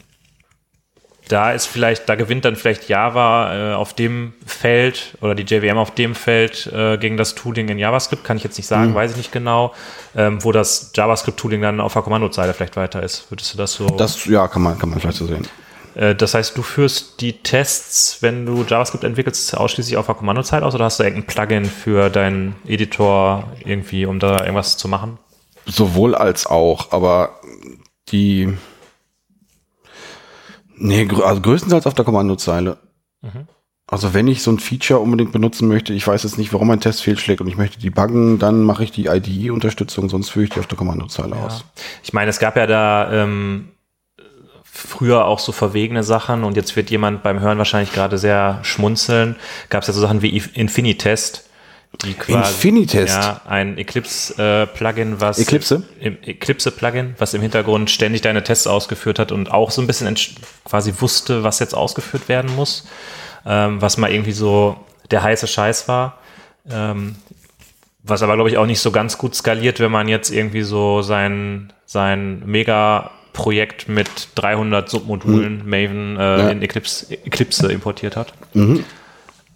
da 1.30 1.52
ist 1.52 1.66
vielleicht, 1.66 2.08
da 2.08 2.16
gewinnt 2.16 2.44
dann 2.44 2.56
vielleicht 2.56 2.88
Java 2.88 3.72
äh, 3.72 3.74
auf 3.74 3.94
dem 3.94 4.32
Feld 4.44 5.16
oder 5.20 5.34
die 5.34 5.44
JVM 5.44 5.78
auf 5.78 5.94
dem 5.94 6.14
Feld 6.14 6.66
äh, 6.66 6.98
gegen 6.98 7.16
das 7.16 7.36
Tooling 7.36 7.68
in 7.68 7.78
JavaScript, 7.78 8.24
kann 8.24 8.36
ich 8.36 8.42
jetzt 8.42 8.56
nicht 8.56 8.66
sagen, 8.66 8.94
weiß 8.94 9.12
ich 9.12 9.16
nicht 9.16 9.32
genau, 9.32 9.72
ähm, 10.16 10.42
wo 10.42 10.50
das 10.50 10.90
JavaScript-Tooling 10.94 11.62
dann 11.62 11.80
auf 11.80 11.92
der 11.92 12.02
Kommandozeile 12.02 12.52
vielleicht 12.52 12.76
weiter 12.76 13.02
ist. 13.02 13.30
Würdest 13.30 13.54
du 13.54 13.58
das 13.58 13.74
so? 13.74 13.86
Das, 13.86 14.24
ja, 14.26 14.48
kann 14.48 14.62
man, 14.62 14.78
kann 14.78 14.90
man 14.90 14.98
vielleicht 14.98 15.18
so 15.18 15.26
sehen. 15.26 15.46
äh, 15.94 16.16
das 16.16 16.34
heißt, 16.34 16.56
du 16.56 16.62
führst 16.62 17.20
die 17.20 17.34
Tests, 17.34 18.22
wenn 18.22 18.44
du 18.44 18.64
JavaScript 18.64 19.04
entwickelst, 19.04 19.56
ausschließlich 19.56 19.96
auf 19.96 20.06
der 20.06 20.16
Kommandozeile 20.16 20.66
aus 20.66 20.74
oder 20.74 20.86
hast 20.86 20.98
du 20.98 21.04
irgendein 21.04 21.26
Plugin 21.26 21.64
für 21.64 22.10
deinen 22.10 22.56
Editor 22.66 23.44
irgendwie, 23.64 24.04
um 24.04 24.18
da 24.18 24.40
irgendwas 24.40 24.76
zu 24.76 24.88
machen? 24.88 25.18
Sowohl 25.66 26.16
als 26.16 26.46
auch, 26.46 26.90
aber 26.90 27.38
die, 28.08 28.52
nee, 30.80 31.08
also 31.24 31.40
größtenteils 31.40 31.86
auf 31.86 31.94
der 31.94 32.04
Kommandozeile. 32.04 32.78
Also 33.86 34.14
wenn 34.14 34.28
ich 34.28 34.42
so 34.42 34.52
ein 34.52 34.60
Feature 34.60 35.00
unbedingt 35.00 35.32
benutzen 35.32 35.66
möchte, 35.66 35.92
ich 35.92 36.06
weiß 36.06 36.22
jetzt 36.22 36.38
nicht, 36.38 36.52
warum 36.52 36.70
ein 36.70 36.80
Test 36.80 37.02
fehlschlägt 37.02 37.40
und 37.40 37.48
ich 37.48 37.56
möchte 37.56 37.80
die 37.80 37.90
buggen, 37.90 38.38
dann 38.38 38.62
mache 38.62 38.84
ich 38.84 38.92
die 38.92 39.06
IDE-Unterstützung, 39.06 40.08
sonst 40.08 40.30
führe 40.30 40.44
ich 40.44 40.50
die 40.50 40.60
auf 40.60 40.68
der 40.68 40.78
Kommandozeile 40.78 41.34
aus. 41.34 41.64
Ich 42.04 42.12
meine, 42.12 42.30
es 42.30 42.38
gab 42.38 42.56
ja 42.56 42.68
da 42.68 43.12
ähm, 43.12 43.70
früher 44.62 45.24
auch 45.24 45.40
so 45.40 45.50
verwegene 45.50 46.04
Sachen 46.04 46.44
und 46.44 46.56
jetzt 46.56 46.76
wird 46.76 46.90
jemand 46.90 47.24
beim 47.24 47.40
Hören 47.40 47.58
wahrscheinlich 47.58 47.92
gerade 47.92 48.16
sehr 48.16 48.60
schmunzeln. 48.62 49.34
Gab 49.70 49.82
es 49.82 49.88
ja 49.88 49.94
so 49.94 50.00
Sachen 50.00 50.22
wie 50.22 50.40
Infinitest, 50.54 51.49
Infinitest? 52.28 53.14
ja 53.14 53.40
ein 53.46 53.76
Eclipse-Plugin, 53.76 55.20
was 55.20 55.38
Eclipse? 55.38 55.82
im 56.00 56.16
Eclipse-Plugin, 56.22 57.14
was 57.18 57.34
im 57.34 57.42
Hintergrund 57.42 57.90
ständig 57.90 58.22
deine 58.22 58.42
Tests 58.42 58.66
ausgeführt 58.66 59.18
hat 59.18 59.32
und 59.32 59.50
auch 59.50 59.70
so 59.70 59.82
ein 59.82 59.86
bisschen 59.86 60.14
quasi 60.64 60.94
wusste, 60.98 61.42
was 61.42 61.58
jetzt 61.58 61.74
ausgeführt 61.74 62.28
werden 62.28 62.54
muss, 62.56 62.86
ähm, 63.44 63.82
was 63.82 63.96
mal 63.98 64.10
irgendwie 64.10 64.32
so 64.32 64.76
der 65.10 65.22
heiße 65.22 65.46
Scheiß 65.46 65.88
war. 65.88 66.18
Ähm, 66.70 67.16
was 68.02 68.22
aber, 68.22 68.34
glaube 68.34 68.48
ich, 68.48 68.56
auch 68.56 68.66
nicht 68.66 68.80
so 68.80 68.92
ganz 68.92 69.18
gut 69.18 69.34
skaliert, 69.34 69.78
wenn 69.78 69.90
man 69.90 70.08
jetzt 70.08 70.30
irgendwie 70.30 70.62
so 70.62 71.02
sein, 71.02 71.70
sein 71.84 72.42
Mega-Projekt 72.46 73.88
mit 73.88 74.08
300 74.36 74.88
Submodulen 74.88 75.68
Maven 75.68 76.16
äh, 76.16 76.20
Ja. 76.38 76.48
in 76.48 76.62
Eclipse, 76.62 77.12
Eclipse 77.12 77.70
importiert 77.70 78.16
hat. 78.16 78.32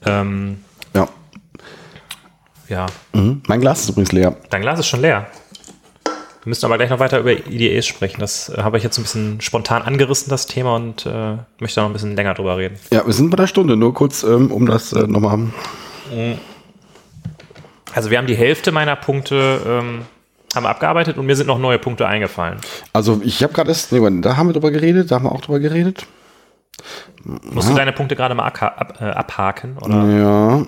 Ähm, 0.04 0.58
Ja. 2.68 2.86
ja, 3.14 3.20
Mhm. 3.20 3.42
Mein 3.46 3.60
Glas 3.60 3.80
ist 3.82 3.90
übrigens 3.90 4.12
leer. 4.12 4.36
dein 4.50 4.62
Glas 4.62 4.78
ist 4.78 4.86
schon 4.86 5.00
leer. 5.00 5.26
Wir 6.44 6.50
müssen 6.50 6.66
aber 6.66 6.76
gleich 6.76 6.90
noch 6.90 6.98
weiter 6.98 7.20
über 7.20 7.32
IDEs 7.32 7.86
sprechen. 7.86 8.20
Das 8.20 8.50
äh, 8.50 8.62
habe 8.62 8.76
ich 8.76 8.84
jetzt 8.84 8.98
ein 8.98 9.02
bisschen 9.02 9.40
spontan 9.40 9.80
angerissen, 9.80 10.28
das 10.28 10.46
Thema, 10.46 10.76
und 10.76 11.06
äh, 11.06 11.36
möchte 11.58 11.80
noch 11.80 11.88
ein 11.88 11.94
bisschen 11.94 12.16
länger 12.16 12.34
drüber 12.34 12.58
reden. 12.58 12.76
Ja, 12.92 13.06
wir 13.06 13.14
sind 13.14 13.30
bei 13.30 13.36
der 13.36 13.46
Stunde, 13.46 13.76
nur 13.76 13.94
kurz, 13.94 14.22
ähm, 14.24 14.52
um 14.52 14.66
das 14.66 14.92
äh, 14.92 15.06
nochmal. 15.06 15.38
Also 17.94 18.10
wir 18.10 18.18
haben 18.18 18.26
die 18.26 18.36
Hälfte 18.36 18.72
meiner 18.72 18.94
Punkte 18.96 19.60
ähm, 19.66 20.02
haben 20.54 20.66
abgearbeitet 20.66 21.16
und 21.16 21.26
mir 21.26 21.34
sind 21.34 21.46
noch 21.46 21.58
neue 21.58 21.78
Punkte 21.78 22.06
eingefallen. 22.06 22.58
Also 22.92 23.20
ich 23.24 23.42
habe 23.42 23.52
gerade 23.52 23.70
erst, 23.70 23.92
nee, 23.92 24.20
da 24.20 24.36
haben 24.36 24.48
wir 24.48 24.52
drüber 24.52 24.70
geredet, 24.70 25.10
da 25.10 25.16
haben 25.16 25.24
wir 25.24 25.32
auch 25.32 25.40
drüber 25.40 25.60
geredet. 25.60 26.06
Musst 27.24 27.70
du 27.70 27.74
deine 27.74 27.92
Punkte 27.92 28.16
gerade 28.16 28.34
mal 28.34 28.52
äh, 29.00 29.04
abhaken? 29.04 29.78
Oder? 29.80 30.04
Ja. 30.10 30.66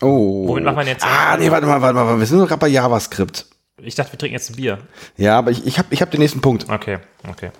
Oh. 0.00 0.48
Womit 0.48 0.64
wir 0.64 0.72
denn 0.72 0.86
jetzt? 0.86 1.04
Ah, 1.04 1.36
nee, 1.36 1.50
warte 1.50 1.66
mal, 1.66 1.80
warte 1.80 1.94
mal, 1.94 2.18
wir 2.18 2.26
sind 2.26 2.38
doch 2.38 2.48
gerade 2.48 2.60
bei 2.60 2.68
JavaScript. 2.68 3.46
Ich 3.82 3.94
dachte, 3.94 4.12
wir 4.12 4.18
trinken 4.18 4.34
jetzt 4.34 4.50
ein 4.50 4.56
Bier. 4.56 4.78
Ja, 5.16 5.38
aber 5.38 5.50
ich, 5.50 5.66
ich 5.66 5.78
habe 5.78 5.88
ich 5.90 6.02
hab 6.02 6.10
den 6.10 6.20
nächsten 6.20 6.40
Punkt. 6.40 6.68
Okay, 6.68 6.98
okay. 7.28 7.50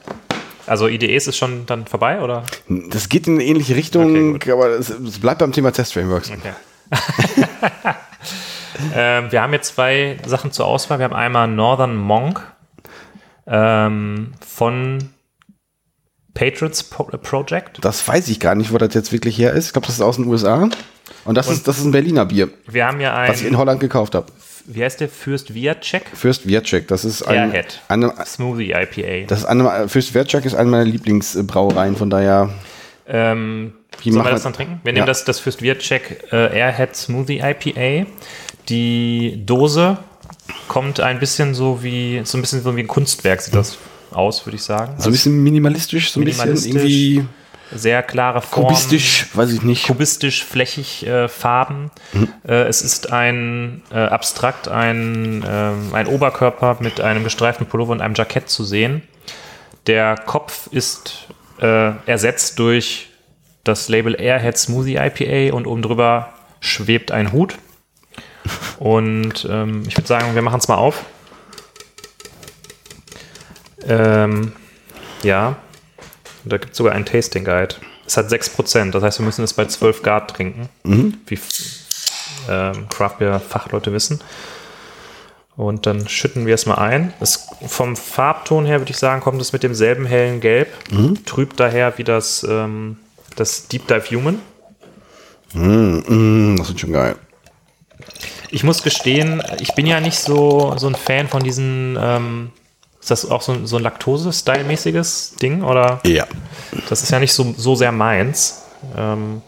Also 0.66 0.86
IDEs 0.86 1.26
ist 1.26 1.36
schon 1.36 1.66
dann 1.66 1.86
vorbei, 1.86 2.20
oder? 2.20 2.44
Das 2.68 3.08
geht 3.08 3.26
in 3.26 3.34
eine 3.34 3.44
ähnliche 3.44 3.74
Richtung, 3.74 4.36
Okay, 4.36 4.52
aber 4.52 4.68
es, 4.68 4.90
es 4.90 5.18
bleibt 5.18 5.40
beim 5.40 5.52
Thema 5.52 5.72
Test-Frameworks. 5.72 6.30
Okay. 6.30 6.52
ähm, 8.94 9.32
wir 9.32 9.42
haben 9.42 9.52
jetzt 9.52 9.74
zwei 9.74 10.18
Sachen 10.26 10.52
zur 10.52 10.66
Auswahl. 10.66 10.98
Wir 10.98 11.04
haben 11.04 11.14
einmal 11.14 11.48
Northern 11.48 11.96
Monk 11.96 12.46
ähm, 13.46 14.32
von 14.46 15.10
Patriots 16.34 16.82
Pro 16.82 17.04
Project. 17.04 17.78
Das 17.84 18.06
weiß 18.06 18.28
ich 18.28 18.40
gar 18.40 18.54
nicht, 18.54 18.72
wo 18.72 18.78
das 18.78 18.94
jetzt 18.94 19.12
wirklich 19.12 19.38
her 19.38 19.52
ist. 19.52 19.66
Ich 19.68 19.72
glaube, 19.72 19.86
das 19.86 19.96
ist 19.96 20.00
aus 20.02 20.16
den 20.16 20.26
USA. 20.26 20.68
Und 21.24 21.34
das, 21.34 21.48
ist, 21.50 21.66
das 21.68 21.78
ist 21.78 21.84
ein 21.84 21.90
Berliner 21.90 22.24
Bier, 22.24 22.48
Wir 22.66 22.86
haben 22.86 23.00
ja 23.00 23.26
was 23.28 23.40
ich 23.40 23.46
in 23.48 23.54
ein, 23.54 23.58
Holland 23.58 23.80
gekauft 23.80 24.14
habe. 24.14 24.26
wie 24.66 24.82
heißt 24.82 25.00
der? 25.00 25.08
Fürst 25.08 25.52
Viacek 25.54 26.02
Fürst 26.14 26.46
Wiatschek, 26.46 26.88
das 26.88 27.04
ist 27.04 27.22
ein, 27.22 27.50
Airhead. 27.50 27.80
eine, 27.88 28.12
Smoothie 28.24 28.72
IPA. 28.72 29.26
das 29.26 29.40
ist 29.40 29.44
eine, 29.44 29.88
Fürst 29.88 30.14
Wiatschek 30.14 30.44
ist 30.46 30.54
eine 30.54 30.70
meiner 30.70 30.84
Lieblingsbrauereien, 30.84 31.96
von 31.96 32.08
daher, 32.10 32.50
Ähm, 33.06 33.72
Wie 34.02 34.12
sollen 34.12 34.24
wir 34.24 34.30
das 34.30 34.44
dann 34.44 34.52
trinken? 34.52 34.80
Wir 34.84 34.90
Ja. 34.92 34.94
nehmen 34.94 35.06
das, 35.06 35.24
das 35.24 35.40
Fürst 35.40 35.60
Viacek 35.62 36.32
äh, 36.32 36.58
Airhead 36.58 36.94
Smoothie 36.96 37.40
IPA. 37.40 38.06
Die 38.68 39.42
Dose 39.44 39.98
kommt 40.68 41.00
ein 41.00 41.18
bisschen 41.18 41.54
so 41.54 41.82
wie, 41.82 42.22
so 42.24 42.38
ein 42.38 42.40
bisschen 42.40 42.62
so 42.62 42.76
wie 42.76 42.80
ein 42.80 42.86
Kunstwerk 42.88 43.40
sieht 43.42 43.54
das 43.54 43.76
aus, 44.12 44.46
würde 44.46 44.56
ich 44.56 44.62
sagen. 44.62 44.94
so 44.98 45.08
ein 45.08 45.12
bisschen 45.12 45.42
minimalistisch, 45.42 46.12
so 46.12 46.20
ein 46.20 46.24
bisschen 46.24 46.48
Minimalistisch. 46.48 46.74
irgendwie 46.74 47.26
sehr 47.72 48.02
klare 48.02 48.42
Form. 48.42 48.66
kubistisch, 48.66 49.26
weiß 49.34 49.52
ich 49.52 49.62
nicht. 49.62 49.86
kubistisch, 49.86 50.44
flächig 50.44 51.06
äh, 51.06 51.28
Farben. 51.28 51.90
Äh, 52.46 52.62
es 52.64 52.82
ist 52.82 53.12
ein 53.12 53.82
äh, 53.92 53.98
abstrakt 53.98 54.68
ein, 54.68 55.44
ähm, 55.48 55.94
ein 55.94 56.06
Oberkörper 56.06 56.78
mit 56.80 57.00
einem 57.00 57.24
gestreiften 57.24 57.66
Pullover 57.66 57.92
und 57.92 58.00
einem 58.00 58.14
Jackett 58.14 58.48
zu 58.48 58.64
sehen. 58.64 59.02
Der 59.86 60.16
Kopf 60.16 60.68
ist 60.72 61.28
äh, 61.60 61.92
ersetzt 62.06 62.58
durch 62.58 63.08
das 63.64 63.88
Label 63.88 64.20
Airhead 64.20 64.58
Smoothie 64.58 64.96
IPA 64.96 65.54
und 65.54 65.66
oben 65.66 65.82
drüber 65.82 66.32
schwebt 66.60 67.12
ein 67.12 67.32
Hut. 67.32 67.56
Und 68.78 69.46
ähm, 69.50 69.84
ich 69.86 69.96
würde 69.96 70.08
sagen, 70.08 70.34
wir 70.34 70.42
machen 70.42 70.58
es 70.58 70.68
mal 70.68 70.76
auf. 70.76 71.04
Ähm, 73.86 74.52
ja, 75.22 75.56
da 76.44 76.56
gibt 76.56 76.72
es 76.72 76.78
sogar 76.78 76.94
einen 76.94 77.06
Tasting 77.06 77.44
Guide. 77.44 77.74
Es 78.06 78.16
hat 78.16 78.26
6%, 78.26 78.90
das 78.90 79.02
heißt, 79.02 79.18
wir 79.20 79.26
müssen 79.26 79.44
es 79.44 79.52
bei 79.52 79.66
12 79.66 80.02
Grad 80.02 80.34
trinken, 80.34 80.68
wie 81.26 81.38
ähm, 82.48 82.88
Craft 82.88 83.18
Beer 83.18 83.40
Fachleute 83.40 83.92
wissen. 83.92 84.20
Und 85.56 85.86
dann 85.86 86.08
schütten 86.08 86.46
wir 86.46 86.54
es 86.54 86.64
mal 86.64 86.76
ein. 86.76 87.12
Es, 87.20 87.48
vom 87.66 87.94
Farbton 87.94 88.64
her 88.64 88.80
würde 88.80 88.90
ich 88.90 88.96
sagen, 88.96 89.20
kommt 89.20 89.40
es 89.42 89.52
mit 89.52 89.62
demselben 89.62 90.06
hellen 90.06 90.40
Gelb. 90.40 90.68
Trübt 91.26 91.60
daher 91.60 91.98
wie 91.98 92.04
das, 92.04 92.46
ähm, 92.48 92.96
das 93.36 93.68
Deep 93.68 93.86
Dive 93.86 94.16
Human. 94.16 94.38
Mm, 95.52 96.56
das 96.56 96.70
ist 96.70 96.80
schon 96.80 96.92
geil. 96.92 97.16
Ich 98.50 98.64
muss 98.64 98.82
gestehen, 98.82 99.42
ich 99.60 99.74
bin 99.74 99.86
ja 99.86 100.00
nicht 100.00 100.18
so, 100.18 100.74
so 100.78 100.86
ein 100.88 100.94
Fan 100.94 101.28
von 101.28 101.42
diesen. 101.42 101.98
Ähm, 102.00 102.50
ist 103.00 103.10
das 103.10 103.28
auch 103.28 103.42
so, 103.42 103.66
so 103.66 103.76
ein 103.76 103.82
Laktose-Style-mäßiges 103.82 105.36
Ding? 105.40 105.62
Oder? 105.62 106.00
Ja. 106.04 106.26
Das 106.88 107.02
ist 107.02 107.10
ja 107.10 107.18
nicht 107.18 107.32
so, 107.32 107.54
so 107.56 107.74
sehr 107.74 107.92
meins. 107.92 108.62
Ähm, 108.96 109.42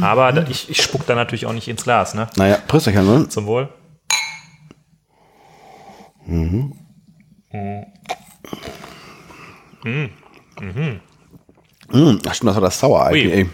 aber 0.00 0.32
da, 0.32 0.46
ich, 0.48 0.70
ich 0.70 0.82
spuck 0.82 1.06
da 1.06 1.14
natürlich 1.14 1.46
auch 1.46 1.52
nicht 1.52 1.68
ins 1.68 1.82
Glas, 1.82 2.14
ne? 2.14 2.28
Naja, 2.36 2.58
Prösterchen, 2.66 3.06
ne? 3.06 3.28
Zum 3.28 3.46
Wohl. 3.46 3.68
Mm, 11.90 12.18
ach 12.26 12.34
stimmt, 12.34 12.50
das 12.50 12.56
war 12.56 12.60
das 12.60 12.82
Ui. 12.82 13.18
IPA. 13.18 13.50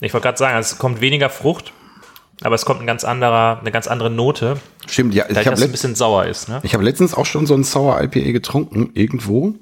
Ich 0.00 0.12
wollte 0.12 0.24
gerade 0.26 0.38
sagen, 0.38 0.58
es 0.58 0.76
kommt 0.76 1.00
weniger 1.00 1.30
Frucht, 1.30 1.72
aber 2.42 2.54
es 2.54 2.66
kommt 2.66 2.82
ein 2.82 2.86
ganz 2.86 3.04
anderer, 3.04 3.58
eine 3.60 3.72
ganz 3.72 3.88
andere 3.88 4.10
Note, 4.10 4.58
Stimmt, 4.86 5.14
ja. 5.14 5.24
da 5.24 5.30
Ich 5.30 5.36
das 5.36 5.46
habe 5.46 5.62
ein 5.62 5.70
bisschen 5.70 5.94
sauer 5.94 6.26
ist, 6.26 6.48
ne? 6.48 6.60
ich 6.62 6.74
hab 6.74 6.82
letztens 6.82 7.14
auch 7.14 7.26
schon 7.26 7.46
so 7.46 7.54
ein 7.54 7.64
Sour 7.64 8.00
IPA 8.02 8.32
getrunken, 8.32 8.90
irgendwo. 8.94 9.54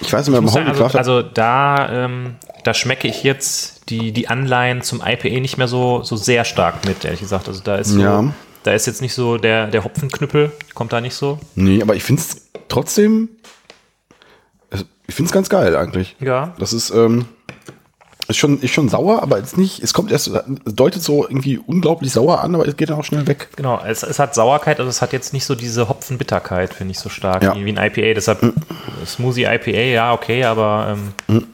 Ich 0.00 0.12
weiß 0.12 0.28
nicht 0.28 0.40
mehr, 0.40 0.52
Home 0.52 0.66
also, 0.66 0.98
also 0.98 1.22
da, 1.22 2.04
ähm, 2.04 2.36
da 2.64 2.74
schmecke 2.74 3.08
ich 3.08 3.22
jetzt 3.22 3.88
die, 3.90 4.12
die 4.12 4.28
Anleihen 4.28 4.82
zum 4.82 5.02
IPA 5.04 5.40
nicht 5.40 5.58
mehr 5.58 5.68
so, 5.68 6.02
so 6.02 6.16
sehr 6.16 6.44
stark 6.44 6.84
mit, 6.84 7.04
ehrlich 7.04 7.20
gesagt. 7.20 7.48
Also 7.48 7.62
da 7.62 7.76
ist 7.76 7.88
so, 7.90 8.00
Ja. 8.00 8.32
da 8.62 8.72
ist 8.72 8.86
jetzt 8.86 9.00
nicht 9.02 9.14
so 9.14 9.38
der, 9.38 9.66
der 9.66 9.84
Hopfenknüppel, 9.84 10.52
kommt 10.74 10.92
da 10.92 11.00
nicht 11.00 11.14
so. 11.14 11.38
Nee, 11.54 11.82
aber 11.82 11.96
ich 11.96 12.04
finde 12.04 12.22
es 12.22 12.48
trotzdem. 12.68 13.28
also 14.70 14.84
Ich 15.06 15.14
finde 15.14 15.28
es 15.28 15.32
ganz 15.32 15.48
geil 15.48 15.74
eigentlich. 15.74 16.16
Ja. 16.20 16.54
Das 16.58 16.72
ist, 16.72 16.90
ähm, 16.90 17.26
ist 18.28 18.36
schon, 18.36 18.60
ist 18.60 18.72
schon 18.72 18.88
sauer, 18.88 19.22
aber 19.22 19.38
jetzt 19.38 19.56
nicht. 19.56 19.82
Es 19.82 19.94
kommt 19.94 20.12
erst, 20.12 20.30
deutet 20.64 21.02
so 21.02 21.26
irgendwie 21.26 21.58
unglaublich 21.58 22.12
sauer 22.12 22.40
an, 22.42 22.54
aber 22.54 22.68
es 22.68 22.76
geht 22.76 22.90
dann 22.90 22.98
auch 22.98 23.04
schnell 23.04 23.26
weg. 23.26 23.48
Genau, 23.56 23.80
es, 23.84 24.02
es 24.02 24.18
hat 24.18 24.34
Sauerkeit, 24.34 24.78
also 24.80 24.90
es 24.90 25.00
hat 25.02 25.12
jetzt 25.12 25.32
nicht 25.32 25.44
so 25.46 25.54
diese 25.54 25.88
Hopfenbitterkeit, 25.88 26.74
finde 26.74 26.92
ich 26.92 26.98
so 26.98 27.08
stark 27.08 27.42
Ja. 27.42 27.54
wie, 27.54 27.68
ein 27.72 27.76
IPA. 27.78 28.14
Deshalb 28.14 28.52
Smoothie 29.06 29.44
IPA, 29.44 29.70
ja, 29.70 30.12
okay, 30.12 30.44
aber 30.44 30.96
ähm, 31.28 31.44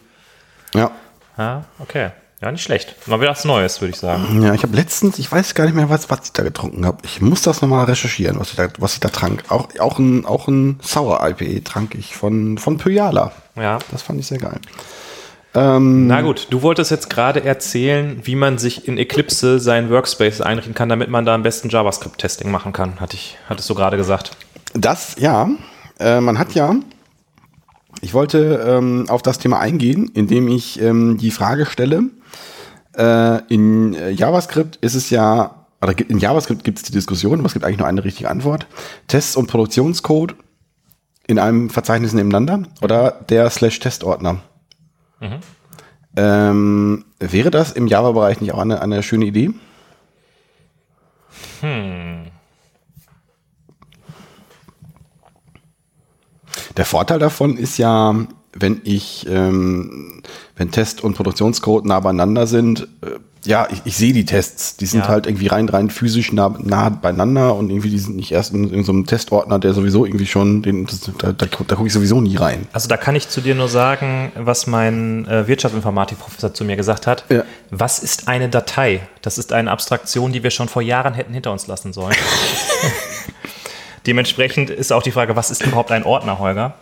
Ja. 0.74 0.90
ja, 1.38 1.64
okay. 1.78 2.10
Ja, 2.42 2.52
nicht 2.52 2.62
schlecht. 2.64 2.94
Mal 3.06 3.20
wieder 3.20 3.30
was 3.30 3.44
Neues, 3.46 3.80
würde 3.80 3.92
ich 3.94 3.98
sagen. 3.98 4.42
Ja, 4.42 4.52
ich 4.52 4.62
habe 4.64 4.76
letztens, 4.76 5.18
ich 5.18 5.32
weiß 5.32 5.54
gar 5.54 5.64
nicht 5.64 5.74
mehr, 5.74 5.88
was, 5.88 6.10
was 6.10 6.20
ich 6.24 6.32
da 6.32 6.42
getrunken 6.42 6.84
habe. 6.84 6.98
Ich 7.04 7.22
muss 7.22 7.40
das 7.40 7.62
nochmal 7.62 7.86
recherchieren, 7.86 8.38
was 8.38 8.50
ich 8.50 8.56
da, 8.56 8.68
was 8.78 8.94
ich 8.94 9.00
da 9.00 9.08
trank. 9.08 9.44
Auch, 9.48 9.68
auch 9.78 9.98
ein, 9.98 10.26
auch 10.26 10.46
ein 10.48 10.78
Sour 10.82 11.26
IPA 11.26 11.60
trank 11.64 11.94
ich 11.94 12.14
von, 12.14 12.58
von 12.58 12.76
Pyala. 12.76 13.32
Ja. 13.56 13.78
Das 13.92 14.02
fand 14.02 14.20
ich 14.20 14.26
sehr 14.26 14.36
geil. 14.38 14.58
Ähm, 15.54 16.08
Na 16.08 16.20
gut, 16.22 16.48
du 16.50 16.62
wolltest 16.62 16.90
jetzt 16.90 17.08
gerade 17.08 17.44
erzählen, 17.44 18.20
wie 18.24 18.34
man 18.34 18.58
sich 18.58 18.88
in 18.88 18.98
Eclipse 18.98 19.60
seinen 19.60 19.88
Workspace 19.88 20.40
einrichten 20.40 20.74
kann, 20.74 20.88
damit 20.88 21.08
man 21.10 21.24
da 21.24 21.34
am 21.34 21.44
besten 21.44 21.68
JavaScript-Testing 21.68 22.50
machen 22.50 22.72
kann, 22.72 23.00
hatte 23.00 23.14
ich, 23.14 23.38
hattest 23.48 23.70
du 23.70 23.74
gerade 23.74 23.96
gesagt. 23.96 24.32
Das, 24.74 25.14
ja, 25.18 25.48
äh, 26.00 26.20
man 26.20 26.38
hat 26.40 26.54
ja, 26.54 26.74
ich 28.00 28.14
wollte 28.14 28.64
ähm, 28.66 29.06
auf 29.08 29.22
das 29.22 29.38
Thema 29.38 29.60
eingehen, 29.60 30.10
indem 30.12 30.48
ich 30.48 30.80
ähm, 30.82 31.18
die 31.18 31.30
Frage 31.30 31.66
stelle, 31.66 32.10
äh, 32.96 33.40
in 33.46 33.94
äh, 33.94 34.10
JavaScript 34.10 34.76
ist 34.76 34.94
es 34.94 35.10
ja, 35.10 35.66
oder 35.80 35.94
in 35.98 36.18
JavaScript 36.18 36.64
gibt 36.64 36.78
es 36.78 36.84
die 36.84 36.92
Diskussion, 36.92 37.38
aber 37.38 37.46
es 37.46 37.52
gibt 37.52 37.64
eigentlich 37.64 37.78
nur 37.78 37.86
eine 37.86 38.02
richtige 38.02 38.28
Antwort. 38.28 38.66
Tests 39.06 39.36
und 39.36 39.46
Produktionscode 39.46 40.34
in 41.28 41.38
einem 41.38 41.70
Verzeichnis 41.70 42.12
nebeneinander 42.12 42.68
oder 42.82 43.12
der 43.28 43.48
Slash-Test-Ordner. 43.48 44.40
Ähm, 46.16 47.04
wäre 47.18 47.50
das 47.50 47.72
im 47.72 47.86
Java-Bereich 47.86 48.40
nicht 48.40 48.52
auch 48.52 48.58
eine, 48.58 48.80
eine 48.80 49.02
schöne 49.02 49.24
Idee? 49.24 49.50
Der 56.76 56.84
Vorteil 56.84 57.18
davon 57.18 57.56
ist 57.56 57.78
ja, 57.78 58.14
wenn 58.52 58.80
ich, 58.84 59.26
ähm, 59.28 60.22
wenn 60.56 60.70
Test 60.70 61.02
und 61.02 61.14
Produktionscode 61.14 61.86
nah 61.86 62.00
beieinander 62.00 62.46
sind, 62.46 62.88
äh, 63.02 63.18
ja, 63.44 63.68
ich, 63.70 63.82
ich 63.84 63.96
sehe 63.96 64.12
die 64.12 64.24
Tests, 64.24 64.76
die 64.76 64.86
sind 64.86 65.00
Ja. 65.00 65.08
halt 65.08 65.26
irgendwie 65.26 65.46
rein, 65.48 65.68
rein 65.68 65.90
physisch 65.90 66.32
nah, 66.32 66.54
nah 66.58 66.88
beieinander 66.88 67.54
und 67.54 67.70
irgendwie 67.70 67.90
die 67.90 67.98
sind 67.98 68.16
nicht 68.16 68.32
erst 68.32 68.52
in, 68.54 68.72
in 68.72 68.84
so 68.84 68.92
einem 68.92 69.06
Testordner, 69.06 69.58
der 69.58 69.74
sowieso 69.74 70.04
irgendwie 70.06 70.26
schon, 70.26 70.62
den, 70.62 70.86
das, 70.86 71.00
da, 71.18 71.32
da, 71.32 71.46
da 71.46 71.74
gucke 71.76 71.86
ich 71.86 71.92
sowieso 71.92 72.20
nie 72.20 72.36
rein. 72.36 72.66
Also 72.72 72.88
da 72.88 72.96
kann 72.96 73.14
ich 73.16 73.28
zu 73.28 73.40
dir 73.40 73.54
nur 73.54 73.68
sagen, 73.68 74.32
was 74.36 74.66
mein 74.66 75.26
äh, 75.26 75.46
Wirtschaftsinformatikprofessor 75.46 76.54
zu 76.54 76.64
mir 76.64 76.76
gesagt 76.76 77.06
hat. 77.06 77.24
Ja. 77.28 77.44
Was 77.70 77.98
ist 77.98 78.28
eine 78.28 78.48
Datei? 78.48 79.00
Das 79.22 79.38
ist 79.38 79.52
eine 79.52 79.70
Abstraktion, 79.70 80.32
die 80.32 80.42
wir 80.42 80.50
schon 80.50 80.68
vor 80.68 80.82
Jahren 80.82 81.14
hätten 81.14 81.32
hinter 81.34 81.52
uns 81.52 81.66
lassen 81.66 81.92
sollen. 81.92 82.14
Dementsprechend 84.06 84.68
ist 84.70 84.92
auch 84.92 85.02
die 85.02 85.12
Frage, 85.12 85.34
was 85.34 85.50
ist 85.50 85.64
überhaupt 85.64 85.90
ein 85.90 86.04
Ordner, 86.04 86.38
Holger? 86.38 86.74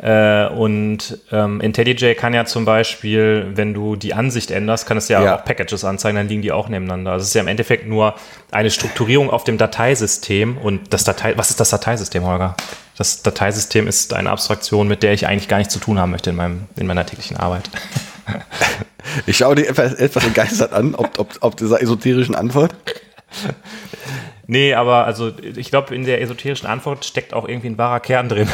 Äh, 0.00 0.46
und 0.48 1.18
ähm, 1.30 1.60
IntelliJ 1.60 2.14
kann 2.14 2.32
ja 2.32 2.46
zum 2.46 2.64
Beispiel, 2.64 3.52
wenn 3.54 3.74
du 3.74 3.96
die 3.96 4.14
Ansicht 4.14 4.50
änderst, 4.50 4.86
kann 4.86 4.96
es 4.96 5.08
ja, 5.08 5.22
Ja. 5.22 5.36
auch 5.36 5.44
Packages 5.44 5.84
anzeigen, 5.84 6.16
dann 6.16 6.28
liegen 6.28 6.42
die 6.42 6.52
auch 6.52 6.68
nebeneinander. 6.68 7.12
Also 7.12 7.22
es 7.22 7.28
ist 7.28 7.34
ja 7.34 7.42
im 7.42 7.48
Endeffekt 7.48 7.86
nur 7.86 8.14
eine 8.50 8.70
Strukturierung 8.70 9.28
auf 9.30 9.44
dem 9.44 9.58
Dateisystem. 9.58 10.56
Und 10.56 10.92
das 10.94 11.04
Datei, 11.04 11.36
was 11.36 11.50
ist 11.50 11.60
das 11.60 11.70
Dateisystem, 11.70 12.24
Holger? 12.24 12.56
Das 12.96 13.22
Dateisystem 13.22 13.86
ist 13.86 14.12
eine 14.14 14.30
Abstraktion, 14.30 14.88
mit 14.88 15.02
der 15.02 15.12
ich 15.12 15.26
eigentlich 15.26 15.48
gar 15.48 15.58
nichts 15.58 15.72
zu 15.74 15.80
tun 15.80 15.98
haben 15.98 16.10
möchte 16.10 16.30
in, 16.30 16.36
meinem, 16.36 16.66
in 16.76 16.86
meiner 16.86 17.04
täglichen 17.06 17.36
Arbeit. 17.36 17.68
Ich 19.26 19.38
schaue 19.38 19.54
dir 19.54 19.66
etwas, 19.66 19.94
etwas 19.94 20.24
begeistert 20.24 20.72
an, 20.74 20.94
ob, 20.94 21.18
ob, 21.18 21.28
ob 21.40 21.56
dieser 21.56 21.80
esoterischen 21.82 22.34
Antwort. 22.34 22.74
Nee, 24.50 24.74
aber 24.74 25.06
also 25.06 25.30
ich 25.56 25.70
glaube, 25.70 25.94
in 25.94 26.04
der 26.04 26.20
esoterischen 26.20 26.68
Antwort 26.68 27.04
steckt 27.04 27.34
auch 27.34 27.46
irgendwie 27.46 27.68
ein 27.68 27.78
wahrer 27.78 28.00
Kern 28.00 28.28
drin. 28.28 28.48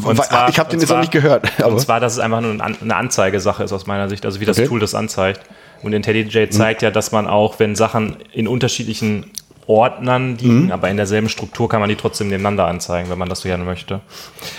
Zwar, 0.00 0.48
ich 0.48 0.58
habe 0.58 0.70
den 0.70 0.80
jetzt 0.80 0.88
noch 0.88 1.00
nicht 1.00 1.12
gehört. 1.12 1.52
Aber. 1.60 1.74
Und 1.74 1.80
zwar, 1.80 2.00
dass 2.00 2.14
es 2.14 2.18
einfach 2.18 2.40
nur 2.40 2.52
eine 2.52 2.96
Anzeigesache 2.96 3.62
ist 3.62 3.74
aus 3.74 3.86
meiner 3.86 4.08
Sicht, 4.08 4.24
also 4.24 4.40
wie 4.40 4.46
das 4.46 4.58
okay. 4.58 4.66
Tool 4.66 4.80
das 4.80 4.94
anzeigt. 4.94 5.42
Und 5.82 5.92
IntelliJ 5.92 6.48
zeigt 6.48 6.80
mhm. 6.80 6.86
ja, 6.86 6.90
dass 6.90 7.12
man 7.12 7.26
auch, 7.26 7.58
wenn 7.58 7.76
Sachen 7.76 8.16
in 8.32 8.48
unterschiedlichen 8.48 9.32
Ordnern 9.66 10.38
liegen, 10.38 10.64
mhm. 10.64 10.72
aber 10.72 10.88
in 10.88 10.96
derselben 10.96 11.28
Struktur 11.28 11.68
kann 11.68 11.80
man 11.80 11.90
die 11.90 11.96
trotzdem 11.96 12.28
nebeneinander 12.28 12.66
anzeigen, 12.66 13.10
wenn 13.10 13.18
man 13.18 13.28
das 13.28 13.42
so 13.42 13.50
gerne 13.50 13.64
möchte. 13.64 14.00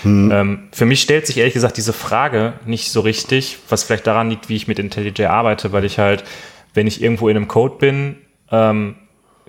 Mhm. 0.04 0.30
Ähm, 0.32 0.58
für 0.70 0.86
mich 0.86 1.00
stellt 1.00 1.26
sich 1.26 1.38
ehrlich 1.38 1.54
gesagt 1.54 1.76
diese 1.76 1.92
Frage 1.92 2.52
nicht 2.64 2.92
so 2.92 3.00
richtig, 3.00 3.58
was 3.68 3.82
vielleicht 3.82 4.06
daran 4.06 4.30
liegt, 4.30 4.48
wie 4.48 4.54
ich 4.54 4.68
mit 4.68 4.78
IntelliJ 4.78 5.26
arbeite, 5.26 5.72
weil 5.72 5.84
ich 5.84 5.98
halt, 5.98 6.22
wenn 6.74 6.86
ich 6.86 7.02
irgendwo 7.02 7.28
in 7.28 7.36
einem 7.36 7.48
Code 7.48 7.74
bin, 7.80 8.18
ähm, 8.52 8.94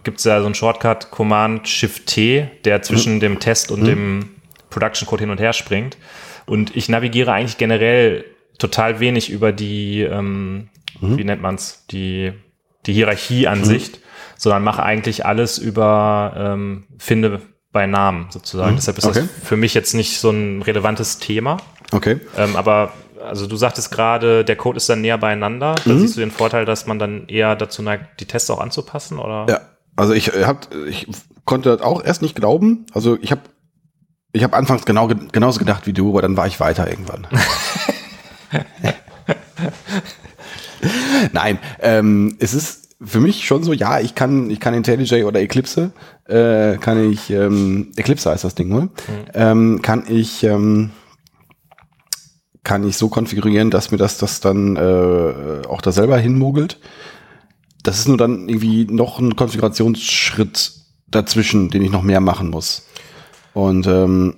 gibt 0.04 0.20
es 0.20 0.24
ja 0.24 0.40
so 0.40 0.46
einen 0.46 0.56
Shortcut 0.56 1.12
Command 1.12 1.68
Shift 1.68 2.08
T, 2.08 2.50
der 2.66 2.82
zwischen 2.82 3.16
mhm. 3.16 3.20
dem 3.20 3.40
Test 3.40 3.72
und 3.72 3.82
mhm. 3.82 3.86
dem 3.86 4.30
Production 4.70 5.08
Code 5.08 5.24
hin 5.24 5.30
und 5.30 5.40
her 5.40 5.54
springt. 5.54 5.98
Und 6.46 6.76
ich 6.76 6.90
navigiere 6.90 7.32
eigentlich 7.32 7.58
generell 7.58 8.26
total 8.58 9.00
wenig 9.00 9.30
über 9.30 9.52
die, 9.52 10.02
ähm, 10.02 10.70
mhm. 11.00 11.18
wie 11.18 11.24
nennt 11.24 11.42
man's, 11.42 11.86
die, 11.92 12.34
die 12.86 12.94
Hierarchieansicht, 12.94 13.98
mhm. 13.98 14.02
sondern 14.38 14.64
mache 14.64 14.84
eigentlich 14.84 15.26
alles 15.26 15.58
über 15.58 16.34
ähm, 16.38 16.86
Finde 16.98 17.42
bei 17.72 17.86
Namen 17.86 18.28
sozusagen. 18.32 18.72
Mhm. 18.72 18.76
Deshalb 18.78 18.98
ist 18.98 19.06
okay. 19.06 19.22
das 19.22 19.48
für 19.48 19.58
mich 19.58 19.74
jetzt 19.74 19.94
nicht 19.94 20.20
so 20.20 20.32
ein 20.32 20.62
relevantes 20.62 21.20
Thema. 21.20 21.58
Okay. 21.92 22.20
Ähm, 22.38 22.56
aber 22.56 22.94
also 23.24 23.48
du 23.48 23.56
sagtest 23.58 23.92
gerade, 23.92 24.46
der 24.46 24.56
Code 24.56 24.78
ist 24.78 24.90
dann 24.90 25.02
näher 25.02 25.18
beieinander. 25.18 25.76
Da 25.86 25.92
mhm. 25.92 26.00
siehst 26.00 26.16
du 26.16 26.20
den 26.22 26.32
Vorteil, 26.32 26.66
dass 26.66 26.88
man 26.88 27.00
dann 27.00 27.28
eher 27.28 27.56
dazu 27.56 27.82
neigt, 27.82 28.20
die 28.20 28.26
Tests 28.26 28.50
auch 28.50 28.60
anzupassen, 28.60 29.20
oder? 29.20 29.46
Ja, 29.50 29.62
also 30.00 30.14
ich, 30.14 30.34
äh, 30.34 30.46
hab, 30.46 30.74
ich 30.88 31.08
konnte 31.46 31.70
das 31.70 31.82
auch 31.82 32.04
erst 32.04 32.22
nicht 32.22 32.36
glauben. 32.36 32.86
Also 32.94 33.18
ich 33.22 33.32
habe 33.32 33.42
ich 34.32 34.44
hab 34.44 34.54
anfangs 34.54 34.86
genau, 34.86 35.08
genauso 35.08 35.60
gedacht 35.60 35.88
wie 35.88 35.94
du, 35.94 36.10
aber 36.10 36.22
dann 36.22 36.38
war 36.38 36.48
ich 36.48 36.60
weiter 36.60 36.90
irgendwann. 36.90 37.28
Nein, 41.34 41.60
ähm, 41.82 42.38
es 42.40 42.54
ist 42.54 42.96
für 43.02 43.20
mich 43.20 43.46
schon 43.46 43.64
so, 43.64 43.74
ja, 43.74 44.00
ich 44.00 44.14
kann, 44.16 44.50
ich 44.50 44.60
kann 44.60 44.74
IntelliJ 44.74 45.24
oder 45.24 45.42
Eclipse, 45.42 45.92
äh, 46.26 46.78
kann 46.78 47.12
ich, 47.12 47.30
ähm, 47.32 47.92
Eclipse 47.96 48.30
heißt 48.30 48.44
das 48.44 48.56
Ding, 48.56 48.70
ne? 48.70 48.82
Mhm. 48.82 48.90
Ähm, 49.34 49.82
kann 49.82 50.04
ich, 50.08 50.44
ähm, 50.44 50.92
kann 52.64 52.88
ich 52.88 52.98
so 52.98 53.10
konfigurieren, 53.10 53.72
dass 53.72 53.92
mir 53.92 53.98
das, 53.98 54.18
das 54.18 54.42
dann 54.42 54.76
äh, 54.76 55.68
auch 55.68 55.82
da 55.82 55.92
selber 55.92 56.18
hinmogelt. 56.18 56.80
Das 57.84 58.00
ist 58.00 58.08
nur 58.08 58.18
dann 58.18 58.50
irgendwie 58.50 58.86
noch 58.86 59.20
ein 59.20 59.36
Konfigurationsschritt 59.36 60.74
dazwischen, 61.08 61.70
den 61.70 61.82
ich 61.82 61.92
noch 61.92 62.04
mehr 62.04 62.20
machen 62.20 62.50
muss. 62.50 62.86
Und 63.54 63.88
ähm, 63.88 64.36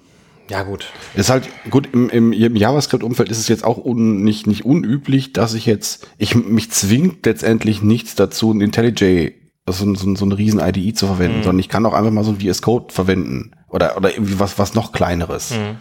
ja, 0.49 0.63
gut. 0.63 0.85
Ist 1.15 1.29
halt 1.29 1.47
gut, 1.69 1.89
im, 1.93 2.09
im, 2.09 2.33
im 2.33 2.55
JavaScript-Umfeld 2.55 3.29
ist 3.29 3.39
es 3.39 3.47
jetzt 3.47 3.63
auch 3.63 3.77
un, 3.83 4.23
nicht, 4.23 4.47
nicht 4.47 4.65
unüblich, 4.65 5.31
dass 5.31 5.53
ich 5.53 5.65
jetzt, 5.65 6.07
ich 6.17 6.35
mich 6.35 6.71
zwingt 6.71 7.25
letztendlich 7.25 7.81
nichts 7.81 8.15
dazu, 8.15 8.51
ein 8.51 8.59
IntelliJ, 8.59 9.31
so, 9.67 9.95
so, 9.95 10.15
so 10.15 10.25
eine 10.25 10.37
riesen 10.37 10.59
IDE 10.59 10.93
zu 10.93 11.07
verwenden, 11.07 11.39
mhm. 11.39 11.43
sondern 11.43 11.59
ich 11.59 11.69
kann 11.69 11.85
auch 11.85 11.93
einfach 11.93 12.11
mal 12.11 12.25
so 12.25 12.31
ein 12.31 12.39
VS 12.41 12.61
Code 12.61 12.93
verwenden. 12.93 13.51
Oder, 13.69 13.95
oder 13.95 14.13
irgendwie 14.13 14.39
was, 14.39 14.59
was 14.59 14.73
noch 14.73 14.91
kleineres. 14.91 15.51
Mhm. 15.51 15.77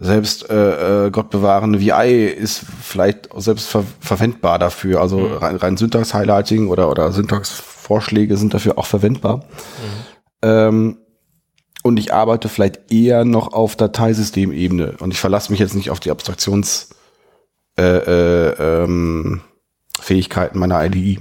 Selbst 0.00 0.48
äh, 0.48 1.06
äh, 1.06 1.10
Gott 1.10 1.28
bewahren, 1.30 1.80
VI 1.80 2.26
ist 2.26 2.62
vielleicht 2.82 3.28
selbst 3.36 3.68
ver 3.68 3.84
verwendbar 3.98 4.60
dafür. 4.60 5.00
Also 5.00 5.18
mhm. 5.18 5.32
rein, 5.34 5.56
rein 5.56 5.76
Syntax-Highlighting 5.76 6.68
oder, 6.68 6.88
oder 6.88 7.10
Syntax-Vorschläge 7.10 8.36
sind 8.36 8.54
dafür 8.54 8.78
auch 8.78 8.86
verwendbar. 8.86 9.38
Mhm. 9.38 9.42
Ähm, 10.42 10.98
und 11.82 11.98
ich 11.98 12.14
arbeite 12.14 12.48
vielleicht 12.48 12.92
eher 12.92 13.24
noch 13.24 13.52
auf 13.52 13.74
Dateisystemebene 13.74 14.96
und 15.00 15.12
ich 15.12 15.18
verlasse 15.18 15.50
mich 15.50 15.58
jetzt 15.58 15.74
nicht 15.74 15.90
auf 15.90 15.98
die 15.98 16.12
Abstraktions 16.12 16.90
äh, 17.76 17.82
äh, 17.82 18.82
ähm, 18.84 19.40
Fähigkeiten 20.00 20.60
meiner 20.60 20.84
IDE. 20.84 21.18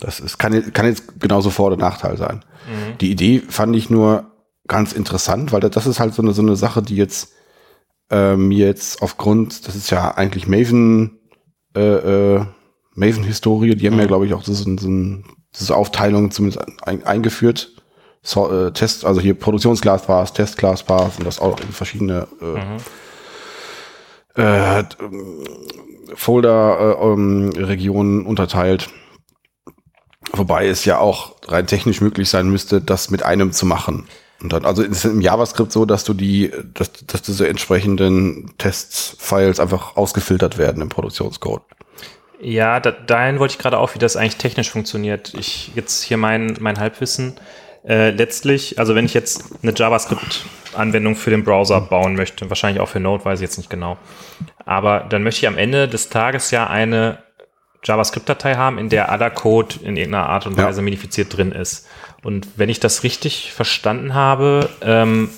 Das 0.00 0.20
ist, 0.20 0.38
kann, 0.38 0.72
kann 0.72 0.86
jetzt 0.86 1.20
genauso 1.20 1.50
Vor- 1.50 1.66
oder 1.66 1.76
Nachteil 1.76 2.16
sein. 2.16 2.42
Mhm. 2.66 2.98
Die 2.98 3.10
Idee 3.10 3.42
fand 3.46 3.76
ich 3.76 3.90
nur 3.90 4.30
ganz 4.66 4.92
interessant, 4.92 5.52
weil 5.52 5.60
das 5.60 5.86
ist 5.86 6.00
halt 6.00 6.14
so 6.14 6.22
eine, 6.22 6.32
so 6.32 6.42
eine 6.42 6.56
Sache, 6.56 6.82
die 6.82 6.96
jetzt 6.96 7.32
äh, 8.10 8.36
mir 8.36 8.66
jetzt 8.66 9.02
aufgrund, 9.02 9.66
das 9.66 9.76
ist 9.76 9.90
ja 9.90 10.12
eigentlich 10.12 10.46
Maven, 10.46 11.18
äh, 11.74 12.36
äh, 12.36 12.44
Maven-Historie, 12.94 13.74
die 13.74 13.86
haben 13.86 13.94
mhm. 13.94 14.00
ja, 14.00 14.06
glaube 14.06 14.26
ich, 14.26 14.34
auch 14.34 14.42
so, 14.42 14.52
so, 14.52 14.76
so, 14.76 15.22
diese 15.58 15.76
Aufteilung 15.76 16.30
zumindest 16.30 16.64
ein, 16.82 17.04
eingeführt 17.04 17.76
so, 18.26 18.50
äh, 18.50 18.72
Test, 18.72 19.04
also 19.04 19.20
hier 19.20 19.34
Produktionsglas 19.34 20.08
war 20.08 20.24
es, 20.24 20.32
Testglas 20.32 20.88
war 20.88 21.08
es 21.08 21.18
und 21.18 21.26
das 21.26 21.38
auch 21.38 21.60
in 21.60 21.68
verschiedene 21.68 22.26
äh, 22.40 22.44
mhm. 22.44 22.78
äh, 24.44 24.82
Folder-Regionen 26.14 28.24
äh, 28.24 28.28
unterteilt. 28.28 28.88
Wobei 30.32 30.66
es 30.66 30.84
ja 30.84 30.98
auch 30.98 31.36
rein 31.46 31.68
technisch 31.68 32.00
möglich 32.00 32.28
sein 32.28 32.50
müsste, 32.50 32.80
das 32.80 33.10
mit 33.10 33.22
einem 33.22 33.52
zu 33.52 33.64
machen. 33.64 34.08
Und 34.42 34.52
dann, 34.52 34.64
also 34.64 34.82
ist 34.82 35.04
es 35.04 35.04
im 35.04 35.20
JavaScript 35.20 35.72
so, 35.72 35.86
dass 35.86 36.04
du 36.04 36.12
die, 36.12 36.52
dass, 36.74 36.92
dass 37.06 37.22
diese 37.22 37.48
entsprechenden 37.48 38.50
Tests-Files 38.58 39.60
einfach 39.60 39.96
ausgefiltert 39.96 40.58
werden 40.58 40.82
im 40.82 40.88
Produktionscode. 40.88 41.62
Ja, 42.40 42.80
da, 42.80 42.90
dahin 42.90 43.38
wollte 43.38 43.52
ich 43.52 43.58
gerade 43.58 43.78
auch, 43.78 43.94
wie 43.94 43.98
das 43.98 44.16
eigentlich 44.16 44.36
technisch 44.36 44.70
funktioniert. 44.70 45.32
Ich 45.34 45.72
jetzt 45.74 46.02
hier 46.02 46.18
mein, 46.18 46.56
mein 46.60 46.78
Halbwissen. 46.78 47.34
Äh, 47.86 48.10
letztlich, 48.10 48.78
also 48.78 48.94
wenn 48.94 49.04
ich 49.04 49.14
jetzt 49.14 49.44
eine 49.62 49.72
JavaScript-Anwendung 49.74 51.14
für 51.14 51.30
den 51.30 51.44
Browser 51.44 51.80
bauen 51.80 52.16
möchte, 52.16 52.50
wahrscheinlich 52.50 52.80
auch 52.80 52.88
für 52.88 52.98
Node, 52.98 53.24
weiß 53.24 53.38
ich 53.38 53.44
jetzt 53.44 53.58
nicht 53.58 53.70
genau, 53.70 53.96
aber 54.64 55.06
dann 55.08 55.22
möchte 55.22 55.42
ich 55.42 55.48
am 55.48 55.56
Ende 55.56 55.86
des 55.86 56.08
Tages 56.08 56.50
ja 56.50 56.66
eine 56.66 57.18
JavaScript-Datei 57.84 58.56
haben, 58.56 58.78
in 58.78 58.88
der 58.88 59.10
aller 59.12 59.30
Code 59.30 59.76
in 59.82 59.96
irgendeiner 59.96 60.28
Art 60.28 60.46
und 60.46 60.56
Weise 60.56 60.80
ja. 60.80 60.84
modifiziert 60.84 61.36
drin 61.36 61.52
ist. 61.52 61.86
Und 62.26 62.48
wenn 62.56 62.68
ich 62.68 62.80
das 62.80 63.04
richtig 63.04 63.52
verstanden 63.52 64.12
habe, 64.12 64.68
ähm, 64.82 65.30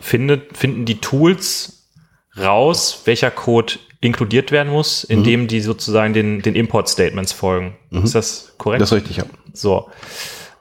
findet, 0.00 0.56
finden 0.56 0.86
die 0.86 1.02
Tools 1.02 1.86
raus, 2.34 3.02
welcher 3.04 3.30
Code 3.30 3.74
inkludiert 4.00 4.50
werden 4.50 4.72
muss, 4.72 5.04
indem 5.04 5.42
mhm. 5.42 5.48
die 5.48 5.60
sozusagen 5.60 6.14
den, 6.14 6.40
den 6.40 6.54
Import-Statements 6.54 7.34
folgen. 7.34 7.76
Mhm. 7.90 8.04
Ist 8.04 8.14
das 8.14 8.54
korrekt? 8.56 8.80
Das 8.80 8.90
ist 8.90 8.96
richtig, 8.96 9.18
ja. 9.18 9.24
So. 9.52 9.90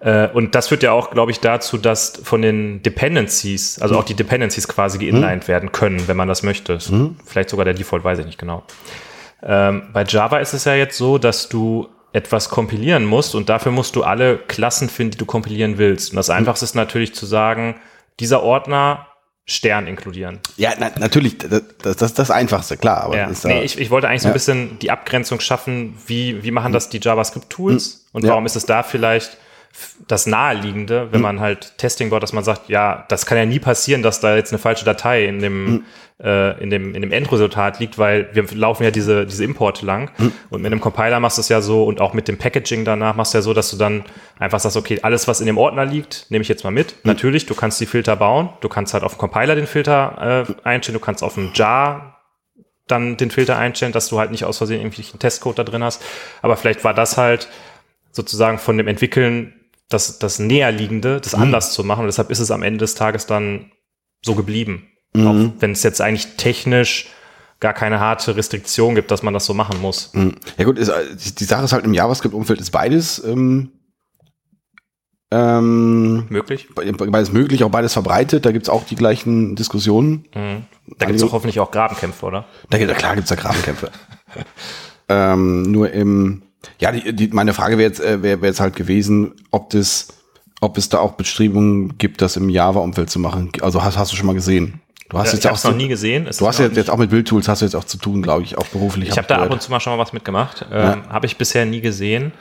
Äh, 0.02 0.28
und 0.34 0.54
das 0.54 0.68
führt 0.68 0.84
ja 0.84 0.92
auch, 0.92 1.12
glaube 1.12 1.32
ich, 1.32 1.40
dazu, 1.40 1.78
dass 1.78 2.20
von 2.22 2.42
den 2.42 2.84
Dependencies, 2.84 3.80
also 3.80 3.98
auch 3.98 4.04
die 4.04 4.16
Dependencies 4.16 4.68
quasi 4.68 4.98
geinlined 4.98 5.44
mhm. 5.44 5.48
werden 5.48 5.72
können, 5.72 6.10
wenn 6.10 6.18
man 6.18 6.28
das 6.28 6.44
möchte. 6.44 6.78
Mhm. 6.90 7.16
Vielleicht 7.26 7.52
sogar 7.52 7.64
der 7.64 7.74
Default, 7.74 8.04
weiß 8.04 8.20
ich 8.20 8.26
nicht 8.26 8.38
genau. 8.38 8.64
Ähm, 9.42 9.84
bei 9.94 10.04
Java 10.04 10.40
ist 10.40 10.52
es 10.52 10.66
ja 10.66 10.76
jetzt 10.76 10.98
so, 10.98 11.18
dass 11.18 11.48
du 11.48 11.88
etwas 12.14 12.50
kompilieren 12.50 13.06
musst 13.06 13.36
und 13.36 13.50
dafür 13.50 13.72
musst 13.72 13.96
du 13.96 14.04
alle 14.04 14.38
Klassen 14.38 14.90
finden, 14.90 15.12
die 15.12 15.18
du 15.18 15.26
kompilieren 15.26 15.78
willst. 15.78 16.12
Und 16.12 16.16
das 16.18 16.30
mhm. 16.30 16.36
Einfachste 16.36 16.66
ist 16.66 16.76
natürlich 16.76 17.14
zu 17.14 17.26
sagen, 17.26 17.76
dieser 18.20 18.44
Ordner 18.44 19.08
Stern 19.50 19.88
inkludieren. 19.88 20.40
Ja, 20.58 20.74
na, 20.78 20.92
natürlich, 21.00 21.38
das, 21.38 21.64
das, 21.82 21.96
das 21.96 22.12
ist 22.12 22.20
das 22.20 22.32
Einfachste, 22.32 22.76
klar. 22.76 23.04
Aber 23.04 23.16
ja. 23.16 23.32
nee, 23.46 23.64
ich, 23.64 23.80
ich 23.80 23.90
wollte 23.90 24.10
eigentlich 24.10 24.24
so 24.24 24.28
ein 24.28 24.34
bisschen 24.34 24.78
die 24.80 24.92
Abgrenzung 24.92 25.40
schaffen, 25.40 25.98
wie, 26.06 26.44
wie 26.44 26.52
machen 26.52 26.74
das 26.74 26.90
die 26.90 27.00
JavaScript-Tools 27.02 27.96
mhm. 27.96 28.10
und 28.12 28.24
ja. 28.26 28.32
warum 28.32 28.46
ist 28.46 28.58
es 28.58 28.66
da 28.66 28.84
vielleicht 28.84 29.38
das 30.08 30.26
Naheliegende, 30.26 31.12
wenn 31.12 31.20
mhm. 31.20 31.24
man 31.24 31.40
halt 31.40 31.78
Testing 31.78 32.10
baut, 32.10 32.24
dass 32.24 32.34
man 32.34 32.44
sagt, 32.44 32.70
ja, 32.70 33.06
das 33.10 33.26
kann 33.26 33.38
ja 33.38 33.46
nie 33.46 33.60
passieren, 33.60 34.02
dass 34.02 34.20
da 34.20 34.36
jetzt 34.36 34.52
eine 34.52 34.60
falsche 34.60 34.86
Datei 34.86 35.26
in 35.26 35.40
dem, 35.40 35.66
mhm. 35.66 35.84
äh, 36.24 36.62
in 36.62 36.70
dem, 36.70 36.96
in 36.96 37.02
dem 37.02 37.12
Endresultat 37.12 37.80
liegt, 37.80 37.98
weil 37.98 38.30
wir 38.34 38.46
laufen 38.56 38.84
ja 38.84 38.92
diese, 38.92 39.26
diese 39.26 39.44
Importe 39.44 39.86
lang. 39.86 40.12
Mhm. 40.18 40.32
Und 40.50 40.62
mit 40.62 40.72
einem 40.72 40.82
Compiler 40.82 41.20
machst 41.20 41.38
du 41.38 41.42
es 41.42 41.50
ja 41.50 41.62
so 41.62 41.84
und 41.84 42.00
auch 42.00 42.14
mit 42.14 42.28
dem 42.28 42.38
Packaging 42.38 42.86
danach 42.86 43.16
machst 43.16 43.34
du 43.34 43.40
ja 43.40 43.42
so, 43.42 43.54
dass 43.54 43.70
du 43.70 43.78
dann 43.78 44.04
einfach 44.40 44.60
sagst, 44.60 44.78
okay, 44.78 45.00
alles, 45.02 45.28
was 45.28 45.42
in 45.42 45.46
dem 45.46 45.58
Ordner 45.58 45.86
liegt, 45.86 46.26
nehme 46.30 46.42
ich 46.42 46.48
jetzt 46.48 46.64
mal 46.64 46.72
mit. 46.72 46.96
Natürlich, 47.04 47.46
du 47.46 47.54
kannst 47.54 47.80
die 47.82 47.86
Filter 47.86 48.16
bauen, 48.16 48.50
du 48.62 48.70
kannst 48.70 48.94
halt 48.94 49.04
auf 49.04 49.16
dem 49.16 49.20
Compiler 49.20 49.56
den 49.56 49.68
Filter 49.68 50.46
äh, 50.48 50.68
einstellen, 50.68 50.98
du 50.98 51.04
kannst 51.04 51.24
auf 51.24 51.36
dem 51.36 51.52
Jar 51.54 52.18
dann 52.88 53.18
den 53.18 53.32
Filter 53.32 53.58
einstellen, 53.58 53.92
dass 53.92 54.08
du 54.08 54.18
halt 54.18 54.32
nicht 54.32 54.46
aus 54.46 54.58
Versehen 54.58 54.80
irgendwie 54.80 55.04
einen 55.04 55.20
Testcode 55.20 55.60
da 55.60 55.64
drin 55.64 55.84
hast. 55.84 56.02
Aber 56.42 56.56
vielleicht 56.56 56.84
war 56.84 56.94
das 56.94 57.18
halt 57.18 57.50
sozusagen 58.12 58.58
von 58.58 58.78
dem 58.78 58.88
Entwickeln 58.88 59.54
das, 59.90 60.20
das 60.20 60.40
Näherliegende, 60.40 61.22
das 61.22 61.36
mhm. 61.36 61.44
anders 61.44 61.74
zu 61.74 61.84
machen. 61.84 62.02
Und 62.02 62.08
deshalb 62.08 62.30
ist 62.30 62.40
es 62.40 62.52
am 62.52 62.64
Ende 62.64 62.80
des 62.80 62.96
Tages 62.96 63.26
dann 63.26 63.72
so 64.22 64.36
geblieben. 64.36 64.88
Mhm. 65.14 65.28
Auch 65.28 65.62
wenn 65.62 65.72
es 65.72 65.84
jetzt 65.84 66.02
eigentlich 66.02 66.36
technisch 66.38 67.08
gar 67.60 67.74
keine 67.74 68.00
harte 68.00 68.36
Restriktion 68.36 68.94
gibt, 68.96 69.10
dass 69.10 69.24
man 69.24 69.34
das 69.34 69.46
so 69.46 69.54
machen 69.54 69.82
muss. 69.82 70.14
Mhm. 70.14 70.36
Ja 70.58 70.66
gut, 70.66 70.78
ist, 70.78 70.92
die 71.40 71.44
Sache 71.46 71.66
ist 71.66 71.72
halt 71.74 71.86
im 71.86 71.94
JavaScript-Umfeld 71.94 72.60
ist 72.62 72.72
beides 72.72 73.24
ähm, 73.24 73.72
Ähm, 75.32 76.26
Möglich? 76.30 76.68
beides 76.74 77.32
möglich, 77.34 77.64
auch 77.64 77.70
beides 77.70 77.94
verbreitet. 77.94 78.46
Da 78.46 78.52
gibt's 78.52 78.70
auch 78.70 78.86
die 78.86 78.96
gleichen 78.96 79.56
Diskussionen. 79.56 80.26
Mhm. 80.34 80.66
Da 81.00 81.06
gibt 81.06 81.18
es 81.18 81.22
doch 81.22 81.34
hoffentlich 81.34 81.60
auch 81.60 81.72
Grabenkämpfe, 81.72 82.26
oder? 82.26 82.46
Da, 82.70 82.78
gibt- 82.78 82.96
klar 82.96 83.16
gibt's 83.16 83.30
da 83.30 83.36
Grabenkämpfe. 83.36 83.92
ähm, 85.10 85.64
nur 85.64 85.92
im, 85.92 86.44
ja, 86.80 86.92
die, 86.92 87.14
die, 87.14 87.28
meine 87.30 87.54
Frage 87.54 87.78
wäre 87.78 87.90
jetzt, 87.90 88.00
äh, 88.00 88.22
wäre 88.22 88.42
wär 88.42 88.50
jetzt 88.50 88.60
halt 88.60 88.76
gewesen, 88.76 89.34
ob 89.52 89.70
das, 89.70 90.10
ob 90.62 90.78
es 90.78 90.90
da 90.90 91.00
auch 91.00 91.14
Bestrebungen 91.14 91.98
gibt, 91.98 92.22
das 92.22 92.36
im 92.36 92.50
Java-Umfeld 92.50 93.10
zu 93.10 93.20
machen. 93.20 93.52
Also 93.62 93.84
hast, 93.84 93.98
hast 93.98 94.12
du 94.12 94.16
schon 94.16 94.28
mal 94.28 94.36
gesehen? 94.36 94.82
Du 95.10 95.18
hast 95.18 95.28
Ja, 95.28 95.34
jetzt 95.34 95.40
ich 95.40 95.46
ja 95.46 95.52
auch 95.52 95.58
es 95.58 95.64
noch 95.64 95.76
nie 95.76 95.88
gesehen. 95.88 96.28
Es 96.28 96.38
Du 96.38 96.48
hast 96.48 96.60
jetzt, 96.60 96.76
jetzt 96.76 96.90
auch 96.90 96.98
mit 96.98 97.10
Bildtools 97.10 97.48
hast 97.48 97.62
du 97.62 97.66
jetzt 97.66 97.76
auch 97.76 97.86
zu 97.86 97.98
tun, 97.98 98.22
glaube 98.22 98.44
ich, 98.44 98.58
auch 98.58 98.68
beruflich. 98.68 99.10
Ich 99.10 99.18
habe 99.18 99.28
da 99.28 99.38
ab 99.38 99.52
und 99.52 99.62
zu 99.62 99.72
mal 99.72 99.80
schon 99.80 99.94
mal 99.94 100.00
was 100.00 100.12
mitgemacht. 100.12 100.66
Ähm, 100.72 101.08
Habe 101.10 101.26
ich 101.26 101.38
bisher 101.38 101.66
nie 101.66 101.80
gesehen. 101.80 102.34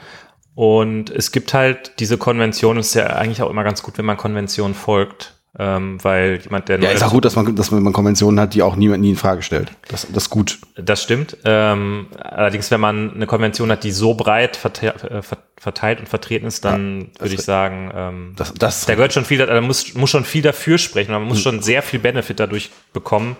Und 0.56 1.10
es 1.10 1.32
gibt 1.32 1.54
halt 1.54 1.92
diese 2.00 2.18
Konvention, 2.18 2.78
es 2.78 2.88
ist 2.88 2.94
ja 2.94 3.06
eigentlich 3.08 3.42
auch 3.42 3.50
immer 3.50 3.62
ganz 3.62 3.82
gut, 3.82 3.98
wenn 3.98 4.06
man 4.06 4.16
Konventionen 4.16 4.74
folgt. 4.74 5.34
Ähm, 5.58 5.98
weil 6.04 6.38
jemand, 6.42 6.68
der 6.68 6.78
Ja, 6.80 6.90
ist 6.90 7.02
auch 7.02 7.12
gut, 7.12 7.24
dass 7.24 7.34
man, 7.34 7.56
dass 7.56 7.70
man 7.70 7.90
Konventionen 7.92 8.38
hat, 8.38 8.52
die 8.52 8.62
auch 8.62 8.76
niemand 8.76 9.00
nie 9.00 9.10
in 9.10 9.16
Frage 9.16 9.42
stellt. 9.42 9.72
Das, 9.88 10.06
das 10.12 10.24
ist 10.24 10.30
gut. 10.30 10.58
Das 10.76 11.02
stimmt. 11.02 11.38
Ähm, 11.44 12.08
allerdings, 12.18 12.70
wenn 12.70 12.80
man 12.80 13.14
eine 13.14 13.26
Konvention 13.26 13.70
hat, 13.70 13.82
die 13.82 13.90
so 13.90 14.12
breit 14.14 14.56
verte 14.56 14.88
äh, 14.88 15.22
ver- 15.22 15.38
verteilt 15.58 15.98
und 16.00 16.08
vertreten 16.10 16.46
ist, 16.46 16.64
dann 16.66 17.10
würde 17.18 17.34
ich 17.34 17.42
sagen, 17.42 17.90
ähm, 17.94 18.32
Das, 18.36 18.52
das, 18.52 18.84
da 18.84 18.94
gehört 18.96 19.14
schon 19.14 19.24
viel, 19.24 19.38
da 19.38 19.58
muss, 19.62 19.94
muss 19.94 20.10
schon 20.10 20.24
viel 20.26 20.42
dafür 20.42 20.76
sprechen. 20.76 21.12
Man 21.12 21.22
Hm. 21.22 21.28
muss 21.28 21.40
schon 21.40 21.62
sehr 21.62 21.80
viel 21.82 22.00
Benefit 22.00 22.38
dadurch 22.38 22.70
bekommen, 22.92 23.36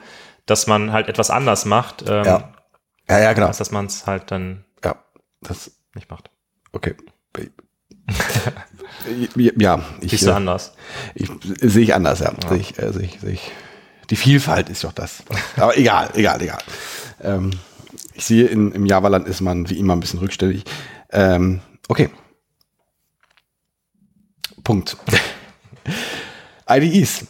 dass 0.46 0.66
man 0.66 0.92
halt 0.92 1.08
etwas 1.08 1.28
anders 1.28 1.66
macht, 1.66 2.02
ähm, 2.08 2.24
ja. 2.24 2.54
ja, 3.10 3.18
ja, 3.18 3.32
genau. 3.34 3.48
als 3.48 3.58
dass 3.58 3.72
man 3.72 3.86
es 3.86 4.06
halt 4.06 4.30
dann 4.30 4.64
Ja, 4.82 4.94
das, 5.42 5.70
nicht 5.94 6.08
macht. 6.10 6.30
okay. 6.72 6.94
ja, 9.36 9.82
ich, 10.00 10.10
Siehst 10.10 10.26
du 10.26 10.30
äh, 10.30 10.34
anders. 10.34 10.72
ich, 11.14 11.30
sehe 11.60 11.82
ich 11.82 11.94
anders, 11.94 12.20
ja. 12.20 12.32
Sehe 12.48 12.58
ich, 12.58 12.78
äh, 12.78 12.92
sehe 12.92 13.04
ich, 13.04 13.20
sehe 13.20 13.32
ich. 13.32 13.50
Die 14.10 14.16
Vielfalt 14.16 14.68
ist 14.68 14.84
doch 14.84 14.92
das. 14.92 15.22
Aber 15.56 15.76
egal, 15.76 16.10
egal, 16.14 16.40
egal. 16.42 16.58
Ähm, 17.22 17.50
ich 18.14 18.24
sehe, 18.24 18.46
in, 18.46 18.72
im 18.72 18.86
Java-Land 18.86 19.28
ist 19.28 19.40
man 19.40 19.68
wie 19.68 19.78
immer 19.78 19.94
ein 19.94 20.00
bisschen 20.00 20.20
rückständig. 20.20 20.64
Ähm, 21.10 21.60
okay. 21.88 22.10
Punkt. 24.62 24.96
IDEs. 26.68 27.26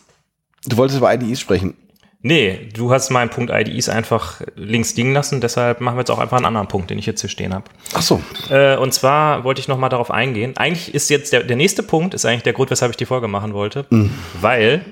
Du 0.64 0.76
wolltest 0.76 0.98
über 0.98 1.12
IDEs 1.12 1.40
sprechen. 1.40 1.74
Nee, 2.22 2.70
du 2.74 2.92
hast 2.92 3.10
meinen 3.10 3.30
Punkt 3.30 3.52
IDEs 3.52 3.88
einfach 3.88 4.40
links 4.56 4.96
liegen 4.96 5.12
lassen, 5.12 5.40
deshalb 5.40 5.80
machen 5.80 5.96
wir 5.96 6.00
jetzt 6.00 6.10
auch 6.10 6.18
einfach 6.18 6.36
einen 6.38 6.46
anderen 6.46 6.66
Punkt, 6.66 6.90
den 6.90 6.98
ich 6.98 7.06
jetzt 7.06 7.20
hier 7.20 7.30
stehen 7.30 7.54
habe. 7.54 7.64
Ach 7.94 8.02
so. 8.02 8.20
Äh, 8.50 8.76
und 8.76 8.92
zwar 8.92 9.44
wollte 9.44 9.60
ich 9.60 9.68
nochmal 9.68 9.90
darauf 9.90 10.10
eingehen. 10.10 10.56
Eigentlich 10.56 10.94
ist 10.94 11.08
jetzt 11.10 11.32
der, 11.32 11.42
der 11.44 11.56
nächste 11.56 11.82
Punkt, 11.82 12.14
ist 12.14 12.24
eigentlich 12.24 12.42
der 12.42 12.52
Grund, 12.54 12.70
weshalb 12.70 12.90
ich 12.90 12.96
die 12.96 13.06
Folge 13.06 13.28
machen 13.28 13.52
wollte. 13.54 13.86
Weil 14.40 14.84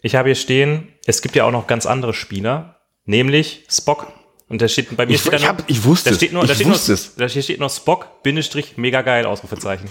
ich 0.00 0.14
habe 0.14 0.28
hier 0.30 0.36
stehen, 0.36 0.88
es 1.06 1.20
gibt 1.20 1.36
ja 1.36 1.44
auch 1.44 1.50
noch 1.50 1.66
ganz 1.66 1.84
andere 1.86 2.14
Spieler, 2.14 2.76
nämlich 3.04 3.64
Spock. 3.70 4.06
Und 4.48 4.62
da 4.62 4.66
steht 4.68 4.96
bei 4.96 5.06
mir 5.06 5.14
Ich- 5.14 5.20
steht 5.20 5.34
ich 5.34 5.46
hab- 5.46 5.62
ich 5.68 5.84
wusste 5.84 6.10
da 6.10 6.12
es. 6.12 6.16
steht 6.16 6.32
nur, 6.32 6.42
da 6.44 6.52
Ich 6.52 6.56
steht 6.58 6.66
nur, 6.66 6.76
da 7.18 7.26
hier 7.26 7.42
steht 7.42 7.60
nur 7.60 7.68
Spock, 7.68 8.22
Bindestrich, 8.22 8.76
mega 8.78 9.02
geil, 9.02 9.26
Ausrufezeichen. 9.26 9.88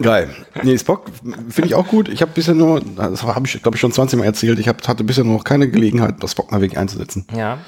Geil. 0.00 0.30
Nee, 0.62 0.78
Spock 0.78 1.10
finde 1.48 1.68
ich 1.68 1.74
auch 1.74 1.88
gut. 1.88 2.08
Ich 2.08 2.22
habe 2.22 2.30
bisher 2.34 2.54
nur, 2.54 2.80
das 2.80 3.22
habe 3.22 3.46
ich, 3.46 3.62
glaube 3.62 3.76
ich, 3.76 3.80
schon 3.80 3.92
20 3.92 4.18
Mal 4.18 4.24
erzählt, 4.24 4.58
ich 4.58 4.68
hab, 4.68 4.86
hatte 4.86 5.04
bisher 5.04 5.24
noch 5.24 5.44
keine 5.44 5.68
Gelegenheit, 5.68 6.16
das 6.20 6.32
Spock 6.32 6.52
mal 6.52 6.60
wirklich 6.60 6.78
einzusetzen. 6.78 7.26
Ja. 7.36 7.58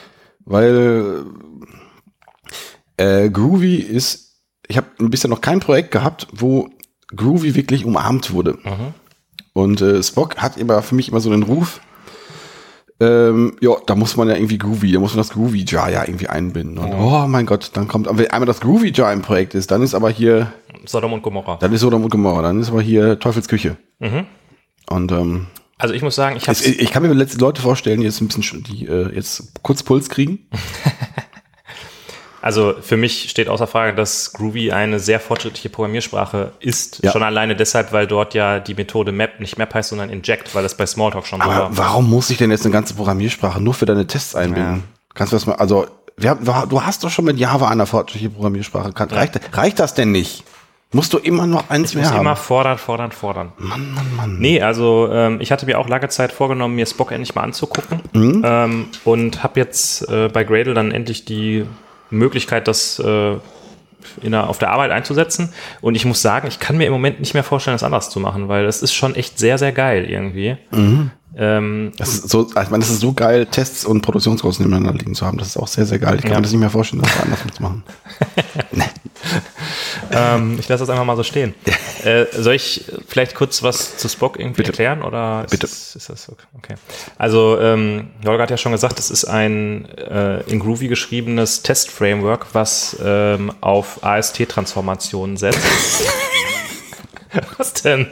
Weil 0.44 1.24
äh, 2.96 3.28
Groovy 3.30 3.76
ist, 3.76 4.36
ich 4.68 4.76
habe 4.76 4.86
bisher 4.98 5.30
noch 5.30 5.40
kein 5.40 5.60
Projekt 5.60 5.90
gehabt, 5.90 6.28
wo 6.32 6.68
Groovy 7.14 7.54
wirklich 7.54 7.84
umarmt 7.84 8.32
wurde. 8.32 8.58
Und 9.52 9.80
äh, 9.80 10.02
Spock 10.02 10.36
hat 10.36 10.56
immer 10.56 10.82
für 10.82 10.94
mich 10.94 11.08
immer 11.08 11.20
so 11.20 11.30
den 11.30 11.42
Ruf, 11.42 11.80
ähm, 13.00 13.56
ja, 13.62 13.72
da 13.86 13.94
muss 13.94 14.16
man 14.16 14.28
ja 14.28 14.34
irgendwie 14.34 14.58
Groovy, 14.58 14.92
da 14.92 15.00
muss 15.00 15.12
man 15.12 15.18
das 15.18 15.30
Groovy 15.30 15.64
Jar 15.66 15.90
ja 15.90 16.04
irgendwie 16.04 16.28
einbinden. 16.28 16.76
Und 16.76 16.92
oh 16.92 17.26
mein 17.26 17.46
Gott, 17.46 17.70
dann 17.72 17.88
kommt, 17.88 18.06
wenn 18.10 18.30
einmal 18.30 18.46
das 18.46 18.60
Groovy 18.60 18.92
Jar 18.92 19.10
im 19.12 19.22
Projekt 19.22 19.54
ist, 19.54 19.70
dann 19.70 19.82
ist 19.82 19.94
aber 19.94 20.10
hier, 20.10 20.52
Sodom 20.86 21.12
und 21.12 21.22
Gomorra. 21.22 21.56
dann 21.60 21.72
ist 21.72 21.80
Sodom 21.80 22.04
und 22.04 22.10
Gomorra, 22.10 22.42
dann 22.42 22.60
ist 22.60 22.68
aber 22.70 22.82
hier 22.82 23.18
Teufelsküche. 23.18 23.76
Und 24.88 25.12
ähm, 25.12 25.46
Also 25.78 25.94
ich 25.94 26.02
muss 26.02 26.14
sagen, 26.14 26.36
ich 26.36 26.48
es, 26.48 26.64
ich 26.66 26.90
kann 26.90 27.02
mir 27.02 27.12
letzte 27.12 27.38
Leute 27.38 27.60
vorstellen, 27.62 28.00
die 28.00 28.06
jetzt 28.06 28.20
ein 28.20 28.26
bisschen, 28.28 28.42
sch- 28.42 28.62
die 28.64 28.86
äh, 28.86 29.14
jetzt 29.14 29.62
kurz 29.62 29.82
Puls 29.82 30.08
kriegen. 30.08 30.48
Also 32.42 32.74
für 32.80 32.96
mich 32.96 33.28
steht 33.28 33.48
außer 33.48 33.66
Frage, 33.66 33.94
dass 33.94 34.32
Groovy 34.32 34.72
eine 34.72 34.98
sehr 34.98 35.20
fortschrittliche 35.20 35.68
Programmiersprache 35.68 36.52
ist. 36.60 37.02
Ja. 37.04 37.12
Schon 37.12 37.22
alleine 37.22 37.54
deshalb, 37.54 37.92
weil 37.92 38.06
dort 38.06 38.32
ja 38.32 38.60
die 38.60 38.72
Methode 38.72 39.12
Map 39.12 39.40
nicht 39.40 39.58
Map 39.58 39.74
heißt, 39.74 39.90
sondern 39.90 40.08
Inject, 40.08 40.54
weil 40.54 40.62
das 40.62 40.74
bei 40.74 40.86
Smalltalk 40.86 41.26
schon 41.26 41.40
so 41.40 41.44
Aber 41.44 41.54
war. 41.64 41.76
warum 41.76 42.08
muss 42.08 42.30
ich 42.30 42.38
denn 42.38 42.50
jetzt 42.50 42.64
eine 42.64 42.72
ganze 42.72 42.94
Programmiersprache 42.94 43.60
nur 43.60 43.74
für 43.74 43.84
deine 43.84 44.06
Tests 44.06 44.34
einbinden? 44.34 44.84
Kannst 45.12 45.34
du 45.34 45.36
das 45.36 45.44
mal, 45.44 45.56
also, 45.56 45.86
wir 46.16 46.30
haben, 46.30 46.44
du 46.70 46.82
hast 46.82 47.04
doch 47.04 47.10
schon 47.10 47.26
mit 47.26 47.38
Java 47.38 47.68
eine 47.68 47.84
fortschrittliche 47.84 48.30
Programmiersprache. 48.30 48.94
Kann, 48.94 49.10
reicht, 49.10 49.38
reicht 49.54 49.78
das 49.78 49.92
denn 49.92 50.10
nicht? 50.10 50.42
Musst 50.92 51.12
du 51.12 51.18
immer 51.18 51.46
noch 51.46 51.70
eins 51.70 51.90
Ich 51.90 51.94
mehr 51.96 52.04
muss 52.04 52.12
haben? 52.12 52.20
immer 52.22 52.34
fordern, 52.36 52.76
fordern, 52.76 53.12
fordern. 53.12 53.52
Mann, 53.58 53.92
Mann, 53.92 54.16
Mann. 54.16 54.38
Nee, 54.40 54.60
also 54.60 55.08
ähm, 55.12 55.40
ich 55.40 55.52
hatte 55.52 55.64
mir 55.66 55.78
auch 55.78 55.88
lange 55.88 56.08
Zeit 56.08 56.32
vorgenommen, 56.32 56.74
mir 56.74 56.84
Spock 56.86 57.12
endlich 57.12 57.34
mal 57.36 57.42
anzugucken. 57.42 58.00
Mhm. 58.12 58.42
Ähm, 58.44 58.86
und 59.04 59.42
habe 59.44 59.60
jetzt 59.60 60.08
äh, 60.08 60.28
bei 60.28 60.42
Gradle 60.42 60.74
dann 60.74 60.90
endlich 60.90 61.24
die 61.24 61.64
Möglichkeit, 62.10 62.66
das 62.66 62.98
äh, 62.98 63.34
in 64.22 64.32
der, 64.32 64.48
auf 64.48 64.58
der 64.58 64.70
Arbeit 64.70 64.90
einzusetzen. 64.90 65.52
Und 65.80 65.94
ich 65.94 66.04
muss 66.06 66.22
sagen, 66.22 66.48
ich 66.48 66.58
kann 66.58 66.76
mir 66.76 66.86
im 66.86 66.92
Moment 66.92 67.20
nicht 67.20 67.34
mehr 67.34 67.44
vorstellen, 67.44 67.74
das 67.76 67.84
anders 67.84 68.10
zu 68.10 68.18
machen, 68.18 68.48
weil 68.48 68.64
das 68.64 68.82
ist 68.82 68.92
schon 68.92 69.14
echt 69.14 69.38
sehr, 69.38 69.58
sehr 69.58 69.70
geil 69.72 70.06
irgendwie. 70.10 70.56
Mhm. 70.72 71.12
Ähm, 71.36 71.92
das 71.98 72.14
ist 72.14 72.30
so, 72.30 72.48
ich 72.48 72.54
meine, 72.70 72.80
das 72.80 72.90
ist 72.90 72.98
so 73.00 73.12
geil, 73.12 73.46
Tests 73.46 73.84
und 73.84 74.00
Produktionskosten 74.02 74.66
nebeneinander 74.66 74.98
liegen 74.98 75.14
zu 75.14 75.24
haben. 75.24 75.38
Das 75.38 75.46
ist 75.48 75.56
auch 75.56 75.68
sehr, 75.68 75.86
sehr 75.86 76.00
geil. 76.00 76.16
Ich 76.16 76.22
kann 76.22 76.32
Ja. 76.32 76.36
mir 76.38 76.42
das 76.42 76.50
nicht 76.50 76.58
mehr 76.60 76.70
vorstellen, 76.70 77.02
das 77.02 77.20
anders 77.22 77.38
zu 77.54 77.62
machen. 77.62 77.84
ähm, 80.10 80.56
ich 80.58 80.68
lasse 80.68 80.82
das 80.82 80.90
einfach 80.90 81.04
mal 81.04 81.16
so 81.16 81.22
stehen. 81.22 81.54
äh, 82.04 82.26
soll 82.32 82.54
ich 82.54 82.84
vielleicht 83.08 83.34
kurz 83.34 83.62
was 83.62 83.96
zu 83.96 84.08
Spock 84.08 84.38
irgendwie 84.38 84.62
Bitte. 84.62 84.70
erklären? 84.70 85.02
Oder 85.02 85.44
ist 85.44 85.50
Bitte. 85.50 85.66
Das, 85.66 85.96
ist 85.96 86.08
das 86.08 86.28
okay? 86.28 86.44
okay. 86.56 86.74
Also, 87.18 87.58
ähm, 87.60 88.10
Holger 88.24 88.42
hat 88.42 88.50
ja 88.50 88.56
schon 88.56 88.72
gesagt, 88.72 88.98
das 88.98 89.10
ist 89.10 89.24
ein 89.24 89.88
äh, 89.96 90.40
in 90.42 90.60
Groovy 90.60 90.88
geschriebenes 90.88 91.62
Test-Framework, 91.62 92.46
was 92.52 92.96
ähm, 93.02 93.52
auf 93.60 94.02
AST-Transformationen 94.02 95.36
setzt. 95.36 95.60
was 97.58 97.74
denn? 97.74 98.08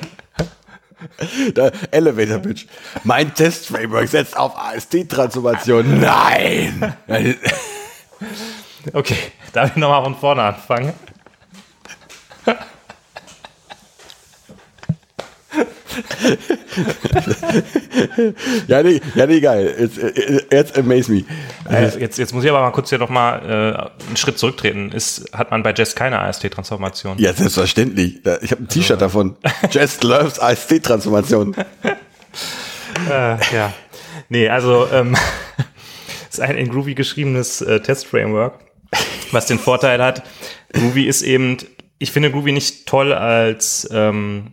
Da, 1.55 1.71
Elevator 1.91 2.39
Pitch. 2.39 2.67
Mein 3.05 3.35
Test-Framework 3.35 4.09
setzt 4.09 4.37
auf 4.37 4.57
AST-Transformation. 4.57 6.01
Nein! 6.01 6.95
Okay, 8.93 9.17
darf 9.53 9.71
ich 9.71 9.77
nochmal 9.77 10.03
von 10.03 10.17
vorne 10.17 10.43
anfangen? 10.43 10.93
Ja, 18.69 18.83
nee, 18.83 19.01
ja, 19.15 19.27
nee, 19.27 19.41
geil. 19.41 19.75
It's, 19.79 19.99
it's 20.51 20.73
amaze 20.79 21.11
me. 21.11 21.25
Äh, 21.69 21.99
jetzt, 21.99 22.19
jetzt 22.19 22.33
muss 22.33 22.45
ich 22.45 22.51
aber 22.51 22.61
mal 22.61 22.71
kurz 22.71 22.91
hier 22.91 22.99
nochmal 22.99 23.41
äh, 23.43 24.07
einen 24.07 24.17
Schritt 24.17 24.39
zurücktreten. 24.39 24.93
Ist, 24.93 25.33
hat 25.33 25.51
man 25.51 25.63
bei 25.63 25.73
Jest 25.73 25.97
keine 25.97 26.21
AST-Transformation? 26.21 27.19
Ja, 27.19 27.33
selbstverständlich. 27.33 28.21
Ich 28.43 28.51
habe 28.53 28.63
ein 28.63 28.69
T-Shirt 28.69 29.01
davon. 29.01 29.37
Just 29.71 30.05
loves 30.05 30.39
AST-Transformation. 30.39 31.55
Äh, 33.09 33.37
ja. 33.55 33.73
Nee, 34.29 34.49
also 34.49 34.89
ähm, 34.93 35.17
ist 36.31 36.41
ein 36.41 36.57
in 36.57 36.69
Groovy 36.69 36.95
geschriebenes 36.95 37.61
äh, 37.63 37.81
Test-Framework, 37.81 38.59
was 39.33 39.47
den 39.47 39.59
Vorteil 39.59 40.03
hat, 40.03 40.23
Groovy 40.73 41.05
ist 41.05 41.23
eben, 41.23 41.57
ich 41.99 42.13
finde 42.13 42.31
Groovy 42.31 42.53
nicht 42.53 42.87
toll 42.87 43.13
als 43.13 43.89
ähm, 43.93 44.53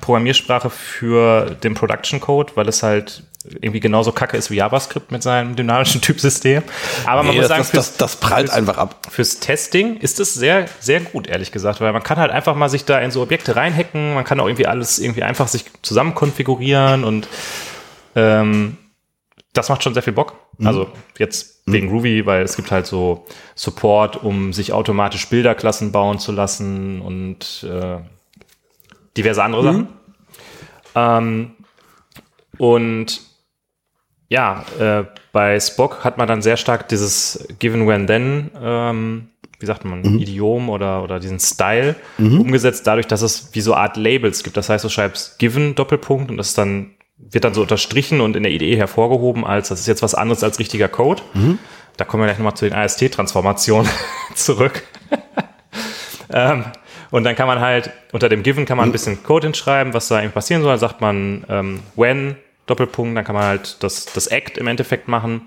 Programmiersprache 0.00 0.70
für 0.70 1.56
den 1.62 1.74
Production 1.74 2.20
Code, 2.20 2.52
weil 2.54 2.68
es 2.68 2.82
halt 2.82 3.22
irgendwie 3.60 3.80
genauso 3.80 4.10
kacke 4.10 4.36
ist 4.36 4.50
wie 4.50 4.56
JavaScript 4.56 5.12
mit 5.12 5.22
seinem 5.22 5.54
dynamischen 5.56 6.00
Typsystem. 6.02 6.62
Aber 7.06 7.22
man 7.22 7.32
Nee, 7.32 7.40
muss 7.40 7.48
das, 7.48 7.58
sagen, 7.58 7.76
das, 7.76 7.96
das, 7.96 8.16
prallt 8.16 8.50
einfach 8.50 8.78
ab. 8.78 9.06
fürs 9.10 9.38
Testing 9.38 9.98
ist 9.98 10.18
es 10.18 10.34
sehr, 10.34 10.66
sehr 10.80 11.00
gut, 11.00 11.28
ehrlich 11.28 11.52
gesagt, 11.52 11.80
weil 11.80 11.92
man 11.92 12.02
kann 12.02 12.18
halt 12.18 12.32
einfach 12.32 12.56
mal 12.56 12.68
sich 12.68 12.84
da 12.84 12.98
in 12.98 13.10
so 13.10 13.22
Objekte 13.22 13.54
reinhacken, 13.54 14.14
man 14.14 14.24
kann 14.24 14.40
auch 14.40 14.46
irgendwie 14.46 14.66
alles 14.66 14.98
irgendwie 14.98 15.22
einfach 15.22 15.48
sich 15.48 15.64
zusammen 15.82 16.14
konfigurieren 16.14 17.04
und 17.04 17.28
ähm, 18.16 18.76
das 19.52 19.68
macht 19.68 19.82
schon 19.84 19.94
sehr 19.94 20.02
viel 20.02 20.12
Bock. 20.12 20.34
Also 20.64 20.90
jetzt 21.18 21.55
wegen 21.66 21.88
Groovy, 21.88 22.26
weil 22.26 22.42
es 22.42 22.56
gibt 22.56 22.70
halt 22.70 22.86
so 22.86 23.24
Support, 23.54 24.22
um 24.22 24.52
sich 24.52 24.72
automatisch 24.72 25.28
Bilderklassen 25.28 25.92
bauen 25.92 26.18
zu 26.18 26.32
lassen 26.32 27.00
und 27.00 27.66
äh, 27.68 27.98
diverse 29.16 29.42
andere 29.42 29.62
Sachen. 29.62 29.88
Ähm, 30.94 31.50
und 32.58 33.20
ja, 34.28 34.64
äh, 34.78 35.04
bei 35.32 35.58
Spock 35.60 36.04
hat 36.04 36.18
man 36.18 36.28
dann 36.28 36.42
sehr 36.42 36.56
stark 36.56 36.88
dieses 36.88 37.46
Given 37.58 37.86
When 37.86 38.06
Then 38.06 38.50
ähm, 38.60 39.28
wie 39.58 39.66
sagt 39.66 39.84
man, 39.84 40.18
Idiom 40.18 40.68
oder, 40.68 41.02
oder 41.02 41.18
diesen 41.18 41.40
Style 41.40 41.96
umgesetzt, 42.40 42.86
dadurch, 42.86 43.06
dass 43.06 43.22
es 43.22 43.54
wie 43.54 43.60
so 43.60 43.74
Art 43.74 43.96
Labels 43.96 44.42
gibt. 44.42 44.56
Das 44.56 44.68
heißt, 44.68 44.84
du 44.84 44.88
schreibst 44.88 45.38
given 45.38 45.74
Doppelpunkt 45.74 46.30
und 46.30 46.36
das 46.36 46.48
ist 46.48 46.58
dann, 46.58 46.90
wird 47.18 47.44
dann 47.44 47.54
so 47.54 47.62
unterstrichen 47.62 48.20
und 48.20 48.36
in 48.36 48.42
der 48.42 48.52
IDE 48.52 48.76
hervorgehoben 48.76 49.44
als, 49.44 49.68
das 49.68 49.80
ist 49.80 49.86
jetzt 49.86 50.02
was 50.02 50.14
anderes 50.14 50.42
als 50.44 50.58
richtiger 50.58 50.88
Code. 50.88 51.22
Da 51.96 52.04
kommen 52.04 52.22
wir 52.22 52.26
gleich 52.26 52.38
nochmal 52.38 52.54
zu 52.54 52.66
den 52.66 52.74
AST-Transformationen 52.74 53.90
zurück. 54.34 54.82
ähm, 56.32 56.64
und 57.10 57.24
dann 57.24 57.36
kann 57.36 57.46
man 57.46 57.60
halt, 57.60 57.90
unter 58.12 58.28
dem 58.28 58.42
Given 58.42 58.66
kann 58.66 58.76
man 58.76 58.88
ein 58.88 58.92
bisschen 58.92 59.22
Code 59.22 59.46
hinschreiben, 59.46 59.94
was 59.94 60.08
da 60.08 60.22
eben 60.22 60.32
passieren 60.32 60.62
soll. 60.62 60.72
Dann 60.72 60.78
sagt 60.80 61.00
man 61.00 61.44
ähm, 61.48 61.80
when, 61.94 62.36
Doppelpunkt, 62.66 63.16
dann 63.16 63.24
kann 63.24 63.34
man 63.34 63.44
halt 63.44 63.82
das, 63.82 64.06
das 64.06 64.26
Act 64.26 64.58
im 64.58 64.66
Endeffekt 64.66 65.08
machen. 65.08 65.42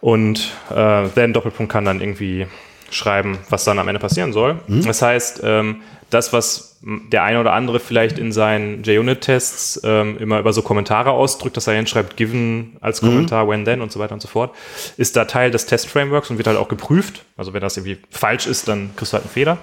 Und 0.00 0.52
äh, 0.70 1.08
then 1.14 1.32
Doppelpunkt 1.32 1.72
kann 1.72 1.84
dann 1.86 2.00
irgendwie 2.00 2.46
schreiben, 2.90 3.38
was 3.48 3.64
dann 3.64 3.78
am 3.78 3.88
Ende 3.88 3.98
passieren 3.98 4.32
soll. 4.34 4.60
Das 4.86 5.00
heißt, 5.02 5.40
ähm, 5.42 5.80
das, 6.14 6.32
was 6.32 6.78
der 6.82 7.22
eine 7.22 7.40
oder 7.40 7.52
andere 7.52 7.80
vielleicht 7.80 8.18
in 8.18 8.32
seinen 8.32 8.82
JUnit-Tests 8.82 9.80
ähm, 9.84 10.16
immer 10.18 10.38
über 10.38 10.52
so 10.52 10.62
Kommentare 10.62 11.10
ausdrückt, 11.10 11.56
dass 11.56 11.66
er 11.66 11.74
hinschreibt, 11.74 12.16
given 12.16 12.76
als 12.80 13.00
Kommentar, 13.00 13.48
when 13.48 13.64
then 13.64 13.80
und 13.80 13.90
so 13.90 13.98
weiter 14.00 14.14
und 14.14 14.20
so 14.20 14.28
fort, 14.28 14.54
ist 14.96 15.16
da 15.16 15.24
Teil 15.24 15.50
des 15.50 15.66
Test-Frameworks 15.66 16.30
und 16.30 16.38
wird 16.38 16.46
halt 16.46 16.58
auch 16.58 16.68
geprüft. 16.68 17.24
Also 17.36 17.52
wenn 17.52 17.60
das 17.60 17.76
irgendwie 17.76 17.98
falsch 18.10 18.46
ist, 18.46 18.68
dann 18.68 18.90
kriegst 18.96 19.12
du 19.12 19.14
halt 19.14 19.24
einen 19.24 19.32
Fehler. 19.32 19.58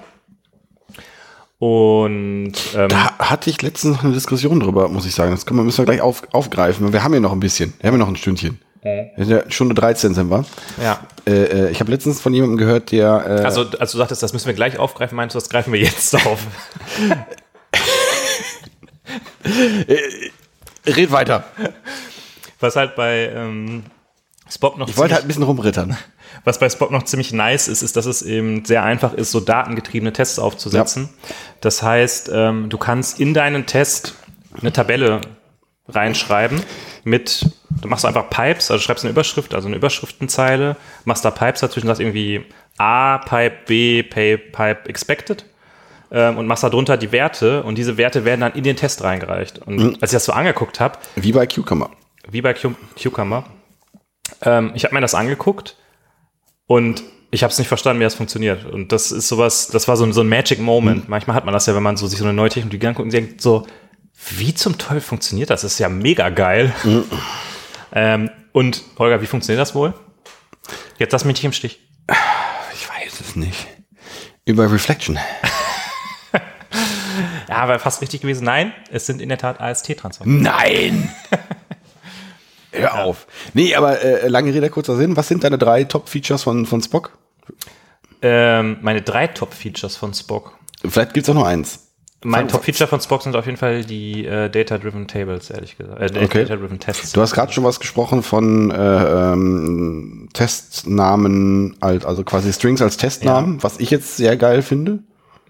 Und 1.59 2.53
ähm, 2.75 2.89
Da 2.89 3.17
hatte 3.19 3.51
ich 3.51 3.61
letztens 3.61 3.97
noch 3.97 4.03
eine 4.03 4.13
Diskussion 4.13 4.59
drüber, 4.59 4.89
muss 4.89 5.05
ich 5.05 5.13
sagen. 5.13 5.29
Das 5.29 5.45
können 5.45 5.59
wir, 5.59 5.63
müssen 5.63 5.77
wir 5.77 5.85
gleich 5.85 6.01
auf, 6.01 6.23
aufgreifen. 6.33 6.91
Wir 6.91 7.03
haben 7.03 7.13
ja 7.13 7.19
noch 7.19 7.33
ein 7.33 7.39
bisschen. 7.39 7.73
Wir 7.79 7.87
haben 7.87 7.95
ja 7.95 7.99
noch 7.99 8.07
ein 8.07 8.15
Stündchen. 8.15 8.59
In 8.83 9.29
der 9.29 9.45
Stunde 9.49 9.75
13 9.75 10.15
sind 10.15 10.29
wir. 10.29 10.43
ja. 10.81 10.99
Äh, 11.27 11.67
äh, 11.67 11.69
ich 11.69 11.79
habe 11.79 11.91
letztens 11.91 12.19
von 12.19 12.33
jemandem 12.33 12.57
gehört, 12.57 12.91
der. 12.91 13.41
Äh, 13.41 13.45
Also, 13.45 13.65
als 13.77 13.91
du 13.91 13.99
sagtest, 13.99 14.23
das 14.23 14.33
müssen 14.33 14.47
wir 14.47 14.55
gleich 14.55 14.79
aufgreifen, 14.79 15.15
meinst 15.15 15.35
du, 15.35 15.39
das 15.39 15.49
greifen 15.49 15.71
wir 15.71 15.79
jetzt 15.79 16.15
auf? 16.15 16.39
red 20.87 21.11
weiter. 21.11 21.43
Was 22.59 22.75
halt 22.75 22.95
bei 22.95 23.31
ähm, 23.35 23.83
Spock 24.49 24.77
noch 24.77 24.87
Ich 24.89 24.97
wollte 24.97 25.09
ziemlich- 25.09 25.13
halt 25.15 25.25
ein 25.25 25.27
bisschen 25.27 25.43
rumrittern. 25.43 25.97
Was 26.45 26.57
bei 26.59 26.69
Spock 26.69 26.91
noch 26.91 27.03
ziemlich 27.03 27.33
nice 27.33 27.67
ist, 27.67 27.81
ist, 27.83 27.97
dass 27.97 28.05
es 28.05 28.21
eben 28.23 28.63
sehr 28.65 28.83
einfach 28.83 29.13
ist, 29.13 29.31
so 29.31 29.41
datengetriebene 29.41 30.11
Tests 30.13 30.39
aufzusetzen. 30.39 31.09
Das 31.59 31.83
heißt, 31.83 32.31
ähm, 32.33 32.69
du 32.69 32.77
kannst 32.79 33.19
in 33.19 33.33
deinen 33.35 33.65
Test 33.67 34.15
eine 34.59 34.71
Tabelle 34.71 35.19
reinschreiben 35.89 36.63
mit, 37.03 37.45
du 37.81 37.87
machst 37.87 38.05
einfach 38.05 38.29
Pipes, 38.29 38.71
also 38.71 38.81
schreibst 38.83 39.03
eine 39.03 39.11
Überschrift, 39.11 39.53
also 39.53 39.67
eine 39.67 39.77
Überschriftenzeile, 39.77 40.75
machst 41.05 41.25
da 41.25 41.31
Pipes 41.31 41.61
dazwischen, 41.61 41.87
sagst 41.87 41.99
irgendwie 42.01 42.45
A, 42.77 43.17
Pipe, 43.19 43.55
B, 43.67 44.03
Pay, 44.03 44.37
Pipe 44.37 44.87
expected 44.89 45.45
ähm, 46.11 46.37
und 46.37 46.47
machst 46.47 46.63
da 46.63 46.69
drunter 46.69 46.97
die 46.97 47.11
Werte 47.11 47.63
und 47.63 47.77
diese 47.77 47.97
Werte 47.97 48.25
werden 48.25 48.41
dann 48.41 48.53
in 48.53 48.63
den 48.63 48.75
Test 48.75 49.03
reingereicht. 49.03 49.59
Und 49.59 50.01
als 50.01 50.11
ich 50.11 50.15
das 50.17 50.25
so 50.25 50.31
angeguckt 50.33 50.79
habe, 50.79 50.97
Wie 51.15 51.31
bei 51.31 51.45
Cucumber. 51.47 51.91
wie 52.29 52.41
bei 52.41 52.53
Cu- 52.53 52.75
Cucumber. 53.01 53.45
Ähm, 54.41 54.71
ich 54.75 54.83
habe 54.85 54.93
mir 54.95 55.01
das 55.01 55.13
angeguckt 55.15 55.75
und 56.67 57.03
ich 57.33 57.43
habe 57.43 57.51
es 57.51 57.59
nicht 57.59 57.67
verstanden, 57.67 57.99
wie 57.99 58.03
das 58.03 58.15
funktioniert. 58.15 58.65
Und 58.65 58.91
das 58.91 59.11
ist 59.11 59.27
sowas, 59.27 59.67
das 59.67 59.87
war 59.87 59.95
so, 59.97 60.03
ein- 60.05 60.13
so 60.13 60.21
ein 60.21 60.27
Magic 60.29 60.59
Moment. 60.59 61.07
Manchmal 61.09 61.35
hat 61.35 61.45
man 61.45 61.53
das 61.53 61.65
ja, 61.65 61.75
wenn 61.75 61.83
man 61.83 61.97
so 61.97 62.07
sich 62.07 62.19
so 62.19 62.25
eine 62.25 62.33
neue 62.33 62.49
Technologie 62.49 62.87
anguckt 62.87 63.05
und 63.05 63.13
denkt 63.13 63.41
so, 63.41 63.65
wie 64.31 64.53
zum 64.53 64.77
Teufel 64.77 65.01
funktioniert 65.01 65.49
das? 65.49 65.61
Das 65.61 65.73
ist 65.73 65.79
ja 65.79 65.87
mega 65.89 66.29
geil. 66.29 66.73
Ähm, 67.93 68.29
und 68.51 68.83
Holger, 68.97 69.21
wie 69.21 69.27
funktioniert 69.27 69.61
das 69.61 69.75
wohl? 69.75 69.93
Jetzt 70.97 71.11
lass 71.11 71.25
mich 71.25 71.35
nicht 71.35 71.45
im 71.45 71.53
Stich. 71.53 71.79
Ich 72.73 72.89
weiß 72.89 73.19
es 73.19 73.35
nicht. 73.35 73.67
Über 74.45 74.71
Reflection. 74.71 75.17
Ja, 77.51 77.67
war 77.67 77.79
fast 77.79 78.01
richtig 78.01 78.21
gewesen. 78.21 78.45
Nein, 78.45 78.73
es 78.91 79.05
sind 79.05 79.21
in 79.21 79.27
der 79.27 79.37
Tat 79.37 79.59
AST-Transformationen. 79.59 80.41
Nein! 80.41 81.13
Hör 82.71 83.03
auf. 83.03 83.27
Nee, 83.53 83.75
aber 83.75 84.01
äh, 84.01 84.29
lange 84.29 84.53
Rede, 84.53 84.69
kurzer 84.69 84.95
Sinn. 84.95 85.17
Was 85.17 85.27
sind 85.27 85.43
deine 85.43 85.57
drei 85.57 85.83
Top-Features 85.83 86.43
von, 86.43 86.65
von 86.65 86.81
Spock? 86.81 87.17
Ähm, 88.21 88.77
meine 88.81 89.01
drei 89.01 89.27
Top-Features 89.27 89.97
von 89.97 90.13
Spock. 90.13 90.57
Vielleicht 90.87 91.13
gibt's 91.13 91.29
auch 91.29 91.33
noch 91.33 91.45
eins. 91.45 91.90
Mein 92.23 92.47
Top-Feature 92.47 92.87
von 92.87 93.01
Spock 93.01 93.23
sind 93.23 93.35
auf 93.35 93.45
jeden 93.45 93.57
Fall 93.57 93.83
die 93.83 94.25
äh, 94.25 94.47
Data-Driven 94.49 95.07
Tables, 95.07 95.49
ehrlich 95.49 95.77
gesagt. 95.77 95.99
Äh, 95.99 96.23
Okay. 96.23 96.43
Data-Driven 96.43 96.79
Tests. 96.79 97.13
Du 97.13 97.21
hast 97.21 97.33
gerade 97.33 97.51
schon 97.51 97.63
was 97.63 97.79
gesprochen 97.79 98.21
von 98.21 98.69
äh, 98.69 98.75
ähm, 99.33 100.29
Testnamen, 100.33 101.75
als, 101.79 102.05
also 102.05 102.23
quasi 102.23 102.53
Strings 102.53 102.81
als 102.81 102.97
Testnamen, 102.97 103.63
was 103.63 103.79
ich 103.79 103.89
jetzt 103.89 104.17
sehr 104.17 104.37
geil 104.37 104.61
finde. 104.61 104.99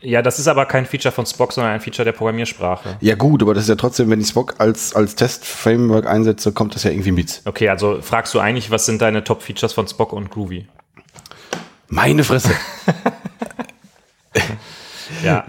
Ja, 0.03 0.22
das 0.22 0.39
ist 0.39 0.48
aber 0.48 0.65
kein 0.65 0.85
Feature 0.85 1.11
von 1.11 1.26
Spock, 1.27 1.52
sondern 1.53 1.73
ein 1.73 1.81
Feature 1.81 2.06
der 2.06 2.14
Programmiersprache. 2.14 2.98
Ja 3.02 3.15
gut, 3.15 3.43
aber 3.43 3.53
das 3.53 3.64
ist 3.64 3.69
ja 3.69 3.76
trotzdem, 3.76 4.10
wenn 4.10 4.19
ich 4.22 4.30
Spock 4.30 4.56
als, 4.57 4.95
als 4.95 5.15
Test-Framework 5.15 6.07
einsetze, 6.07 6.53
kommt 6.53 6.73
das 6.73 6.84
ja 6.84 6.91
irgendwie 6.91 7.11
mit. 7.11 7.41
Okay, 7.45 7.69
also 7.69 8.02
fragst 8.02 8.34
du 8.34 8.39
eigentlich, 8.39 8.72
was 8.72 8.85
sind 8.85 9.02
deine 9.02 9.23
Top-Features 9.23 9.73
von 9.73 9.88
Spock 9.88 10.14
und 10.14 10.31
Groovy? 10.31 10.68
Meine 11.89 12.23
Fresse. 12.23 12.52
Ja, 15.23 15.45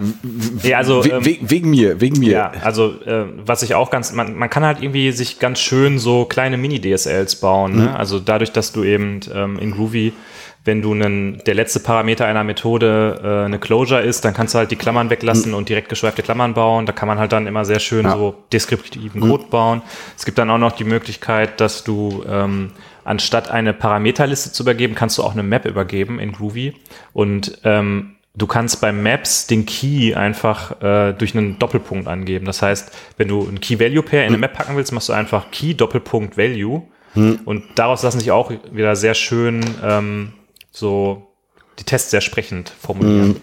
ja 0.61 0.77
also 0.77 1.03
ähm, 1.03 1.25
we 1.25 1.37
wegen 1.41 1.69
mir, 1.69 2.01
wegen 2.01 2.19
mir. 2.19 2.31
ja, 2.31 2.51
also 2.61 2.93
äh, 3.05 3.25
was 3.45 3.63
ich 3.63 3.75
auch 3.75 3.89
ganz, 3.89 4.13
man, 4.13 4.35
man 4.35 4.49
kann 4.49 4.63
halt 4.63 4.81
irgendwie 4.81 5.11
sich 5.11 5.39
ganz 5.39 5.59
schön 5.59 5.99
so 5.99 6.25
kleine 6.25 6.57
Mini-DSLs 6.57 7.37
bauen. 7.37 7.75
Ne? 7.75 7.97
Also 7.97 8.19
dadurch, 8.19 8.51
dass 8.51 8.71
du 8.71 8.83
eben 8.83 9.19
ähm, 9.33 9.57
in 9.59 9.71
Groovy, 9.71 10.13
wenn 10.65 10.81
du 10.81 10.93
einen, 10.93 11.41
der 11.45 11.55
letzte 11.55 11.81
Parameter 11.81 12.25
einer 12.25 12.43
Methode 12.45 13.19
äh, 13.21 13.45
eine 13.45 13.59
Closure 13.59 14.01
ist, 14.01 14.23
dann 14.23 14.33
kannst 14.33 14.53
du 14.53 14.59
halt 14.59 14.71
die 14.71 14.77
Klammern 14.77 15.09
weglassen 15.09 15.53
und 15.53 15.67
direkt 15.67 15.89
geschweifte 15.89 16.23
Klammern 16.23 16.53
bauen. 16.53 16.85
Da 16.85 16.93
kann 16.93 17.07
man 17.07 17.19
halt 17.19 17.33
dann 17.33 17.47
immer 17.47 17.65
sehr 17.65 17.79
schön 17.79 18.05
Ja. 18.05 18.15
so 18.15 18.35
deskriptiven 18.53 19.19
Code 19.19 19.45
bauen. 19.49 19.81
Es 20.17 20.23
gibt 20.23 20.37
dann 20.37 20.49
auch 20.49 20.57
noch 20.57 20.71
die 20.71 20.85
Möglichkeit, 20.85 21.59
dass 21.59 21.83
du 21.83 22.23
ähm, 22.29 22.71
anstatt 23.03 23.51
eine 23.51 23.73
Parameterliste 23.73 24.53
zu 24.53 24.63
übergeben, 24.63 24.95
kannst 24.95 25.17
du 25.17 25.23
auch 25.23 25.33
eine 25.33 25.43
Map 25.43 25.65
übergeben 25.65 26.19
in 26.19 26.31
Groovy. 26.31 26.75
Und 27.11 27.59
ähm, 27.65 28.12
du 28.35 28.47
kannst 28.47 28.81
bei 28.81 28.91
Maps 28.91 29.47
den 29.47 29.65
Key 29.65 30.15
einfach 30.15 30.81
äh, 30.81 31.13
durch 31.13 31.35
einen 31.35 31.59
Doppelpunkt 31.59 32.07
angeben. 32.07 32.45
Das 32.45 32.61
heißt, 32.61 32.91
wenn 33.17 33.27
du 33.27 33.47
ein 33.47 33.59
Key-Value-Pair 33.59 34.23
in 34.23 34.29
eine 34.29 34.37
Map 34.37 34.53
packen 34.53 34.75
willst, 34.75 34.91
machst 34.91 35.09
du 35.09 35.13
einfach 35.13 35.51
Key-Doppelpunkt-Value. 35.51 36.83
Und 37.45 37.63
daraus 37.75 38.01
lassen 38.01 38.19
sich 38.19 38.31
auch 38.31 38.51
wieder 38.71 38.95
sehr 38.95 39.13
schön 39.13 39.63
ähm, 39.83 40.33
so 40.71 41.35
die 41.77 41.83
Tests 41.83 42.09
sehr 42.09 42.21
sprechend 42.21 42.69
formulieren. 42.69 43.39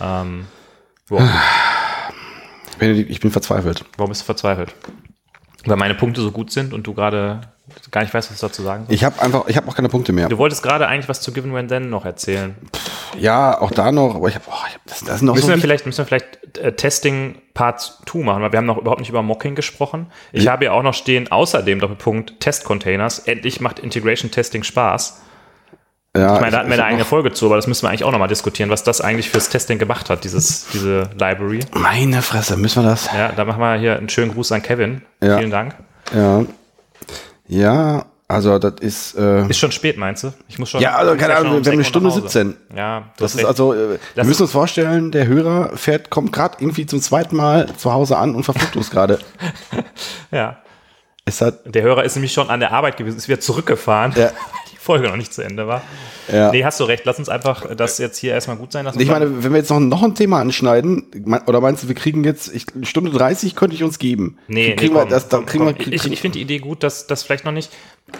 Ähm, 0.00 0.46
wow. 1.08 1.22
Benedikt, 2.78 3.10
ich 3.10 3.18
bin 3.18 3.32
verzweifelt. 3.32 3.84
Warum 3.96 4.10
bist 4.10 4.22
du 4.22 4.26
verzweifelt? 4.26 4.74
Weil 5.64 5.76
meine 5.76 5.96
Punkte 5.96 6.20
so 6.20 6.30
gut 6.30 6.52
sind 6.52 6.72
und 6.72 6.86
du 6.86 6.94
gerade 6.94 7.40
gar 7.90 8.02
nicht 8.02 8.12
weißt, 8.12 8.30
was 8.30 8.38
du 8.40 8.46
dazu 8.46 8.62
sagen 8.62 8.84
sollst. 8.84 8.92
Ich 8.92 9.04
habe 9.04 9.20
einfach, 9.20 9.48
ich 9.48 9.56
habe 9.56 9.68
auch 9.68 9.74
keine 9.74 9.88
Punkte 9.88 10.12
mehr. 10.12 10.28
Du 10.28 10.38
wolltest 10.38 10.62
gerade 10.62 10.86
eigentlich 10.88 11.08
was 11.08 11.20
zu 11.20 11.32
Given 11.32 11.54
When 11.54 11.68
Then 11.68 11.90
noch 11.90 12.04
erzählen. 12.04 12.54
Ja, 13.18 13.60
auch 13.60 13.70
da 13.70 13.90
noch, 13.92 14.14
aber 14.16 14.28
ich 14.28 14.34
habe, 14.34 14.44
oh, 14.48 14.64
ich 14.68 14.74
hab 14.74 14.86
das, 14.86 15.00
das 15.00 15.16
ist 15.16 15.22
noch 15.22 15.34
Müssen 15.34 15.46
so 15.46 15.52
wir 15.52 15.58
vielleicht, 15.60 15.86
müssen 15.86 15.98
wir 15.98 16.06
vielleicht 16.06 16.58
äh, 16.58 16.72
Testing 16.72 17.36
Part 17.54 17.98
2 18.06 18.18
machen, 18.20 18.42
weil 18.42 18.52
wir 18.52 18.58
haben 18.58 18.66
noch 18.66 18.78
überhaupt 18.78 19.00
nicht 19.00 19.08
über 19.10 19.22
Mocking 19.22 19.54
gesprochen. 19.54 20.06
Ich 20.32 20.46
habe 20.48 20.66
ja 20.66 20.72
auch 20.72 20.82
noch 20.82 20.94
stehen, 20.94 21.30
außerdem 21.30 21.80
Doppelpunkt 21.80 22.40
Test-Containers. 22.40 23.20
Endlich 23.20 23.60
macht 23.60 23.78
Integration 23.78 24.30
Testing 24.30 24.62
Spaß. 24.62 25.20
ja, 26.16 26.34
Ich 26.34 26.40
meine, 26.40 26.52
da 26.52 26.58
hatten 26.58 26.68
wir 26.68 26.74
eine 26.74 26.84
eigene 26.84 27.04
Folge 27.04 27.32
zu, 27.32 27.46
aber 27.46 27.56
das 27.56 27.66
müssen 27.66 27.82
wir 27.84 27.88
eigentlich 27.88 28.04
auch 28.04 28.12
nochmal 28.12 28.28
diskutieren, 28.28 28.70
was 28.70 28.84
das 28.84 29.00
eigentlich 29.00 29.30
fürs 29.30 29.48
Testing 29.48 29.78
gemacht 29.78 30.08
hat, 30.10 30.24
dieses, 30.24 30.68
diese 30.72 31.10
Library. 31.18 31.60
Meine 31.72 32.22
Fresse, 32.22 32.56
müssen 32.56 32.82
wir 32.82 32.88
das? 32.90 33.08
Ja, 33.12 33.32
da 33.32 33.44
machen 33.44 33.60
wir 33.60 33.74
hier 33.76 33.96
einen 33.96 34.08
schönen 34.08 34.32
Gruß 34.32 34.52
an 34.52 34.62
Kevin. 34.62 35.02
Ja. 35.22 35.38
Vielen 35.38 35.50
Dank. 35.50 35.74
Ja. 36.14 36.44
Ja, 37.48 38.04
also 38.28 38.58
das 38.58 38.74
ist, 38.80 39.14
äh, 39.16 39.46
Ist 39.48 39.58
schon 39.58 39.72
spät, 39.72 39.96
meinst 39.96 40.22
du? 40.22 40.32
Ich 40.48 40.58
muss 40.58 40.68
schon. 40.68 40.80
ja, 40.82 40.94
also 40.96 41.16
keine 41.16 41.34
Ahnung, 41.36 41.64
wir 41.64 41.70
haben 41.72 41.78
eine 41.78 41.84
Stunde 41.84 42.08
nach 42.08 42.14
Hause. 42.16 42.28
17. 42.28 42.56
Ja, 42.76 43.04
Das 43.16 43.32
ist 43.32 43.38
recht. 43.38 43.46
also, 43.48 43.72
äh, 43.72 43.98
wir 44.14 44.24
müssen 44.24 44.42
uns 44.42 44.52
vorstellen, 44.52 45.10
der 45.12 45.26
Hörer 45.26 45.76
fährt, 45.76 46.10
kommt 46.10 46.32
gerade 46.32 46.56
irgendwie 46.60 46.84
zum 46.84 47.00
zweiten 47.00 47.36
Mal 47.36 47.68
zu 47.76 47.90
Hause 47.92 48.18
an 48.18 48.34
und 48.34 48.44
verflucht 48.44 48.76
uns 48.76 48.90
gerade. 48.90 49.18
Ja. 50.30 50.58
Es 51.24 51.40
hat, 51.42 51.74
Der 51.74 51.82
Hörer 51.82 52.04
ist 52.04 52.16
nämlich 52.16 52.32
schon 52.32 52.48
an 52.48 52.60
der 52.60 52.72
Arbeit 52.72 52.96
gewesen, 52.96 53.16
ist 53.18 53.28
wieder 53.28 53.40
zurückgefahren, 53.40 54.12
Ja. 54.16 54.30
Folge 54.88 55.06
noch 55.06 55.16
nicht 55.16 55.34
zu 55.34 55.42
Ende 55.42 55.66
war. 55.66 55.82
ja. 56.32 56.50
Nee, 56.50 56.64
hast 56.64 56.80
du 56.80 56.84
recht. 56.84 57.04
Lass 57.04 57.18
uns 57.18 57.28
einfach 57.28 57.74
das 57.76 57.98
jetzt 57.98 58.16
hier 58.16 58.32
erstmal 58.32 58.56
gut 58.56 58.72
sein 58.72 58.86
lassen. 58.86 58.98
Ich 58.98 59.10
meine, 59.10 59.44
wenn 59.44 59.52
wir 59.52 59.58
jetzt 59.58 59.68
noch, 59.68 59.80
noch 59.80 60.02
ein 60.02 60.14
Thema 60.14 60.40
anschneiden, 60.40 61.04
oder 61.46 61.60
meinst 61.60 61.82
du, 61.82 61.88
wir 61.88 61.94
kriegen 61.94 62.24
jetzt, 62.24 62.54
ich, 62.54 62.64
Stunde 62.84 63.10
30 63.10 63.54
könnte 63.54 63.76
ich 63.76 63.84
uns 63.84 63.98
geben. 63.98 64.38
nee, 64.48 64.74
kriegen 64.74 64.94
nee, 64.94 64.98
wir 64.98 65.02
komm, 65.02 65.10
das, 65.10 65.28
dann 65.28 65.44
kriegen 65.44 65.66
komm. 65.66 65.78
wir, 65.78 65.92
Ich, 65.92 66.10
ich 66.10 66.20
finde 66.22 66.38
die 66.38 66.42
Idee 66.42 66.58
gut, 66.58 66.82
dass 66.82 67.06
das 67.06 67.22
vielleicht 67.22 67.44
noch 67.44 67.52
nicht, 67.52 67.70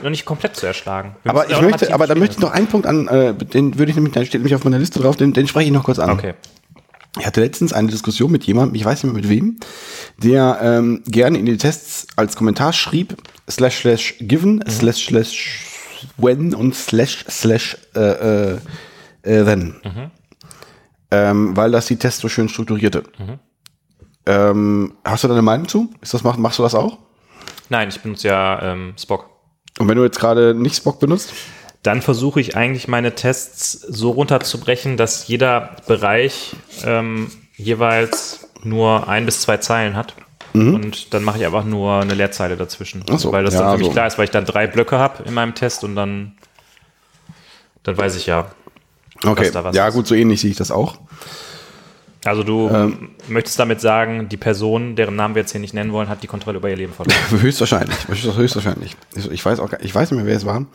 noch 0.03 0.11
nicht 0.11 0.27
komplett 0.27 0.57
zu 0.57 0.66
erschlagen. 0.66 1.16
Wir 1.23 1.31
aber 1.31 1.51
ich 1.51 1.59
möchte, 1.62 1.95
aber 1.95 2.07
da 2.07 2.15
möchte 2.15 2.35
ich 2.35 2.40
noch 2.43 2.51
einen 2.51 2.66
Punkt 2.66 2.86
an, 2.86 3.09
äh, 3.09 3.32
den 3.32 3.78
würde 3.78 3.89
ich 3.89 3.97
nämlich, 3.97 4.12
da 4.12 4.23
steht 4.23 4.40
nämlich 4.40 4.55
auf 4.55 4.65
meiner 4.65 4.78
Liste 4.78 5.01
drauf, 5.01 5.16
den, 5.16 5.32
den 5.32 5.49
spreche 5.49 5.69
ich 5.69 5.73
noch 5.73 5.85
kurz 5.85 5.99
an. 5.99 6.11
Okay. 6.11 6.35
Ich 7.19 7.27
hatte 7.27 7.40
letztens 7.40 7.73
eine 7.73 7.89
Diskussion 7.89 8.31
mit 8.31 8.45
jemandem, 8.45 8.74
ich 8.74 8.85
weiß 8.85 9.03
nicht 9.03 9.12
mehr 9.12 9.23
mit 9.23 9.31
wem, 9.31 9.57
der 10.19 10.59
ähm, 10.62 11.03
gerne 11.07 11.39
in 11.39 11.47
die 11.47 11.57
Tests 11.57 12.07
als 12.16 12.36
Kommentar 12.36 12.74
schrieb, 12.74 13.16
slash 13.49 13.78
slash 13.78 14.16
given, 14.20 14.62
slash 14.69 15.07
slash 15.07 15.68
when 16.16 16.55
und 16.55 16.75
slash 16.75 17.25
slash 17.29 17.77
äh, 17.95 18.01
äh, 18.01 18.59
äh, 19.23 19.45
then. 19.45 20.11
Ähm, 21.11 21.57
weil 21.57 21.70
das 21.70 21.87
die 21.87 21.97
Tests 21.97 22.20
so 22.20 22.29
schön 22.29 22.49
strukturierte. 22.49 23.05
Ähm, 24.27 24.95
hast 25.05 25.25
du 25.25 25.29
da 25.29 25.35
eine 25.35 25.43
Meinung 25.43 25.69
zu? 25.69 25.91
Ist 26.03 26.12
das, 26.12 26.23
mach, 26.23 26.37
machst 26.37 26.59
du 26.59 26.62
das 26.62 26.75
auch? 26.75 26.99
Nein, 27.70 27.89
ich 27.89 28.01
benutze 28.01 28.29
ja 28.29 28.62
ähm, 28.62 28.95
Spock. 28.99 29.31
Und 29.79 29.89
wenn 29.89 29.97
du 29.97 30.05
jetzt 30.05 30.19
gerade 30.19 30.55
nicht 30.55 30.77
Spock 30.77 31.01
benutzt? 31.01 31.33
Dann 31.83 32.03
versuche 32.03 32.41
ich 32.41 32.57
eigentlich 32.57 32.89
meine 32.89 33.15
Tests 33.15 33.73
so 33.73 34.11
runterzubrechen, 34.11 34.97
dass 34.97 35.29
jeder 35.29 35.77
Bereich 35.87 36.57
ähm, 36.85 37.31
jeweils 37.57 38.49
nur 38.65 39.09
ein 39.09 39.25
bis 39.25 39.41
zwei 39.41 39.59
Zeilen 39.59 39.97
hat. 39.97 40.15
Und 40.55 41.12
dann 41.15 41.25
mache 41.25 41.39
ich 41.39 41.47
einfach 41.47 41.65
nur 41.65 42.01
eine 42.01 42.15
Leerzeile 42.15 42.57
dazwischen. 42.57 43.05
So, 43.16 43.33
weil 43.33 43.45
das 43.45 43.55
ja, 43.55 43.61
dann 43.61 43.73
für 43.73 43.79
mich 43.79 43.87
so. 43.89 43.93
klar 43.93 44.07
ist, 44.07 44.19
weil 44.19 44.25
ich 44.25 44.31
dann 44.31 44.45
drei 44.45 44.66
Blöcke 44.66 44.99
habe 44.99 45.23
in 45.25 45.35
meinem 45.35 45.55
Test 45.55 45.85
und 45.85 45.95
dann, 45.95 46.33
dann 47.83 47.97
weiß 47.97 48.16
ich 48.16 48.27
ja. 48.27 48.47
Okay, 49.25 49.51
da 49.53 49.65
was 49.65 49.75
ja 49.77 49.89
ist. 49.89 49.95
gut, 49.95 50.07
so 50.07 50.15
ähnlich 50.15 50.41
sehe 50.41 50.51
ich 50.51 50.57
das 50.57 50.70
auch. 50.70 50.99
Also 52.25 52.43
du 52.43 52.69
Ähm. 52.69 53.11
möchtest 53.29 53.59
damit 53.59 53.81
sagen, 53.81 54.29
die 54.29 54.37
Person, 54.37 54.97
deren 54.97 55.16
Namen 55.16 55.35
wir 55.35 55.43
jetzt 55.43 55.53
hier 55.53 55.61
nicht 55.61 55.75
nennen 55.75 55.93
wollen, 55.93 56.09
hat 56.09 56.23
die 56.23 56.27
Kontrolle 56.27 56.59
über 56.59 56.69
ihr 56.69 56.77
Leben 56.77 56.93
verloren. 56.93 57.16
Höchstwahrscheinlich, 57.31 57.97
höchstwahrscheinlich. 58.09 58.97
Ich 59.15 59.31
ich 59.31 59.45
weiß 59.45 59.61
auch, 59.61 59.70
ich 59.81 59.95
weiß 59.95 60.11
nicht 60.11 60.19
mehr, 60.19 60.27
wer 60.27 60.37
es 60.37 60.45
war. 60.45 60.66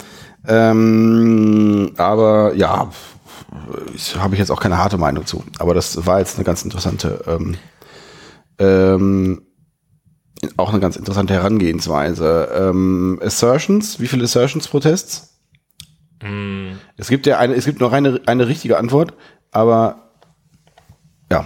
Ähm, 0.47 1.93
aber 1.97 2.53
ja, 2.55 2.89
habe 4.17 4.35
ich 4.35 4.39
jetzt 4.39 4.51
auch 4.51 4.59
keine 4.61 4.77
harte 4.77 4.97
Meinung 4.97 5.25
zu. 5.25 5.43
Aber 5.59 5.73
das 5.73 6.05
war 6.05 6.19
jetzt 6.19 6.35
eine 6.35 6.45
ganz 6.45 6.63
interessante, 6.63 7.23
ähm, 7.27 7.55
ähm, 8.59 9.41
auch 10.57 10.69
eine 10.69 10.79
ganz 10.79 10.95
interessante 10.95 11.33
Herangehensweise. 11.33 12.49
Ähm, 12.55 13.19
Assertions, 13.23 13.99
wie 13.99 14.07
viele 14.07 14.23
Assertions 14.23 14.67
pro 14.67 14.79
Tests? 14.79 15.39
Hm, 16.21 16.79
Es 16.97 17.09
gibt 17.09 17.25
ja 17.25 17.37
eine, 17.39 17.53
es 17.55 17.65
gibt 17.65 17.79
noch 17.79 17.91
eine, 17.91 18.21
eine 18.25 18.47
richtige 18.47 18.77
Antwort, 18.77 19.13
aber 19.51 20.11
ja, 21.31 21.45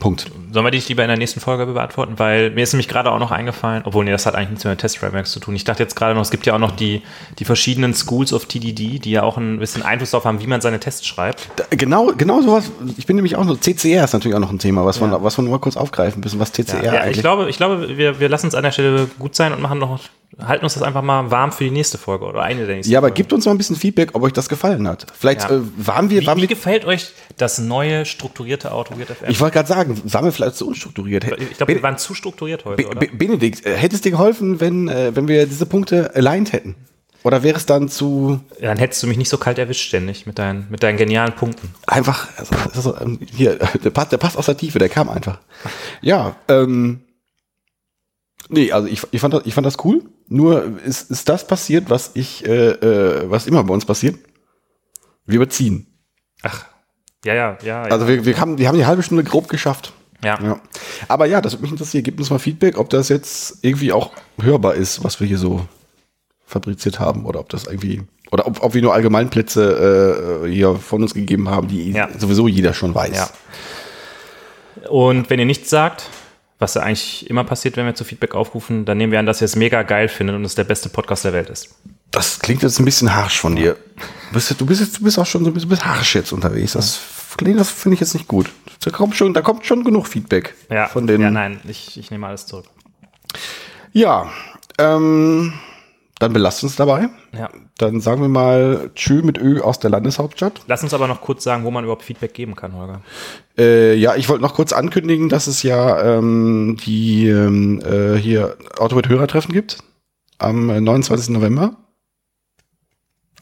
Punkt. 0.00 0.30
Sollen 0.54 0.64
wir 0.64 0.70
die 0.70 0.78
nicht 0.78 0.88
lieber 0.88 1.02
in 1.02 1.08
der 1.08 1.16
nächsten 1.18 1.40
Folge 1.40 1.66
beantworten? 1.66 2.14
Weil 2.16 2.50
mir 2.50 2.62
ist 2.62 2.72
nämlich 2.72 2.86
gerade 2.86 3.10
auch 3.10 3.18
noch 3.18 3.32
eingefallen, 3.32 3.82
obwohl 3.84 4.04
nee, 4.04 4.12
das 4.12 4.24
hat 4.24 4.36
eigentlich 4.36 4.50
nichts 4.50 4.64
mehr 4.64 4.70
mit 4.72 4.80
Test-Frameworks 4.80 5.32
zu 5.32 5.40
tun. 5.40 5.56
Ich 5.56 5.64
dachte 5.64 5.82
jetzt 5.82 5.96
gerade 5.96 6.14
noch, 6.14 6.22
es 6.22 6.30
gibt 6.30 6.46
ja 6.46 6.54
auch 6.54 6.58
noch 6.60 6.70
die, 6.70 7.02
die 7.40 7.44
verschiedenen 7.44 7.92
Schools 7.92 8.32
of 8.32 8.46
TDD, 8.46 9.00
die 9.00 9.10
ja 9.10 9.24
auch 9.24 9.36
ein 9.36 9.58
bisschen 9.58 9.82
Einfluss 9.82 10.12
darauf 10.12 10.24
haben, 10.26 10.40
wie 10.40 10.46
man 10.46 10.60
seine 10.60 10.78
Tests 10.78 11.04
schreibt. 11.06 11.48
Da, 11.56 11.64
genau, 11.70 12.12
genau 12.16 12.40
sowas. 12.40 12.70
Ich 12.96 13.06
bin 13.06 13.16
nämlich 13.16 13.34
auch 13.36 13.44
so, 13.44 13.56
CCR 13.56 14.04
ist 14.04 14.12
natürlich 14.12 14.36
auch 14.36 14.40
noch 14.40 14.50
ein 14.52 14.60
Thema, 14.60 14.86
was, 14.86 15.00
wir, 15.00 15.22
was 15.24 15.36
wir 15.36 15.42
mal 15.42 15.58
kurz 15.58 15.76
aufgreifen 15.76 16.20
müssen, 16.22 16.38
was 16.38 16.52
TCR 16.52 16.84
Ja, 16.84 16.92
eigentlich 17.00 17.16
ich 17.16 17.22
glaube, 17.22 17.50
ich 17.50 17.56
glaube 17.56 17.96
wir, 17.98 18.20
wir 18.20 18.28
lassen 18.28 18.46
es 18.46 18.54
an 18.54 18.62
der 18.62 18.70
Stelle 18.70 19.08
gut 19.18 19.34
sein 19.34 19.52
und 19.52 19.60
machen 19.60 19.80
noch, 19.80 19.98
halten 20.40 20.64
uns 20.64 20.74
das 20.74 20.82
einfach 20.84 21.02
mal 21.02 21.30
warm 21.30 21.50
für 21.52 21.64
die 21.64 21.70
nächste 21.70 21.98
Folge 21.98 22.24
oder 22.26 22.42
eine 22.42 22.64
der 22.66 22.76
nächsten 22.76 22.92
Ja, 22.92 22.98
aber 23.00 23.08
Folgen. 23.08 23.16
gebt 23.16 23.32
uns 23.32 23.44
mal 23.46 23.52
ein 23.52 23.58
bisschen 23.58 23.76
Feedback, 23.76 24.10
ob 24.14 24.22
euch 24.22 24.32
das 24.32 24.48
gefallen 24.48 24.86
hat. 24.86 25.06
Vielleicht 25.18 25.42
Ja. 25.42 25.56
äh, 25.56 25.60
waren 25.76 26.10
wir, 26.10 26.20
Wie, 26.22 26.26
waren 26.26 26.36
wie 26.38 26.42
wir 26.42 26.48
gefällt 26.48 26.84
euch 26.84 27.08
das 27.36 27.58
neue 27.58 28.04
strukturierte 28.04 28.68
FM? 28.68 29.28
ich 29.28 29.40
wollte 29.40 29.54
gerade 29.54 29.68
sagen, 29.68 30.00
waren 30.04 30.24
wir 30.24 30.32
vielleicht 30.32 30.43
zu 30.52 30.66
unstrukturiert. 30.66 31.24
Ich 31.24 31.56
glaube, 31.56 31.74
wir 31.74 31.82
waren 31.82 31.98
zu 31.98 32.14
strukturiert 32.14 32.64
heute, 32.64 32.84
Be 32.84 33.08
Benedikt, 33.12 33.64
äh, 33.64 33.76
hätte 33.76 33.96
es 33.96 34.02
dir 34.02 34.10
geholfen, 34.10 34.60
wenn, 34.60 34.88
äh, 34.88 35.14
wenn 35.14 35.28
wir 35.28 35.46
diese 35.46 35.66
Punkte 35.66 36.14
aligned 36.14 36.52
hätten? 36.52 36.74
Oder 37.24 37.42
wäre 37.42 37.56
es 37.56 37.64
dann 37.64 37.88
zu 37.88 38.40
dann 38.60 38.76
hättest 38.76 39.02
du 39.02 39.06
mich 39.06 39.16
nicht 39.16 39.30
so 39.30 39.38
kalt 39.38 39.58
erwischt 39.58 39.88
ständig 39.88 40.26
mit 40.26 40.38
deinen, 40.38 40.66
mit 40.68 40.82
deinen 40.82 40.98
genialen 40.98 41.34
Punkten. 41.34 41.74
einfach, 41.86 42.28
also, 42.36 42.54
also, 42.74 43.00
ähm, 43.00 43.18
hier, 43.34 43.58
der 43.84 43.90
passt, 43.90 44.12
der 44.12 44.18
passt 44.18 44.36
aus 44.36 44.46
der 44.46 44.58
Tiefe, 44.58 44.78
der 44.78 44.90
kam 44.90 45.08
einfach. 45.08 45.40
Ja, 46.02 46.36
ähm, 46.48 47.00
nee, 48.50 48.70
also 48.72 48.88
ich, 48.88 49.00
ich, 49.10 49.20
fand 49.20 49.32
das, 49.32 49.46
ich 49.46 49.54
fand 49.54 49.66
das 49.66 49.82
cool. 49.84 50.02
Nur 50.28 50.78
ist, 50.84 51.10
ist 51.10 51.28
das 51.30 51.46
passiert, 51.46 51.88
was 51.88 52.10
ich, 52.12 52.46
äh, 52.46 52.72
äh, 52.72 53.30
was 53.30 53.46
immer 53.46 53.64
bei 53.64 53.72
uns 53.72 53.86
passiert? 53.86 54.18
Wir 55.24 55.36
überziehen. 55.36 55.86
Ach, 56.42 56.66
ja, 57.24 57.34
ja, 57.34 57.58
ja. 57.62 57.82
Also 57.84 58.06
wir, 58.06 58.26
wir, 58.26 58.38
haben, 58.38 58.58
wir 58.58 58.68
haben 58.68 58.76
die 58.76 58.84
halbe 58.84 59.02
Stunde 59.02 59.24
grob 59.24 59.48
geschafft. 59.48 59.93
Ja. 60.24 60.38
Ja. 60.42 60.60
Aber 61.08 61.26
ja, 61.26 61.40
das 61.40 61.52
würde 61.52 61.62
mich 61.62 61.72
interessieren. 61.72 62.02
Gebt 62.04 62.18
uns 62.18 62.30
mal 62.30 62.38
Feedback, 62.38 62.78
ob 62.78 62.90
das 62.90 63.08
jetzt 63.08 63.58
irgendwie 63.62 63.92
auch 63.92 64.12
hörbar 64.40 64.74
ist, 64.74 65.04
was 65.04 65.20
wir 65.20 65.26
hier 65.26 65.38
so 65.38 65.66
fabriziert 66.46 67.00
haben 67.00 67.24
oder 67.26 67.40
ob 67.40 67.48
das 67.48 67.66
irgendwie 67.66 68.02
oder 68.30 68.46
ob, 68.46 68.62
ob 68.62 68.74
wir 68.74 68.82
nur 68.82 68.94
Allgemeinplätze 68.94 70.42
äh, 70.44 70.50
hier 70.50 70.74
von 70.76 71.02
uns 71.02 71.14
gegeben 71.14 71.48
haben, 71.48 71.68
die 71.68 71.92
Ja. 71.92 72.08
sowieso 72.18 72.48
jeder 72.48 72.74
schon 72.74 72.94
weiß. 72.94 73.16
Ja. 73.16 73.30
Und 74.88 75.30
wenn 75.30 75.38
ihr 75.38 75.46
nichts 75.46 75.70
sagt, 75.70 76.08
was 76.58 76.74
ja 76.74 76.82
eigentlich 76.82 77.28
immer 77.30 77.44
passiert, 77.44 77.76
wenn 77.76 77.86
wir 77.86 77.94
zu 77.94 78.04
Feedback 78.04 78.34
aufrufen, 78.34 78.84
dann 78.84 78.98
nehmen 78.98 79.12
wir 79.12 79.18
an, 79.18 79.26
dass 79.26 79.40
ihr 79.40 79.46
es 79.46 79.56
mega 79.56 79.82
geil 79.82 80.08
findet 80.08 80.36
und 80.36 80.44
es 80.44 80.54
der 80.54 80.64
beste 80.64 80.88
Podcast 80.88 81.24
der 81.24 81.32
Welt 81.32 81.50
ist. 81.50 81.74
Das 82.10 82.38
klingt 82.38 82.62
jetzt 82.62 82.78
ein 82.78 82.84
bisschen 82.84 83.14
harsch 83.14 83.40
von 83.40 83.56
dir. 83.56 83.76
Du 84.28 84.34
bist, 84.34 84.60
du 84.60 84.66
bist, 84.66 84.80
jetzt, 84.80 84.98
du 84.98 85.04
bist 85.04 85.18
auch 85.18 85.26
schon 85.26 85.44
so 85.44 85.50
ein 85.50 85.54
bisschen, 85.54 85.84
harsch 85.84 86.14
jetzt 86.14 86.32
unterwegs. 86.32 86.72
Das, 86.72 86.98
klingt- 87.36 87.58
das 87.60 87.70
finde 87.70 87.94
ich 87.94 88.00
jetzt 88.00 88.14
nicht 88.14 88.28
gut. 88.28 88.50
Da 88.84 88.90
kommt 88.90 89.16
schon, 89.16 89.34
da 89.34 89.42
kommt 89.42 89.64
schon 89.66 89.84
genug 89.84 90.06
Feedback 90.06 90.54
Ja, 90.70 90.86
von 90.88 91.06
den. 91.06 91.20
ja 91.20 91.30
nein, 91.30 91.60
ich, 91.68 91.98
ich 91.98 92.10
nehme 92.10 92.26
alles 92.26 92.46
zurück. 92.46 92.66
Ja, 93.92 94.30
ähm, 94.78 95.52
dann 96.18 96.32
belasst 96.32 96.62
uns 96.62 96.76
dabei. 96.76 97.08
Ja. 97.36 97.50
Dann 97.78 98.00
sagen 98.00 98.20
wir 98.22 98.28
mal 98.28 98.90
Tschö 98.94 99.22
mit 99.22 99.38
Ö 99.38 99.60
aus 99.60 99.78
der 99.80 99.90
Landeshauptstadt. 99.90 100.62
Lass 100.68 100.82
uns 100.82 100.94
aber 100.94 101.08
noch 101.08 101.20
kurz 101.20 101.42
sagen, 101.44 101.64
wo 101.64 101.70
man 101.70 101.84
überhaupt 101.84 102.02
Feedback 102.04 102.34
geben 102.34 102.54
kann, 102.54 102.74
Holger. 102.76 103.02
Äh, 103.58 103.94
ja, 103.94 104.14
ich 104.14 104.28
wollte 104.28 104.42
noch 104.42 104.54
kurz 104.54 104.72
ankündigen, 104.72 105.28
dass 105.28 105.46
es 105.46 105.62
ja 105.62 106.18
ähm, 106.18 106.76
die 106.84 107.26
ähm, 107.28 107.80
äh, 107.84 108.16
hier 108.16 108.56
Auto 108.78 108.94
mit 108.96 109.08
Hörertreffen 109.08 109.52
gibt 109.52 109.78
am 110.38 110.70
äh, 110.70 110.80
29. 110.80 111.30
November. 111.30 111.76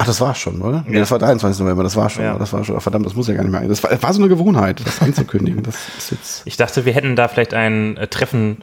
Ach, 0.02 0.06
das 0.06 0.20
war 0.20 0.34
schon, 0.34 0.60
oder? 0.62 0.84
Nee, 0.86 0.94
Ja. 0.94 1.00
das 1.00 1.10
war 1.10 1.18
23. 1.20 1.60
November, 1.62 1.82
das 1.84 1.94
war 1.96 2.10
schon, 2.10 2.24
Ja. 2.24 2.36
das 2.38 2.52
war 2.52 2.64
schon. 2.64 2.80
Verdammt, 2.80 3.06
das 3.06 3.14
muss 3.14 3.28
ja 3.28 3.34
gar 3.34 3.42
nicht 3.44 3.52
mehr. 3.52 3.66
Das 3.68 3.82
war, 3.82 3.90
das 3.90 4.02
war 4.02 4.12
so 4.12 4.20
eine 4.20 4.28
Gewohnheit, 4.28 4.82
das 4.84 5.00
anzukündigen. 5.00 5.62
Das 5.62 5.76
ist 5.98 6.10
jetzt. 6.10 6.42
Ich 6.44 6.56
dachte, 6.56 6.84
wir 6.84 6.92
hätten 6.92 7.14
da 7.16 7.28
vielleicht 7.28 7.54
ein 7.54 7.96
äh, 7.96 8.08
Treffen 8.08 8.58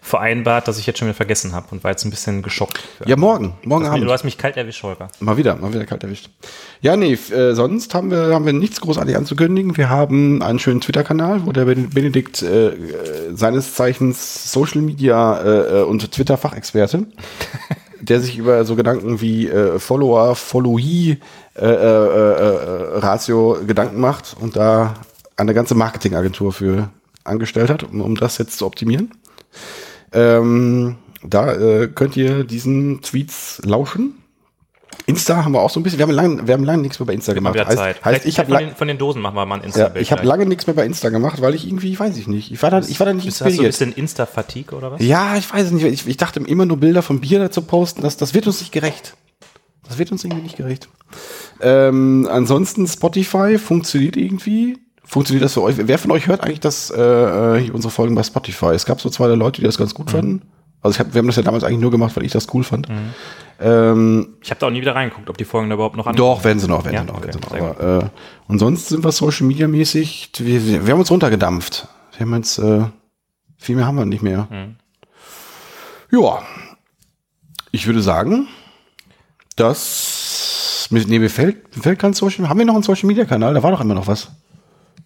vereinbart, 0.00 0.68
das 0.68 0.78
ich 0.78 0.86
jetzt 0.86 0.98
schon 0.98 1.08
wieder 1.08 1.16
vergessen 1.16 1.54
habe 1.54 1.68
und 1.70 1.82
war 1.82 1.90
jetzt 1.90 2.04
ein 2.04 2.10
bisschen 2.10 2.42
geschockt. 2.42 2.78
Ja, 3.06 3.16
morgen, 3.16 3.54
morgen 3.64 3.84
du 3.86 3.90
Abend. 3.90 4.10
hast 4.10 4.22
mich 4.24 4.36
kalt 4.36 4.54
erwischt, 4.58 4.82
Holger. 4.82 5.08
Mal 5.20 5.38
wieder, 5.38 5.56
mal 5.56 5.72
wieder 5.72 5.86
kalt 5.86 6.02
erwischt. 6.04 6.28
Ja, 6.82 6.94
nee, 6.94 7.14
äh, 7.14 7.54
sonst 7.54 7.94
haben 7.94 8.10
wir, 8.10 8.34
haben 8.34 8.44
wir 8.44 8.52
nichts 8.52 8.82
großartig 8.82 9.16
anzukündigen. 9.16 9.78
Wir 9.78 9.88
haben 9.88 10.42
einen 10.42 10.58
schönen 10.58 10.82
Twitter-Kanal, 10.82 11.46
wo 11.46 11.52
der 11.52 11.64
Ben- 11.64 11.88
Benedikt 11.88 12.42
äh, 12.42 12.66
äh, 12.68 12.74
seines 13.34 13.72
Zeichens 13.74 14.52
Social 14.52 14.82
Media 14.82 15.40
äh, 15.40 15.80
äh, 15.80 15.82
und 15.84 16.12
Twitter-Fachexperte, 16.12 17.06
der 18.04 18.20
sich 18.20 18.38
über 18.38 18.64
so 18.64 18.76
Gedanken 18.76 19.20
wie 19.20 19.48
äh, 19.48 19.78
Follower, 19.78 20.34
Followee, 20.34 21.18
äh, 21.56 21.64
äh, 21.64 21.66
äh, 21.66 22.98
Ratio 22.98 23.58
Gedanken 23.66 24.00
macht 24.00 24.36
und 24.40 24.56
da 24.56 24.94
eine 25.36 25.54
ganze 25.54 25.74
Marketingagentur 25.74 26.52
für 26.52 26.90
angestellt 27.24 27.70
hat, 27.70 27.82
um, 27.82 28.00
um 28.00 28.14
das 28.14 28.38
jetzt 28.38 28.58
zu 28.58 28.66
optimieren. 28.66 29.12
Ähm, 30.12 30.96
da 31.22 31.52
äh, 31.52 31.88
könnt 31.88 32.16
ihr 32.16 32.44
diesen 32.44 33.00
Tweets 33.02 33.60
lauschen. 33.64 34.23
Insta 35.06 35.44
haben 35.44 35.52
wir 35.52 35.60
auch 35.60 35.68
so 35.70 35.78
ein 35.80 35.82
bisschen, 35.82 35.98
wir 35.98 36.04
haben 36.06 36.12
lange, 36.12 36.46
wir 36.46 36.54
haben 36.54 36.64
lange 36.64 36.80
nichts 36.82 36.98
mehr 36.98 37.06
bei 37.06 37.12
Insta 37.12 37.34
gemacht. 37.34 37.54
wieder 37.54 37.68
Zeit. 37.68 38.02
heißt 38.04 38.24
ich 38.24 38.38
habe 38.38 38.50
von, 38.54 38.70
von 38.74 38.88
den 38.88 38.96
Dosen 38.98 39.20
machen 39.20 39.34
wir 39.36 39.44
mal 39.44 39.56
ein 39.56 39.60
ja, 39.60 39.66
Insta-Bild. 39.66 40.02
ich 40.02 40.12
habe 40.12 40.24
lange 40.24 40.46
nichts 40.46 40.66
mehr 40.66 40.74
bei 40.74 40.86
Insta 40.86 41.10
gemacht, 41.10 41.42
weil 41.42 41.54
ich 41.54 41.66
irgendwie, 41.66 41.98
weiß 41.98 42.16
ich 42.16 42.26
nicht, 42.26 42.50
ich 42.50 42.62
war 42.62 42.70
da, 42.70 42.78
ich 42.80 42.98
war 43.00 43.06
da 43.06 43.12
nicht 43.12 43.26
Bist, 43.26 43.40
hast 43.40 43.40
du 43.40 43.44
ein 43.44 43.50
inspiriert. 43.66 43.72
bisschen 43.72 43.92
Insta-Fatigue 43.92 44.76
oder 44.76 44.92
was? 44.92 45.02
Ja, 45.02 45.36
ich 45.36 45.52
weiß 45.52 45.66
es 45.66 45.70
nicht. 45.72 45.84
Ich, 45.84 46.06
ich 46.06 46.16
dachte 46.16 46.40
immer 46.40 46.64
nur 46.66 46.78
Bilder 46.78 47.02
von 47.02 47.20
Bier 47.20 47.38
dazu 47.38 47.62
posten, 47.62 48.00
das, 48.02 48.16
das 48.16 48.32
wird 48.34 48.46
uns 48.46 48.60
nicht 48.60 48.72
gerecht. 48.72 49.14
Das 49.86 49.98
wird 49.98 50.10
uns 50.10 50.24
irgendwie 50.24 50.42
nicht 50.44 50.56
gerecht. 50.56 50.88
Ähm, 51.60 52.26
ansonsten 52.30 52.86
Spotify 52.86 53.58
funktioniert 53.58 54.16
irgendwie. 54.16 54.78
Funktioniert 55.04 55.44
das 55.44 55.52
für 55.52 55.60
euch? 55.60 55.74
Wer 55.78 55.98
von 55.98 56.10
euch 56.12 56.26
hört 56.28 56.40
eigentlich 56.42 56.60
das, 56.60 56.90
äh, 56.90 56.98
äh, 56.98 57.70
unsere 57.70 57.90
Folgen 57.90 58.14
bei 58.14 58.22
Spotify? 58.22 58.68
Es 58.74 58.86
gab 58.86 59.02
so 59.02 59.10
zwei 59.10 59.26
Leute, 59.28 59.60
die 59.60 59.66
das 59.66 59.76
ganz 59.76 59.92
Mhm. 59.92 59.96
gut 59.96 60.10
fanden. 60.10 60.42
Also 60.84 61.00
hab, 61.00 61.12
wir 61.14 61.18
haben 61.18 61.26
das 61.26 61.36
ja 61.36 61.42
damals 61.42 61.64
eigentlich 61.64 61.80
nur 61.80 61.90
gemacht, 61.90 62.14
weil 62.16 62.24
ich 62.24 62.32
das 62.32 62.46
cool 62.54 62.62
fand. 62.62 62.86
Ähm, 63.60 64.36
Ich 64.42 64.50
habe 64.50 64.60
da 64.60 64.66
auch 64.66 64.70
nie 64.70 64.80
wieder 64.80 64.94
reingeguckt, 64.94 65.28
ob 65.30 65.36
die 65.38 65.44
Folgen 65.44 65.68
da 65.70 65.74
überhaupt 65.74 65.96
noch 65.96 66.06
an. 66.06 66.14
doch, 66.14 66.44
werden 66.44 66.58
sie 66.60 66.68
noch, 66.68 66.84
werden 66.84 66.94
Ja? 66.94 67.00
sie 67.00 67.06
noch, 67.08 67.16
Okay, 67.18 67.26
werden 67.28 67.40
sie 67.50 67.56
noch. 67.58 67.70
Aber, 67.78 68.02
äh, 68.04 68.08
und 68.48 68.58
sonst 68.58 68.88
sind 68.90 69.02
wir 69.02 69.10
Social 69.10 69.46
Media 69.46 69.66
mäßig, 69.66 70.30
wir, 70.38 70.86
wir 70.86 70.92
haben 70.92 71.00
uns 71.00 71.10
runtergedampft. 71.10 71.88
Wir 72.16 72.26
haben 72.26 72.34
jetzt, 72.36 72.58
äh, 72.58 72.82
viel 73.56 73.76
mehr 73.76 73.86
haben 73.86 73.96
wir 73.96 74.04
nicht 74.04 74.22
mehr. 74.22 74.46
Mhm. 74.50 74.76
Ja. 76.10 76.42
Ich 77.72 77.86
würde 77.86 78.02
sagen, 78.02 78.46
dass, 79.56 80.88
nee, 80.90 81.18
mir 81.18 81.30
fällt, 81.30 81.76
mir 81.76 81.82
fällt 81.82 81.98
kein 81.98 82.12
Social, 82.12 82.48
haben 82.48 82.58
wir 82.58 82.66
noch 82.66 82.74
einen 82.74 82.82
Social 82.82 83.06
Media 83.06 83.24
Kanal? 83.24 83.54
Da 83.54 83.62
war 83.62 83.70
doch 83.70 83.80
immer 83.80 83.94
noch 83.94 84.06
was. 84.06 84.30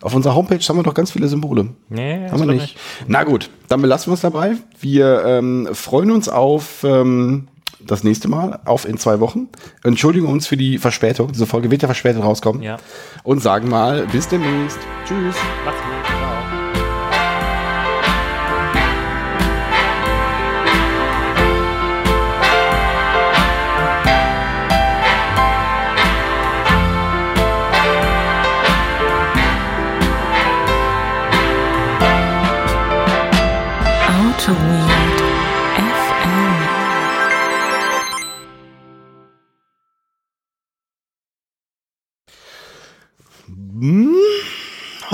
Auf 0.01 0.15
unserer 0.15 0.35
Homepage 0.35 0.61
haben 0.61 0.77
wir 0.77 0.85
doch 0.85 0.95
ganz 0.95 1.11
viele 1.11 1.27
Symbole. 1.29 1.69
Nee, 1.89 2.23
das 2.23 2.33
Haben 2.33 2.41
wir 2.41 2.47
glaub 2.47 2.61
nicht. 2.61 2.77
Na 3.09 3.25
gut, 3.25 3.51
dann 3.69 3.83
belassen 3.83 4.11
wir 4.11 4.15
es 4.15 4.21
dabei. 4.21 4.57
Wir 4.81 5.25
ähm, 5.27 5.69
freuen 5.73 6.13
uns 6.13 6.29
auf 6.29 6.85
ähm, 6.85 7.49
das 7.81 8.05
nächste 8.05 8.29
Mal, 8.29 8.61
auf 8.65 8.87
in 8.87 8.99
zwei 8.99 9.19
Wochen. 9.19 9.49
Entschuldigen 9.83 10.27
uns 10.27 10.47
für 10.47 10.57
die 10.57 10.79
Verspätung. 10.79 11.33
Diese 11.33 11.47
Folge 11.47 11.71
wird 11.71 11.83
ja 11.83 11.89
verspätet 11.89 12.23
rauskommen. 12.23 12.63
Ja. 12.63 12.79
Und 13.25 13.43
sagen 13.43 13.69
mal, 13.69 14.07
bis 14.13 14.29
demnächst. 14.29 14.79
Tschüss. 15.07 15.37
Macht's 15.65 15.81
gut. 15.83 16.07
Ciao. 16.07 16.58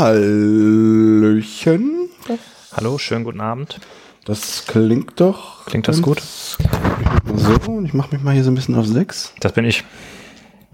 Hallöchen. 0.05 1.91
Hallo, 2.77 2.99
schönen 2.99 3.25
guten 3.25 3.41
Abend. 3.41 3.81
Das 4.27 4.67
klingt 4.67 5.19
doch. 5.19 5.65
Klingt 5.65 5.89
das 5.89 6.03
gut? 6.03 6.21
So 6.21 7.73
und 7.73 7.87
ich 7.87 7.95
mache 7.95 8.15
mich 8.15 8.23
mal 8.23 8.35
hier 8.35 8.45
so 8.45 8.51
ein 8.51 8.55
bisschen 8.55 8.75
auf 8.75 8.87
6. 8.87 9.33
Das 9.41 9.53
bin 9.53 9.65
ich. 9.65 9.83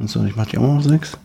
Und 0.00 0.10
so, 0.10 0.24
ich 0.24 0.34
mache 0.34 0.50
die 0.50 0.58
auch 0.58 0.62
mal 0.62 0.78
auf 0.78 0.82
6. 0.82 1.16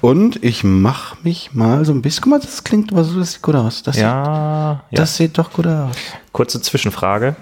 Und 0.00 0.42
ich 0.42 0.64
mache 0.64 1.18
mich 1.22 1.52
mal 1.52 1.84
so 1.84 1.92
ein 1.92 2.00
bisschen. 2.00 2.22
Guck 2.22 2.30
mal, 2.30 2.40
das 2.40 2.64
klingt 2.64 2.92
aber 2.92 3.04
so, 3.04 3.18
das 3.18 3.32
sieht 3.32 3.42
gut 3.42 3.56
aus. 3.56 3.82
Das, 3.82 3.98
Ja, 3.98 4.06
ja. 4.06 4.82
sieht, 4.88 4.98
das 4.98 5.16
sieht 5.18 5.36
doch 5.36 5.52
gut 5.52 5.66
aus. 5.66 5.94
Kurze 6.32 6.62
Zwischenfrage. 6.62 7.36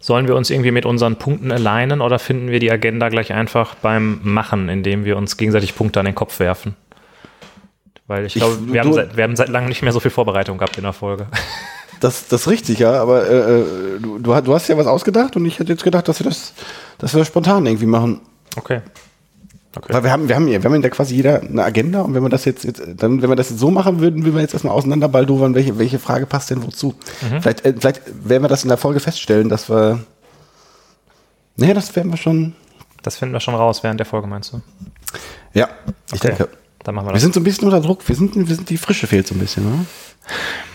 Sollen 0.00 0.28
wir 0.28 0.36
uns 0.36 0.50
irgendwie 0.50 0.70
mit 0.70 0.84
unseren 0.84 1.16
Punkten 1.16 1.50
alignen 1.50 2.02
oder 2.02 2.18
finden 2.18 2.48
wir 2.48 2.60
die 2.60 2.70
Agenda 2.70 3.08
gleich 3.08 3.32
einfach 3.32 3.74
beim 3.76 4.20
Machen, 4.22 4.68
indem 4.68 5.06
wir 5.06 5.16
uns 5.16 5.38
gegenseitig 5.38 5.74
Punkte 5.74 5.98
an 5.98 6.04
den 6.04 6.14
Kopf 6.14 6.40
werfen? 6.40 6.76
Weil 8.06 8.26
ich 8.26 8.36
Ich- 8.36 8.42
glaube, 8.42 8.58
wir, 8.72 8.80
haben 8.80 8.90
du- 8.90 8.94
seit, 8.96 9.16
wir 9.16 9.24
haben 9.24 9.36
seit 9.36 9.48
langem 9.48 9.68
nicht 9.68 9.82
mehr 9.82 9.92
so 9.92 10.00
viel 10.00 10.10
Vorbereitung 10.10 10.58
gehabt 10.58 10.76
in 10.76 10.84
der 10.84 10.92
Folge. 10.92 11.26
Das, 12.00 12.28
das 12.28 12.42
ist 12.42 12.48
richtig, 12.48 12.80
ja, 12.80 13.00
aber 13.00 13.26
äh, 13.30 13.60
äh, 13.60 13.64
du, 14.00 14.18
du 14.18 14.54
hast- 14.54 14.68
ja 14.68 14.76
was 14.76 14.86
ausgedacht 14.86 15.36
und 15.36 15.46
ich 15.46 15.58
hätte 15.58 15.72
jetzt 15.72 15.84
gedacht, 15.84 16.06
dass 16.06 16.18
wir 16.20 16.24
das, 16.24 16.52
dass 16.98 17.14
wir 17.14 17.20
das 17.20 17.28
spontan 17.28 17.64
irgendwie 17.64 17.86
machen. 17.86 18.20
Okay. 18.56 18.82
Okay. 19.74 19.92
Weil 19.92 20.04
wir 20.04 20.10
haben, 20.12 20.28
wir 20.28 20.34
haben 20.34 20.46
ja, 20.48 20.62
wir 20.62 20.70
haben 20.70 20.82
ja 20.82 20.88
quasi 20.90 21.14
jeder 21.14 21.40
eine 21.40 21.64
Agenda 21.64 22.02
und 22.02 22.12
wenn 22.12 22.22
wir 22.22 22.28
das 22.28 22.44
jetzt, 22.44 22.64
jetzt 22.64 22.82
dann, 22.96 23.22
wenn 23.22 23.30
wir 23.30 23.36
das 23.36 23.48
jetzt 23.48 23.58
so 23.60 23.70
machen 23.70 24.00
würden, 24.00 24.22
würden 24.24 24.34
wir 24.34 24.42
jetzt 24.42 24.52
erstmal 24.52 24.74
auseinanderbaldowern, 24.74 25.54
welche, 25.54 25.78
welche 25.78 25.98
Frage 25.98 26.26
passt 26.26 26.50
denn 26.50 26.62
wozu. 26.66 26.94
Vielleicht, 27.40 27.64
äh, 27.64 27.72
vielleicht 27.78 28.02
werden 28.28 28.42
wir 28.42 28.48
das 28.48 28.64
in 28.64 28.68
der 28.68 28.76
Folge 28.76 29.00
feststellen, 29.00 29.48
dass 29.48 29.70
wir, 29.70 30.00
nee, 31.56 31.72
das 31.72 31.94
werden 31.96 32.10
wir 32.12 32.18
schon, 32.18 32.54
Das 33.02 33.16
finden 33.16 33.32
wir 33.32 33.40
schon 33.40 33.54
raus 33.54 33.82
während 33.82 33.98
der 34.00 34.06
Folge, 34.06 34.26
meinst 34.26 34.52
du? 34.52 34.60
ja, 35.54 35.68
ich 36.12 36.14
Okay. 36.20 36.28
denke. 36.36 36.48
Dann 36.84 36.94
machen 36.94 37.06
wir 37.06 37.10
Wir 37.10 37.14
das. 37.14 37.22
sind 37.22 37.34
so 37.34 37.40
ein 37.40 37.44
bisschen 37.44 37.64
unter 37.66 37.80
Druck, 37.80 38.06
wir 38.06 38.14
sind, 38.14 38.36
wir 38.36 38.54
sind, 38.54 38.70
die 38.70 38.76
Frische 38.76 39.06
fehlt 39.06 39.26
so 39.26 39.34
ein 39.34 39.38
bisschen, 39.40 39.64
ne? 39.64 39.86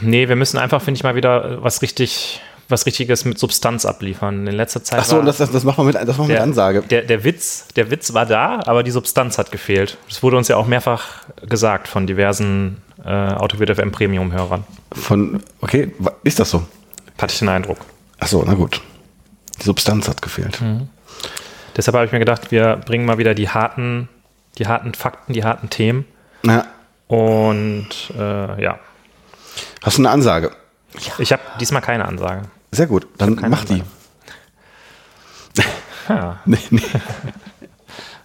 Nee, 0.02 0.28
wir 0.28 0.36
müssen 0.36 0.58
einfach, 0.58 0.82
finde 0.82 0.98
ich, 0.98 1.04
mal 1.04 1.16
wieder 1.16 1.46
äh, 1.46 1.64
was 1.64 1.82
richtig, 1.82 2.42
was 2.68 2.86
Richtiges 2.86 3.26
mit 3.26 3.40
Substanz 3.40 3.86
abliefern. 3.86 4.46
In 4.48 4.56
letzter 4.56 4.84
Zeit 4.84 5.00
Ach 5.00 5.06
so, 5.06 5.22
das, 5.22 5.38
das, 5.38 5.52
das 5.52 5.64
machen 5.64 5.78
wir 5.78 5.86
mit, 5.86 5.96
das 5.96 6.06
machen 6.18 6.28
wir 6.28 6.28
mit 6.28 6.36
der, 6.36 6.44
Ansage. 6.44 6.82
Der, 6.82 7.04
der, 7.04 7.24
Witz, 7.24 7.68
der 7.76 7.90
Witz 7.92 8.14
war 8.14 8.26
da, 8.26 8.62
aber 8.66 8.84
die 8.84 8.92
Substanz 8.92 9.38
hat 9.38 9.52
gefehlt. 9.52 9.98
Das 10.08 10.22
wurde 10.24 10.38
uns 10.38 10.48
ja 10.48 10.58
auch 10.58 10.68
mehrfach 10.68 11.06
gesagt 11.48 11.88
von 11.88 12.06
diversen 12.06 12.78
äh, 13.04 13.10
Autowirt 13.10 13.76
FM 13.76 13.92
Premium-Hörern. 13.92 14.64
Von, 14.92 15.42
okay, 15.62 15.92
ist 16.24 16.40
das 16.40 16.50
so? 16.50 16.64
Hatte 17.20 17.34
ich 17.34 17.40
den 17.40 17.50
Eindruck. 17.50 17.78
Ach 18.20 18.28
so, 18.28 18.44
na 18.46 18.54
gut. 18.54 18.82
Die 19.60 19.64
Substanz 19.64 20.08
hat 20.08 20.22
gefehlt. 20.22 20.60
Deshalb 21.76 21.96
habe 21.96 22.06
ich 22.06 22.12
mir 22.12 22.20
gedacht, 22.20 22.52
wir 22.52 22.78
bringen 22.86 23.06
mal 23.06 23.18
wieder 23.18 23.34
die 23.34 23.50
harten, 23.50 24.08
die 24.60 24.68
harten 24.68 24.94
Fakten, 24.94 25.34
die 25.34 25.44
harten 25.44 25.70
Themen. 25.70 26.06
Ja. 26.44 26.66
Und 27.08 27.90
äh, 28.18 28.62
ja, 28.64 28.80
Hast 29.82 29.98
du 29.98 30.02
eine 30.02 30.10
Ansage? 30.12 30.52
ich 31.20 31.32
habe 31.32 31.42
diesmal 31.60 31.82
keine 31.82 32.06
Ansage. 32.06 32.44
Sehr 32.72 32.88
gut, 32.88 33.08
dann 33.18 33.36
mach 33.50 33.64
die. 33.66 33.84
Ja, 36.08 36.40
Nee, 36.46 36.58
nee. 36.70 36.82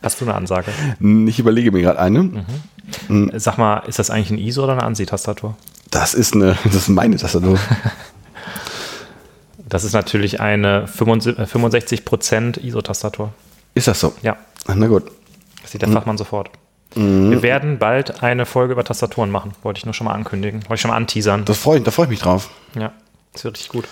hast 0.03 0.21
du 0.21 0.25
eine 0.25 0.35
Ansage? 0.35 0.71
Ich 1.27 1.39
überlege 1.39 1.71
mir 1.73 1.83
gerade 1.83 1.99
eine. 1.99 2.45
Sag 3.35 3.59
mal, 3.59 3.79
ist 3.87 3.99
das 3.99 4.11
eigentlich 4.11 4.31
ein 4.31 4.39
ISO 4.39 4.65
oder 4.65 4.73
eine 4.75 4.83
ANSI-Tastatur? 4.83 5.57
Das 5.91 6.15
ist 6.15 6.35
eine, 6.35 6.57
das 6.65 6.75
ist 6.75 6.89
meine 6.89 7.17
Tastatur. 7.17 7.59
Das 9.67 9.83
ist 9.83 9.93
natürlich 9.95 10.41
eine 10.41 10.87
65% 10.87 11.49
65% 11.49 12.61
ISO-Tastatur. 12.61 13.33
Ist 13.75 13.89
das 13.89 13.99
so? 13.99 14.15
Ja, 14.23 14.37
Na 14.69 14.87
gut. 14.87 15.11
Sieht 15.75 15.83
der 15.83 15.89
Fachmann 15.89 16.17
sofort. 16.17 16.51
Wir 16.95 17.43
werden 17.43 17.81
bald 17.81 18.23
eine 18.23 18.47
Folge 18.47 18.75
über 18.75 18.85
Tastaturen 18.85 19.29
machen. 19.29 19.51
Wollte 19.65 19.79
ich 19.79 19.85
nur 19.85 19.95
schon 19.95 20.05
mal 20.05 20.13
ankündigen. 20.13 20.61
Wollte 20.63 20.75
ich 20.75 20.81
schon 20.81 20.93
mal 20.93 20.97
anteasern. 20.97 21.45
Das 21.45 21.59
freu, 21.59 21.81
da 21.81 21.91
freue 21.91 22.07
ich 22.07 22.11
mich 22.11 22.21
drauf. 22.21 22.51
Ja, 22.79 22.93
das 23.33 23.43
wird 23.43 23.57
richtig 23.57 23.71
gut. 23.73 23.89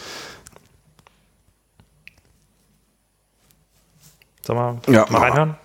Sollen 4.46 4.80
wir 4.86 4.94
Ja, 4.94 5.06
mal 5.10 5.20
reinhören? 5.22 5.56